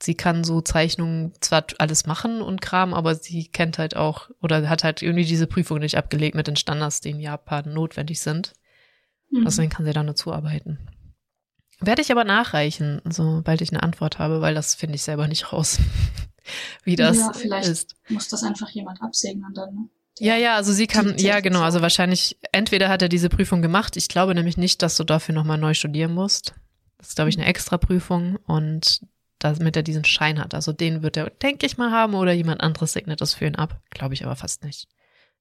Sie 0.03 0.15
kann 0.15 0.45
so 0.45 0.61
Zeichnungen 0.61 1.33
zwar 1.41 1.65
alles 1.79 2.07
machen 2.07 2.43
und 2.43 2.61
Kram, 2.61 2.95
aber 2.95 3.15
sie 3.15 3.47
kennt 3.47 3.79
halt 3.79 3.97
auch 3.97 4.31
oder 4.41 4.69
hat 4.69 4.85
halt 4.85 5.03
irgendwie 5.03 5.25
diese 5.25 5.47
Prüfung 5.47 5.79
nicht 5.79 5.97
abgelegt 5.97 6.35
mit 6.35 6.47
den 6.47 6.57
Standards, 6.57 7.01
die 7.01 7.11
in 7.11 7.21
Japan 7.21 7.73
notwendig 7.73 8.21
sind. 8.21 8.53
Mhm. 9.31 9.45
Deswegen 9.45 9.71
kann 9.71 9.85
sie 9.85 9.93
da 9.93 10.03
nur 10.03 10.17
zuarbeiten. 10.17 10.79
Werde 11.81 12.03
ich 12.03 12.13
aber 12.13 12.25
nachreichen, 12.25 13.01
sobald 13.05 13.61
ich 13.61 13.71
eine 13.73 13.83
Antwort 13.83 14.19
habe, 14.19 14.41
weil 14.41 14.55
das 14.55 14.75
finde 14.75 14.95
ich 14.95 15.03
selber 15.03 15.27
nicht 15.27 15.53
raus, 15.53 15.79
wie 16.85 16.97
das 16.97 17.17
Ja, 17.17 17.33
vielleicht. 17.33 17.69
ist. 17.69 17.97
Muss 18.09 18.29
das 18.29 18.43
einfach 18.45 18.71
jemand 18.71 19.03
absegnen 19.03 19.53
dann, 19.55 19.75
ne? 19.75 19.89
Ja, 20.19 20.37
ja, 20.37 20.57
also 20.57 20.73
sie 20.73 20.87
kann, 20.87 21.17
ja 21.17 21.41
genau, 21.41 21.63
also 21.63 21.81
wahrscheinlich, 21.81 22.39
entweder 22.53 22.91
hat 22.91 23.01
er 23.01 23.09
diese 23.09 23.31
Prüfung 23.31 23.63
gemacht, 23.63 23.97
ich 23.97 24.09
glaube 24.09 24.35
nämlich 24.35 24.59
nicht, 24.59 24.83
dass 24.83 24.97
du 24.99 25.05
dafür 25.05 25.35
nochmal 25.35 25.57
neu 25.57 25.73
studieren 25.73 26.13
musst. 26.13 26.55
Das 26.99 27.09
ist, 27.09 27.15
glaube 27.17 27.31
ich, 27.31 27.39
eine 27.39 27.47
extra 27.47 27.79
Prüfung 27.79 28.37
und 28.47 29.01
damit 29.45 29.77
er 29.77 29.83
diesen 29.83 30.05
Schein 30.05 30.39
hat. 30.39 30.55
Also 30.55 30.73
den 30.73 31.03
wird 31.03 31.17
er, 31.17 31.31
denke 31.31 31.67
ich 31.67 31.77
mal, 31.77 31.91
haben 31.91 32.15
oder 32.15 32.33
jemand 32.33 32.61
anderes 32.61 32.93
segnet 32.93 33.21
das 33.21 33.35
für 33.35 33.47
ihn 33.47 33.57
ab. 33.57 33.81
Glaube 33.91 34.15
ich 34.15 34.25
aber 34.25 34.37
fast 34.37 34.65
nicht. 34.65 34.89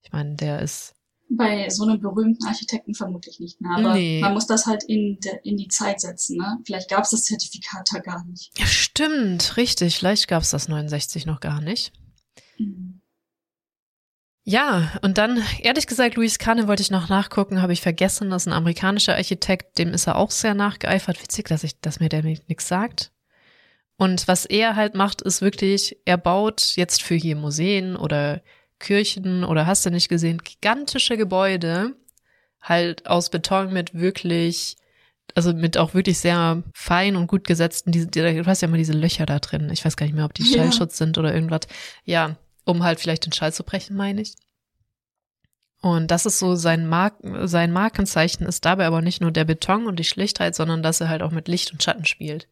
Ich 0.03 0.11
meine, 0.11 0.35
der 0.35 0.59
ist 0.61 0.93
Bei 1.29 1.69
so 1.69 1.83
einem 1.83 1.99
berühmten 1.99 2.45
Architekten 2.45 2.93
vermutlich 2.93 3.39
nicht 3.39 3.61
mehr. 3.61 3.71
Aber 3.77 3.93
nee. 3.93 4.19
man 4.21 4.33
muss 4.33 4.47
das 4.47 4.65
halt 4.65 4.83
in, 4.83 5.19
de, 5.19 5.39
in 5.43 5.57
die 5.57 5.67
Zeit 5.67 6.01
setzen. 6.01 6.37
Ne? 6.37 6.57
Vielleicht 6.65 6.89
gab 6.89 7.03
es 7.03 7.11
das 7.11 7.23
Zertifikat 7.25 7.89
da 7.91 7.99
gar 7.99 8.25
nicht. 8.25 8.57
Ja, 8.57 8.65
stimmt, 8.65 9.57
richtig. 9.57 9.97
Vielleicht 9.97 10.27
gab 10.27 10.43
es 10.43 10.49
das 10.49 10.67
69 10.67 11.25
noch 11.25 11.39
gar 11.39 11.61
nicht. 11.61 11.93
Mhm. 12.57 13.01
Ja, 14.43 14.91
und 15.03 15.19
dann, 15.19 15.43
ehrlich 15.59 15.85
gesagt, 15.85 16.15
Luis 16.15 16.39
Kahne 16.39 16.67
wollte 16.67 16.81
ich 16.81 16.89
noch 16.89 17.09
nachgucken, 17.09 17.61
habe 17.61 17.73
ich 17.73 17.81
vergessen, 17.81 18.31
das 18.31 18.43
ist 18.43 18.47
ein 18.47 18.53
amerikanischer 18.53 19.15
Architekt, 19.15 19.77
dem 19.77 19.93
ist 19.93 20.07
er 20.07 20.15
auch 20.15 20.31
sehr 20.31 20.55
nachgeeifert. 20.55 21.21
Witzig, 21.21 21.47
dass 21.47 21.63
ich, 21.63 21.79
dass 21.79 21.99
mir 21.99 22.09
der 22.09 22.23
nichts 22.23 22.67
sagt. 22.67 23.11
Und 24.01 24.27
was 24.27 24.45
er 24.45 24.75
halt 24.75 24.95
macht, 24.95 25.21
ist 25.21 25.43
wirklich, 25.43 25.95
er 26.05 26.17
baut 26.17 26.73
jetzt 26.75 27.03
für 27.03 27.13
hier 27.13 27.35
Museen 27.35 27.95
oder 27.95 28.41
Kirchen 28.79 29.43
oder 29.43 29.67
hast 29.67 29.85
du 29.85 29.91
nicht 29.91 30.09
gesehen, 30.09 30.39
gigantische 30.39 31.17
Gebäude, 31.17 31.95
halt 32.59 33.05
aus 33.05 33.29
Beton 33.29 33.71
mit 33.71 33.93
wirklich, 33.93 34.75
also 35.35 35.53
mit 35.53 35.77
auch 35.77 35.93
wirklich 35.93 36.17
sehr 36.17 36.63
fein 36.73 37.15
und 37.15 37.27
gut 37.27 37.43
gesetzten, 37.43 37.91
diese, 37.91 38.07
du 38.07 38.43
hast 38.47 38.63
ja 38.63 38.67
immer 38.67 38.77
diese 38.77 38.93
Löcher 38.93 39.27
da 39.27 39.37
drin. 39.37 39.69
Ich 39.69 39.85
weiß 39.85 39.95
gar 39.97 40.07
nicht 40.07 40.15
mehr, 40.15 40.25
ob 40.25 40.33
die 40.33 40.45
Schallschutz 40.45 40.97
ja. 40.97 41.05
sind 41.05 41.19
oder 41.19 41.31
irgendwas. 41.31 41.67
Ja, 42.03 42.37
um 42.65 42.81
halt 42.81 42.99
vielleicht 42.99 43.27
den 43.27 43.33
Schall 43.33 43.53
zu 43.53 43.63
brechen, 43.63 43.95
meine 43.95 44.21
ich. 44.21 44.33
Und 45.79 46.09
das 46.09 46.25
ist 46.25 46.39
so 46.39 46.55
sein, 46.55 46.89
Mark 46.89 47.17
sein 47.43 47.71
Markenzeichen 47.71 48.47
ist 48.47 48.65
dabei 48.65 48.87
aber 48.87 49.03
nicht 49.03 49.21
nur 49.21 49.29
der 49.29 49.45
Beton 49.45 49.85
und 49.85 49.99
die 49.99 50.05
Schlichtheit, 50.05 50.55
sondern 50.55 50.81
dass 50.81 51.01
er 51.01 51.09
halt 51.09 51.21
auch 51.21 51.31
mit 51.31 51.47
Licht 51.47 51.71
und 51.71 51.83
Schatten 51.83 52.05
spielt. 52.05 52.47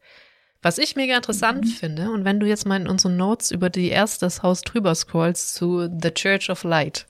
Was 0.61 0.77
ich 0.77 0.95
mega 0.95 1.15
interessant 1.15 1.65
mhm. 1.65 1.69
finde, 1.69 2.11
und 2.11 2.25
wenn 2.25 2.39
du 2.39 2.45
jetzt 2.45 2.65
mal 2.65 2.79
in 2.79 2.87
unseren 2.87 3.15
Notes 3.15 3.51
über 3.51 3.69
die 3.69 3.89
erste 3.89 4.25
das 4.25 4.43
Haus 4.43 4.61
drüber 4.61 4.93
scrollst 4.93 5.55
zu 5.55 5.89
The 6.01 6.11
Church 6.11 6.49
of 6.49 6.63
Light, 6.63 7.07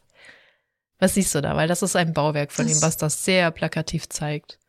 was 1.00 1.16
siehst 1.16 1.34
du 1.34 1.42
da? 1.42 1.56
Weil 1.56 1.68
das 1.68 1.82
ist 1.82 1.96
ein 1.96 2.14
Bauwerk 2.14 2.52
von 2.52 2.68
das 2.68 2.76
ihm, 2.76 2.82
was 2.82 2.98
das 2.98 3.26
sehr 3.26 3.50
plakativ 3.52 4.08
zeigt. 4.10 4.60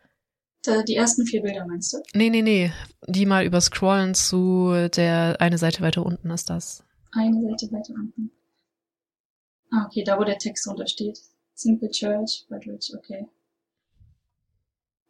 Die 0.87 0.95
ersten 0.95 1.27
vier 1.27 1.43
Bilder 1.43 1.67
meinst 1.67 1.93
du? 1.93 1.99
Nee, 2.13 2.31
nee, 2.31 2.43
nee. 2.43 2.73
Die 3.07 3.27
mal 3.27 3.45
überscrollen 3.45 4.15
zu 4.15 4.89
der 4.95 5.37
eine 5.41 5.59
Seite 5.59 5.81
weiter 5.81 6.05
unten 6.05 6.31
ist 6.31 6.51
das. 6.51 6.85
Eine 7.13 7.41
Seite 7.41 7.73
weiter 7.73 7.95
unten. 7.95 8.31
Ah, 9.73 9.87
okay, 9.87 10.05
da 10.05 10.19
wo 10.19 10.25
der 10.25 10.39
Text 10.39 10.67
untersteht. 10.69 11.19
Simple 11.55 11.91
Church, 11.91 12.45
but 12.49 12.67
rich, 12.67 12.93
okay. 12.95 13.27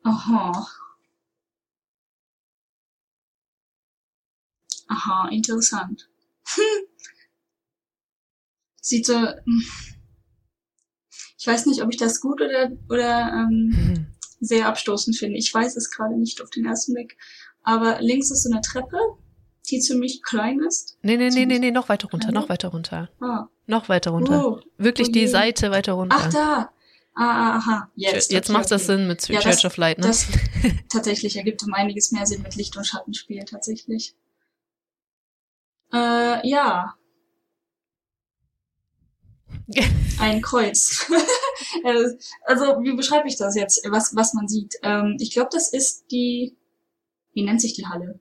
Aha. 0.04 0.66
Aha, 4.90 5.28
interessant. 5.30 6.08
Sieht 8.82 9.06
so. 9.06 9.14
Ich 11.38 11.46
weiß 11.46 11.66
nicht, 11.66 11.82
ob 11.82 11.90
ich 11.90 11.96
das 11.96 12.20
gut 12.20 12.40
oder, 12.40 12.72
oder 12.88 13.32
ähm, 13.32 13.68
mhm. 13.70 14.06
sehr 14.40 14.66
abstoßend 14.66 15.16
finde. 15.16 15.38
Ich 15.38 15.54
weiß 15.54 15.76
es 15.76 15.90
gerade 15.90 16.18
nicht 16.18 16.42
auf 16.42 16.50
den 16.50 16.66
ersten 16.66 16.94
Blick. 16.94 17.16
Aber 17.62 18.00
links 18.00 18.30
ist 18.30 18.42
so 18.42 18.50
eine 18.50 18.62
Treppe, 18.62 18.98
die 19.70 19.78
ziemlich 19.78 20.22
klein 20.22 20.60
ist. 20.60 20.98
Nee, 21.02 21.16
nee, 21.16 21.30
nee, 21.30 21.46
nee, 21.46 21.58
nee, 21.58 21.70
noch 21.70 21.88
weiter 21.88 22.08
runter, 22.10 22.32
noch 22.32 22.48
weiter 22.48 22.68
runter. 22.68 23.10
Ah. 23.20 23.48
Noch 23.66 23.88
weiter 23.88 24.10
runter. 24.10 24.44
Oh, 24.44 24.60
Wirklich 24.76 25.08
okay. 25.08 25.20
die 25.20 25.28
Seite 25.28 25.70
weiter 25.70 25.92
runter. 25.92 26.16
Ach, 26.18 26.32
da. 26.32 26.72
Ah, 27.14 27.22
ah 27.22 27.56
aha, 27.56 27.90
jetzt. 27.94 28.32
Jetzt 28.32 28.48
okay, 28.48 28.58
macht 28.58 28.70
das 28.70 28.84
okay. 28.84 28.96
Sinn 28.96 29.06
mit 29.06 29.28
ja, 29.28 29.40
Church 29.40 29.62
das, 29.62 29.64
of 29.66 29.76
Light, 29.76 29.98
ne? 29.98 30.06
Das 30.08 30.26
tatsächlich 30.88 31.36
ergibt 31.36 31.62
um 31.62 31.74
einiges 31.74 32.10
mehr 32.12 32.26
Sinn 32.26 32.42
mit 32.42 32.56
Licht- 32.56 32.76
und 32.76 32.86
Schattenspiel, 32.86 33.44
tatsächlich. 33.44 34.14
Äh, 35.92 36.48
ja. 36.48 36.94
Ein 40.18 40.42
Kreuz. 40.42 41.06
Also, 42.44 42.64
wie 42.82 42.94
beschreibe 42.94 43.28
ich 43.28 43.36
das 43.36 43.54
jetzt, 43.54 43.86
was, 43.90 44.16
was 44.16 44.34
man 44.34 44.48
sieht? 44.48 44.76
Ähm, 44.82 45.16
ich 45.20 45.30
glaube, 45.30 45.50
das 45.52 45.72
ist 45.72 46.10
die, 46.10 46.56
wie 47.32 47.42
nennt 47.42 47.60
sich 47.60 47.74
die 47.74 47.86
Halle? 47.86 48.18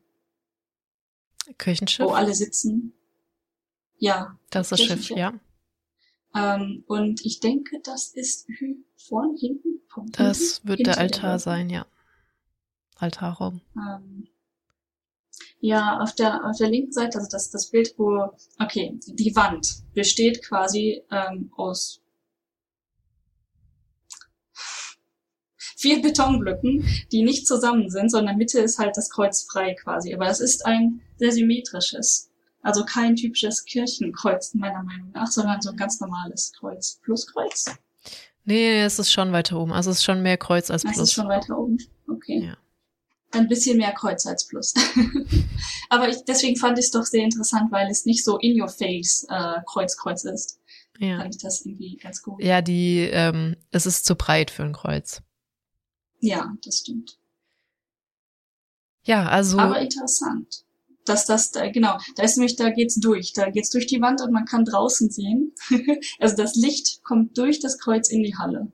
Kirchenschiff. 1.57 2.05
Wo 2.05 2.11
alle 2.11 2.35
sitzen. 2.35 2.93
Ja. 3.97 4.37
Das 4.49 4.67
ist 4.67 4.71
das 4.71 4.81
Schiff, 4.81 5.09
ja. 5.09 5.33
Ähm, 6.35 6.83
und 6.87 7.25
ich 7.25 7.39
denke, 7.39 7.79
das 7.83 8.13
ist 8.13 8.47
vorne, 8.97 9.35
hinten, 9.39 9.81
vom 9.87 10.11
Das 10.11 10.65
wird 10.65 10.85
der 10.85 10.97
Altar 10.97 11.39
sein, 11.39 11.69
ja. 11.69 11.85
Altarraum. 12.95 13.61
Ähm, 13.75 14.27
ja, 15.59 15.99
auf 15.99 16.15
der, 16.15 16.45
auf 16.45 16.57
der 16.57 16.69
linken 16.69 16.91
Seite, 16.91 17.17
also 17.17 17.29
das, 17.29 17.49
das 17.49 17.69
Bild, 17.69 17.93
wo, 17.97 18.29
okay, 18.59 18.97
die 19.05 19.35
Wand 19.35 19.83
besteht 19.93 20.45
quasi 20.45 21.03
ähm, 21.11 21.51
aus 21.55 22.01
vier 25.79 26.01
Betonblöcken, 26.01 26.85
die 27.11 27.23
nicht 27.23 27.47
zusammen 27.47 27.89
sind, 27.89 28.09
sondern 28.09 28.33
in 28.33 28.37
der 28.39 28.45
Mitte 28.45 28.59
ist 28.59 28.79
halt 28.79 28.97
das 28.97 29.09
Kreuz 29.09 29.47
frei 29.49 29.75
quasi. 29.75 30.13
Aber 30.13 30.27
es 30.27 30.39
ist 30.41 30.65
ein 30.65 31.01
sehr 31.17 31.31
symmetrisches. 31.31 32.29
Also 32.61 32.83
kein 32.83 33.15
typisches 33.15 33.63
Kirchenkreuz 33.63 34.53
meiner 34.53 34.83
Meinung 34.83 35.11
nach, 35.13 35.27
sondern 35.27 35.61
so 35.61 35.69
ein 35.69 35.77
ganz 35.77 36.01
normales 36.01 36.51
Kreuz. 36.59 36.99
Pluskreuz? 37.03 37.77
Nee, 38.43 38.81
es 38.81 38.99
ist 38.99 39.11
schon 39.11 39.31
weiter 39.31 39.57
oben. 39.57 39.71
Also 39.71 39.91
es 39.91 39.97
ist 39.97 40.03
schon 40.03 40.21
mehr 40.21 40.37
Kreuz 40.37 40.69
als 40.69 40.83
Plus. 40.83 40.97
Es 40.97 41.03
ist 41.03 41.13
schon 41.13 41.29
weiter 41.29 41.57
oben. 41.57 41.77
Okay. 42.09 42.47
Ja. 42.47 42.57
Ein 43.31 43.47
bisschen 43.47 43.77
mehr 43.77 43.91
Kreuz 43.91 44.25
als 44.25 44.47
Plus. 44.47 44.73
Aber 45.89 46.09
ich, 46.09 46.17
deswegen 46.27 46.55
fand 46.55 46.79
ich 46.79 46.85
es 46.85 46.91
doch 46.91 47.05
sehr 47.05 47.23
interessant, 47.23 47.71
weil 47.71 47.89
es 47.89 48.05
nicht 48.05 48.25
so 48.25 48.37
in 48.37 48.59
your 48.59 48.69
face 48.69 49.25
äh, 49.29 49.61
Kreuz 49.67 49.97
Kreuz 49.97 50.23
ist. 50.23 50.59
Ja. 50.99 51.19
Fand 51.19 51.35
ich 51.35 51.41
das 51.41 51.65
irgendwie 51.65 51.97
ganz 51.97 52.21
gut. 52.21 52.43
Ja, 52.43 52.61
die, 52.61 53.09
ähm, 53.11 53.55
es 53.71 53.85
ist 53.85 54.05
zu 54.05 54.15
breit 54.15 54.51
für 54.51 54.63
ein 54.63 54.73
Kreuz. 54.73 55.21
Ja, 56.19 56.53
das 56.63 56.79
stimmt. 56.79 57.17
Ja, 59.03 59.27
also. 59.27 59.57
Aber 59.57 59.79
interessant. 59.79 60.65
Dass 61.05 61.25
das, 61.25 61.51
da, 61.51 61.69
genau, 61.69 61.97
da 62.15 62.23
ist 62.23 62.37
nämlich, 62.37 62.55
da 62.55 62.69
geht's 62.69 62.99
durch. 62.99 63.33
Da 63.33 63.49
geht's 63.49 63.69
durch 63.69 63.87
die 63.87 64.01
Wand 64.01 64.21
und 64.21 64.31
man 64.31 64.45
kann 64.45 64.65
draußen 64.65 65.09
sehen. 65.09 65.53
also 66.19 66.35
das 66.35 66.55
Licht 66.55 67.03
kommt 67.03 67.37
durch 67.37 67.59
das 67.59 67.79
Kreuz 67.79 68.09
in 68.09 68.21
die 68.21 68.37
Halle. 68.37 68.71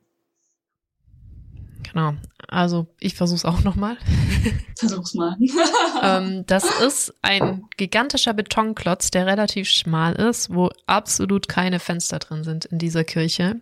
Genau. 1.84 2.16
Also 2.48 2.88
ich 3.00 3.16
versuch's 3.16 3.46
auch 3.46 3.64
nochmal. 3.64 3.98
Versuch's 4.78 5.14
mal. 5.14 5.36
ähm, 6.04 6.46
das 6.46 6.66
ist 6.82 7.14
ein 7.22 7.66
gigantischer 7.78 8.34
Betonklotz, 8.34 9.12
der 9.12 9.26
relativ 9.26 9.70
schmal 9.70 10.14
ist, 10.14 10.54
wo 10.54 10.70
absolut 10.86 11.48
keine 11.48 11.80
Fenster 11.80 12.20
drin 12.20 12.44
sind 12.44 12.66
in 12.66 12.78
dieser 12.78 13.04
Kirche. 13.04 13.62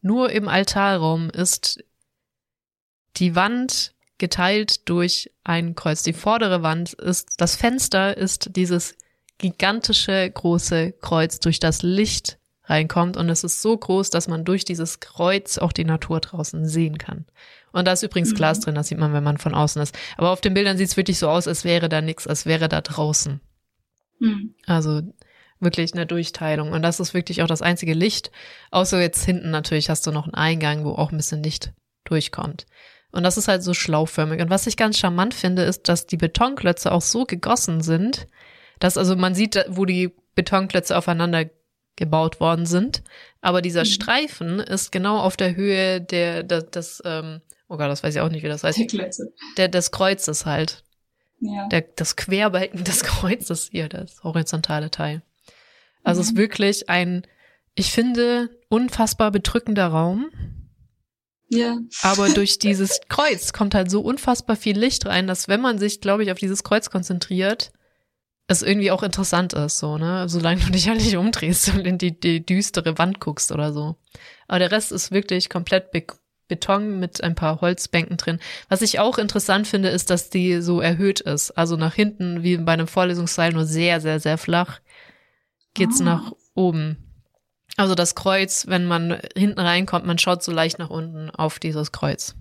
Nur 0.00 0.30
im 0.30 0.48
Altarraum 0.48 1.30
ist 1.30 1.82
die 3.16 3.34
Wand 3.34 3.94
geteilt 4.18 4.88
durch 4.88 5.30
ein 5.44 5.74
Kreuz. 5.74 6.02
Die 6.02 6.12
vordere 6.12 6.62
Wand 6.62 6.92
ist, 6.94 7.40
das 7.40 7.56
Fenster 7.56 8.16
ist 8.16 8.56
dieses 8.56 8.96
gigantische 9.38 10.30
große 10.30 10.92
Kreuz, 11.00 11.40
durch 11.40 11.58
das 11.58 11.82
Licht 11.82 12.38
reinkommt 12.64 13.16
und 13.16 13.28
es 13.28 13.44
ist 13.44 13.60
so 13.60 13.76
groß, 13.76 14.10
dass 14.10 14.28
man 14.28 14.44
durch 14.44 14.64
dieses 14.64 15.00
Kreuz 15.00 15.58
auch 15.58 15.72
die 15.72 15.84
Natur 15.84 16.20
draußen 16.20 16.66
sehen 16.66 16.98
kann. 16.98 17.26
Und 17.74 17.86
da 17.86 17.92
ist 17.92 18.04
übrigens 18.04 18.30
mhm. 18.30 18.36
Glas 18.36 18.60
drin, 18.60 18.76
das 18.76 18.88
sieht 18.88 18.98
man, 18.98 19.12
wenn 19.12 19.24
man 19.24 19.36
von 19.36 19.52
außen 19.52 19.82
ist. 19.82 19.98
Aber 20.16 20.30
auf 20.30 20.40
den 20.40 20.54
Bildern 20.54 20.78
sieht 20.78 20.88
es 20.88 20.96
wirklich 20.96 21.18
so 21.18 21.28
aus, 21.28 21.48
als 21.48 21.64
wäre 21.64 21.88
da 21.88 22.00
nichts, 22.00 22.26
als 22.26 22.46
wäre 22.46 22.68
da 22.68 22.80
draußen. 22.80 23.40
Mhm. 24.20 24.54
Also 24.64 25.02
wirklich 25.58 25.92
eine 25.92 26.06
Durchteilung. 26.06 26.70
Und 26.70 26.82
das 26.82 27.00
ist 27.00 27.14
wirklich 27.14 27.42
auch 27.42 27.48
das 27.48 27.62
einzige 27.62 27.94
Licht. 27.94 28.30
Außer 28.70 29.00
jetzt 29.00 29.24
hinten 29.24 29.50
natürlich 29.50 29.90
hast 29.90 30.06
du 30.06 30.12
noch 30.12 30.24
einen 30.24 30.34
Eingang, 30.34 30.84
wo 30.84 30.92
auch 30.92 31.10
ein 31.10 31.16
bisschen 31.16 31.42
Licht 31.42 31.72
durchkommt. 32.04 32.66
Und 33.10 33.24
das 33.24 33.36
ist 33.36 33.48
halt 33.48 33.64
so 33.64 33.74
schlauförmig. 33.74 34.40
Und 34.40 34.50
was 34.50 34.68
ich 34.68 34.76
ganz 34.76 34.96
charmant 34.96 35.34
finde, 35.34 35.62
ist, 35.62 35.88
dass 35.88 36.06
die 36.06 36.16
Betonklötze 36.16 36.92
auch 36.92 37.02
so 37.02 37.24
gegossen 37.24 37.80
sind, 37.80 38.28
dass 38.78 38.96
also 38.96 39.16
man 39.16 39.34
sieht, 39.34 39.64
wo 39.68 39.84
die 39.84 40.14
Betonklötze 40.36 40.96
aufeinander 40.96 41.46
gebaut 41.96 42.38
worden 42.38 42.66
sind. 42.66 43.02
Aber 43.40 43.62
dieser 43.62 43.82
mhm. 43.82 43.86
Streifen 43.86 44.60
ist 44.60 44.92
genau 44.92 45.18
auf 45.18 45.36
der 45.36 45.56
Höhe 45.56 46.00
der, 46.00 46.44
der 46.44 46.62
des, 46.62 47.02
ähm, 47.04 47.40
oh 47.68 47.76
Gott, 47.76 47.88
das 47.88 48.02
weiß 48.02 48.14
ich 48.14 48.20
auch 48.20 48.30
nicht, 48.30 48.42
wie 48.42 48.48
das 48.48 48.64
heißt. 48.64 48.78
Der 48.78 48.86
Klötze. 48.86 49.32
Der, 49.56 49.68
des 49.68 49.90
Kreuzes 49.90 50.46
halt. 50.46 50.84
Ja. 51.40 51.68
Der, 51.68 51.82
das 51.82 52.16
Querbalken 52.16 52.84
des 52.84 53.02
Kreuzes 53.04 53.68
hier, 53.70 53.88
das 53.88 54.22
horizontale 54.22 54.90
Teil. 54.90 55.22
Also 56.02 56.20
mhm. 56.20 56.22
es 56.22 56.30
ist 56.30 56.36
wirklich 56.36 56.88
ein, 56.88 57.26
ich 57.74 57.92
finde, 57.92 58.50
unfassbar 58.68 59.30
bedrückender 59.30 59.88
Raum. 59.88 60.30
Ja. 61.48 61.78
Aber 62.02 62.28
durch 62.34 62.58
dieses 62.58 63.00
Kreuz 63.08 63.52
kommt 63.52 63.74
halt 63.74 63.90
so 63.90 64.00
unfassbar 64.00 64.56
viel 64.56 64.78
Licht 64.78 65.06
rein, 65.06 65.26
dass 65.26 65.48
wenn 65.48 65.60
man 65.60 65.78
sich, 65.78 66.00
glaube 66.00 66.22
ich, 66.22 66.32
auf 66.32 66.38
dieses 66.38 66.62
Kreuz 66.62 66.90
konzentriert, 66.90 67.72
es 68.46 68.62
irgendwie 68.62 68.90
auch 68.90 69.02
interessant 69.02 69.54
ist, 69.54 69.78
so, 69.78 69.96
ne? 69.96 70.28
Solange 70.28 70.60
du 70.60 70.70
dich 70.70 70.88
halt 70.88 71.00
nicht 71.00 71.16
umdrehst 71.16 71.68
und 71.74 71.86
in 71.86 71.96
die, 71.96 72.18
die 72.18 72.44
düstere 72.44 72.98
Wand 72.98 73.18
guckst 73.20 73.52
oder 73.52 73.72
so. 73.72 73.96
Aber 74.48 74.58
der 74.58 74.70
Rest 74.70 74.92
ist 74.92 75.10
wirklich 75.10 75.48
komplett 75.48 75.90
Be 75.90 76.04
Beton 76.48 77.00
mit 77.00 77.22
ein 77.22 77.34
paar 77.34 77.60
Holzbänken 77.60 78.16
drin. 78.16 78.38
Was 78.68 78.82
ich 78.82 78.98
auch 78.98 79.18
interessant 79.18 79.66
finde, 79.66 79.88
ist, 79.88 80.10
dass 80.10 80.30
die 80.30 80.60
so 80.60 80.80
erhöht 80.80 81.20
ist. 81.20 81.52
Also 81.52 81.76
nach 81.76 81.94
hinten, 81.94 82.42
wie 82.42 82.56
bei 82.58 82.72
einem 82.72 82.86
Vorlesungssaal, 82.86 83.52
nur 83.52 83.64
sehr, 83.64 84.00
sehr, 84.00 84.20
sehr 84.20 84.38
flach, 84.38 84.80
geht's 85.72 86.00
oh. 86.00 86.04
nach 86.04 86.32
oben. 86.54 86.98
Also 87.76 87.94
das 87.94 88.14
Kreuz, 88.14 88.66
wenn 88.68 88.86
man 88.86 89.20
hinten 89.36 89.60
reinkommt, 89.60 90.06
man 90.06 90.18
schaut 90.18 90.42
so 90.42 90.52
leicht 90.52 90.78
nach 90.78 90.90
unten 90.90 91.30
auf 91.30 91.58
dieses 91.58 91.92
Kreuz. 91.92 92.34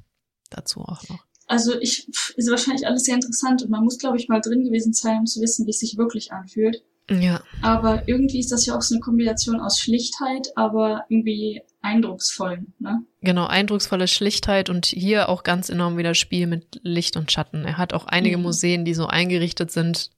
Dazu 0.50 0.82
auch 0.82 1.02
noch. 1.10 1.26
Also 1.48 1.80
ich 1.80 2.08
ist 2.36 2.50
wahrscheinlich 2.50 2.88
alles 2.88 3.04
sehr 3.04 3.16
interessant 3.16 3.64
und 3.64 3.70
man 3.70 3.84
muss, 3.84 3.98
glaube 3.98 4.18
ich, 4.18 4.28
mal 4.28 4.42
drin 4.42 4.64
gewesen 4.64 4.94
sein, 4.94 5.20
um 5.20 5.26
zu 5.26 5.42
wissen, 5.42 5.66
wie 5.66 5.72
es 5.72 5.80
sich 5.80 5.98
wirklich 5.98 6.32
anfühlt. 6.32 6.84
Ja. 7.10 7.42
Aber 7.62 8.08
irgendwie 8.08 8.40
ist 8.40 8.52
das 8.52 8.66
ja 8.66 8.78
auch 8.78 8.82
so 8.82 8.96
eine 8.96 9.02
Kombination 9.02 9.60
aus 9.60 9.80
Schlichtheit, 9.80 10.48
aber 10.56 11.04
irgendwie 11.10 11.62
eindrucksvoll, 11.82 12.66
ne? 12.80 13.04
Genau, 13.22 13.46
eindrucksvolle 13.46 14.08
Schlichtheit 14.08 14.70
und 14.70 14.86
hier 14.86 15.28
auch 15.28 15.44
ganz 15.44 15.70
enorm 15.70 15.98
wieder 15.98 16.16
Spiel 16.16 16.48
mit 16.48 16.80
Licht 16.84 17.18
und 17.18 17.32
Schatten. 17.32 17.66
Er 17.66 17.78
hat 17.78 17.94
auch 17.94 18.06
einige 18.06 18.38
mhm. 18.38 18.44
Museen, 18.44 18.86
die 18.86 18.94
so 18.94 19.08
eingerichtet 19.08 19.72
sind, 19.72 20.12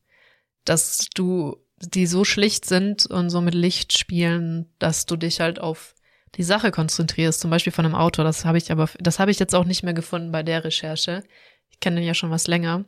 dass 0.63 1.07
du, 1.15 1.57
die 1.79 2.05
so 2.05 2.23
schlicht 2.23 2.65
sind 2.65 3.07
und 3.07 3.31
so 3.31 3.41
mit 3.41 3.55
Licht 3.55 3.97
spielen, 3.97 4.67
dass 4.77 5.07
du 5.07 5.15
dich 5.15 5.39
halt 5.39 5.59
auf 5.59 5.95
die 6.35 6.43
Sache 6.43 6.69
konzentrierst, 6.69 7.39
zum 7.39 7.49
Beispiel 7.49 7.73
von 7.73 7.85
einem 7.85 7.95
Auto. 7.95 8.23
Das 8.23 8.45
habe 8.45 8.57
ich 8.59 8.71
aber, 8.71 8.89
das 8.99 9.19
habe 9.19 9.31
ich 9.31 9.39
jetzt 9.39 9.55
auch 9.55 9.65
nicht 9.65 9.83
mehr 9.83 9.93
gefunden 9.93 10.31
bei 10.31 10.43
der 10.43 10.63
Recherche. 10.63 11.23
Ich 11.69 11.79
kenne 11.79 11.97
den 11.97 12.05
ja 12.05 12.13
schon 12.13 12.31
was 12.31 12.47
länger. 12.47 12.85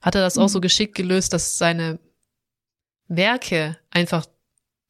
Hat 0.00 0.14
er 0.14 0.22
das 0.22 0.36
mhm. 0.36 0.42
auch 0.42 0.48
so 0.48 0.60
geschickt 0.60 0.94
gelöst, 0.94 1.32
dass 1.32 1.58
seine 1.58 1.98
Werke 3.08 3.78
einfach 3.90 4.26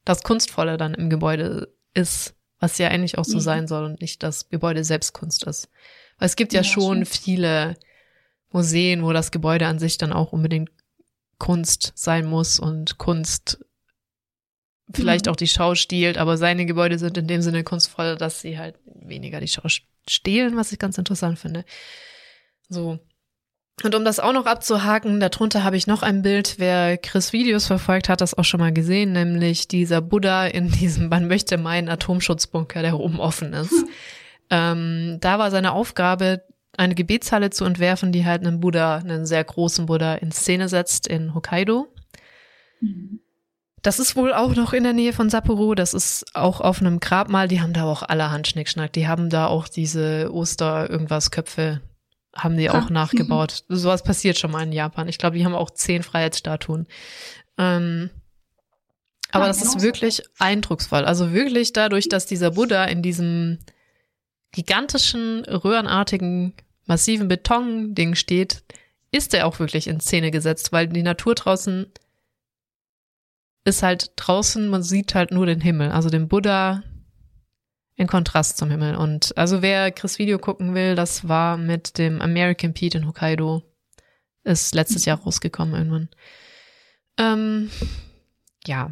das 0.03 0.23
Kunstvolle 0.23 0.77
dann 0.77 0.93
im 0.93 1.09
Gebäude 1.09 1.73
ist, 1.93 2.35
was 2.59 2.77
ja 2.77 2.89
eigentlich 2.89 3.17
auch 3.17 3.25
so 3.25 3.37
mhm. 3.37 3.41
sein 3.41 3.67
soll 3.67 3.85
und 3.85 4.01
nicht 4.01 4.23
das 4.23 4.49
Gebäude 4.49 4.83
selbst 4.83 5.13
Kunst 5.13 5.43
ist. 5.45 5.69
Weil 6.17 6.27
es 6.27 6.35
gibt 6.35 6.53
ja, 6.53 6.61
ja 6.61 6.63
schon 6.63 7.05
stimmt. 7.05 7.23
viele 7.23 7.77
Museen, 8.51 9.03
wo 9.03 9.11
das 9.11 9.31
Gebäude 9.31 9.67
an 9.67 9.79
sich 9.79 9.97
dann 9.97 10.13
auch 10.13 10.31
unbedingt 10.31 10.69
Kunst 11.37 11.91
sein 11.95 12.25
muss 12.25 12.59
und 12.59 12.97
Kunst 12.97 13.59
vielleicht 14.93 15.25
mhm. 15.25 15.31
auch 15.31 15.35
die 15.35 15.47
Schau 15.47 15.75
stiehlt, 15.75 16.17
aber 16.17 16.37
seine 16.37 16.65
Gebäude 16.65 16.99
sind 16.99 17.17
in 17.17 17.27
dem 17.27 17.41
Sinne 17.41 17.63
kunstvoll, 17.63 18.15
dass 18.15 18.41
sie 18.41 18.57
halt 18.57 18.77
weniger 18.85 19.39
die 19.39 19.47
Schau 19.47 19.67
stehlen, 20.07 20.55
was 20.55 20.71
ich 20.71 20.79
ganz 20.79 20.97
interessant 20.97 21.39
finde. 21.39 21.65
So. 22.69 22.99
Und 23.83 23.93
um 23.93 24.05
das 24.05 24.19
auch 24.19 24.33
noch 24.33 24.45
abzuhaken, 24.45 25.19
darunter 25.19 25.63
habe 25.63 25.75
ich 25.75 25.85
noch 25.85 26.01
ein 26.01 26.21
Bild. 26.21 26.55
Wer 26.57 26.97
Chris 26.97 27.33
Videos 27.33 27.67
verfolgt, 27.67 28.07
hat 28.07 28.21
das 28.21 28.37
auch 28.37 28.45
schon 28.45 28.61
mal 28.61 28.73
gesehen, 28.73 29.11
nämlich 29.11 29.67
dieser 29.67 30.01
Buddha 30.01 30.45
in 30.47 30.71
diesem, 30.71 31.09
man 31.09 31.27
möchte 31.27 31.57
meinen 31.57 31.89
Atomschutzbunker, 31.89 32.81
der 32.81 32.99
oben 32.99 33.19
offen 33.19 33.53
ist. 33.53 33.71
Hm. 33.71 33.89
Ähm, 34.49 35.17
da 35.21 35.39
war 35.39 35.51
seine 35.51 35.73
Aufgabe, 35.73 36.43
eine 36.77 36.95
Gebetshalle 36.95 37.49
zu 37.49 37.65
entwerfen, 37.65 38.11
die 38.11 38.25
halt 38.25 38.45
einen 38.45 38.59
Buddha, 38.59 38.97
einen 38.97 39.25
sehr 39.25 39.43
großen 39.43 39.85
Buddha 39.85 40.15
in 40.15 40.31
Szene 40.31 40.69
setzt 40.69 41.07
in 41.07 41.33
Hokkaido. 41.33 41.87
Das 43.81 43.99
ist 43.99 44.15
wohl 44.15 44.33
auch 44.33 44.55
noch 44.55 44.73
in 44.73 44.83
der 44.83 44.93
Nähe 44.93 45.13
von 45.13 45.29
Sapporo. 45.29 45.75
Das 45.75 45.93
ist 45.93 46.25
auch 46.33 46.59
auf 46.59 46.81
einem 46.81 46.99
Grabmal. 46.99 47.47
Die 47.47 47.61
haben 47.61 47.73
da 47.73 47.83
auch 47.83 48.03
allerhand 48.03 48.47
Schnickschnack. 48.47 48.91
Die 48.93 49.07
haben 49.07 49.29
da 49.29 49.47
auch 49.47 49.67
diese 49.67 50.31
Oster-Irgendwas-Köpfe, 50.33 51.81
haben 52.35 52.57
die 52.57 52.69
auch 52.69 52.87
ah. 52.87 52.89
nachgebaut. 52.89 53.63
Sowas 53.69 54.03
passiert 54.03 54.37
schon 54.37 54.51
mal 54.51 54.63
in 54.63 54.71
Japan. 54.71 55.07
Ich 55.07 55.17
glaube, 55.17 55.37
die 55.37 55.45
haben 55.45 55.55
auch 55.55 55.71
zehn 55.71 56.03
Freiheitsstatuen. 56.03 56.87
Ähm, 57.57 58.09
aber 59.31 59.45
ja, 59.45 59.47
das 59.49 59.61
ist 59.61 59.81
wirklich 59.81 60.23
eindrucksvoll. 60.37 61.05
Also 61.05 61.33
wirklich 61.33 61.73
dadurch, 61.73 62.09
dass 62.09 62.25
dieser 62.25 62.51
Buddha 62.51 62.85
in 62.85 63.01
diesem 63.01 63.59
gigantischen, 64.51 65.43
röhrenartigen, 65.45 66.53
massiven 66.85 67.27
Beton-Ding 67.27 68.15
steht, 68.15 68.63
ist 69.11 69.33
er 69.33 69.47
auch 69.47 69.59
wirklich 69.59 69.87
in 69.87 69.99
Szene 69.99 70.31
gesetzt, 70.31 70.71
weil 70.71 70.87
die 70.87 71.03
Natur 71.03 71.35
draußen 71.35 71.87
ist 73.65 73.81
halt 73.81 74.11
draußen, 74.15 74.69
man 74.69 74.83
sieht 74.83 75.15
halt 75.15 75.31
nur 75.31 75.45
den 75.47 75.59
Himmel, 75.59 75.91
also 75.91 76.09
den 76.09 76.27
Buddha 76.27 76.83
in 77.95 78.07
Kontrast 78.07 78.57
zum 78.57 78.69
Himmel. 78.69 78.95
Und 78.95 79.37
also 79.37 79.61
wer 79.61 79.91
Chris 79.91 80.19
Video 80.19 80.37
gucken 80.37 80.73
will, 80.73 80.95
das 80.95 81.27
war 81.27 81.57
mit 81.57 81.97
dem 81.97 82.21
American 82.21 82.73
Pete 82.73 82.97
in 82.97 83.07
Hokkaido. 83.07 83.63
Ist 84.43 84.75
letztes 84.75 85.05
Jahr 85.05 85.19
rausgekommen 85.19 85.73
irgendwann. 85.73 86.09
Ähm, 87.17 87.71
ja, 88.67 88.91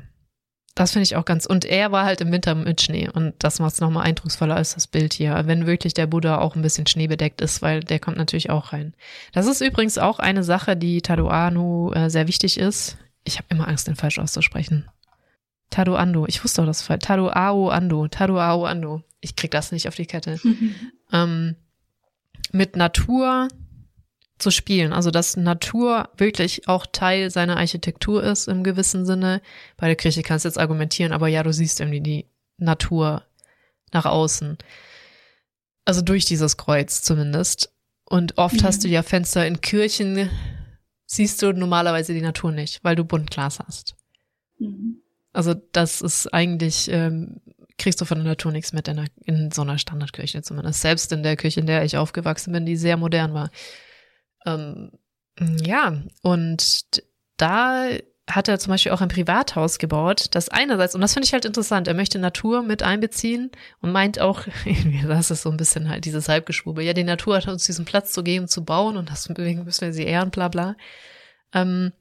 das 0.75 0.91
finde 0.91 1.03
ich 1.03 1.15
auch 1.15 1.25
ganz. 1.25 1.45
Und 1.45 1.65
er 1.65 1.91
war 1.91 2.05
halt 2.05 2.21
im 2.21 2.31
Winter 2.31 2.55
mit 2.55 2.81
Schnee 2.81 3.07
und 3.07 3.35
das 3.39 3.59
macht 3.59 3.73
es 3.73 3.81
nochmal 3.81 4.07
eindrucksvoller 4.07 4.55
als 4.55 4.73
das 4.73 4.87
Bild 4.87 5.13
hier, 5.13 5.43
wenn 5.45 5.67
wirklich 5.67 5.93
der 5.93 6.07
Buddha 6.07 6.39
auch 6.39 6.55
ein 6.55 6.63
bisschen 6.63 6.87
schneebedeckt 6.87 7.41
ist, 7.41 7.61
weil 7.61 7.81
der 7.81 7.99
kommt 7.99 8.17
natürlich 8.17 8.49
auch 8.49 8.73
rein. 8.73 8.95
Das 9.33 9.45
ist 9.45 9.61
übrigens 9.61 9.99
auch 9.99 10.19
eine 10.19 10.43
Sache, 10.43 10.75
die 10.75 11.01
Taduanu 11.01 11.91
äh, 11.91 12.09
sehr 12.09 12.27
wichtig 12.27 12.57
ist. 12.57 12.97
Ich 13.23 13.37
habe 13.37 13.47
immer 13.49 13.67
Angst, 13.67 13.87
den 13.87 13.95
falsch 13.95 14.17
auszusprechen. 14.17 14.89
Tado 15.73 15.95
Ando. 15.95 16.27
Ich 16.27 16.43
wusste 16.43 16.61
doch 16.61 16.67
das 16.67 16.83
falsch. 16.83 17.03
Tado 17.03 17.29
Ao 17.29 17.69
Ando. 17.69 18.07
Tado 18.07 18.39
Ao 18.39 18.63
Ando. 18.65 19.01
Ich 19.21 19.35
krieg 19.35 19.49
das 19.49 19.71
nicht 19.71 19.87
auf 19.87 19.95
die 19.95 20.05
Kette. 20.05 20.39
ähm, 21.11 21.55
mit 22.51 22.75
Natur 22.75 23.47
zu 24.37 24.51
spielen. 24.51 24.93
Also, 24.93 25.09
dass 25.09 25.35
Natur 25.35 26.09
wirklich 26.15 26.67
auch 26.67 26.85
Teil 26.85 27.31
seiner 27.31 27.57
Architektur 27.57 28.23
ist 28.23 28.47
im 28.47 28.63
gewissen 28.63 29.07
Sinne. 29.07 29.41
Bei 29.75 29.87
der 29.87 29.95
Kirche 29.95 30.21
kannst 30.21 30.45
du 30.45 30.49
jetzt 30.49 30.59
argumentieren, 30.59 31.11
aber 31.11 31.27
ja, 31.27 31.41
du 31.41 31.51
siehst 31.51 31.79
irgendwie 31.79 32.01
die 32.01 32.27
Natur 32.57 33.23
nach 33.91 34.05
außen. 34.05 34.59
Also 35.85 36.03
durch 36.03 36.25
dieses 36.25 36.55
Kreuz 36.55 37.01
zumindest. 37.01 37.73
Und 38.05 38.37
oft 38.37 38.61
mhm. 38.61 38.63
hast 38.63 38.83
du 38.83 38.89
ja 38.89 39.01
Fenster 39.01 39.47
in 39.47 39.59
Kirchen, 39.59 40.29
siehst 41.07 41.41
du 41.41 41.51
normalerweise 41.51 42.13
die 42.13 42.21
Natur 42.21 42.51
nicht, 42.51 42.83
weil 42.83 42.95
du 42.95 43.05
Buntglas 43.05 43.57
hast. 43.57 43.95
Mhm. 44.59 45.02
Also 45.33 45.55
das 45.71 46.01
ist 46.01 46.33
eigentlich, 46.33 46.89
ähm, 46.89 47.41
kriegst 47.77 47.99
du 47.99 48.05
von 48.05 48.19
der 48.19 48.27
Natur 48.27 48.51
nichts 48.51 48.71
mit 48.71 48.87
in, 48.87 48.97
der, 48.97 49.07
in 49.25 49.51
so 49.51 49.63
einer 49.63 49.77
Standardkirche 49.77 50.43
zumindest. 50.43 50.81
Selbst 50.81 51.11
in 51.11 51.23
der 51.23 51.35
Küche, 51.35 51.59
in 51.59 51.65
der 51.65 51.83
ich 51.83 51.97
aufgewachsen 51.97 52.53
bin, 52.53 52.65
die 52.65 52.77
sehr 52.77 52.97
modern 52.97 53.33
war. 53.33 53.49
Ähm, 54.45 54.91
ja, 55.39 56.03
und 56.21 57.03
da 57.37 57.89
hat 58.29 58.47
er 58.47 58.59
zum 58.59 58.71
Beispiel 58.71 58.91
auch 58.93 59.01
ein 59.01 59.09
Privathaus 59.09 59.79
gebaut, 59.79 60.27
das 60.31 60.47
einerseits, 60.47 60.95
und 60.95 61.01
das 61.01 61.13
finde 61.13 61.25
ich 61.25 61.33
halt 61.33 61.43
interessant, 61.43 61.89
er 61.89 61.93
möchte 61.93 62.19
Natur 62.19 62.63
mit 62.63 62.81
einbeziehen 62.81 63.51
und 63.81 63.91
meint 63.91 64.19
auch, 64.19 64.43
das 65.07 65.31
ist 65.31 65.41
so 65.41 65.49
ein 65.49 65.57
bisschen 65.57 65.89
halt 65.89 66.05
dieses 66.05 66.29
Halbgeschwurbel, 66.29 66.85
ja, 66.85 66.93
die 66.93 67.03
Natur 67.03 67.35
hat 67.35 67.47
uns 67.47 67.65
diesen 67.65 67.85
Platz 67.85 68.13
zu 68.13 68.23
geben, 68.23 68.47
zu 68.47 68.63
bauen 68.63 68.95
und 68.95 69.09
deswegen 69.09 69.65
müssen 69.65 69.81
wir 69.81 69.93
sie 69.93 70.05
ehren, 70.05 70.29
bla 70.29 70.47
bla. 70.47 70.75
Ähm, 71.53 71.91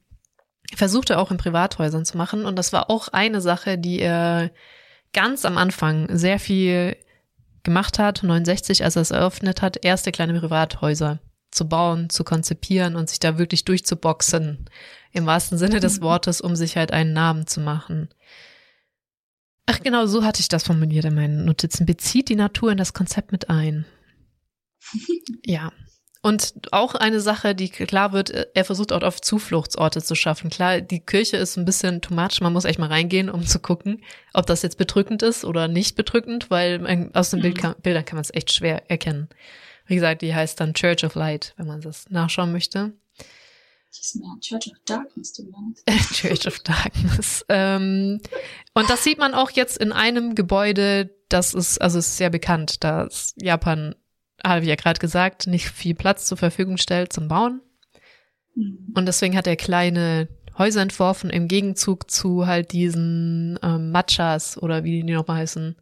versuchte 0.77 1.17
auch 1.17 1.31
in 1.31 1.37
Privathäusern 1.37 2.05
zu 2.05 2.17
machen 2.17 2.45
und 2.45 2.55
das 2.55 2.73
war 2.73 2.89
auch 2.89 3.07
eine 3.09 3.41
Sache, 3.41 3.77
die 3.77 3.99
er 3.99 4.51
ganz 5.13 5.45
am 5.45 5.57
Anfang 5.57 6.07
sehr 6.17 6.39
viel 6.39 6.95
gemacht 7.63 7.99
hat, 7.99 8.23
69, 8.23 8.83
als 8.83 8.95
er 8.95 9.01
es 9.01 9.11
eröffnet 9.11 9.61
hat, 9.61 9.83
erste 9.83 10.11
kleine 10.11 10.39
Privathäuser 10.39 11.19
zu 11.51 11.67
bauen, 11.67 12.09
zu 12.09 12.23
konzipieren 12.23 12.95
und 12.95 13.09
sich 13.09 13.19
da 13.19 13.37
wirklich 13.37 13.63
durchzuboxen, 13.63 14.69
im 15.11 15.25
wahrsten 15.25 15.57
Sinne 15.57 15.79
des 15.79 15.99
mhm. 15.99 16.03
Wortes, 16.03 16.41
um 16.41 16.55
sich 16.55 16.75
halt 16.75 16.91
einen 16.91 17.13
Namen 17.13 17.47
zu 17.47 17.61
machen. 17.61 18.09
Ach 19.65 19.79
genau, 19.79 20.07
so 20.07 20.23
hatte 20.23 20.41
ich 20.41 20.49
das 20.49 20.63
formuliert 20.63 21.05
in 21.05 21.15
meinen 21.15 21.45
Notizen. 21.45 21.85
Bezieht 21.85 22.27
die 22.29 22.35
Natur 22.35 22.71
in 22.71 22.77
das 22.77 22.93
Konzept 22.93 23.31
mit 23.31 23.49
ein. 23.49 23.85
ja. 25.45 25.71
Und 26.25 26.53
auch 26.71 26.95
eine 26.95 27.19
Sache, 27.19 27.53
die 27.53 27.67
klar 27.67 28.13
wird, 28.13 28.29
er 28.29 28.63
versucht 28.63 28.93
auch 28.93 29.03
auf 29.03 29.19
Zufluchtsorte 29.19 30.01
zu 30.01 30.15
schaffen. 30.15 30.49
Klar, 30.49 30.79
die 30.79 31.01
Kirche 31.01 31.35
ist 31.35 31.57
ein 31.57 31.65
bisschen 31.65 31.99
too 31.99 32.13
much. 32.13 32.39
Man 32.39 32.53
muss 32.53 32.63
echt 32.63 32.79
mal 32.79 32.87
reingehen, 32.87 33.29
um 33.29 33.45
zu 33.45 33.59
gucken, 33.59 34.01
ob 34.33 34.45
das 34.45 34.61
jetzt 34.61 34.77
bedrückend 34.77 35.21
ist 35.21 35.43
oder 35.43 35.67
nicht 35.67 35.97
bedrückend, 35.97 36.49
weil 36.49 37.11
aus 37.13 37.31
den 37.31 37.41
Bild 37.41 37.57
kann, 37.57 37.75
Bildern 37.83 38.05
kann 38.05 38.15
man 38.15 38.23
es 38.23 38.33
echt 38.33 38.53
schwer 38.53 38.89
erkennen. 38.89 39.27
Wie 39.85 39.95
gesagt, 39.95 40.21
die 40.21 40.33
heißt 40.33 40.57
dann 40.61 40.73
Church 40.73 41.03
of 41.03 41.15
Light, 41.15 41.53
wenn 41.57 41.67
man 41.67 41.81
das 41.81 42.09
nachschauen 42.09 42.53
möchte. 42.53 42.93
Church 44.39 44.67
of 44.71 44.79
Darkness, 44.85 45.33
du 45.33 45.43
meinst. 45.43 45.85
Church 46.13 46.47
of 46.47 46.59
Darkness. 46.59 47.45
ähm, 47.49 48.21
und 48.73 48.89
das 48.89 49.03
sieht 49.03 49.19
man 49.19 49.33
auch 49.33 49.51
jetzt 49.51 49.77
in 49.77 49.91
einem 49.91 50.35
Gebäude, 50.35 51.13
das 51.29 51.53
ist, 51.53 51.81
also 51.81 51.99
ist 51.99 52.17
sehr 52.17 52.29
bekannt, 52.29 52.83
dass 52.83 53.33
Japan, 53.37 53.95
habe 54.45 54.61
ich 54.61 54.67
ja 54.67 54.75
gerade 54.75 54.99
gesagt, 54.99 55.47
nicht 55.47 55.69
viel 55.69 55.95
Platz 55.95 56.25
zur 56.25 56.37
Verfügung 56.37 56.77
stellt 56.77 57.13
zum 57.13 57.27
Bauen. 57.27 57.61
Mhm. 58.55 58.93
Und 58.93 59.05
deswegen 59.05 59.37
hat 59.37 59.47
er 59.47 59.55
kleine 59.55 60.27
Häuser 60.57 60.81
entworfen 60.81 61.29
im 61.29 61.47
Gegenzug 61.47 62.11
zu 62.11 62.45
halt 62.45 62.71
diesen 62.73 63.57
ähm, 63.63 63.91
Matchas 63.91 64.57
oder 64.61 64.83
wie 64.83 65.01
die 65.01 65.13
nochmal 65.13 65.37
heißen, 65.37 65.75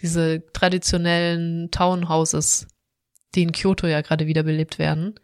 diese 0.00 0.42
traditionellen 0.52 1.70
Townhouses, 1.70 2.66
die 3.34 3.42
in 3.42 3.52
Kyoto 3.52 3.86
ja 3.86 4.00
gerade 4.00 4.26
wiederbelebt 4.26 4.78
werden. 4.78 5.18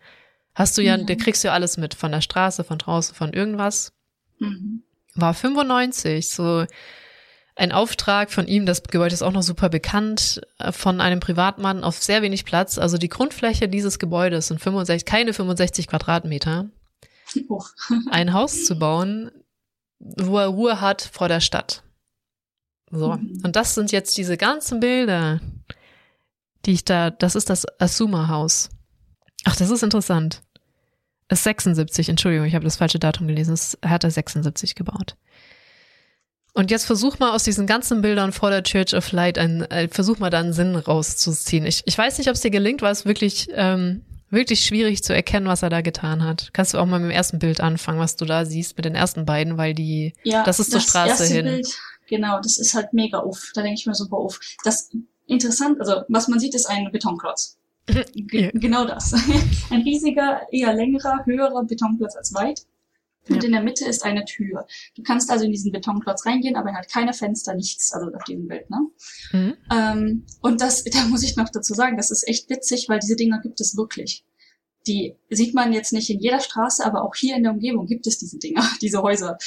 Hast 0.55 0.77
du 0.79 0.83
ja, 0.83 0.97
mhm. 0.97 1.07
da 1.07 1.15
kriegst 1.15 1.43
du 1.43 1.49
ja 1.49 1.55
alles 1.55 1.77
mit, 1.79 1.95
von 1.95 2.13
der 2.13 2.21
Straße, 2.21 2.63
von 2.63 2.79
draußen, 2.79 3.15
von 3.15 3.33
irgendwas. 3.33 3.93
Mhm. 4.39 4.83
War 5.15 5.35
95, 5.35 6.29
so 6.29 6.67
ein 7.55 7.73
Auftrag 7.73 8.31
von 8.31 8.47
ihm, 8.47 8.67
das 8.67 8.83
Gebäude 8.83 9.15
ist 9.15 9.23
auch 9.23 9.33
noch 9.33 9.43
super 9.43 9.69
bekannt, 9.69 10.41
äh, 10.59 10.73
von 10.73 11.01
einem 11.01 11.21
Privatmann 11.21 11.85
auf 11.85 12.03
sehr 12.03 12.23
wenig 12.23 12.45
Platz. 12.45 12.79
Also 12.79 12.99
die 12.99 13.09
Grundfläche 13.09 13.69
dieses 13.69 13.99
Gebäudes 13.99 14.49
sind 14.49 14.61
65, 14.61 15.05
keine 15.05 15.33
65 15.33 15.87
Quadratmeter. 15.87 16.71
Oh. 17.49 17.63
ein 18.11 18.33
Haus 18.33 18.65
zu 18.65 18.79
bauen, 18.79 19.31
wo 19.99 20.39
er 20.39 20.47
Ruhe 20.47 20.81
hat 20.81 21.03
vor 21.03 21.29
der 21.29 21.41
Stadt. 21.41 21.83
So, 22.91 23.15
mhm. 23.15 23.41
und 23.43 23.57
das 23.57 23.75
sind 23.75 23.93
jetzt 23.93 24.17
diese 24.19 24.37
ganzen 24.37 24.81
Bilder, 24.81 25.41
die 26.67 26.73
ich 26.73 26.85
da, 26.85 27.11
das 27.11 27.35
ist 27.35 27.49
das 27.49 27.67
Asuma-Haus. 27.81 28.71
Ach, 29.45 29.57
das 29.57 29.71
ist 29.71 29.83
interessant. 29.83 30.43
Es 31.29 31.41
ist 31.41 31.45
76, 31.45 32.11
Entschuldigung, 32.11 32.47
ich 32.47 32.55
habe 32.55 32.65
das 32.65 32.77
falsche 32.77 32.99
Datum 32.99 33.27
gelesen. 33.27 33.55
Es 33.55 33.79
hat 33.85 34.05
er 34.05 34.11
76 34.11 34.75
gebaut. 34.75 35.17
Und 36.55 36.71
jetzt 36.71 36.85
versuch 36.85 37.19
mal 37.19 37.35
aus 37.35 37.45
diesen 37.45 37.67
ganzen 37.67 38.03
Bildern 38.03 38.33
vor 38.33 38.51
der 38.51 38.63
Church 38.63 38.95
of 38.95 39.11
Light 39.13 39.39
ein, 39.39 39.63
äh, 39.71 39.89
versuch 39.89 40.19
mal 40.19 40.31
da 40.31 40.41
einen 40.41 40.53
Sinn 40.53 40.77
rauszuziehen. 40.77 41.65
Ich, 41.65 41.83
ich 41.87 41.97
weiß 41.97 42.19
nicht, 42.19 42.29
ob 42.29 42.35
es 42.35 42.43
dir 42.43 42.51
gelingt, 42.51 42.83
weil 42.83 42.93
es 42.93 43.07
wirklich, 43.07 43.49
ähm, 43.55 44.03
wirklich 44.29 44.65
schwierig 44.65 45.03
zu 45.03 45.15
erkennen, 45.15 45.47
was 45.47 45.63
er 45.63 45.71
da 45.71 45.81
getan 45.81 46.23
hat. 46.25 46.51
Kannst 46.53 46.75
du 46.75 46.79
auch 46.79 46.87
mal 46.87 46.99
mit 46.99 47.11
dem 47.11 47.15
ersten 47.15 47.39
Bild 47.39 47.61
anfangen, 47.61 47.99
was 47.99 48.17
du 48.17 48.27
da 48.27 48.45
siehst 48.45 48.77
mit 48.77 48.85
den 48.85 48.95
ersten 48.95 49.25
beiden, 49.25 49.57
weil 49.57 49.73
die, 49.73 50.13
ja, 50.25 50.43
das 50.45 50.61
ist 50.61 50.71
zur 50.71 50.81
das 50.81 50.89
Straße 50.89 51.25
hin. 51.25 51.47
Bild, 51.47 51.69
genau, 52.09 52.39
das 52.41 52.59
ist 52.59 52.75
halt 52.75 52.93
mega 52.93 53.23
uff. 53.23 53.53
Da 53.55 53.63
denke 53.63 53.79
ich 53.79 53.87
mir 53.87 53.95
boah, 54.11 54.25
uff. 54.25 54.39
Das 54.65 54.91
interessant, 55.27 55.81
also 55.81 56.03
was 56.09 56.29
man 56.29 56.39
sieht, 56.39 56.55
ist 56.55 56.67
ein 56.67 56.91
Betonklotz. 56.93 57.59
G 58.15 58.45
ja. 58.45 58.51
Genau 58.53 58.85
das. 58.85 59.13
ein 59.71 59.83
riesiger, 59.83 60.43
eher 60.51 60.75
längerer, 60.75 61.25
höherer 61.25 61.65
Betonklotz 61.65 62.15
als 62.15 62.35
weit. 62.35 62.61
Und 63.29 63.37
ja. 63.37 63.45
in 63.45 63.53
der 63.53 63.63
Mitte 63.63 63.85
ist 63.85 64.05
eine 64.05 64.25
Tür. 64.25 64.67
Du 64.97 65.03
kannst 65.03 65.31
also 65.31 65.45
in 65.45 65.53
diesen 65.53 65.71
Betonklotz 65.71 66.27
reingehen, 66.27 66.57
aber 66.57 66.71
er 66.71 66.79
hat 66.79 66.91
keine 66.91 67.13
Fenster, 67.13 67.55
nichts, 67.55 67.93
also 67.93 68.13
auf 68.13 68.25
diesem 68.25 68.49
Bild, 68.49 68.69
ne? 68.69 68.79
Mhm. 69.33 69.55
Ähm, 69.73 70.27
und 70.41 70.61
das, 70.61 70.83
da 70.93 71.05
muss 71.07 71.23
ich 71.23 71.37
noch 71.37 71.49
dazu 71.49 71.75
sagen, 71.75 71.97
das 71.97 72.11
ist 72.11 72.27
echt 72.27 72.51
witzig, 72.51 72.89
weil 72.89 72.99
diese 72.99 73.17
Dinger 73.17 73.41
gibt 73.41 73.61
es 73.61 73.77
wirklich. 73.77 74.25
Die 74.89 75.15
sieht 75.31 75.55
man 75.55 75.73
jetzt 75.73 75.93
nicht 75.93 76.11
in 76.11 76.19
jeder 76.19 76.41
Straße, 76.41 76.85
aber 76.85 77.05
auch 77.05 77.15
hier 77.15 77.37
in 77.37 77.45
der 77.45 77.53
Umgebung 77.53 77.87
gibt 77.87 78.07
es 78.09 78.19
diese 78.19 78.39
Dinger, 78.39 78.69
diese 78.83 79.03
Häuser. 79.03 79.39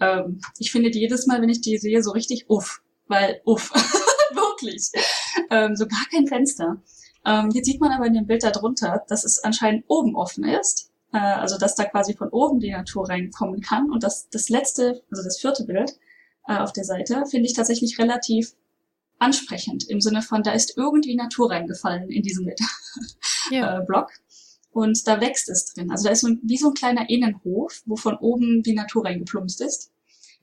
Ähm, 0.00 0.40
ich 0.58 0.70
finde 0.70 0.90
die 0.90 1.00
jedes 1.00 1.26
Mal, 1.26 1.42
wenn 1.42 1.48
ich 1.48 1.60
die 1.60 1.76
sehe, 1.78 2.02
so 2.02 2.12
richtig 2.12 2.48
uff, 2.48 2.82
weil 3.08 3.40
uff, 3.44 3.72
wirklich. 4.32 4.90
Ähm, 5.50 5.74
so 5.74 5.88
gar 5.88 6.06
kein 6.12 6.28
Fenster. 6.28 6.80
Ähm, 7.26 7.50
jetzt 7.52 7.66
sieht 7.66 7.80
man 7.80 7.90
aber 7.90 8.06
in 8.06 8.14
dem 8.14 8.26
Bild 8.26 8.44
darunter, 8.44 9.02
dass 9.08 9.24
es 9.24 9.42
anscheinend 9.42 9.84
oben 9.88 10.14
offen 10.14 10.44
ist 10.44 10.87
äh, 11.12 11.18
also 11.18 11.58
dass 11.58 11.74
da 11.74 11.84
quasi 11.84 12.14
von 12.14 12.28
oben 12.28 12.60
die 12.60 12.70
Natur 12.70 13.08
reinkommen 13.08 13.60
kann. 13.60 13.90
Und 13.90 14.02
das, 14.02 14.28
das 14.30 14.48
letzte, 14.48 15.02
also 15.10 15.22
das 15.22 15.38
vierte 15.38 15.64
Bild 15.64 15.98
äh, 16.46 16.56
auf 16.56 16.72
der 16.72 16.84
Seite, 16.84 17.24
finde 17.26 17.46
ich 17.46 17.54
tatsächlich 17.54 17.98
relativ 17.98 18.54
ansprechend 19.18 19.88
im 19.88 20.00
Sinne 20.00 20.22
von, 20.22 20.42
da 20.42 20.52
ist 20.52 20.76
irgendwie 20.76 21.16
Natur 21.16 21.50
reingefallen 21.50 22.08
in 22.08 22.22
diesem 22.22 22.48
ja. 23.50 23.78
äh, 23.78 23.84
Block. 23.84 24.10
Und 24.70 25.06
da 25.08 25.20
wächst 25.20 25.48
es 25.48 25.72
drin. 25.72 25.90
Also 25.90 26.04
da 26.04 26.12
ist 26.12 26.20
so 26.20 26.28
ein, 26.28 26.40
wie 26.44 26.56
so 26.56 26.68
ein 26.68 26.74
kleiner 26.74 27.08
Innenhof, 27.08 27.82
wo 27.86 27.96
von 27.96 28.16
oben 28.18 28.62
die 28.62 28.74
Natur 28.74 29.04
reingeplumpst 29.04 29.60
ist. 29.60 29.90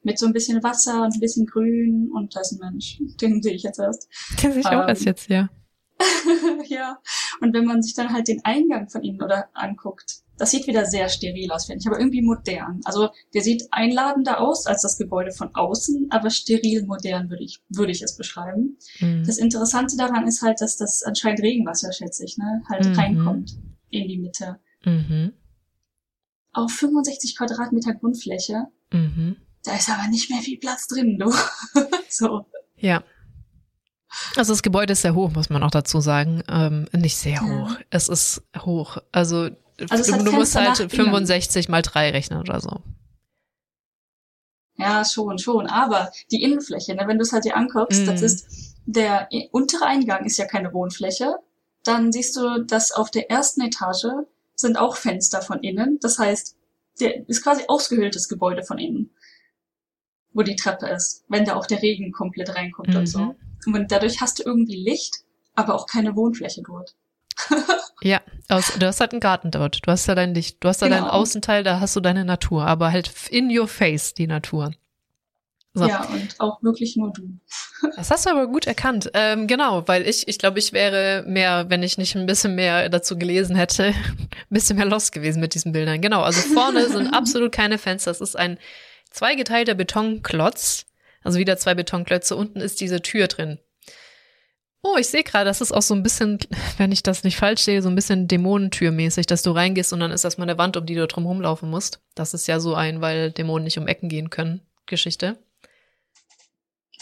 Mit 0.04 0.20
so 0.20 0.26
ein 0.26 0.34
bisschen 0.34 0.62
Wasser 0.62 1.04
und 1.04 1.16
ein 1.16 1.20
bisschen 1.20 1.46
Grün 1.46 2.12
und 2.14 2.36
da 2.36 2.42
ist 2.42 2.52
ein 2.52 2.60
Mensch. 2.60 3.00
Den 3.22 3.42
sehe 3.42 3.54
ich 3.54 3.64
jetzt 3.64 3.80
erst. 3.80 4.08
Den 4.44 4.52
sehe 4.52 4.62
ich 4.62 4.68
ähm, 4.68 4.80
auch 4.80 4.88
erst 4.88 5.06
jetzt, 5.06 5.30
ja. 5.30 5.50
ja. 6.66 7.00
Und 7.40 7.54
wenn 7.54 7.66
man 7.66 7.82
sich 7.82 7.94
dann 7.94 8.12
halt 8.12 8.28
den 8.28 8.44
Eingang 8.44 8.90
von 8.90 9.04
ihnen 9.04 9.22
oder 9.22 9.50
anguckt, 9.54 10.25
das 10.38 10.52
sieht 10.52 10.68
wieder 10.68 10.86
sehr 10.86 11.08
steril 11.10 11.52
aus, 11.52 11.66
finde 11.66 11.82
ich, 11.82 11.88
aber 11.88 12.00
irgendwie 12.00 12.22
modern. 12.22 12.82
Also 12.84 13.10
der 13.34 13.42
sieht 13.42 13.64
einladender 13.72 14.40
aus 14.42 14.66
als 14.66 14.82
das 14.82 14.98
Gebäude 14.98 15.32
von 15.32 15.54
außen, 15.54 16.08
aber 16.10 16.30
steril 16.30 16.86
modern 16.86 17.30
würde 17.30 17.44
ich, 17.44 17.62
würde 17.70 17.92
ich 17.92 18.02
es 18.02 18.18
beschreiben. 18.18 18.78
Mhm. 19.00 19.24
Das 19.26 19.38
Interessante 19.38 19.96
daran 19.98 20.28
ist 20.28 20.42
halt, 20.42 20.62
dass 20.62 20.78
das 20.78 21.04
anscheinend 21.04 21.42
Regenwasser, 21.42 21.92
schätze 21.94 22.26
ich, 22.26 22.38
ne, 22.38 22.64
halt 22.70 22.86
mhm. 22.86 22.94
reinkommt 22.94 23.58
in 23.90 24.08
die 24.08 24.18
Mitte. 24.18 24.60
Mhm. 24.84 25.34
Auf 26.52 26.72
65 26.72 27.38
Quadratmeter 27.38 27.94
Grundfläche. 27.94 28.68
Mhm. 28.92 29.38
Da 29.64 29.76
ist 29.76 29.90
aber 29.90 30.08
nicht 30.10 30.30
mehr 30.30 30.42
viel 30.42 30.60
Platz 30.60 30.88
drin, 30.88 31.18
du. 31.18 31.34
so. 32.10 32.46
Ja. 32.78 33.04
Also 34.36 34.54
das 34.54 34.64
Gebäude 34.64 34.94
ist 34.94 35.02
sehr 35.02 35.16
hoch, 35.16 35.32
muss 35.32 35.50
man 35.50 35.64
auch 35.64 35.72
dazu 35.72 36.00
sagen. 36.00 36.44
Ähm, 36.48 36.88
nicht 36.94 37.18
sehr 37.18 37.42
hoch. 37.42 37.72
Ja. 37.72 37.80
Es 37.90 38.08
ist 38.08 38.44
hoch. 38.58 38.98
Also 39.12 39.50
also 39.90 40.18
du, 40.18 40.24
du 40.24 40.32
musst 40.32 40.56
halt 40.56 40.78
65 40.78 41.70
mal 41.70 41.82
3 41.82 42.12
rechnen 42.12 42.40
oder 42.40 42.60
so. 42.60 42.82
Ja, 44.78 45.06
schon, 45.06 45.38
schon. 45.38 45.68
Aber 45.68 46.12
die 46.32 46.44
Innenfläche, 46.44 46.96
ne, 46.96 47.04
wenn 47.08 47.18
du 47.18 47.24
es 47.24 47.32
halt 47.32 47.46
dir 47.46 47.56
anguckst, 47.56 48.04
mm. 48.04 48.06
das 48.08 48.20
mhm. 48.22 48.26
ist 48.26 48.76
der 48.86 49.30
untere 49.52 49.86
Eingang 49.86 50.26
ist 50.26 50.38
ja 50.38 50.46
keine 50.46 50.74
Wohnfläche. 50.74 51.36
Dann 51.84 52.12
siehst 52.12 52.36
du, 52.36 52.64
dass 52.64 52.92
auf 52.92 53.12
der 53.12 53.30
ersten 53.32 53.62
Etage 53.62 54.08
sind 54.56 54.78
auch 54.78 54.96
Fenster 54.96 55.42
von 55.42 55.60
innen. 55.62 56.00
Das 56.02 56.20
heißt, 56.20 56.56
der 57.00 57.28
ist 57.28 57.44
quasi 57.44 57.64
ausgehöhltes 57.68 58.30
Gebäude 58.30 58.64
von 58.64 58.78
innen, 58.78 59.12
wo 60.34 60.42
die 60.42 60.56
Treppe 60.56 60.88
ist, 60.88 61.26
wenn 61.28 61.46
da 61.46 61.56
auch 61.56 61.66
der 61.66 61.82
Regen 61.82 62.12
komplett 62.12 62.56
reinkommt 62.56 62.90
mhm. 62.90 62.98
und 62.98 63.08
so. 63.08 63.20
Mhm. 63.66 63.74
Und 63.74 63.92
dadurch 63.92 64.22
hast 64.22 64.40
du 64.40 64.44
irgendwie 64.44 64.82
Licht, 64.82 65.24
aber 65.56 65.76
auch 65.76 65.88
keine 65.88 66.16
Wohnfläche 66.16 66.62
dort. 66.64 66.96
Ja, 68.02 68.22
aus, 68.50 68.74
du 68.78 68.86
hast 68.86 69.00
halt 69.00 69.14
einen 69.14 69.20
Garten 69.20 69.52
dort. 69.52 69.80
Du 69.86 69.92
hast 69.92 70.06
ja 70.08 70.16
dein 70.16 70.36
Licht. 70.36 70.64
Du 70.64 70.68
hast 70.68 70.82
ja 70.82 70.88
genau. 70.88 71.02
deinen 71.02 71.10
Außenteil, 71.10 71.64
da 71.64 71.80
hast 71.80 71.96
du 71.96 72.02
deine 72.02 72.26
Natur, 72.26 72.66
aber 72.66 72.92
halt 72.92 73.12
in 73.30 73.56
your 73.58 73.68
face 73.68 74.14
die 74.14 74.28
Natur. 74.28 74.74
So. 75.74 75.88
Ja, 75.88 76.06
und 76.06 76.40
auch 76.40 76.64
wirklich 76.64 76.96
nur 76.96 77.12
du. 77.12 77.38
Das 77.98 78.10
hast 78.10 78.26
du 78.26 78.30
aber 78.30 78.48
gut 78.48 78.66
erkannt. 78.66 79.12
Ähm, 79.14 79.46
genau, 79.48 79.88
weil 79.88 80.08
ich, 80.08 80.28
ich 80.28 80.40
glaube, 80.40 80.58
ich 80.60 80.72
wäre 80.72 81.24
mehr, 81.28 81.70
wenn 81.70 81.84
ich 81.84 81.98
nicht 81.98 82.16
ein 82.16 82.26
bisschen 82.26 82.56
mehr 82.56 82.88
dazu 82.90 83.18
gelesen 83.18 83.56
hätte, 83.56 83.86
ein 83.88 84.30
bisschen 84.50 84.78
mehr 84.78 84.86
lost 84.86 85.12
gewesen 85.12 85.42
mit 85.42 85.54
diesen 85.54 85.74
Bildern. 85.74 86.00
Genau, 86.00 86.22
also 86.22 86.42
vorne 86.42 86.88
sind 86.90 87.14
absolut 87.14 87.52
keine 87.52 87.78
Fenster. 87.78 88.12
Es 88.12 88.22
ist 88.22 88.38
ein 88.38 88.58
zweigeteilter 89.12 89.74
Betonklotz. 89.74 90.86
Also 91.24 91.40
wieder 91.40 91.58
zwei 91.58 91.74
Betonklötze. 91.74 92.36
Unten 92.36 92.62
ist 92.62 92.80
diese 92.80 93.02
Tür 93.02 93.28
drin. 93.28 93.60
Oh, 94.88 94.98
ich 95.00 95.08
sehe 95.08 95.24
gerade, 95.24 95.46
das 95.46 95.62
ist 95.62 95.72
auch 95.72 95.82
so 95.82 95.96
ein 95.96 96.04
bisschen, 96.04 96.38
wenn 96.78 96.92
ich 96.92 97.02
das 97.02 97.24
nicht 97.24 97.38
falsch 97.38 97.62
sehe, 97.62 97.82
so 97.82 97.90
ein 97.90 97.96
bisschen 97.96 98.28
Dämonentürmäßig, 98.28 99.26
dass 99.26 99.42
du 99.42 99.50
reingehst 99.50 99.94
und 99.94 100.00
dann 100.00 100.12
ist 100.12 100.24
das 100.24 100.38
mal 100.38 100.44
eine 100.44 100.60
Wand, 100.60 100.78
um 100.78 100.86
die 100.86 100.94
du 100.94 101.08
drum 101.08 101.26
rumlaufen 101.26 101.72
musst. 101.72 102.02
Das 102.14 102.36
ist 102.36 102.48
ja 102.48 102.60
so 102.60 102.76
ein, 102.76 103.02
weil 103.02 103.32
Dämonen 103.32 103.64
nicht 103.64 103.80
um 103.80 103.88
Ecken 103.88 104.10
gehen 104.10 104.30
können, 104.30 104.62
Geschichte. 104.86 105.40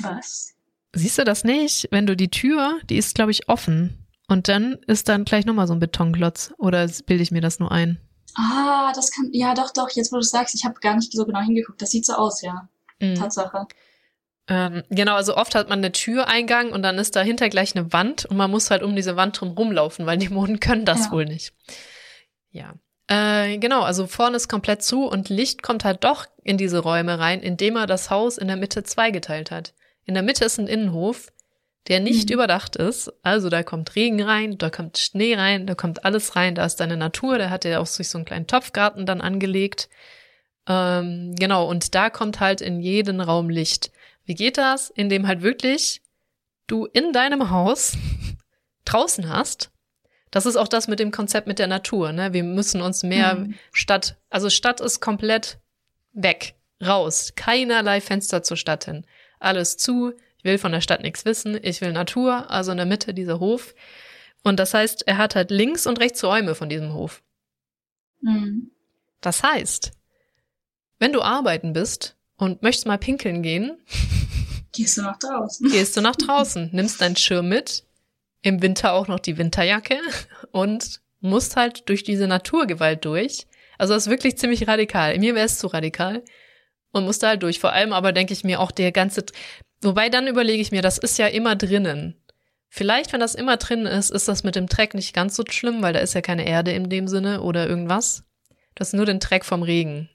Was? 0.02 0.54
Siehst 0.94 1.18
du 1.18 1.26
das 1.26 1.44
nicht? 1.44 1.90
Wenn 1.92 2.08
du 2.08 2.16
die 2.16 2.30
Tür, 2.30 2.80
die 2.90 2.96
ist, 2.96 3.16
glaube 3.16 3.32
ich, 3.32 3.50
offen. 3.50 4.08
Und 4.30 4.48
dann 4.48 4.78
ist 4.88 5.10
dann 5.10 5.26
gleich 5.26 5.46
nochmal 5.46 5.68
so 5.68 5.74
ein 5.74 5.80
Betonklotz. 5.80 6.54
Oder 6.58 6.88
bilde 7.06 7.22
ich 7.22 7.32
mir 7.32 7.42
das 7.42 7.60
nur 7.60 7.74
ein? 7.74 8.00
Ah, 8.36 8.94
das 8.96 9.12
kann, 9.12 9.30
ja 9.34 9.54
doch, 9.56 9.74
doch, 9.74 9.90
jetzt 9.90 10.14
wo 10.14 10.16
du 10.16 10.24
sagst, 10.24 10.56
ich 10.56 10.64
habe 10.64 10.80
gar 10.80 10.96
nicht 10.96 11.12
so 11.12 11.26
genau 11.26 11.42
hingeguckt. 11.42 11.82
Das 11.82 11.92
sieht 11.92 12.06
so 12.06 12.14
aus, 12.14 12.42
ja. 12.42 12.70
Mhm. 13.00 13.16
Tatsache. 13.16 13.68
Ähm, 14.50 14.84
genau, 14.90 15.16
also 15.16 15.38
oft 15.38 15.56
hat 15.56 15.70
man 15.70 15.80
eine 15.80 15.92
Türeingang 15.92 16.72
und 16.72 16.82
dann 16.82 16.98
ist 16.98 17.16
dahinter 17.16 17.50
gleich 17.50 17.76
eine 17.76 17.94
Wand 17.94 18.26
und 18.26 18.36
man 18.36 18.52
muss 18.52 18.72
halt 18.72 18.84
um 18.84 18.96
diese 18.96 19.16
Wand 19.16 19.40
drum 19.40 19.52
rumlaufen, 19.52 20.06
weil 20.06 20.18
die 20.18 20.30
Moden 20.30 20.60
können 20.60 20.86
das 20.86 21.06
ja. 21.06 21.12
wohl 21.12 21.26
nicht. 21.26 21.54
Ja. 22.52 22.74
Äh, 23.08 23.58
genau, 23.58 23.82
also 23.84 24.08
vorne 24.08 24.38
ist 24.38 24.50
komplett 24.50 24.84
zu 24.84 25.06
und 25.08 25.30
Licht 25.30 25.64
kommt 25.64 25.86
halt 25.86 26.04
doch 26.04 26.26
in 26.44 26.58
diese 26.58 26.80
Räume 26.80 27.20
rein, 27.20 27.42
indem 27.42 27.76
er 27.76 27.88
das 27.88 28.10
Haus 28.10 28.38
in 28.38 28.48
der 28.48 28.58
Mitte 28.58 28.84
zweigeteilt 28.84 29.52
hat. 29.52 29.74
In 30.06 30.14
der 30.14 30.24
Mitte 30.24 30.46
ist 30.46 30.58
ein 30.58 30.68
Innenhof, 30.68 31.32
der 31.88 32.00
nicht 32.00 32.30
mhm. 32.30 32.36
überdacht 32.36 32.76
ist. 32.76 33.12
Also 33.24 33.50
da 33.50 33.64
kommt 33.64 33.96
Regen 33.96 34.22
rein, 34.22 34.58
da 34.58 34.70
kommt 34.70 34.98
Schnee 34.98 35.36
rein, 35.36 35.68
da 35.68 35.76
kommt 35.76 36.06
alles 36.06 36.36
rein, 36.36 36.56
da 36.56 36.66
ist 36.66 36.78
deine 36.78 36.98
Natur, 36.98 37.38
da 37.38 37.50
hat 37.50 37.66
er 37.66 37.82
auch 37.82 37.86
sich 37.86 38.10
so 38.10 38.18
einen 38.18 38.26
kleinen 38.26 38.48
Topfgarten 38.48 39.06
dann 39.06 39.22
angelegt. 39.22 39.90
Ähm, 40.68 41.36
genau, 41.38 41.68
und 41.70 41.96
da 41.96 42.10
kommt 42.10 42.40
halt 42.40 42.62
in 42.62 42.80
jeden 42.80 43.20
Raum 43.20 43.50
Licht. 43.50 43.92
Wie 44.26 44.36
geht 44.36 44.58
das? 44.58 44.90
Indem 44.90 45.28
halt 45.28 45.42
wirklich 45.42 46.02
du 46.68 46.86
in 46.86 47.12
deinem 47.14 47.50
Haus 47.50 47.98
draußen 48.86 49.30
hast. 49.30 49.72
Das 50.32 50.46
ist 50.46 50.56
auch 50.56 50.68
das 50.68 50.88
mit 50.88 51.00
dem 51.00 51.12
Konzept 51.12 51.48
mit 51.48 51.60
der 51.60 51.68
Natur. 51.68 52.12
Ne? 52.12 52.34
Wir 52.34 52.44
müssen 52.44 52.82
uns 52.82 53.04
mehr 53.04 53.36
mhm. 53.36 53.56
Stadt, 53.72 54.18
also 54.30 54.50
Stadt 54.50 54.82
ist 54.82 55.00
komplett 55.00 55.60
weg, 56.14 56.56
raus, 56.84 57.34
keinerlei 57.36 58.02
Fenster 58.02 58.42
zur 58.42 58.58
Stadt 58.58 58.86
hin. 58.86 59.06
Alles 59.40 59.78
zu. 59.78 60.14
Ich 60.38 60.44
will 60.44 60.58
von 60.58 60.72
der 60.72 60.82
Stadt 60.82 61.02
nichts 61.02 61.26
wissen. 61.26 61.58
Ich 61.62 61.82
will 61.82 61.92
Natur, 61.92 62.50
also 62.50 62.72
in 62.72 62.78
der 62.78 62.86
Mitte 62.86 63.14
dieser 63.14 63.40
Hof. 63.40 63.76
Und 64.44 64.60
das 64.60 64.74
heißt, 64.74 65.08
er 65.08 65.18
hat 65.18 65.36
halt 65.36 65.52
links 65.52 65.86
und 65.86 66.00
rechts 66.00 66.24
Räume 66.24 66.56
von 66.56 66.68
diesem 66.68 66.94
Hof. 66.94 67.22
Mhm. 68.22 68.72
Das 69.22 69.44
heißt, 69.44 69.92
wenn 71.00 71.14
du 71.14 71.22
arbeiten 71.22 71.74
bist 71.74 72.18
und 72.38 72.62
möchtest 72.62 72.88
mal 72.88 72.98
pinkeln 72.98 73.44
gehen, 73.44 73.78
gehst 74.72 74.98
du 74.98 75.02
nach 75.02 75.18
draußen. 75.20 75.72
Gehst 75.72 75.96
du 75.98 76.02
nach 76.02 76.16
draußen, 76.16 76.70
nimmst 76.72 77.02
deinen 77.02 77.16
Schirm 77.16 77.50
mit, 77.50 77.84
im 78.42 78.62
Winter 78.62 78.94
auch 78.94 79.08
noch 79.08 79.20
die 79.20 79.38
Winterjacke 79.38 79.98
und 80.52 81.02
musst 81.20 81.56
halt 81.56 81.88
durch 81.90 82.04
diese 82.04 82.28
Naturgewalt 82.28 83.06
durch. 83.06 83.48
Also 83.78 83.94
das 83.94 84.04
ist 84.04 84.10
wirklich 84.10 84.38
ziemlich 84.38 84.68
radikal. 84.68 85.18
Mir 85.18 85.36
wäre 85.36 85.46
es 85.46 85.58
zu 85.58 85.68
radikal 85.68 86.24
und 86.92 87.06
musste 87.06 87.28
halt 87.28 87.44
durch. 87.44 87.60
Vor 87.60 87.72
allem 87.72 87.94
aber 87.94 88.12
denke 88.12 88.34
ich 88.34 88.44
mir 88.44 88.60
auch 88.60 88.72
der 88.72 88.92
ganze, 88.92 89.26
wobei 89.82 90.10
dann 90.10 90.28
überlege 90.28 90.62
ich 90.62 90.72
mir, 90.72 90.82
das 90.82 90.98
ist 90.98 91.18
ja 91.18 91.28
immer 91.28 91.56
drinnen. 91.56 92.20
Vielleicht, 92.70 93.14
wenn 93.14 93.20
das 93.20 93.36
immer 93.36 93.58
drin 93.58 93.86
ist, 93.86 94.10
ist 94.10 94.28
das 94.28 94.44
mit 94.44 94.56
dem 94.56 94.68
Dreck 94.68 94.96
nicht 94.96 95.14
ganz 95.14 95.36
so 95.36 95.44
schlimm, 95.48 95.82
weil 95.84 95.94
da 95.94 96.00
ist 96.00 96.16
ja 96.16 96.22
keine 96.22 96.48
Erde 96.48 96.72
in 96.72 96.90
dem 96.90 97.08
Sinne 97.08 97.42
oder 97.42 97.68
irgendwas. 97.68 98.24
Das 98.74 98.90
ist 98.90 98.94
nur 98.94 99.06
den 99.06 99.20
Dreck 99.20 99.46
vom 99.46 99.62
Regen. 99.62 100.10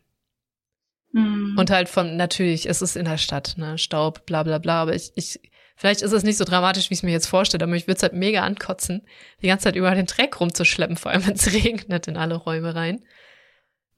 Mhm. 1.12 1.56
Und 1.58 1.70
halt 1.70 1.88
von, 1.88 2.16
natürlich, 2.16 2.68
es 2.68 2.82
ist 2.82 2.96
in 2.96 3.04
der 3.04 3.18
Stadt, 3.18 3.54
ne, 3.56 3.78
Staub, 3.78 4.26
bla 4.26 4.42
bla 4.42 4.58
bla, 4.58 4.82
aber 4.82 4.94
ich, 4.94 5.12
ich, 5.14 5.40
vielleicht 5.76 6.02
ist 6.02 6.12
es 6.12 6.22
nicht 6.22 6.36
so 6.36 6.44
dramatisch, 6.44 6.90
wie 6.90 6.94
ich 6.94 7.00
es 7.00 7.02
mir 7.02 7.12
jetzt 7.12 7.26
vorstelle, 7.26 7.64
aber 7.64 7.74
ich 7.74 7.86
würde 7.86 7.96
es 7.96 8.02
halt 8.02 8.12
mega 8.12 8.42
ankotzen, 8.42 9.06
die 9.42 9.46
ganze 9.46 9.64
Zeit 9.64 9.76
über 9.76 9.94
den 9.94 10.06
Dreck 10.06 10.40
rumzuschleppen, 10.40 10.96
vor 10.96 11.10
allem 11.10 11.24
wenn 11.26 11.34
es 11.34 11.52
regnet 11.52 12.08
in 12.08 12.16
alle 12.16 12.34
Räume 12.34 12.74
rein. 12.74 13.00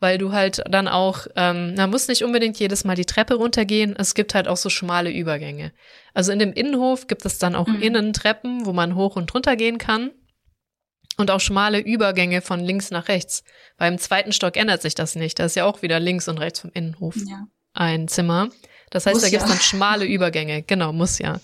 Weil 0.03 0.16
du 0.16 0.32
halt 0.32 0.62
dann 0.70 0.89
auch, 0.89 1.27
ähm, 1.37 1.74
man 1.74 1.91
muss 1.91 2.09
nicht 2.09 2.24
unbedingt 2.24 2.59
jedes 2.59 2.85
Mal 2.85 2.97
die 2.97 3.05
Treppe 3.05 3.35
runtergehen, 3.35 3.95
es 3.99 4.15
gibt 4.15 4.35
halt 4.35 4.49
auch 4.49 4.57
so 4.57 4.70
schmale 4.70 5.11
Übergänge. 5.11 5.73
Also 6.15 6.32
in 6.32 6.39
dem 6.39 6.55
Innenhof 6.55 7.07
gibt 7.07 7.27
es 7.27 7.39
dann 7.39 7.55
auch 7.55 7.66
mhm. 7.66 7.82
Innentreppen, 7.82 8.65
wo 8.65 8.73
man 8.73 8.95
hoch 8.95 9.16
und 9.16 9.35
runter 9.35 9.57
gehen 9.57 9.77
kann 9.77 10.11
und 11.21 11.31
auch 11.31 11.41
schmale 11.41 11.79
Übergänge 11.79 12.41
von 12.41 12.61
links 12.61 12.91
nach 12.91 13.09
rechts. 13.09 13.45
Beim 13.77 13.99
zweiten 13.99 14.33
Stock 14.33 14.57
ändert 14.57 14.83
sich 14.83 14.95
das 14.95 15.15
nicht. 15.15 15.39
Da 15.39 15.45
ist 15.45 15.57
ja 15.57 15.65
auch 15.65 15.83
wieder 15.83 16.01
links 16.01 16.29
und 16.29 16.39
rechts 16.39 16.61
vom 16.61 16.71
Innenhof 16.73 17.17
ja. 17.17 17.47
ein 17.75 18.09
Zimmer. 18.09 18.49
Das 18.91 19.07
heißt, 19.07 19.15
muss 19.15 19.23
da 19.23 19.31
gibt's 19.31 19.47
ja. 19.47 19.53
dann 19.53 19.61
schmale 19.61 20.05
Übergänge. 20.05 20.63
Genau, 20.63 20.93
muss 20.93 21.19
ja. 21.19 21.41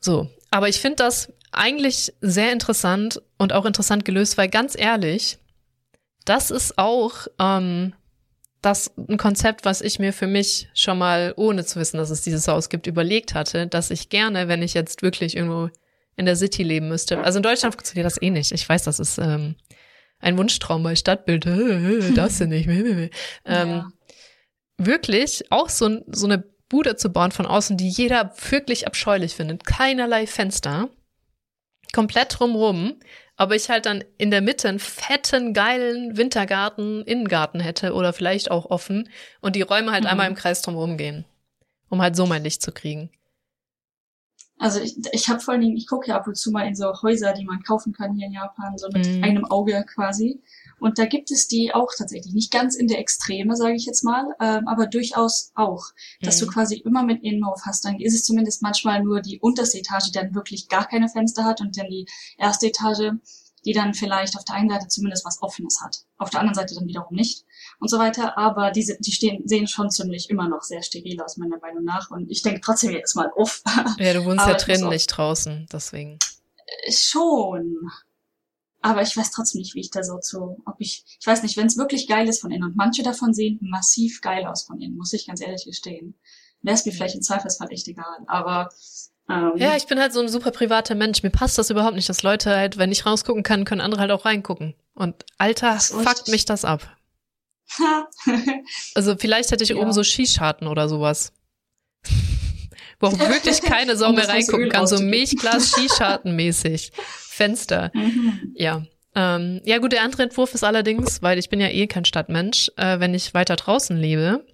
So, 0.00 0.30
aber 0.50 0.68
ich 0.68 0.80
finde 0.80 0.96
das 0.96 1.32
eigentlich 1.52 2.12
sehr 2.20 2.52
interessant 2.52 3.22
und 3.38 3.52
auch 3.52 3.64
interessant 3.64 4.04
gelöst, 4.04 4.38
weil 4.38 4.48
ganz 4.48 4.78
ehrlich, 4.78 5.38
das 6.24 6.50
ist 6.50 6.78
auch 6.78 7.26
ähm, 7.38 7.94
das 8.62 8.92
ein 8.96 9.18
Konzept, 9.18 9.64
was 9.64 9.80
ich 9.80 9.98
mir 9.98 10.12
für 10.12 10.26
mich 10.26 10.68
schon 10.74 10.98
mal, 10.98 11.34
ohne 11.36 11.64
zu 11.64 11.78
wissen, 11.78 11.98
dass 11.98 12.10
es 12.10 12.22
dieses 12.22 12.48
Haus 12.48 12.68
gibt, 12.68 12.86
überlegt 12.86 13.34
hatte, 13.34 13.66
dass 13.66 13.90
ich 13.90 14.08
gerne, 14.08 14.48
wenn 14.48 14.62
ich 14.62 14.74
jetzt 14.74 15.02
wirklich 15.02 15.36
irgendwo 15.36 15.70
in 16.16 16.26
der 16.26 16.36
City 16.36 16.62
leben 16.62 16.88
müsste. 16.88 17.18
Also 17.18 17.38
in 17.38 17.42
Deutschland 17.42 17.74
funktioniert 17.74 18.06
das 18.06 18.20
eh 18.20 18.30
nicht. 18.30 18.52
Ich 18.52 18.68
weiß, 18.68 18.84
das 18.84 19.00
ist 19.00 19.18
ähm, 19.18 19.56
ein 20.20 20.38
Wunschtraum 20.38 20.82
bei 20.82 20.96
Stadtbild. 20.96 21.46
Das 22.14 22.38
sind 22.38 22.50
nicht. 22.50 22.68
ähm, 22.68 23.10
ja. 23.44 23.88
Wirklich 24.76 25.44
auch 25.50 25.68
so, 25.68 26.02
so 26.06 26.26
eine 26.26 26.44
Bude 26.68 26.96
zu 26.96 27.10
bauen 27.10 27.30
von 27.30 27.46
außen, 27.46 27.76
die 27.76 27.88
jeder 27.88 28.32
wirklich 28.50 28.86
abscheulich 28.86 29.34
findet. 29.34 29.64
Keinerlei 29.64 30.26
Fenster. 30.26 30.88
Komplett 31.92 32.38
drumrum. 32.38 32.98
Aber 33.36 33.56
ich 33.56 33.68
halt 33.68 33.86
dann 33.86 34.04
in 34.16 34.30
der 34.30 34.40
Mitte 34.40 34.68
einen 34.68 34.78
fetten, 34.78 35.54
geilen 35.54 36.16
Wintergarten, 36.16 37.02
Innengarten 37.02 37.60
hätte 37.60 37.94
oder 37.94 38.12
vielleicht 38.12 38.50
auch 38.50 38.66
offen 38.66 39.08
und 39.40 39.56
die 39.56 39.62
Räume 39.62 39.90
halt 39.90 40.04
mhm. 40.04 40.10
einmal 40.10 40.28
im 40.28 40.36
Kreis 40.36 40.62
drumrum 40.62 40.96
gehen. 40.96 41.24
Um 41.88 42.00
halt 42.00 42.14
so 42.16 42.26
mein 42.26 42.44
Licht 42.44 42.62
zu 42.62 42.72
kriegen. 42.72 43.10
Also 44.58 44.80
ich, 44.80 44.96
ich 45.12 45.28
habe 45.28 45.40
vor 45.40 45.52
allen 45.52 45.62
Dingen, 45.62 45.76
ich 45.76 45.86
gucke 45.86 46.08
ja 46.08 46.16
ab 46.16 46.26
und 46.26 46.36
zu 46.36 46.50
mal 46.50 46.66
in 46.66 46.76
so 46.76 46.92
Häuser, 47.02 47.32
die 47.32 47.44
man 47.44 47.62
kaufen 47.62 47.92
kann 47.92 48.14
hier 48.14 48.26
in 48.26 48.32
Japan, 48.32 48.78
so 48.78 48.88
mit 48.92 49.06
mm. 49.06 49.24
einem 49.24 49.44
Auge 49.44 49.84
quasi. 49.92 50.42
Und 50.78 50.98
da 50.98 51.06
gibt 51.06 51.30
es 51.30 51.48
die 51.48 51.74
auch 51.74 51.90
tatsächlich, 51.96 52.32
nicht 52.34 52.52
ganz 52.52 52.76
in 52.76 52.86
der 52.86 53.00
Extreme, 53.00 53.56
sage 53.56 53.74
ich 53.74 53.84
jetzt 53.84 54.04
mal, 54.04 54.24
ähm, 54.40 54.68
aber 54.68 54.86
durchaus 54.86 55.50
auch, 55.54 55.86
dass 56.20 56.36
mm. 56.36 56.40
du 56.40 56.46
mhm. 56.46 56.50
quasi 56.50 56.76
immer 56.76 57.02
mit 57.02 57.22
Innenhof 57.24 57.62
hast. 57.66 57.84
Dann 57.84 57.98
ist 57.98 58.14
es 58.14 58.24
zumindest 58.24 58.62
manchmal 58.62 59.02
nur 59.02 59.20
die 59.20 59.40
unterste 59.40 59.78
Etage, 59.78 60.06
die 60.06 60.12
dann 60.12 60.34
wirklich 60.34 60.68
gar 60.68 60.86
keine 60.86 61.08
Fenster 61.08 61.44
hat 61.44 61.60
und 61.60 61.76
dann 61.76 61.88
die 61.88 62.06
erste 62.38 62.68
Etage, 62.68 63.12
die 63.64 63.72
dann 63.72 63.94
vielleicht 63.94 64.36
auf 64.36 64.44
der 64.44 64.54
einen 64.54 64.70
Seite 64.70 64.88
zumindest 64.88 65.24
was 65.24 65.42
Offenes 65.42 65.80
hat, 65.82 66.04
auf 66.18 66.30
der 66.30 66.40
anderen 66.40 66.54
Seite 66.54 66.74
dann 66.74 66.86
wiederum 66.86 67.16
nicht 67.16 67.44
und 67.84 67.90
so 67.90 67.98
weiter. 67.98 68.38
Aber 68.38 68.70
diese, 68.70 68.96
die 68.98 69.12
stehen, 69.12 69.46
sehen 69.46 69.66
schon 69.68 69.90
ziemlich 69.90 70.30
immer 70.30 70.48
noch 70.48 70.62
sehr 70.62 70.82
steril 70.82 71.20
aus, 71.20 71.36
meiner 71.36 71.58
Meinung 71.58 71.84
nach. 71.84 72.10
Und 72.10 72.30
ich 72.30 72.40
denke 72.40 72.62
trotzdem 72.62 72.92
jedes 72.92 73.14
Mal, 73.14 73.30
uff. 73.36 73.62
Ja, 73.98 74.14
du 74.14 74.24
wohnst 74.24 74.46
ja 74.46 74.54
drin, 74.54 74.88
nicht 74.88 75.08
draußen, 75.08 75.66
deswegen. 75.70 76.18
Äh, 76.86 76.92
schon. 76.92 77.90
Aber 78.80 79.02
ich 79.02 79.14
weiß 79.14 79.32
trotzdem 79.32 79.60
nicht, 79.60 79.74
wie 79.74 79.80
ich 79.80 79.90
da 79.90 80.02
so 80.02 80.18
zu, 80.18 80.62
ob 80.64 80.76
ich, 80.78 81.04
ich 81.20 81.26
weiß 81.26 81.42
nicht, 81.42 81.58
wenn 81.58 81.66
es 81.66 81.76
wirklich 81.76 82.08
geil 82.08 82.26
ist 82.26 82.40
von 82.40 82.50
innen 82.50 82.64
und 82.64 82.76
manche 82.76 83.02
davon 83.02 83.34
sehen 83.34 83.58
massiv 83.60 84.22
geil 84.22 84.46
aus 84.46 84.64
von 84.64 84.80
innen, 84.80 84.96
muss 84.96 85.12
ich 85.12 85.26
ganz 85.26 85.42
ehrlich 85.42 85.66
gestehen. 85.66 86.14
Wäre 86.62 86.74
es 86.74 86.86
mir 86.86 86.92
vielleicht 86.92 87.14
im 87.14 87.22
Zweifelsfall 87.22 87.70
echt 87.70 87.86
egal. 87.88 88.24
Aber 88.26 88.70
ähm, 89.28 89.52
ja, 89.56 89.76
ich 89.76 89.86
bin 89.86 90.00
halt 90.00 90.14
so 90.14 90.20
ein 90.20 90.28
super 90.28 90.50
privater 90.50 90.94
Mensch. 90.94 91.22
Mir 91.22 91.30
passt 91.30 91.58
das 91.58 91.68
überhaupt 91.68 91.96
nicht, 91.96 92.08
dass 92.08 92.22
Leute 92.22 92.56
halt, 92.56 92.78
wenn 92.78 92.92
ich 92.92 93.04
rausgucken 93.04 93.42
kann, 93.42 93.66
können 93.66 93.82
andere 93.82 94.00
halt 94.00 94.10
auch 94.10 94.24
reingucken. 94.24 94.74
Und 94.94 95.24
Alter, 95.38 95.78
fuckt 95.80 96.28
mich 96.28 96.46
das 96.46 96.64
ab. 96.64 96.93
also 98.94 99.16
vielleicht 99.16 99.50
hätte 99.50 99.64
ich 99.64 99.70
ja. 99.70 99.76
oben 99.76 99.92
so 99.92 100.02
Skischarten 100.02 100.66
oder 100.66 100.88
sowas. 100.88 101.32
Wo 103.00 103.08
auch 103.08 103.18
wirklich 103.18 103.60
keine 103.62 103.96
Sau 103.96 104.12
mehr 104.12 104.28
reingucken 104.28 104.68
kann, 104.68 104.86
so 104.86 105.00
Milchglas 105.00 105.70
Skischarten 105.70 106.36
mäßig. 106.36 106.92
Fenster. 106.96 107.90
Mhm. 107.94 108.54
Ja. 108.54 108.82
Ähm, 109.16 109.60
ja 109.64 109.78
gut, 109.78 109.92
der 109.92 110.02
andere 110.02 110.22
Entwurf 110.24 110.54
ist 110.54 110.64
allerdings, 110.64 111.22
weil 111.22 111.38
ich 111.38 111.48
bin 111.48 111.60
ja 111.60 111.68
eh 111.68 111.86
kein 111.86 112.04
Stadtmensch, 112.04 112.70
äh, 112.76 112.98
wenn 113.00 113.14
ich 113.14 113.34
weiter 113.34 113.56
draußen 113.56 113.96
lebe, 113.96 114.44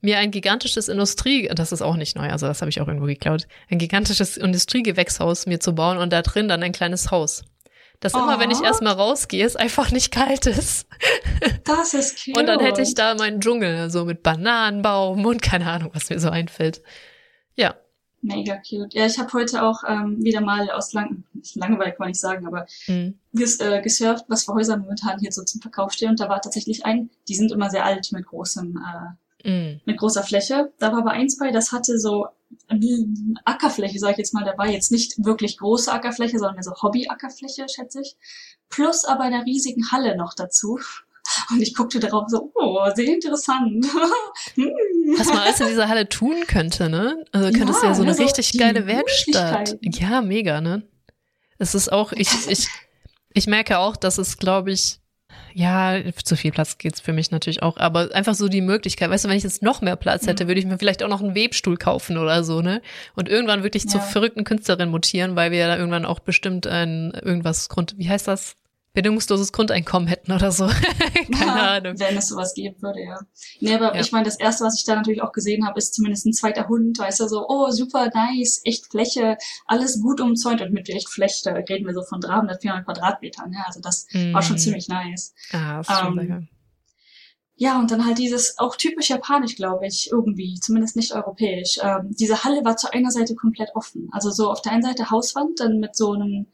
mir 0.00 0.18
ein 0.18 0.30
gigantisches 0.30 0.88
Industrie, 0.88 1.50
das 1.54 1.72
ist 1.72 1.82
auch 1.82 1.96
nicht 1.96 2.16
neu, 2.16 2.28
also 2.28 2.46
das 2.46 2.60
habe 2.60 2.70
ich 2.70 2.80
auch 2.80 2.86
irgendwo 2.88 3.06
geklaut, 3.06 3.46
ein 3.68 3.78
gigantisches 3.78 4.36
Industriegewächshaus 4.36 5.46
mir 5.46 5.60
zu 5.60 5.74
bauen 5.74 5.98
und 5.98 6.12
da 6.12 6.22
drin 6.22 6.48
dann 6.48 6.62
ein 6.62 6.72
kleines 6.72 7.10
Haus. 7.10 7.42
Dass 8.00 8.14
oh. 8.14 8.18
immer, 8.18 8.38
wenn 8.38 8.50
ich 8.50 8.62
erstmal 8.62 8.94
rausgehe, 8.94 9.44
es 9.44 9.56
einfach 9.56 9.90
nicht 9.90 10.12
kalt 10.12 10.46
ist. 10.46 10.86
Das 11.64 11.94
ist 11.94 12.24
cute. 12.24 12.36
Und 12.36 12.46
dann 12.46 12.60
hätte 12.60 12.82
ich 12.82 12.94
da 12.94 13.14
meinen 13.14 13.40
Dschungel, 13.40 13.90
so 13.90 14.04
mit 14.04 14.22
Bananenbaum 14.22 15.24
und 15.24 15.42
keine 15.42 15.70
Ahnung, 15.70 15.90
was 15.92 16.10
mir 16.10 16.18
so 16.18 16.30
einfällt. 16.30 16.82
Ja. 17.54 17.76
Mega 18.22 18.56
cute. 18.56 18.92
Ja, 18.94 19.06
ich 19.06 19.18
habe 19.18 19.32
heute 19.34 19.62
auch 19.62 19.84
ähm, 19.86 20.16
wieder 20.24 20.40
mal 20.40 20.70
aus 20.70 20.92
Lang 20.94 21.24
Langeweile 21.54 21.90
kann 21.90 22.00
man 22.00 22.08
nicht 22.08 22.20
sagen, 22.20 22.46
aber 22.46 22.66
mhm. 22.88 23.18
ges 23.32 23.60
äh, 23.60 23.80
gesurft, 23.82 24.24
was 24.28 24.44
für 24.44 24.54
Häuser 24.54 24.76
momentan 24.76 25.20
hier 25.20 25.30
so 25.30 25.44
zum 25.44 25.60
Verkauf 25.60 25.92
stehen. 25.92 26.10
Und 26.10 26.20
da 26.20 26.28
war 26.28 26.40
tatsächlich 26.40 26.84
ein, 26.84 27.10
die 27.28 27.34
sind 27.34 27.52
immer 27.52 27.70
sehr 27.70 27.84
alt 27.84 28.10
mit 28.10 28.26
großem 28.26 28.76
äh, 28.76 29.14
mm. 29.44 29.80
mit 29.84 29.96
großer 29.98 30.22
Fläche. 30.22 30.72
Da 30.78 30.92
war 30.92 31.00
aber 31.00 31.10
eins 31.10 31.38
bei, 31.38 31.50
das 31.50 31.72
hatte 31.72 31.98
so 31.98 32.26
Ackerfläche, 33.44 33.98
sage 33.98 34.12
ich 34.12 34.18
jetzt 34.18 34.34
mal, 34.34 34.44
dabei. 34.44 34.70
Jetzt 34.70 34.92
nicht 34.92 35.24
wirklich 35.24 35.58
große 35.58 35.92
Ackerfläche, 35.92 36.38
sondern 36.38 36.54
mehr 36.54 36.62
so 36.62 36.72
Hobby-Ackerfläche, 36.82 37.66
schätze 37.68 38.00
ich. 38.00 38.16
Plus 38.68 39.04
aber 39.04 39.24
eine 39.24 39.44
riesigen 39.44 39.90
Halle 39.90 40.16
noch 40.16 40.34
dazu. 40.34 40.78
Und 41.50 41.60
ich 41.60 41.74
guckte 41.74 42.00
darauf 42.00 42.28
so, 42.28 42.52
oh, 42.54 42.88
sehr 42.94 43.12
interessant. 43.14 43.84
Was 45.18 45.26
man 45.26 45.38
alles 45.38 45.60
in 45.60 45.68
dieser 45.68 45.88
Halle 45.88 46.08
tun 46.08 46.44
könnte, 46.46 46.88
ne? 46.88 47.24
Also 47.32 47.50
könntest 47.52 47.82
ja, 47.82 47.90
ja 47.90 47.94
so 47.94 48.02
eine 48.02 48.12
also 48.12 48.22
richtig 48.22 48.56
geile 48.58 48.86
Werkstatt. 48.86 49.78
Ja, 49.82 50.22
mega, 50.22 50.60
ne? 50.60 50.82
Es 51.58 51.74
ist 51.74 51.92
auch, 51.92 52.12
ich, 52.12 52.30
ich, 52.48 52.68
ich 53.34 53.46
merke 53.46 53.78
auch, 53.78 53.96
dass 53.96 54.18
es, 54.18 54.38
glaube 54.38 54.72
ich, 54.72 55.00
ja, 55.54 55.98
zu 56.24 56.36
viel 56.36 56.52
Platz 56.52 56.78
geht's 56.78 57.00
für 57.00 57.12
mich 57.12 57.30
natürlich 57.30 57.62
auch, 57.62 57.76
aber 57.76 58.14
einfach 58.14 58.34
so 58.34 58.48
die 58.48 58.60
Möglichkeit, 58.60 59.10
weißt 59.10 59.24
du, 59.24 59.28
wenn 59.28 59.36
ich 59.36 59.42
jetzt 59.42 59.62
noch 59.62 59.80
mehr 59.80 59.96
Platz 59.96 60.26
hätte, 60.26 60.46
würde 60.46 60.60
ich 60.60 60.66
mir 60.66 60.78
vielleicht 60.78 61.02
auch 61.02 61.08
noch 61.08 61.22
einen 61.22 61.34
Webstuhl 61.34 61.76
kaufen 61.76 62.16
oder 62.16 62.44
so, 62.44 62.60
ne? 62.60 62.80
Und 63.14 63.28
irgendwann 63.28 63.62
wirklich 63.62 63.84
ja. 63.84 63.90
zur 63.90 64.00
verrückten 64.00 64.44
Künstlerin 64.44 64.90
mutieren, 64.90 65.36
weil 65.36 65.50
wir 65.50 65.58
ja 65.58 65.66
da 65.66 65.76
irgendwann 65.76 66.04
auch 66.04 66.20
bestimmt 66.20 66.66
ein 66.66 67.10
irgendwas 67.10 67.68
Grund, 67.68 67.94
wie 67.98 68.08
heißt 68.08 68.28
das? 68.28 68.56
Bedingungsloses 68.98 69.52
Grundeinkommen 69.52 70.08
hätten 70.08 70.32
oder 70.32 70.50
so. 70.50 70.66
Keine 71.32 71.46
ja, 71.46 71.76
Ahnung. 71.76 72.00
Wenn 72.00 72.16
es 72.16 72.26
sowas 72.26 72.52
geben 72.52 72.82
würde, 72.82 73.00
ja. 73.00 73.20
Nee, 73.60 73.72
aber 73.72 73.94
ja. 73.94 74.00
ich 74.00 74.10
meine, 74.10 74.24
das 74.24 74.40
erste, 74.40 74.64
was 74.64 74.76
ich 74.76 74.84
da 74.84 74.96
natürlich 74.96 75.22
auch 75.22 75.30
gesehen 75.30 75.64
habe, 75.64 75.78
ist 75.78 75.94
zumindest 75.94 76.26
ein 76.26 76.32
zweiter 76.32 76.66
Hund, 76.66 76.98
weißt 76.98 77.20
du, 77.20 77.28
so, 77.28 77.46
oh, 77.48 77.70
super 77.70 78.10
nice, 78.12 78.60
echt 78.64 78.90
Fläche, 78.90 79.36
alles 79.66 80.02
gut 80.02 80.20
umzäunt 80.20 80.62
und 80.62 80.72
mit 80.72 80.88
echt 80.88 81.08
Fläche, 81.08 81.42
da 81.44 81.52
reden 81.52 81.86
wir 81.86 81.94
so 81.94 82.02
von 82.02 82.20
300, 82.20 82.60
400 82.60 82.86
Quadratmetern, 82.86 83.52
ja, 83.52 83.62
also 83.66 83.80
das 83.80 84.08
mm. 84.12 84.32
war 84.32 84.42
schon 84.42 84.56
mhm. 84.56 84.60
ziemlich 84.60 84.88
nice. 84.88 85.32
Ah, 85.52 85.76
das 85.76 85.88
ist 85.88 85.94
ähm, 85.94 86.16
schon 86.16 86.48
ja, 87.60 87.80
und 87.80 87.90
dann 87.90 88.06
halt 88.06 88.18
dieses 88.18 88.56
auch 88.58 88.76
typisch 88.76 89.10
japanisch, 89.10 89.56
glaube 89.56 89.84
ich, 89.84 90.10
irgendwie, 90.12 90.60
zumindest 90.60 90.94
nicht 90.94 91.12
europäisch. 91.12 91.78
Ähm, 91.82 92.10
diese 92.10 92.44
Halle 92.44 92.64
war 92.64 92.76
zu 92.76 92.92
einer 92.92 93.10
Seite 93.10 93.34
komplett 93.34 93.70
offen. 93.74 94.08
Also 94.12 94.30
so 94.30 94.48
auf 94.48 94.62
der 94.62 94.70
einen 94.70 94.84
Seite 94.84 95.10
Hauswand, 95.10 95.58
dann 95.58 95.80
mit 95.80 95.96
so 95.96 96.12
einem 96.12 96.46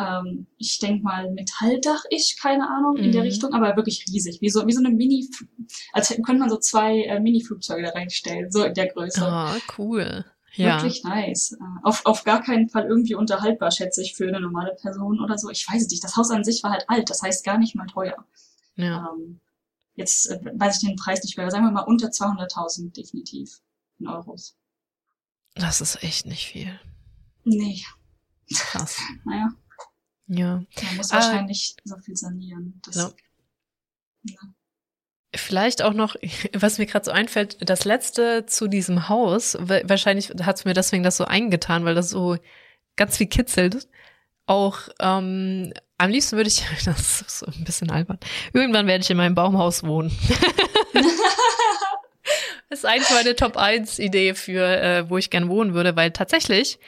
ähm, 0.00 0.46
ich 0.56 0.78
denke 0.78 1.04
mal 1.04 1.30
Metalldach 1.30 2.04
ich, 2.08 2.38
keine 2.40 2.68
Ahnung, 2.68 2.96
in 2.96 3.12
der 3.12 3.20
mhm. 3.20 3.28
Richtung, 3.28 3.52
aber 3.52 3.76
wirklich 3.76 4.04
riesig, 4.10 4.40
wie 4.40 4.48
so, 4.48 4.66
wie 4.66 4.72
so 4.72 4.80
eine 4.80 4.90
Mini, 4.90 5.28
als 5.92 6.08
könnte 6.08 6.38
man 6.38 6.48
so 6.50 6.56
zwei 6.56 7.02
äh, 7.02 7.20
Mini-Flugzeuge 7.20 7.82
da 7.82 7.90
reinstellen, 7.90 8.50
so 8.50 8.64
in 8.64 8.74
der 8.74 8.88
Größe. 8.88 9.24
Ah, 9.24 9.54
oh, 9.54 9.60
cool. 9.78 10.24
Ja. 10.54 10.82
Wirklich 10.82 11.04
nice. 11.04 11.52
Äh, 11.52 11.64
auf, 11.82 12.04
auf 12.06 12.24
gar 12.24 12.42
keinen 12.42 12.68
Fall 12.68 12.86
irgendwie 12.86 13.14
unterhaltbar, 13.14 13.70
schätze 13.70 14.02
ich, 14.02 14.16
für 14.16 14.26
eine 14.26 14.40
normale 14.40 14.74
Person 14.80 15.20
oder 15.20 15.38
so. 15.38 15.50
Ich 15.50 15.66
weiß 15.68 15.82
es 15.82 15.90
nicht. 15.90 16.02
Das 16.02 16.16
Haus 16.16 16.30
an 16.30 16.44
sich 16.44 16.62
war 16.62 16.72
halt 16.72 16.88
alt, 16.88 17.10
das 17.10 17.22
heißt 17.22 17.44
gar 17.44 17.58
nicht 17.58 17.74
mal 17.74 17.86
teuer. 17.86 18.24
Ja. 18.76 19.12
Ähm, 19.12 19.40
jetzt 19.94 20.30
äh, 20.30 20.40
weiß 20.54 20.76
ich 20.82 20.88
den 20.88 20.96
Preis 20.96 21.22
nicht 21.22 21.36
mehr, 21.36 21.50
sagen 21.50 21.64
wir 21.64 21.70
mal 21.70 21.82
unter 21.82 22.08
200.000 22.08 22.92
definitiv 22.94 23.60
in 23.98 24.08
Euros. 24.08 24.56
Das 25.54 25.80
ist 25.80 26.02
echt 26.02 26.26
nicht 26.26 26.46
viel. 26.46 26.80
Nee. 27.44 27.82
Krass. 28.52 28.98
naja. 29.24 29.50
Ja. 30.32 30.62
Man 30.82 30.96
muss 30.96 31.12
wahrscheinlich 31.12 31.74
äh, 31.78 31.88
so 31.88 31.96
viel 31.98 32.16
sanieren. 32.16 32.80
Das, 32.84 32.96
ja. 32.96 33.10
ja. 34.24 34.38
Vielleicht 35.34 35.82
auch 35.82 35.92
noch, 35.92 36.14
was 36.52 36.78
mir 36.78 36.86
gerade 36.86 37.04
so 37.04 37.10
einfällt, 37.10 37.68
das 37.68 37.84
letzte 37.84 38.46
zu 38.46 38.68
diesem 38.68 39.08
Haus, 39.08 39.56
wahrscheinlich 39.58 40.30
hat 40.42 40.56
es 40.56 40.64
mir 40.64 40.74
deswegen 40.74 41.02
das 41.02 41.16
so 41.16 41.24
eingetan, 41.24 41.84
weil 41.84 41.96
das 41.96 42.10
so 42.10 42.36
ganz 42.96 43.16
viel 43.16 43.26
kitzelt. 43.26 43.88
Auch 44.46 44.88
ähm, 45.00 45.72
am 45.98 46.10
liebsten 46.10 46.36
würde 46.36 46.48
ich, 46.48 46.64
das 46.84 47.22
ist 47.22 47.38
so 47.40 47.46
ein 47.46 47.64
bisschen 47.64 47.90
albern, 47.90 48.18
irgendwann 48.52 48.86
werde 48.86 49.02
ich 49.02 49.10
in 49.10 49.16
meinem 49.16 49.34
Baumhaus 49.34 49.82
wohnen. 49.82 50.16
Das 52.68 52.80
ist 52.80 52.84
eigentlich 52.84 53.10
meine 53.10 53.34
Top-1-Idee 53.34 54.34
für, 54.34 54.64
äh, 54.64 55.10
wo 55.10 55.18
ich 55.18 55.28
gern 55.28 55.48
wohnen 55.48 55.74
würde, 55.74 55.96
weil 55.96 56.12
tatsächlich, 56.12 56.78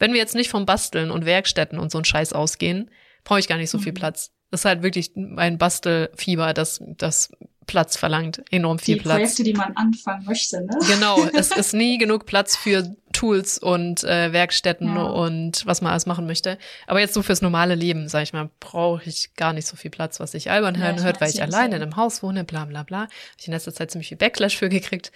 wenn 0.00 0.12
wir 0.12 0.18
jetzt 0.18 0.34
nicht 0.34 0.50
vom 0.50 0.66
Basteln 0.66 1.12
und 1.12 1.24
Werkstätten 1.24 1.78
und 1.78 1.92
so 1.92 1.98
ein 1.98 2.04
Scheiß 2.04 2.32
ausgehen, 2.32 2.90
brauche 3.22 3.38
ich 3.38 3.46
gar 3.46 3.58
nicht 3.58 3.70
so 3.70 3.78
viel 3.78 3.92
mhm. 3.92 3.98
Platz. 3.98 4.32
Das 4.50 4.62
ist 4.62 4.64
halt 4.64 4.82
wirklich 4.82 5.12
mein 5.14 5.58
Bastelfieber, 5.58 6.52
das, 6.54 6.82
das 6.96 7.30
Platz 7.66 7.96
verlangt, 7.96 8.42
enorm 8.50 8.80
viel 8.80 8.96
die 8.96 9.02
Platz. 9.02 9.16
Die 9.16 9.20
Projekte, 9.20 9.44
die 9.44 9.52
man 9.52 9.76
anfangen 9.76 10.24
möchte, 10.24 10.62
ne? 10.62 10.76
Genau, 10.88 11.24
es 11.34 11.52
ist 11.52 11.72
nie 11.72 11.98
genug 11.98 12.26
Platz 12.26 12.56
für 12.56 12.96
Tools 13.12 13.58
und 13.58 14.02
äh, 14.02 14.32
Werkstätten 14.32 14.96
ja. 14.96 15.02
und 15.04 15.64
was 15.66 15.82
man 15.82 15.92
alles 15.92 16.06
machen 16.06 16.26
möchte. 16.26 16.58
Aber 16.88 16.98
jetzt 16.98 17.14
so 17.14 17.22
fürs 17.22 17.42
normale 17.42 17.76
Leben, 17.76 18.08
sag 18.08 18.24
ich 18.24 18.32
mal, 18.32 18.50
brauche 18.58 19.08
ich 19.08 19.34
gar 19.36 19.52
nicht 19.52 19.68
so 19.68 19.76
viel 19.76 19.90
Platz, 19.92 20.18
was 20.18 20.32
sich 20.32 20.50
albern 20.50 20.74
ja, 20.74 21.00
hört, 21.00 21.20
weil 21.20 21.30
ich 21.30 21.42
alleine 21.42 21.76
in 21.76 21.82
einem 21.82 21.96
Haus 21.96 22.24
wohne, 22.24 22.42
bla 22.42 22.64
bla 22.64 22.82
bla. 22.82 23.02
Habe 23.02 23.12
ich 23.38 23.46
in 23.46 23.52
letzter 23.52 23.72
Zeit 23.72 23.92
ziemlich 23.92 24.08
viel 24.08 24.18
Backlash 24.18 24.56
für 24.56 24.68
gekriegt. 24.68 25.12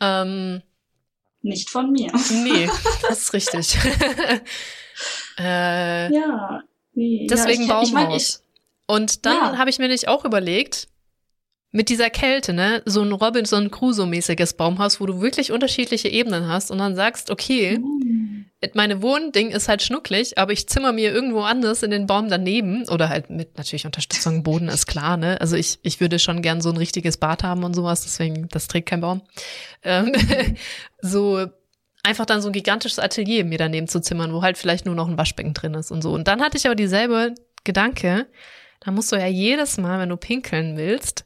Ähm, 0.00 0.62
nicht 1.44 1.70
von 1.70 1.92
mir. 1.92 2.10
Nee, 2.30 2.68
das 3.08 3.20
ist 3.20 3.32
richtig. 3.32 3.76
äh, 5.38 6.12
ja, 6.12 6.62
nee. 6.94 7.26
Deswegen 7.30 7.66
ja, 7.66 7.82
ich, 7.82 7.88
Baumhaus. 7.88 7.88
Ich 7.88 7.94
mein, 7.94 8.10
ich, 8.10 8.38
und 8.86 9.26
dann 9.26 9.52
ja. 9.52 9.58
habe 9.58 9.70
ich 9.70 9.78
mir 9.78 9.88
nicht 9.88 10.08
auch 10.08 10.24
überlegt, 10.24 10.88
mit 11.74 11.88
dieser 11.88 12.08
Kälte, 12.08 12.52
ne, 12.52 12.82
so 12.84 13.02
ein 13.02 13.10
Robinson 13.10 13.68
Crusoe-mäßiges 13.68 14.54
Baumhaus, 14.54 15.00
wo 15.00 15.06
du 15.06 15.20
wirklich 15.20 15.50
unterschiedliche 15.50 16.08
Ebenen 16.08 16.46
hast 16.46 16.70
und 16.70 16.78
dann 16.78 16.94
sagst, 16.94 17.32
okay, 17.32 17.78
mm. 17.78 18.46
meine 18.74 19.02
Wohnding 19.02 19.50
ist 19.50 19.68
halt 19.68 19.82
schnucklig, 19.82 20.38
aber 20.38 20.52
ich 20.52 20.68
zimmer 20.68 20.92
mir 20.92 21.12
irgendwo 21.12 21.40
anders 21.40 21.82
in 21.82 21.90
den 21.90 22.06
Baum 22.06 22.28
daneben 22.28 22.88
oder 22.88 23.08
halt 23.08 23.28
mit 23.28 23.58
natürlich 23.58 23.86
Unterstützung 23.86 24.44
Boden 24.44 24.68
ist 24.68 24.86
klar, 24.86 25.16
ne? 25.16 25.40
Also 25.40 25.56
ich, 25.56 25.80
ich 25.82 25.98
würde 26.00 26.20
schon 26.20 26.42
gern 26.42 26.60
so 26.60 26.70
ein 26.70 26.76
richtiges 26.76 27.16
Bad 27.16 27.42
haben 27.42 27.64
und 27.64 27.74
sowas, 27.74 28.02
deswegen, 28.04 28.46
das 28.50 28.68
trägt 28.68 28.90
kein 28.90 29.00
Baum. 29.00 29.22
Ähm, 29.82 30.12
so 31.02 31.44
einfach 32.04 32.24
dann 32.24 32.40
so 32.40 32.50
ein 32.50 32.52
gigantisches 32.52 33.00
Atelier 33.00 33.44
mir 33.44 33.58
daneben 33.58 33.88
zu 33.88 34.00
zimmern, 34.00 34.32
wo 34.32 34.42
halt 34.42 34.58
vielleicht 34.58 34.86
nur 34.86 34.94
noch 34.94 35.08
ein 35.08 35.18
Waschbecken 35.18 35.54
drin 35.54 35.74
ist 35.74 35.90
und 35.90 36.02
so. 36.02 36.12
Und 36.12 36.28
dann 36.28 36.40
hatte 36.40 36.56
ich 36.56 36.66
aber 36.66 36.76
dieselbe 36.76 37.34
Gedanke, 37.64 38.28
da 38.78 38.92
musst 38.92 39.10
du 39.10 39.16
ja 39.16 39.26
jedes 39.26 39.76
Mal, 39.76 39.98
wenn 39.98 40.10
du 40.10 40.16
pinkeln 40.16 40.76
willst, 40.76 41.24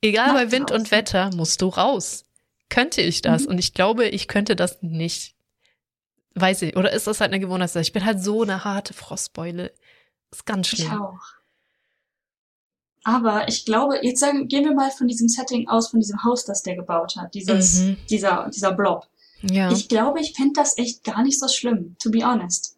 egal 0.00 0.32
bei 0.34 0.50
Wind 0.52 0.70
raus. 0.70 0.78
und 0.78 0.90
Wetter, 0.90 1.30
musst 1.34 1.62
du 1.62 1.68
raus. 1.68 2.24
Könnte 2.68 3.00
ich 3.02 3.22
das? 3.22 3.44
Mhm. 3.44 3.48
Und 3.50 3.58
ich 3.58 3.74
glaube, 3.74 4.06
ich 4.08 4.28
könnte 4.28 4.56
das 4.56 4.78
nicht. 4.82 5.34
Weiß 6.34 6.62
ich. 6.62 6.76
Oder 6.76 6.92
ist 6.92 7.06
das 7.06 7.20
halt 7.20 7.32
eine 7.32 7.40
Gewohnheitssache? 7.40 7.82
Ich 7.82 7.92
bin 7.92 8.04
halt 8.04 8.22
so 8.22 8.42
eine 8.42 8.64
harte 8.64 8.92
Frostbeule. 8.92 9.72
Ist 10.30 10.44
ganz 10.44 10.68
schlimm. 10.68 10.88
Ich 10.88 10.92
auch. 10.92 11.36
Aber 13.04 13.48
ich 13.48 13.64
glaube, 13.64 14.00
jetzt 14.02 14.18
sagen, 14.18 14.48
gehen 14.48 14.64
wir 14.64 14.74
mal 14.74 14.90
von 14.90 15.06
diesem 15.06 15.28
Setting 15.28 15.68
aus, 15.68 15.90
von 15.90 16.00
diesem 16.00 16.24
Haus, 16.24 16.44
das 16.44 16.62
der 16.64 16.74
gebaut 16.74 17.16
hat, 17.16 17.34
dieses, 17.34 17.80
mhm. 17.80 17.96
dieser, 18.10 18.50
dieser 18.52 18.72
Blob. 18.72 19.06
Ja. 19.42 19.70
Ich 19.70 19.88
glaube, 19.88 20.20
ich 20.20 20.34
fände 20.34 20.54
das 20.56 20.76
echt 20.76 21.04
gar 21.04 21.22
nicht 21.22 21.38
so 21.38 21.46
schlimm, 21.46 21.94
to 22.00 22.10
be 22.10 22.26
honest. 22.26 22.76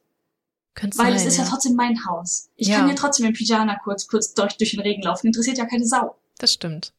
Könnte 0.74 0.98
Weil 0.98 1.06
sein, 1.06 1.16
es 1.16 1.24
ist 1.24 1.38
ja. 1.38 1.44
ja. 1.44 1.50
trotzdem 1.50 1.74
mein 1.74 2.04
Haus. 2.06 2.50
Ich 2.56 2.68
ja. 2.68 2.76
kann 2.76 2.88
ja 2.88 2.94
trotzdem 2.94 3.26
im 3.26 3.32
Pyjama 3.32 3.78
kurz, 3.82 4.06
kurz 4.06 4.34
durch, 4.34 4.56
durch 4.58 4.72
den 4.72 4.80
Regen 4.80 5.02
laufen. 5.02 5.28
Interessiert 5.28 5.56
ja 5.56 5.64
keine 5.64 5.86
Sau. 5.86 6.16
Das 6.38 6.52
stimmt. 6.52 6.92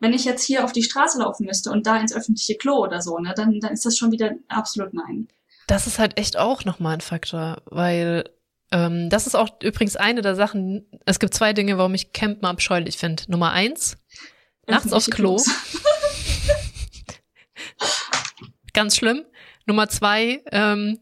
Wenn 0.00 0.12
ich 0.12 0.24
jetzt 0.24 0.44
hier 0.44 0.64
auf 0.64 0.72
die 0.72 0.82
Straße 0.82 1.18
laufen 1.18 1.46
müsste 1.46 1.70
und 1.70 1.86
da 1.86 1.96
ins 1.96 2.14
öffentliche 2.14 2.56
Klo 2.56 2.76
oder 2.76 3.02
so, 3.02 3.18
ne, 3.18 3.34
dann, 3.36 3.58
dann 3.60 3.72
ist 3.72 3.84
das 3.84 3.96
schon 3.96 4.12
wieder 4.12 4.32
absolut 4.48 4.94
nein. 4.94 5.28
Das 5.66 5.86
ist 5.86 5.98
halt 5.98 6.18
echt 6.18 6.36
auch 6.36 6.64
nochmal 6.64 6.94
ein 6.94 7.00
Faktor, 7.00 7.62
weil 7.66 8.24
ähm, 8.70 9.10
das 9.10 9.26
ist 9.26 9.34
auch 9.34 9.48
übrigens 9.62 9.96
eine 9.96 10.22
der 10.22 10.34
Sachen, 10.34 10.86
es 11.04 11.18
gibt 11.18 11.34
zwei 11.34 11.52
Dinge, 11.52 11.78
warum 11.78 11.94
ich 11.94 12.12
Campen 12.12 12.46
abscheulich 12.46 12.96
finde. 12.96 13.24
Nummer 13.28 13.52
eins, 13.52 13.98
nachts 14.66 14.92
aufs 14.92 15.10
Klo. 15.10 15.40
Ganz 18.72 18.96
schlimm. 18.96 19.24
Nummer 19.66 19.88
zwei, 19.88 20.42
ähm, 20.52 21.00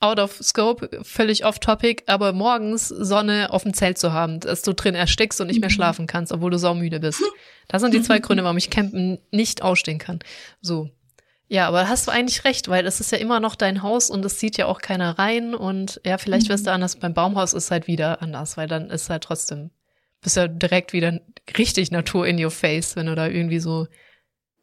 out 0.00 0.18
of 0.18 0.38
scope, 0.42 0.88
völlig 1.02 1.44
off 1.44 1.58
topic, 1.58 2.02
aber 2.06 2.32
morgens 2.32 2.88
Sonne 2.88 3.50
auf 3.50 3.62
dem 3.62 3.72
Zelt 3.72 3.98
zu 3.98 4.12
haben, 4.12 4.40
dass 4.40 4.62
du 4.62 4.74
drin 4.74 4.94
erstickst 4.94 5.40
und 5.40 5.46
nicht 5.46 5.60
mehr 5.60 5.70
mhm. 5.70 5.74
schlafen 5.74 6.06
kannst, 6.06 6.32
obwohl 6.32 6.50
du 6.50 6.58
saumüde 6.58 7.00
bist. 7.00 7.22
Das 7.68 7.82
sind 7.82 7.94
die 7.94 8.02
zwei 8.02 8.18
Gründe, 8.20 8.44
warum 8.44 8.58
ich 8.58 8.70
Campen 8.70 9.18
nicht 9.30 9.62
ausstehen 9.62 9.98
kann. 9.98 10.20
So. 10.60 10.90
Ja, 11.48 11.68
aber 11.68 11.88
hast 11.88 12.08
du 12.08 12.10
eigentlich 12.12 12.44
recht, 12.44 12.68
weil 12.68 12.86
es 12.86 13.00
ist 13.00 13.12
ja 13.12 13.18
immer 13.18 13.38
noch 13.38 13.54
dein 13.54 13.82
Haus 13.82 14.10
und 14.10 14.24
es 14.24 14.40
sieht 14.40 14.56
ja 14.56 14.66
auch 14.66 14.80
keiner 14.80 15.18
rein 15.18 15.54
und 15.54 16.00
ja, 16.04 16.18
vielleicht 16.18 16.48
wirst 16.48 16.66
du 16.66 16.70
mhm. 16.70 16.74
anders. 16.74 16.96
Beim 16.96 17.14
Baumhaus 17.14 17.52
ist 17.52 17.70
halt 17.70 17.86
wieder 17.86 18.20
anders, 18.20 18.56
weil 18.56 18.66
dann 18.66 18.90
ist 18.90 19.08
halt 19.10 19.22
trotzdem, 19.24 19.70
bist 20.20 20.36
ja 20.36 20.48
direkt 20.48 20.92
wieder 20.92 21.20
richtig 21.56 21.92
Natur 21.92 22.26
in 22.26 22.42
your 22.42 22.50
face, 22.50 22.96
wenn 22.96 23.06
du 23.06 23.14
da 23.14 23.28
irgendwie 23.28 23.60
so 23.60 23.86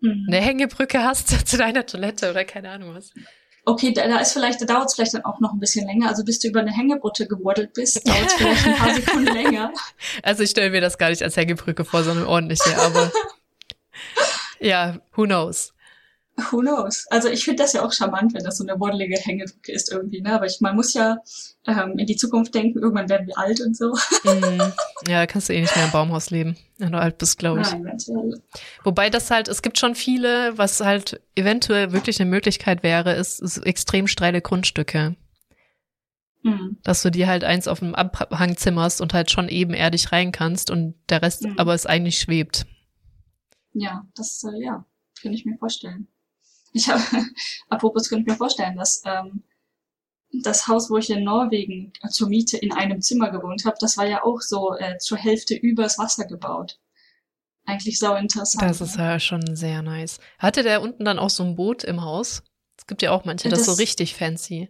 mhm. 0.02 0.28
eine 0.28 0.42
Hängebrücke 0.42 1.04
hast 1.04 1.30
zu 1.48 1.58
deiner 1.58 1.86
Toilette 1.86 2.30
oder 2.30 2.44
keine 2.44 2.70
Ahnung 2.70 2.94
was. 2.94 3.12
Okay, 3.66 3.94
da, 3.94 4.08
da 4.08 4.20
ist 4.20 4.34
vielleicht, 4.34 4.62
da 4.62 4.66
dauert 4.66 4.88
es 4.88 4.96
vielleicht 4.96 5.14
dann 5.14 5.24
auch 5.24 5.40
noch 5.40 5.54
ein 5.54 5.60
bisschen 5.60 5.88
länger. 5.88 6.10
Also 6.10 6.26
bis 6.26 6.40
du 6.40 6.50
über 6.50 6.60
eine 6.60 6.72
Hängebrücke 6.72 7.28
gewordelt 7.28 7.74
bist, 7.74 8.06
dauert 8.08 8.28
es 8.28 8.34
vielleicht 8.38 8.68
ein 8.68 8.76
paar 8.76 8.94
Sekunden 8.94 9.34
länger. 9.34 9.74
Also 10.22 10.44
ich 10.44 10.50
stelle 10.50 10.70
mir 10.70 10.82
das 10.82 10.98
gar 10.98 11.10
nicht 11.10 11.24
als 11.24 11.38
Hängebrücke 11.38 11.86
vor, 11.86 12.04
sondern 12.04 12.26
ordentliche, 12.26 12.78
aber 12.78 13.12
ja, 14.60 14.98
who 15.16 15.24
knows. 15.24 15.73
Who 16.36 16.62
knows? 16.62 17.06
Also 17.12 17.30
ich 17.30 17.44
finde 17.44 17.62
das 17.62 17.74
ja 17.74 17.86
auch 17.86 17.92
charmant, 17.92 18.34
wenn 18.34 18.44
das 18.44 18.58
so 18.58 18.66
eine 18.66 18.80
wodelige 18.80 19.20
Hängebrücke 19.20 19.72
ist 19.72 19.92
irgendwie, 19.92 20.22
ne? 20.22 20.34
Aber 20.34 20.48
ich, 20.48 20.62
man 20.62 20.76
muss 20.76 20.96
ja 20.96 21.18
ähm, 21.68 22.00
in 22.00 22.08
die 22.08 22.16
Zukunft 22.16 22.56
denken, 22.56 22.80
irgendwann 22.80 23.08
werden 23.08 23.28
wir 23.28 23.38
alt 23.38 23.62
und 23.62 23.78
so. 23.78 23.94
Mm, 24.24 24.72
ja, 25.08 25.28
kannst 25.28 25.50
du 25.50 25.54
eh 25.54 25.62
nicht 25.62 25.76
mehr 25.76 25.86
im 25.86 25.92
Baumhaus 25.92 26.32
leben, 26.32 26.58
wenn 26.80 26.92
du 26.92 26.98
alt 26.98 27.20
bist, 27.20 27.38
glaube 27.38 27.62
ich. 27.62 27.72
Nein, 27.72 27.86
eventuell. 27.86 28.42
Wobei 28.84 29.12
das 29.12 29.30
halt, 29.30 29.48
es 29.48 29.62
gibt 29.62 29.78
schon 29.78 29.94
viele, 29.94 30.58
was 30.58 30.80
halt 30.80 31.22
eventuell 31.36 31.92
wirklich 31.92 32.20
eine 32.20 32.30
Möglichkeit 32.30 32.82
wäre, 32.82 33.14
ist, 33.14 33.40
ist 33.40 33.60
extrem 33.60 34.08
steile 34.08 34.42
Grundstücke. 34.42 35.16
Mhm. 36.42 36.78
Dass 36.84 37.04
du 37.04 37.12
dir 37.12 37.28
halt 37.28 37.44
eins 37.44 37.68
auf 37.68 37.80
dem 37.80 37.94
Abhang 37.94 38.58
zimmerst 38.58 39.02
und 39.02 39.14
halt 39.14 39.30
schon 39.30 39.50
ebenerdig 39.50 40.12
rein 40.12 40.32
kannst 40.32 40.72
und 40.72 40.96
der 41.10 41.22
Rest 41.22 41.44
mhm. 41.44 41.60
aber 41.60 41.76
es 41.76 41.86
eigentlich 41.86 42.20
schwebt. 42.20 42.66
Ja, 43.74 44.08
das, 44.16 44.44
äh, 44.44 44.64
ja, 44.64 44.86
kann 45.22 45.34
ich 45.34 45.46
mir 45.46 45.58
vorstellen. 45.58 46.08
Ich 46.74 46.90
habe, 46.90 47.02
apropos, 47.70 48.10
könnte 48.10 48.24
ich 48.24 48.28
mir 48.28 48.38
vorstellen, 48.38 48.76
dass 48.76 49.02
ähm, 49.06 49.44
das 50.42 50.68
Haus, 50.68 50.90
wo 50.90 50.98
ich 50.98 51.10
in 51.10 51.24
Norwegen 51.24 51.94
zur 52.10 52.28
Miete 52.28 52.58
in 52.58 52.74
einem 52.74 53.02
Zimmer 53.02 53.30
gewohnt 53.30 53.66
habe, 53.66 53.78
das 53.80 53.98
war 53.98 54.08
ja 54.08 54.24
auch 54.24 54.42
so 54.42 54.76
äh, 54.76 54.98
zur 54.98 55.18
Hälfte 55.18 55.56
übers 55.56 56.00
Wasser 56.00 56.26
gebaut. 56.26 56.80
Eigentlich 57.66 58.00
sau 58.00 58.16
interessant. 58.16 58.64
Das 58.64 58.82
ist 58.82 58.98
ja 58.98 59.20
schon 59.20 59.56
sehr 59.56 59.82
nice. 59.82 60.20
Hatte 60.38 60.64
der 60.64 60.82
unten 60.82 61.06
dann 61.06 61.20
auch 61.20 61.30
so 61.30 61.44
ein 61.44 61.56
Boot 61.56 61.84
im 61.84 62.02
Haus? 62.02 62.44
Es 62.78 62.88
gibt 62.88 63.02
ja 63.02 63.12
auch 63.12 63.24
manche, 63.24 63.48
das, 63.48 63.60
das 63.60 63.68
so 63.68 63.82
richtig 63.82 64.16
fancy. 64.16 64.70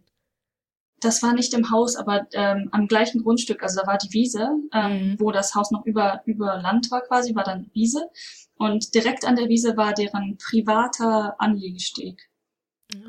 Das 1.00 1.24
war 1.24 1.34
nicht 1.34 1.54
im 1.54 1.72
Haus, 1.72 1.96
aber 1.96 2.28
ähm, 2.34 2.70
am 2.72 2.88
gleichen 2.88 3.24
Grundstück, 3.24 3.64
also 3.64 3.82
da 3.82 3.88
war 3.88 3.98
die 3.98 4.14
Wiese, 4.14 4.50
ähm, 4.74 5.12
mhm. 5.12 5.20
wo 5.20 5.32
das 5.32 5.56
Haus 5.56 5.72
noch 5.72 5.86
über, 5.86 6.22
über 6.26 6.62
Land 6.62 6.92
war 6.92 7.02
quasi, 7.02 7.36
war 7.36 7.44
dann 7.44 7.70
Wiese. 7.74 8.10
Und 8.56 8.94
direkt 8.94 9.26
an 9.26 9.36
der 9.36 9.50
Wiese 9.50 9.78
war 9.78 9.94
deren 9.94 10.38
privater 10.38 11.36
Anliegesteg. 11.40 12.30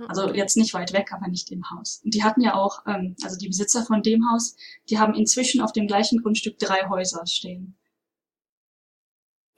Also 0.08 0.32
jetzt 0.32 0.56
nicht 0.56 0.72
weit 0.74 0.92
weg, 0.92 1.12
aber 1.12 1.28
nicht 1.28 1.50
im 1.50 1.70
Haus. 1.70 2.00
Und 2.04 2.14
die 2.14 2.24
hatten 2.24 2.40
ja 2.40 2.54
auch, 2.54 2.82
ähm, 2.86 3.16
also 3.22 3.36
die 3.36 3.48
Besitzer 3.48 3.84
von 3.84 4.02
dem 4.02 4.30
Haus, 4.30 4.56
die 4.88 4.98
haben 4.98 5.14
inzwischen 5.14 5.60
auf 5.60 5.72
dem 5.72 5.86
gleichen 5.86 6.22
Grundstück 6.22 6.58
drei 6.58 6.88
Häuser 6.88 7.26
stehen. 7.26 7.76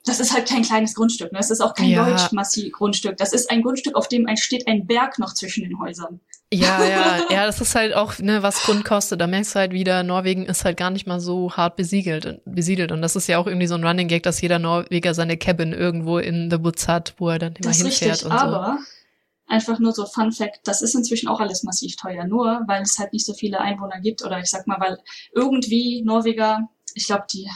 Das 0.07 0.19
ist 0.19 0.33
halt 0.33 0.47
kein 0.47 0.63
kleines 0.63 0.95
Grundstück, 0.95 1.31
ne? 1.31 1.39
Das 1.39 1.51
ist 1.51 1.61
auch 1.61 1.73
kein 1.73 1.89
ja. 1.89 2.05
Deutsch-Massi-Grundstück. 2.05 3.17
Das 3.17 3.33
ist 3.33 3.49
ein 3.49 3.61
Grundstück, 3.61 3.95
auf 3.95 4.07
dem 4.07 4.25
ein, 4.25 4.37
steht 4.37 4.67
ein 4.67 4.87
Berg 4.87 5.19
noch 5.19 5.33
zwischen 5.33 5.63
den 5.63 5.79
Häusern. 5.79 6.21
Ja, 6.53 6.81
ja, 6.85 7.19
ja, 7.29 7.45
das 7.45 7.59
ist 7.59 7.75
halt 7.75 7.93
auch, 7.93 8.17
ne, 8.19 8.41
was 8.41 8.61
Grund 8.63 8.85
kostet. 8.85 9.19
Da 9.19 9.27
merkst 9.27 9.53
du 9.53 9.59
halt 9.59 9.73
wieder, 9.73 10.03
Norwegen 10.03 10.45
ist 10.45 10.63
halt 10.63 10.77
gar 10.77 10.91
nicht 10.91 11.07
mal 11.07 11.19
so 11.19 11.51
hart 11.51 11.75
besiegelt, 11.75 12.41
besiedelt. 12.45 12.93
Und 12.93 13.01
das 13.01 13.17
ist 13.17 13.27
ja 13.27 13.37
auch 13.37 13.47
irgendwie 13.47 13.67
so 13.67 13.75
ein 13.75 13.85
Running 13.85 14.07
Gag, 14.07 14.23
dass 14.23 14.39
jeder 14.39 14.59
Norweger 14.59 15.13
seine 15.13 15.37
Cabin 15.37 15.73
irgendwo 15.73 16.19
in 16.19 16.49
the 16.49 16.63
Woods 16.63 16.87
hat, 16.87 17.15
wo 17.17 17.29
er 17.29 17.39
dann 17.39 17.53
immer 17.55 17.67
das 17.67 17.77
hinfährt 17.77 18.11
richtig, 18.11 18.31
und 18.31 18.39
so. 18.39 18.45
Aber 18.45 18.79
einfach 19.47 19.79
nur 19.79 19.91
so 19.91 20.05
Fun 20.05 20.31
Fact, 20.31 20.61
das 20.63 20.81
ist 20.81 20.95
inzwischen 20.95 21.27
auch 21.27 21.39
alles 21.39 21.63
massiv 21.63 21.95
teuer, 21.97 22.25
nur 22.25 22.63
weil 22.67 22.81
es 22.81 22.97
halt 22.97 23.13
nicht 23.13 23.25
so 23.25 23.33
viele 23.33 23.59
Einwohner 23.59 23.99
gibt 23.99 24.23
oder 24.23 24.39
ich 24.39 24.49
sag 24.49 24.67
mal, 24.67 24.79
weil 24.79 24.99
irgendwie 25.33 26.01
Norweger, 26.03 26.69
ich 26.93 27.07
glaube, 27.07 27.25
die 27.31 27.49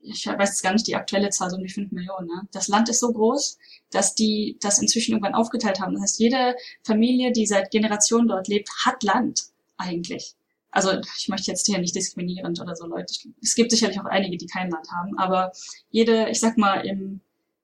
ich 0.00 0.26
weiß 0.26 0.50
jetzt 0.50 0.62
gar 0.62 0.72
nicht 0.72 0.86
die 0.86 0.96
aktuelle 0.96 1.30
Zahl, 1.30 1.50
so 1.50 1.56
um 1.56 1.62
die 1.62 1.72
fünf 1.72 1.90
Millionen. 1.92 2.28
Ne? 2.28 2.48
Das 2.52 2.68
Land 2.68 2.88
ist 2.88 3.00
so 3.00 3.12
groß, 3.12 3.58
dass 3.90 4.14
die 4.14 4.56
das 4.60 4.78
inzwischen 4.78 5.12
irgendwann 5.12 5.34
aufgeteilt 5.34 5.80
haben. 5.80 5.94
Das 5.94 6.02
heißt, 6.02 6.20
jede 6.20 6.54
Familie, 6.84 7.32
die 7.32 7.46
seit 7.46 7.70
Generationen 7.70 8.28
dort 8.28 8.48
lebt, 8.48 8.70
hat 8.84 9.02
Land 9.02 9.42
eigentlich. 9.76 10.34
Also 10.70 10.92
ich 11.16 11.28
möchte 11.28 11.50
jetzt 11.50 11.66
hier 11.66 11.78
nicht 11.78 11.94
diskriminierend 11.94 12.60
oder 12.60 12.76
so 12.76 12.86
Leute. 12.86 13.12
Es 13.42 13.54
gibt 13.54 13.70
sicherlich 13.70 13.98
auch 14.00 14.04
einige, 14.04 14.36
die 14.36 14.46
kein 14.46 14.70
Land 14.70 14.86
haben, 14.90 15.18
aber 15.18 15.52
jede, 15.90 16.28
ich 16.28 16.40
sag 16.40 16.58
mal, 16.58 16.86
im 16.86 17.20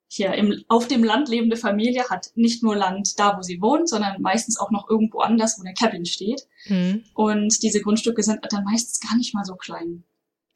hier 0.07 0.33
im, 0.33 0.63
auf 0.67 0.87
dem 0.87 1.03
Land 1.03 1.29
lebende 1.29 1.57
Familie 1.57 2.05
hat 2.09 2.31
nicht 2.35 2.63
nur 2.63 2.75
Land 2.75 3.19
da, 3.19 3.37
wo 3.37 3.41
sie 3.41 3.61
wohnt, 3.61 3.89
sondern 3.89 4.21
meistens 4.21 4.57
auch 4.57 4.71
noch 4.71 4.89
irgendwo 4.89 5.19
anders, 5.19 5.59
wo 5.59 5.63
der 5.63 5.73
Cabin 5.73 6.05
steht. 6.05 6.47
Mhm. 6.67 7.03
Und 7.13 7.61
diese 7.63 7.81
Grundstücke 7.81 8.23
sind 8.23 8.39
dann 8.49 8.63
meistens 8.63 8.99
gar 8.99 9.17
nicht 9.17 9.33
mal 9.33 9.43
so 9.43 9.55
klein. 9.55 10.03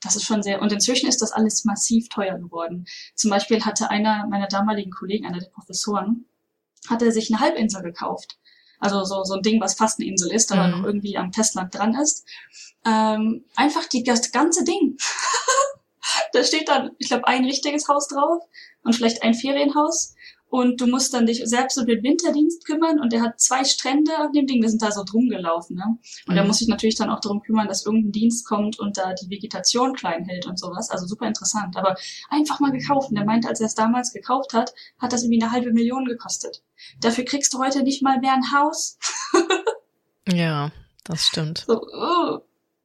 Das 0.02 0.16
ist 0.16 0.24
schon 0.24 0.42
sehr, 0.44 0.62
und 0.62 0.72
inzwischen 0.72 1.10
ist 1.10 1.22
das 1.22 1.32
alles 1.34 1.66
massiv 1.66 2.08
teuer 2.10 2.38
geworden. 2.38 2.86
Zum 3.16 3.30
Beispiel 3.30 3.64
hatte 3.66 3.90
einer 3.90 4.28
meiner 4.28 4.48
damaligen 4.48 4.92
Kollegen, 4.92 5.26
einer 5.26 5.40
der 5.40 5.50
Professoren, 5.50 6.26
hat 6.90 7.02
er 7.02 7.12
sich 7.12 7.30
eine 7.30 7.42
Halbinsel 7.42 7.84
gekauft. 7.84 8.38
Also 8.80 9.04
so, 9.04 9.24
so 9.26 9.34
ein 9.34 9.42
Ding, 9.42 9.60
was 9.60 9.74
fast 9.74 10.00
eine 10.00 10.08
Insel 10.08 10.32
ist, 10.32 10.52
aber 10.54 10.68
Mhm. 10.68 10.72
noch 10.72 10.84
irgendwie 10.86 11.18
am 11.18 11.34
Festland 11.34 11.76
dran 11.76 11.96
ist. 11.96 12.26
Ähm, 12.86 13.44
einfach 13.58 13.86
die, 13.88 14.04
das 14.04 14.32
ganze 14.32 14.64
Ding. 14.64 14.98
da 16.34 16.44
steht 16.44 16.70
dann, 16.70 16.92
ich 16.98 17.10
glaube, 17.10 17.28
ein 17.28 17.44
richtiges 17.44 17.90
Haus 17.90 18.08
drauf 18.08 18.42
und 18.84 18.96
vielleicht 18.96 19.22
ein 19.24 19.34
Ferienhaus. 19.34 20.16
Und 20.50 20.82
du 20.82 20.88
musst 20.88 21.14
dann 21.14 21.28
dich 21.28 21.42
selbst 21.46 21.78
um 21.78 21.86
den 21.86 22.02
Winterdienst 22.02 22.66
kümmern 22.66 23.00
und 23.00 23.14
er 23.14 23.22
hat 23.22 23.40
zwei 23.40 23.64
Strände 23.64 24.12
auf 24.20 24.32
dem 24.32 24.48
Ding, 24.48 24.62
wir 24.62 24.70
sind 24.70 24.82
da 24.82 24.92
so 24.92 25.04
drum 25.04 25.30
gelaufen, 25.30 25.76
ne? 25.76 25.98
Und 26.28 26.36
er 26.36 26.42
Mhm. 26.42 26.48
muss 26.48 26.58
sich 26.58 26.68
natürlich 26.68 26.96
dann 26.96 27.12
auch 27.12 27.20
darum 27.20 27.42
kümmern, 27.42 27.68
dass 27.68 27.86
irgendein 27.86 28.12
Dienst 28.12 28.48
kommt 28.48 28.80
und 28.80 28.98
da 28.98 29.14
die 29.14 29.30
Vegetation 29.30 29.94
klein 29.94 30.26
hält 30.26 30.48
und 30.48 30.58
sowas. 30.60 30.90
Also 30.90 31.06
super 31.06 31.28
interessant. 31.28 31.78
Aber 31.78 31.96
einfach 32.30 32.60
mal 32.60 32.72
gekauft. 32.72 33.12
Und 33.12 33.18
er 33.18 33.26
meinte, 33.26 33.48
als 33.48 33.60
er 33.60 33.68
es 33.68 33.76
damals 33.76 34.12
gekauft 34.12 34.54
hat, 34.54 34.74
hat 34.98 35.14
das 35.14 35.24
irgendwie 35.24 35.42
eine 35.44 35.52
halbe 35.52 35.72
Million 35.72 36.06
gekostet. 36.06 36.64
Dafür 37.00 37.26
kriegst 37.26 37.54
du 37.54 37.60
heute 37.60 37.84
nicht 37.84 38.02
mal 38.02 38.20
mehr 38.20 38.34
ein 38.34 38.52
Haus. 38.54 38.98
Ja, 40.32 40.72
das 41.06 41.26
stimmt. 41.26 41.64
So, 41.68 41.82
oh. 41.82 42.40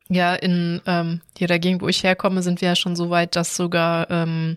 Ja, 0.08 0.34
in 0.34 0.80
ähm, 0.86 1.20
hier 1.36 1.46
der 1.48 1.58
Gegend, 1.58 1.82
wo 1.82 1.88
ich 1.88 2.02
herkomme, 2.02 2.42
sind 2.42 2.60
wir 2.60 2.68
ja 2.68 2.76
schon 2.76 2.96
so 2.96 3.10
weit, 3.10 3.36
dass 3.36 3.56
sogar, 3.56 4.10
ähm, 4.10 4.56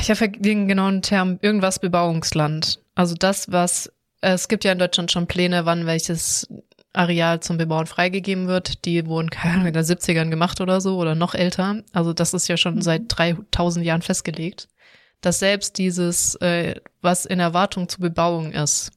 ich 0.00 0.10
habe 0.10 0.28
den 0.30 0.68
genauen 0.68 1.02
Term, 1.02 1.38
irgendwas 1.40 1.78
Bebauungsland. 1.78 2.80
Also 2.94 3.14
das, 3.14 3.50
was, 3.50 3.88
äh, 4.20 4.32
es 4.32 4.48
gibt 4.48 4.64
ja 4.64 4.72
in 4.72 4.78
Deutschland 4.78 5.10
schon 5.10 5.26
Pläne, 5.26 5.64
wann 5.66 5.86
welches 5.86 6.48
Areal 6.92 7.40
zum 7.40 7.58
Bebauen 7.58 7.86
freigegeben 7.86 8.48
wird. 8.48 8.84
Die 8.84 9.06
wurden, 9.06 9.30
keine 9.30 9.54
Ahnung, 9.54 9.66
in 9.68 9.72
den 9.72 9.84
70ern 9.84 10.30
gemacht 10.30 10.60
oder 10.60 10.80
so 10.80 10.98
oder 10.98 11.14
noch 11.14 11.34
älter. 11.34 11.82
Also 11.92 12.12
das 12.12 12.34
ist 12.34 12.48
ja 12.48 12.56
schon 12.56 12.82
seit 12.82 13.02
3000 13.08 13.84
Jahren 13.84 14.02
festgelegt. 14.02 14.68
Dass 15.20 15.38
selbst 15.38 15.78
dieses, 15.78 16.36
äh, 16.36 16.76
was 17.00 17.26
in 17.26 17.40
Erwartung 17.40 17.88
zur 17.88 18.00
Bebauung 18.00 18.52
ist, 18.52 18.92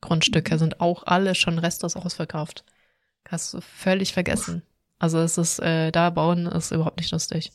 Grundstücke 0.00 0.58
sind 0.58 0.80
auch 0.80 1.04
alle 1.06 1.34
schon 1.34 1.58
restlos 1.58 1.96
ausverkauft. 1.96 2.64
Hast 3.28 3.54
du 3.54 3.60
völlig 3.60 4.12
vergessen. 4.12 4.62
Also 4.98 5.18
es 5.18 5.38
ist, 5.38 5.58
äh, 5.60 5.90
da 5.90 6.10
bauen 6.10 6.46
ist 6.46 6.70
überhaupt 6.70 6.98
nicht 6.98 7.12
lustig. 7.12 7.52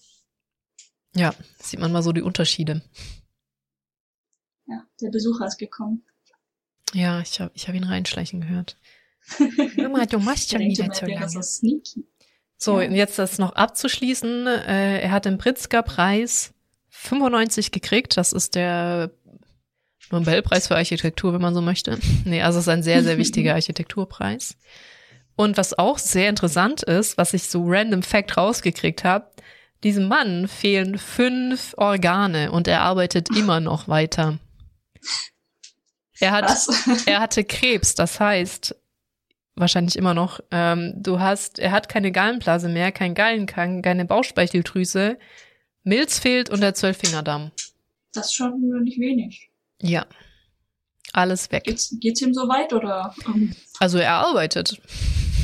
Ja, 1.18 1.34
sieht 1.60 1.80
man 1.80 1.92
mal 1.92 2.04
so 2.04 2.12
die 2.12 2.22
Unterschiede. 2.22 2.82
Ja, 4.68 4.84
der 5.02 5.10
Besucher 5.10 5.46
ist 5.48 5.58
gekommen. 5.58 6.04
Ja, 6.94 7.20
ich 7.22 7.40
habe 7.40 7.52
ich 7.54 7.68
hab 7.68 7.76
ihn 7.76 7.84
reinschleichen 7.84 8.42
gehört. 8.42 8.78
Mama, 9.78 10.06
du 10.06 10.20
machst 10.20 10.52
schon 10.52 10.62
wieder 10.62 10.92
zu 10.92 11.06
lange. 11.06 11.30
so 11.30 11.42
sneaky. 11.42 12.06
So, 12.58 12.80
Ja. 12.82 12.88
und 12.88 12.96
jetzt 12.96 13.20
das 13.20 13.38
noch 13.40 13.54
abzuschließen. 13.54 14.48
Äh, 14.48 15.02
er 15.02 15.12
hat 15.12 15.26
den 15.26 15.38
Pritzker-Preis 15.38 16.54
95 16.90 17.72
gekriegt. 17.72 18.18
Das 18.18 18.32
ist 18.32 18.56
der 18.56 19.12
Nobelpreis 20.12 20.68
für 20.68 20.76
Architektur, 20.78 21.34
wenn 21.34 21.42
man 21.42 21.54
so 21.54 21.62
möchte. 21.62 22.00
Nee, 22.26 22.42
also 22.42 22.60
es 22.60 22.64
ist 22.66 22.70
ein 22.70 22.84
sehr, 22.84 23.04
sehr 23.04 23.18
wichtiger 23.18 23.54
Architekturpreis. 23.56 24.58
Und 25.36 25.58
was 25.58 25.78
auch 25.78 25.98
sehr 26.00 26.30
interessant 26.30 26.82
ist, 26.84 27.18
was 27.18 27.34
ich 27.34 27.44
so 27.44 27.64
random 27.68 28.02
Fact 28.04 28.38
rausgekriegt 28.38 29.04
habe, 29.04 29.30
diesem 29.84 30.08
Mann 30.08 30.48
fehlen 30.48 30.98
fünf 30.98 31.74
Organe 31.78 32.52
und 32.52 32.68
er 32.68 32.82
arbeitet 32.82 33.36
immer 33.36 33.60
noch 33.60 33.88
weiter. 33.88 34.40
Er 36.20 36.32
hat, 36.32 36.46
Was? 36.46 36.88
er 37.06 37.20
hatte 37.20 37.44
Krebs, 37.44 37.96
das 37.96 38.20
heißt, 38.20 38.76
wahrscheinlich 39.56 39.96
immer 39.96 40.14
noch, 40.14 40.40
ähm, 40.52 40.94
du 40.98 41.20
hast, 41.20 41.60
er 41.60 41.72
hat 41.72 41.90
keine 41.90 42.12
Gallenblase 42.12 42.70
mehr, 42.70 42.92
kein 42.92 43.14
Gallenkang, 43.14 43.82
keine 43.82 44.06
Bauchspeicheldrüse, 44.06 45.18
Milz 45.84 46.20
fehlt 46.20 46.50
und 46.50 46.62
der 46.62 46.74
Zwölffingerdarm. 46.74 47.52
Das 48.14 48.28
ist 48.28 48.34
schon 48.34 48.60
nicht 48.84 49.00
wenig. 49.00 49.52
Ja. 49.82 50.06
Alles 51.14 51.52
weg. 51.52 51.64
Geht's, 51.64 51.96
geht's 52.00 52.22
ihm 52.22 52.34
so 52.34 52.48
weit 52.48 52.74
oder? 52.74 53.16
Also 53.80 53.98
er 53.98 54.14
arbeitet. 54.14 54.82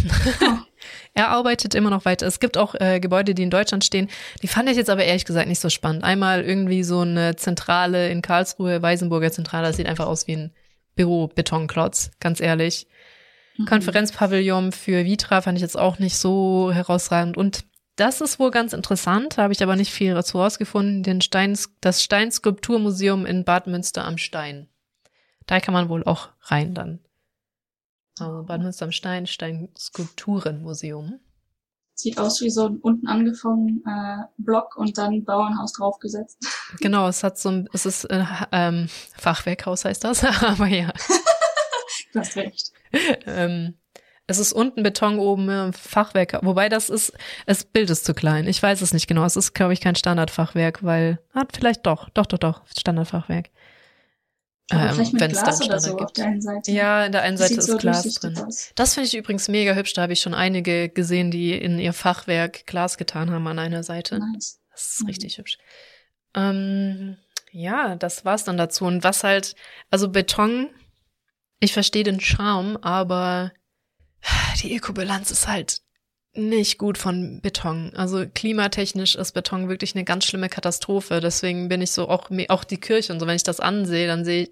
er 1.13 1.29
arbeitet 1.29 1.75
immer 1.75 1.89
noch 1.89 2.05
weiter. 2.05 2.25
Es 2.25 2.39
gibt 2.39 2.57
auch 2.57 2.75
äh, 2.75 2.99
Gebäude, 2.99 3.35
die 3.35 3.43
in 3.43 3.49
Deutschland 3.51 3.83
stehen. 3.83 4.09
Die 4.41 4.47
fand 4.47 4.69
ich 4.69 4.77
jetzt 4.77 4.89
aber 4.89 5.03
ehrlich 5.03 5.25
gesagt 5.25 5.47
nicht 5.47 5.59
so 5.59 5.69
spannend. 5.69 6.03
Einmal 6.03 6.41
irgendwie 6.43 6.83
so 6.83 7.01
eine 7.01 7.35
Zentrale 7.35 8.09
in 8.09 8.21
Karlsruhe, 8.21 8.81
Weißenburger 8.81 9.31
Zentrale. 9.31 9.67
Das 9.67 9.77
sieht 9.77 9.87
einfach 9.87 10.07
aus 10.07 10.27
wie 10.27 10.35
ein 10.37 10.51
Büro-Betonklotz, 10.95 12.11
ganz 12.19 12.39
ehrlich. 12.39 12.87
mhm. 13.57 13.65
Konferenzpavillon 13.65 14.71
für 14.71 15.05
Vitra 15.05 15.41
fand 15.41 15.57
ich 15.57 15.61
jetzt 15.61 15.77
auch 15.77 15.99
nicht 15.99 16.17
so 16.17 16.71
herausragend. 16.73 17.37
Und 17.37 17.65
das 17.95 18.21
ist 18.21 18.39
wohl 18.39 18.49
ganz 18.49 18.73
interessant, 18.73 19.37
habe 19.37 19.53
ich 19.53 19.61
aber 19.61 19.75
nicht 19.75 19.91
viel 19.91 20.15
dazu 20.15 20.39
rausgefunden. 20.39 21.03
Den 21.03 21.21
Stein, 21.21 21.55
das 21.79 22.01
Steinskulpturmuseum 22.01 23.27
in 23.27 23.43
Bad 23.43 23.67
Münster 23.67 24.03
am 24.03 24.17
Stein. 24.17 24.67
Da 25.45 25.59
kann 25.59 25.75
man 25.75 25.89
wohl 25.89 26.03
auch 26.03 26.29
rein 26.41 26.73
dann. 26.73 26.99
Also 28.19 28.43
Bad 28.43 28.61
Münster 28.61 28.85
am 28.85 28.91
Stein, 28.91 29.25
Steinskulpturenmuseum. 29.27 31.19
Sieht 31.95 32.17
aus 32.17 32.41
wie 32.41 32.49
so 32.49 32.67
ein 32.67 32.77
unten 32.77 33.07
angefangen 33.07 33.83
äh, 33.85 34.23
Block 34.37 34.75
und 34.75 34.97
dann 34.97 35.23
Bauernhaus 35.23 35.73
draufgesetzt. 35.73 36.37
Genau, 36.79 37.07
es 37.07 37.23
hat 37.23 37.37
so 37.37 37.49
ein, 37.49 37.69
es 37.71 37.85
ist 37.85 38.05
äh, 38.05 38.25
ähm, 38.51 38.89
Fachwerkhaus 39.15 39.85
heißt 39.85 40.03
das, 40.03 40.23
aber 40.43 40.67
ja. 40.67 40.91
Du 42.13 42.19
hast 42.19 42.35
recht. 42.35 42.71
ähm, 43.25 43.75
es 44.25 44.39
ist 44.39 44.53
unten 44.53 44.83
Beton, 44.83 45.19
oben 45.19 45.49
äh, 45.49 45.71
Fachwerk. 45.73 46.39
Wobei 46.41 46.69
das 46.69 46.89
ist, 46.89 47.13
das 47.45 47.63
Bild 47.63 47.89
ist 47.89 48.05
zu 48.05 48.13
klein. 48.13 48.47
Ich 48.47 48.61
weiß 48.61 48.81
es 48.81 48.93
nicht 48.93 49.07
genau. 49.07 49.25
Es 49.25 49.35
ist, 49.35 49.53
glaube 49.53 49.73
ich, 49.73 49.81
kein 49.81 49.95
Standardfachwerk, 49.95 50.83
weil, 50.83 51.19
hat 51.33 51.55
vielleicht 51.55 51.85
doch, 51.85 52.09
doch, 52.09 52.25
doch, 52.25 52.39
doch, 52.39 52.61
Standardfachwerk. 52.75 53.49
Ähm, 54.73 54.97
wenn's 55.13 55.41
Glas 55.41 55.59
dann 55.59 55.67
oder 55.69 55.79
so 55.79 55.95
gibt. 55.95 56.17
Ja, 56.67 57.05
in 57.05 57.11
der 57.11 57.21
einen 57.21 57.37
Das 57.37 57.47
Seite 57.49 57.59
ist 57.59 57.67
so 57.67 57.77
Glas 57.77 58.13
drin. 58.15 58.37
aus. 58.37 58.71
Das 58.75 58.93
finde 58.93 59.07
ich 59.07 59.15
übrigens 59.15 59.47
mega 59.47 59.73
hübsch. 59.73 59.93
Da 59.93 60.01
habe 60.03 60.13
ich 60.13 60.21
schon 60.21 60.33
einige 60.33 60.89
gesehen, 60.89 61.31
die 61.31 61.53
in 61.53 61.79
ihr 61.79 61.93
Fachwerk 61.93 62.65
Glas 62.65 62.97
getan 62.97 63.31
haben 63.31 63.47
an 63.47 63.59
einer 63.59 63.83
Seite. 63.83 64.19
Nice. 64.19 64.59
Das 64.71 64.93
ist 64.93 65.01
Mhm. 65.01 65.07
richtig 65.07 65.37
hübsch. 65.37 65.57
Ähm, 66.35 67.17
ja, 67.51 67.95
das 67.95 68.25
war's 68.25 68.43
dann 68.43 68.57
dazu. 68.57 68.85
Und 68.85 69.03
was 69.03 69.23
halt, 69.23 69.55
also 69.91 70.09
Beton, 70.09 70.69
ich 71.59 71.73
verstehe 71.73 72.03
den 72.03 72.19
Charme, 72.19 72.77
aber 72.81 73.51
die 74.61 74.75
Ökobilanz 74.75 75.29
ist 75.31 75.47
halt 75.47 75.81
nicht 76.35 76.77
gut 76.77 76.97
von 76.97 77.41
Beton. 77.41 77.91
Also 77.95 78.25
klimatechnisch 78.27 79.15
ist 79.15 79.33
Beton 79.33 79.69
wirklich 79.69 79.95
eine 79.95 80.03
ganz 80.03 80.25
schlimme 80.25 80.49
Katastrophe. 80.49 81.19
Deswegen 81.19 81.69
bin 81.69 81.81
ich 81.81 81.91
so 81.91 82.09
auch, 82.09 82.29
auch 82.49 82.63
die 82.63 82.79
Kirche 82.79 83.13
und 83.13 83.19
so, 83.19 83.27
wenn 83.27 83.35
ich 83.35 83.43
das 83.43 83.59
ansehe, 83.59 84.07
dann 84.07 84.25
sehe 84.25 84.43
ich, 84.43 84.51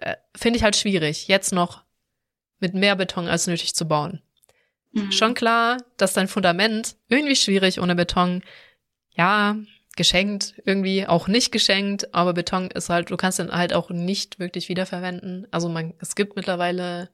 äh, 0.00 0.16
finde 0.34 0.56
ich 0.56 0.62
halt 0.62 0.76
schwierig, 0.76 1.28
jetzt 1.28 1.52
noch 1.52 1.84
mit 2.60 2.74
mehr 2.74 2.96
Beton 2.96 3.28
als 3.28 3.46
nötig 3.46 3.74
zu 3.74 3.86
bauen. 3.86 4.22
Mhm. 4.92 5.12
Schon 5.12 5.34
klar, 5.34 5.78
dass 5.96 6.14
dein 6.14 6.28
Fundament 6.28 6.96
irgendwie 7.08 7.36
schwierig 7.36 7.80
ohne 7.80 7.94
Beton. 7.94 8.42
Ja, 9.10 9.56
geschenkt, 9.96 10.54
irgendwie 10.64 11.06
auch 11.06 11.28
nicht 11.28 11.52
geschenkt, 11.52 12.12
aber 12.14 12.32
Beton 12.32 12.70
ist 12.70 12.88
halt, 12.88 13.10
du 13.10 13.16
kannst 13.16 13.38
den 13.38 13.52
halt 13.52 13.72
auch 13.72 13.90
nicht 13.90 14.38
wirklich 14.38 14.68
wiederverwenden. 14.68 15.46
Also 15.50 15.68
man, 15.68 15.94
es 16.00 16.16
gibt 16.16 16.34
mittlerweile 16.36 17.10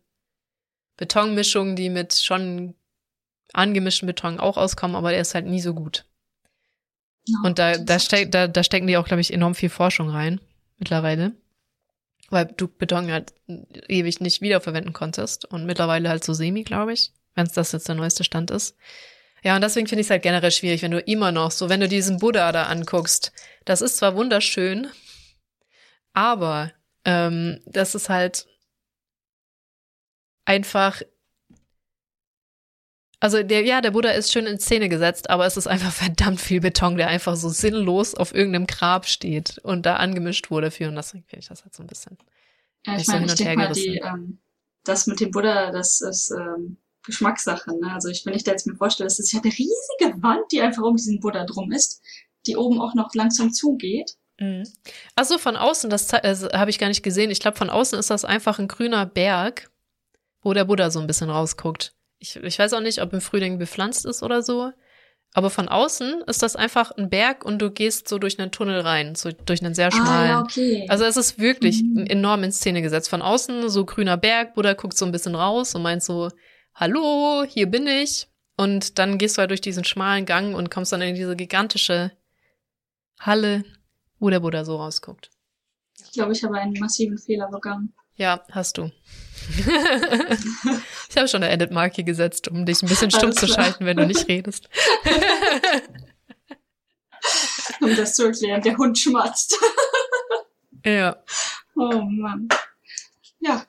Betonmischungen, 0.97 1.77
die 1.77 1.91
mit 1.91 2.15
schon 2.15 2.75
angemischten 3.53 4.07
Beton 4.07 4.41
auch 4.41 4.57
auskommen, 4.57 4.97
aber 4.97 5.11
der 5.11 5.21
ist 5.21 5.35
halt 5.35 5.47
nie 5.47 5.61
so 5.61 5.75
gut. 5.75 6.05
Ja, 7.27 7.39
Und 7.45 7.59
da, 7.59 7.77
da, 7.77 7.99
steck, 7.99 8.31
da, 8.33 8.49
da 8.49 8.63
stecken 8.63 8.87
die 8.87 8.97
auch, 8.97 9.07
glaube 9.07 9.21
ich, 9.21 9.33
enorm 9.33 9.55
viel 9.55 9.69
Forschung 9.69 10.11
rein, 10.11 10.41
mittlerweile. 10.79 11.33
Weil 12.31 12.47
du 12.47 12.69
Beton 12.69 13.11
halt 13.11 13.35
ewig 13.89 14.21
nicht 14.21 14.41
wiederverwenden 14.41 14.93
konntest. 14.93 15.45
Und 15.45 15.67
mittlerweile 15.67 16.09
halt 16.09 16.25
so 16.25 16.33
semi, 16.33 16.63
glaube 16.63 16.93
ich, 16.93 17.13
wenn 17.35 17.47
es 17.47 17.53
das 17.53 17.73
jetzt 17.73 17.89
der 17.89 17.97
neueste 17.97 18.25
Stand 18.25 18.51
ist. 18.51 18.77
Ja, 19.43 19.57
und 19.57 19.63
deswegen 19.63 19.87
finde 19.87 20.01
ich 20.01 20.07
es 20.07 20.11
halt 20.11 20.23
generell 20.23 20.51
schwierig, 20.51 20.83
wenn 20.83 20.91
du 20.91 21.01
immer 21.01 21.33
noch 21.33 21.51
so, 21.51 21.69
wenn 21.69 21.81
du 21.81 21.89
diesen 21.89 22.19
Buddha 22.19 22.53
da 22.53 22.65
anguckst, 22.65 23.33
das 23.65 23.81
ist 23.81 23.97
zwar 23.97 24.15
wunderschön, 24.15 24.89
aber 26.13 26.73
ähm, 27.05 27.61
das 27.65 27.95
ist 27.95 28.11
halt 28.11 28.47
einfach 30.45 31.01
also 33.21 33.43
der, 33.43 33.63
ja, 33.65 33.81
der 33.81 33.91
Buddha 33.93 34.11
ist 34.11 34.33
schön 34.33 34.47
in 34.47 34.59
Szene 34.59 34.89
gesetzt, 34.89 35.31
aber 35.31 35.47
es 35.47 35.57
ist 35.57 35.67
einfach 35.67 35.93
verdammt 35.93 36.41
viel 36.41 36.61
Beton, 36.61 36.97
der 36.97 37.09
einfach 37.09 37.37
so 37.37 37.49
sinnlos 37.49 38.15
auf 38.15 38.35
irgendeinem 38.35 38.67
Grab 38.67 39.07
steht 39.07 39.59
und 39.63 39.87
da 39.87 39.97
angemischt 39.97 40.51
wurde 40.51 40.71
für. 40.71 40.89
Und 40.89 40.97
deswegen 40.97 41.25
finde 41.25 41.41
ich 41.43 41.49
das 41.49 41.63
halt 41.63 41.75
so 41.75 41.83
ein 41.83 41.87
bisschen. 41.87 42.19
Ja, 42.87 42.97
ich 42.97 43.07
so 43.07 43.13
meine, 43.13 43.27
hin 43.27 43.35
ich 43.35 43.41
und 43.41 43.47
her 43.47 43.57
denke 43.57 43.69
mal, 43.69 43.73
die, 43.75 43.97
ähm, 43.99 44.39
das 44.85 45.07
mit 45.07 45.21
dem 45.21 45.31
Buddha, 45.31 45.71
das 45.71 46.01
ist 46.01 46.31
ähm, 46.31 46.79
Geschmackssache. 47.05 47.79
Ne? 47.79 47.93
Also 47.93 48.09
ich, 48.09 48.25
wenn 48.25 48.35
ich 48.35 48.45
da 48.45 48.53
jetzt 48.53 48.67
mir 48.67 48.77
vorstelle, 48.77 49.07
das 49.07 49.19
ist 49.19 49.33
ja 49.33 49.41
eine 49.41 49.53
riesige 49.53 50.23
Wand, 50.23 50.45
die 50.53 50.61
einfach 50.63 50.83
um 50.83 50.97
diesen 50.97 51.21
Buddha 51.21 51.45
drum 51.45 51.73
ist, 51.73 52.03
die 52.47 52.57
oben 52.57 52.81
auch 52.81 52.95
noch 52.95 53.15
langsam 53.15 53.53
zugeht. 53.53 54.17
Mhm. 54.39 54.67
Also 55.15 55.37
von 55.37 55.57
außen, 55.57 55.91
das 55.91 56.09
zei- 56.09 56.23
also, 56.23 56.49
habe 56.53 56.71
ich 56.71 56.79
gar 56.79 56.89
nicht 56.89 57.03
gesehen. 57.03 57.31
Ich 57.31 57.41
glaube, 57.41 57.59
von 57.59 57.69
außen 57.69 57.99
ist 57.99 58.09
das 58.09 58.25
einfach 58.25 58.59
ein 58.59 58.69
grüner 58.69 59.05
Berg, 59.05 59.71
wo 60.41 60.55
der 60.55 60.65
Buddha 60.65 60.91
so 60.91 61.01
ein 61.01 61.07
bisschen 61.07 61.29
rausguckt. 61.29 61.95
Ich, 62.21 62.37
ich 62.37 62.59
weiß 62.59 62.75
auch 62.75 62.81
nicht, 62.81 63.01
ob 63.03 63.13
im 63.13 63.21
Frühling 63.21 63.59
bepflanzt 63.59 64.07
ist 64.07 64.23
oder 64.23 64.43
so. 64.43 64.71
Aber 65.33 65.49
von 65.51 65.69
außen 65.69 66.23
ist 66.27 66.43
das 66.43 66.55
einfach 66.57 66.91
ein 66.93 67.09
Berg 67.09 67.45
und 67.45 67.61
du 67.61 67.71
gehst 67.71 68.09
so 68.09 68.19
durch 68.19 68.39
einen 68.39 68.51
Tunnel 68.51 68.81
rein, 68.81 69.15
so 69.15 69.31
durch 69.31 69.63
einen 69.65 69.75
sehr 69.75 69.91
schmalen. 69.93 70.33
Ah, 70.33 70.41
okay. 70.41 70.87
Also 70.89 71.05
es 71.05 71.17
ist 71.17 71.39
wirklich 71.39 71.83
Mhm. 71.83 72.07
enorm 72.07 72.43
in 72.45 72.53
Szene 72.53 72.83
gesetzt. 72.83 73.09
Von 73.09 73.23
außen 73.23 73.69
so 73.71 73.85
grüner 73.85 74.17
Berg, 74.17 74.55
Buddha 74.55 74.75
guckt 74.75 74.97
so 74.97 75.05
ein 75.07 75.13
bisschen 75.13 75.35
raus 75.35 75.75
und 75.75 75.83
meint 75.83 76.03
so, 76.03 76.31
hallo, 76.75 77.45
hier 77.49 77.67
bin 77.67 77.87
ich. 77.87 78.29
Und 78.57 78.99
dann 78.99 79.17
gehst 79.19 79.37
du 79.37 79.41
halt 79.41 79.51
durch 79.51 79.61
diesen 79.63 79.85
schmalen 79.85 80.27
Gang 80.27 80.55
und 80.55 80.71
kommst 80.71 80.93
dann 80.93 81.01
in 81.01 81.15
diese 81.15 81.37
gigantische 81.37 82.11
Halle, 83.21 83.65
wo 84.19 84.31
der 84.31 84.41
Buddha 84.41 84.65
so 84.65 84.77
rausguckt. 84.77 85.31
Ich 86.05 86.13
glaube, 86.13 86.33
ich 86.33 86.43
habe 86.43 86.59
einen 86.59 86.73
massiven 86.79 87.19
Fehler 87.19 87.49
begangen. 87.51 87.95
Ja, 88.17 88.43
hast 88.51 88.79
du. 88.79 88.91
ich 91.09 91.17
habe 91.17 91.29
schon 91.29 91.43
eine 91.43 91.53
Edit-Marke 91.53 92.05
gesetzt, 92.05 92.49
um 92.49 92.67
dich 92.67 92.83
ein 92.83 92.89
bisschen 92.89 93.11
stumm 93.11 93.33
zu 93.33 93.47
schalten, 93.47 93.85
wenn 93.87 93.97
du 93.97 94.07
nicht 94.07 94.29
redest. 94.29 94.69
Um 97.81 97.95
das 97.97 98.15
zu 98.15 98.25
erklären, 98.25 98.63
der 98.63 98.77
Hund 98.77 98.99
schmatzt. 98.99 99.55
ja. 100.85 101.23
Oh 101.77 102.01
Mann. 102.03 102.49
Ja, 103.41 103.65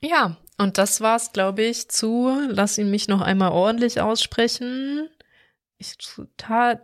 Ja, 0.00 0.36
und 0.58 0.78
das 0.78 1.00
war's, 1.00 1.32
glaube 1.32 1.62
ich, 1.62 1.88
zu, 1.88 2.32
lass 2.48 2.78
ihn 2.78 2.90
mich 2.90 3.08
noch 3.08 3.20
einmal 3.20 3.50
ordentlich 3.52 4.00
aussprechen. 4.00 5.08
Ich, 5.78 5.96
ta, 6.36 6.80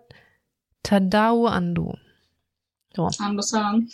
Tadao 0.82 1.46
Ando. 1.46 1.96
Andosan. 2.96 3.88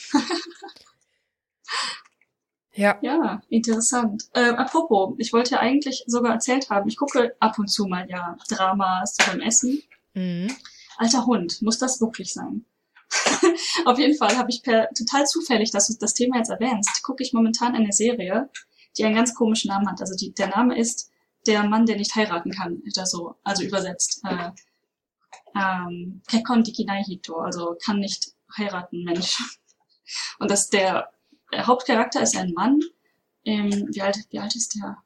Ja. 2.77 2.99
Ja, 3.01 3.43
interessant. 3.49 4.25
Ähm, 4.35 4.55
apropos, 4.57 5.15
ich 5.19 5.33
wollte 5.33 5.53
ja 5.53 5.61
eigentlich 5.61 6.05
sogar 6.07 6.35
erzählt 6.35 6.69
haben, 6.69 6.89
ich 6.89 6.97
gucke 6.97 7.35
ab 7.41 7.59
und 7.59 7.69
zu 7.69 7.87
mal 7.87 8.09
ja 8.09 8.37
Dramas 8.49 9.17
beim 9.27 9.41
Essen. 9.41 9.83
Mhm. 10.15 10.55
Alter 10.99 11.27
Hund, 11.27 11.63
muss 11.63 11.79
das 11.79 12.01
wirklich 12.01 12.33
sein? 12.33 12.65
Auf 13.87 13.99
jeden 13.99 14.17
Fall 14.17 14.37
habe 14.37 14.51
ich 14.51 14.63
per 14.63 14.91
total 14.91 15.27
zufällig, 15.27 15.71
dass 15.71 15.89
du 15.89 15.95
das 15.99 16.15
Thema 16.15 16.37
jetzt 16.39 16.51
erwähnst, 16.51 17.03
gucke 17.03 17.23
ich 17.23 17.33
momentan 17.33 17.75
eine 17.75 17.93
Serie, 17.93 18.51
die 18.97 19.05
einen 19.05 19.15
ganz 19.15 19.35
komischen 19.35 19.69
Namen 19.69 19.89
hat. 19.91 20.01
Also 20.01 20.15
die, 20.15 20.35
der 20.35 20.49
Name 20.49 20.79
ist 20.79 21.11
Der 21.47 21.63
Mann, 21.63 21.87
der 21.87 21.97
nicht 21.97 22.15
heiraten 22.15 22.51
kann, 22.51 22.83
oder 22.85 23.07
so, 23.07 23.37
also 23.45 23.63
übersetzt. 23.63 24.23
Äh, 24.25 24.51
ähm, 25.55 26.23
Kekon 26.27 26.65
Dikinai 26.65 27.05
Hito, 27.05 27.37
also 27.37 27.77
kann 27.83 28.01
nicht 28.01 28.33
heiraten, 28.57 29.05
Mensch. 29.05 29.43
Und 30.39 30.51
das 30.51 30.69
der, 30.69 31.11
der 31.53 31.67
Hauptcharakter 31.67 32.23
ist 32.23 32.37
ein 32.37 32.53
Mann, 32.53 32.81
ähm, 33.45 33.89
wie 33.91 34.03
alt, 34.03 34.19
wie 34.31 34.39
alt 34.39 34.55
ist 34.57 34.75
der? 34.75 34.99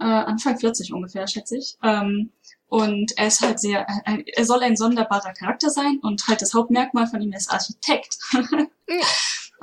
Äh, 0.00 0.04
Anfang 0.04 0.58
40 0.58 0.92
ungefähr, 0.92 1.26
schätze 1.26 1.56
ich. 1.56 1.76
Ähm, 1.82 2.32
und 2.66 3.16
er 3.16 3.28
ist 3.28 3.40
halt 3.40 3.60
sehr, 3.60 3.86
ein, 4.04 4.24
er 4.26 4.44
soll 4.44 4.62
ein 4.62 4.76
sonderbarer 4.76 5.32
Charakter 5.32 5.70
sein 5.70 6.00
und 6.02 6.26
halt 6.26 6.42
das 6.42 6.54
Hauptmerkmal 6.54 7.06
von 7.06 7.22
ihm 7.22 7.32
ist 7.32 7.50
Architekt. 7.50 8.18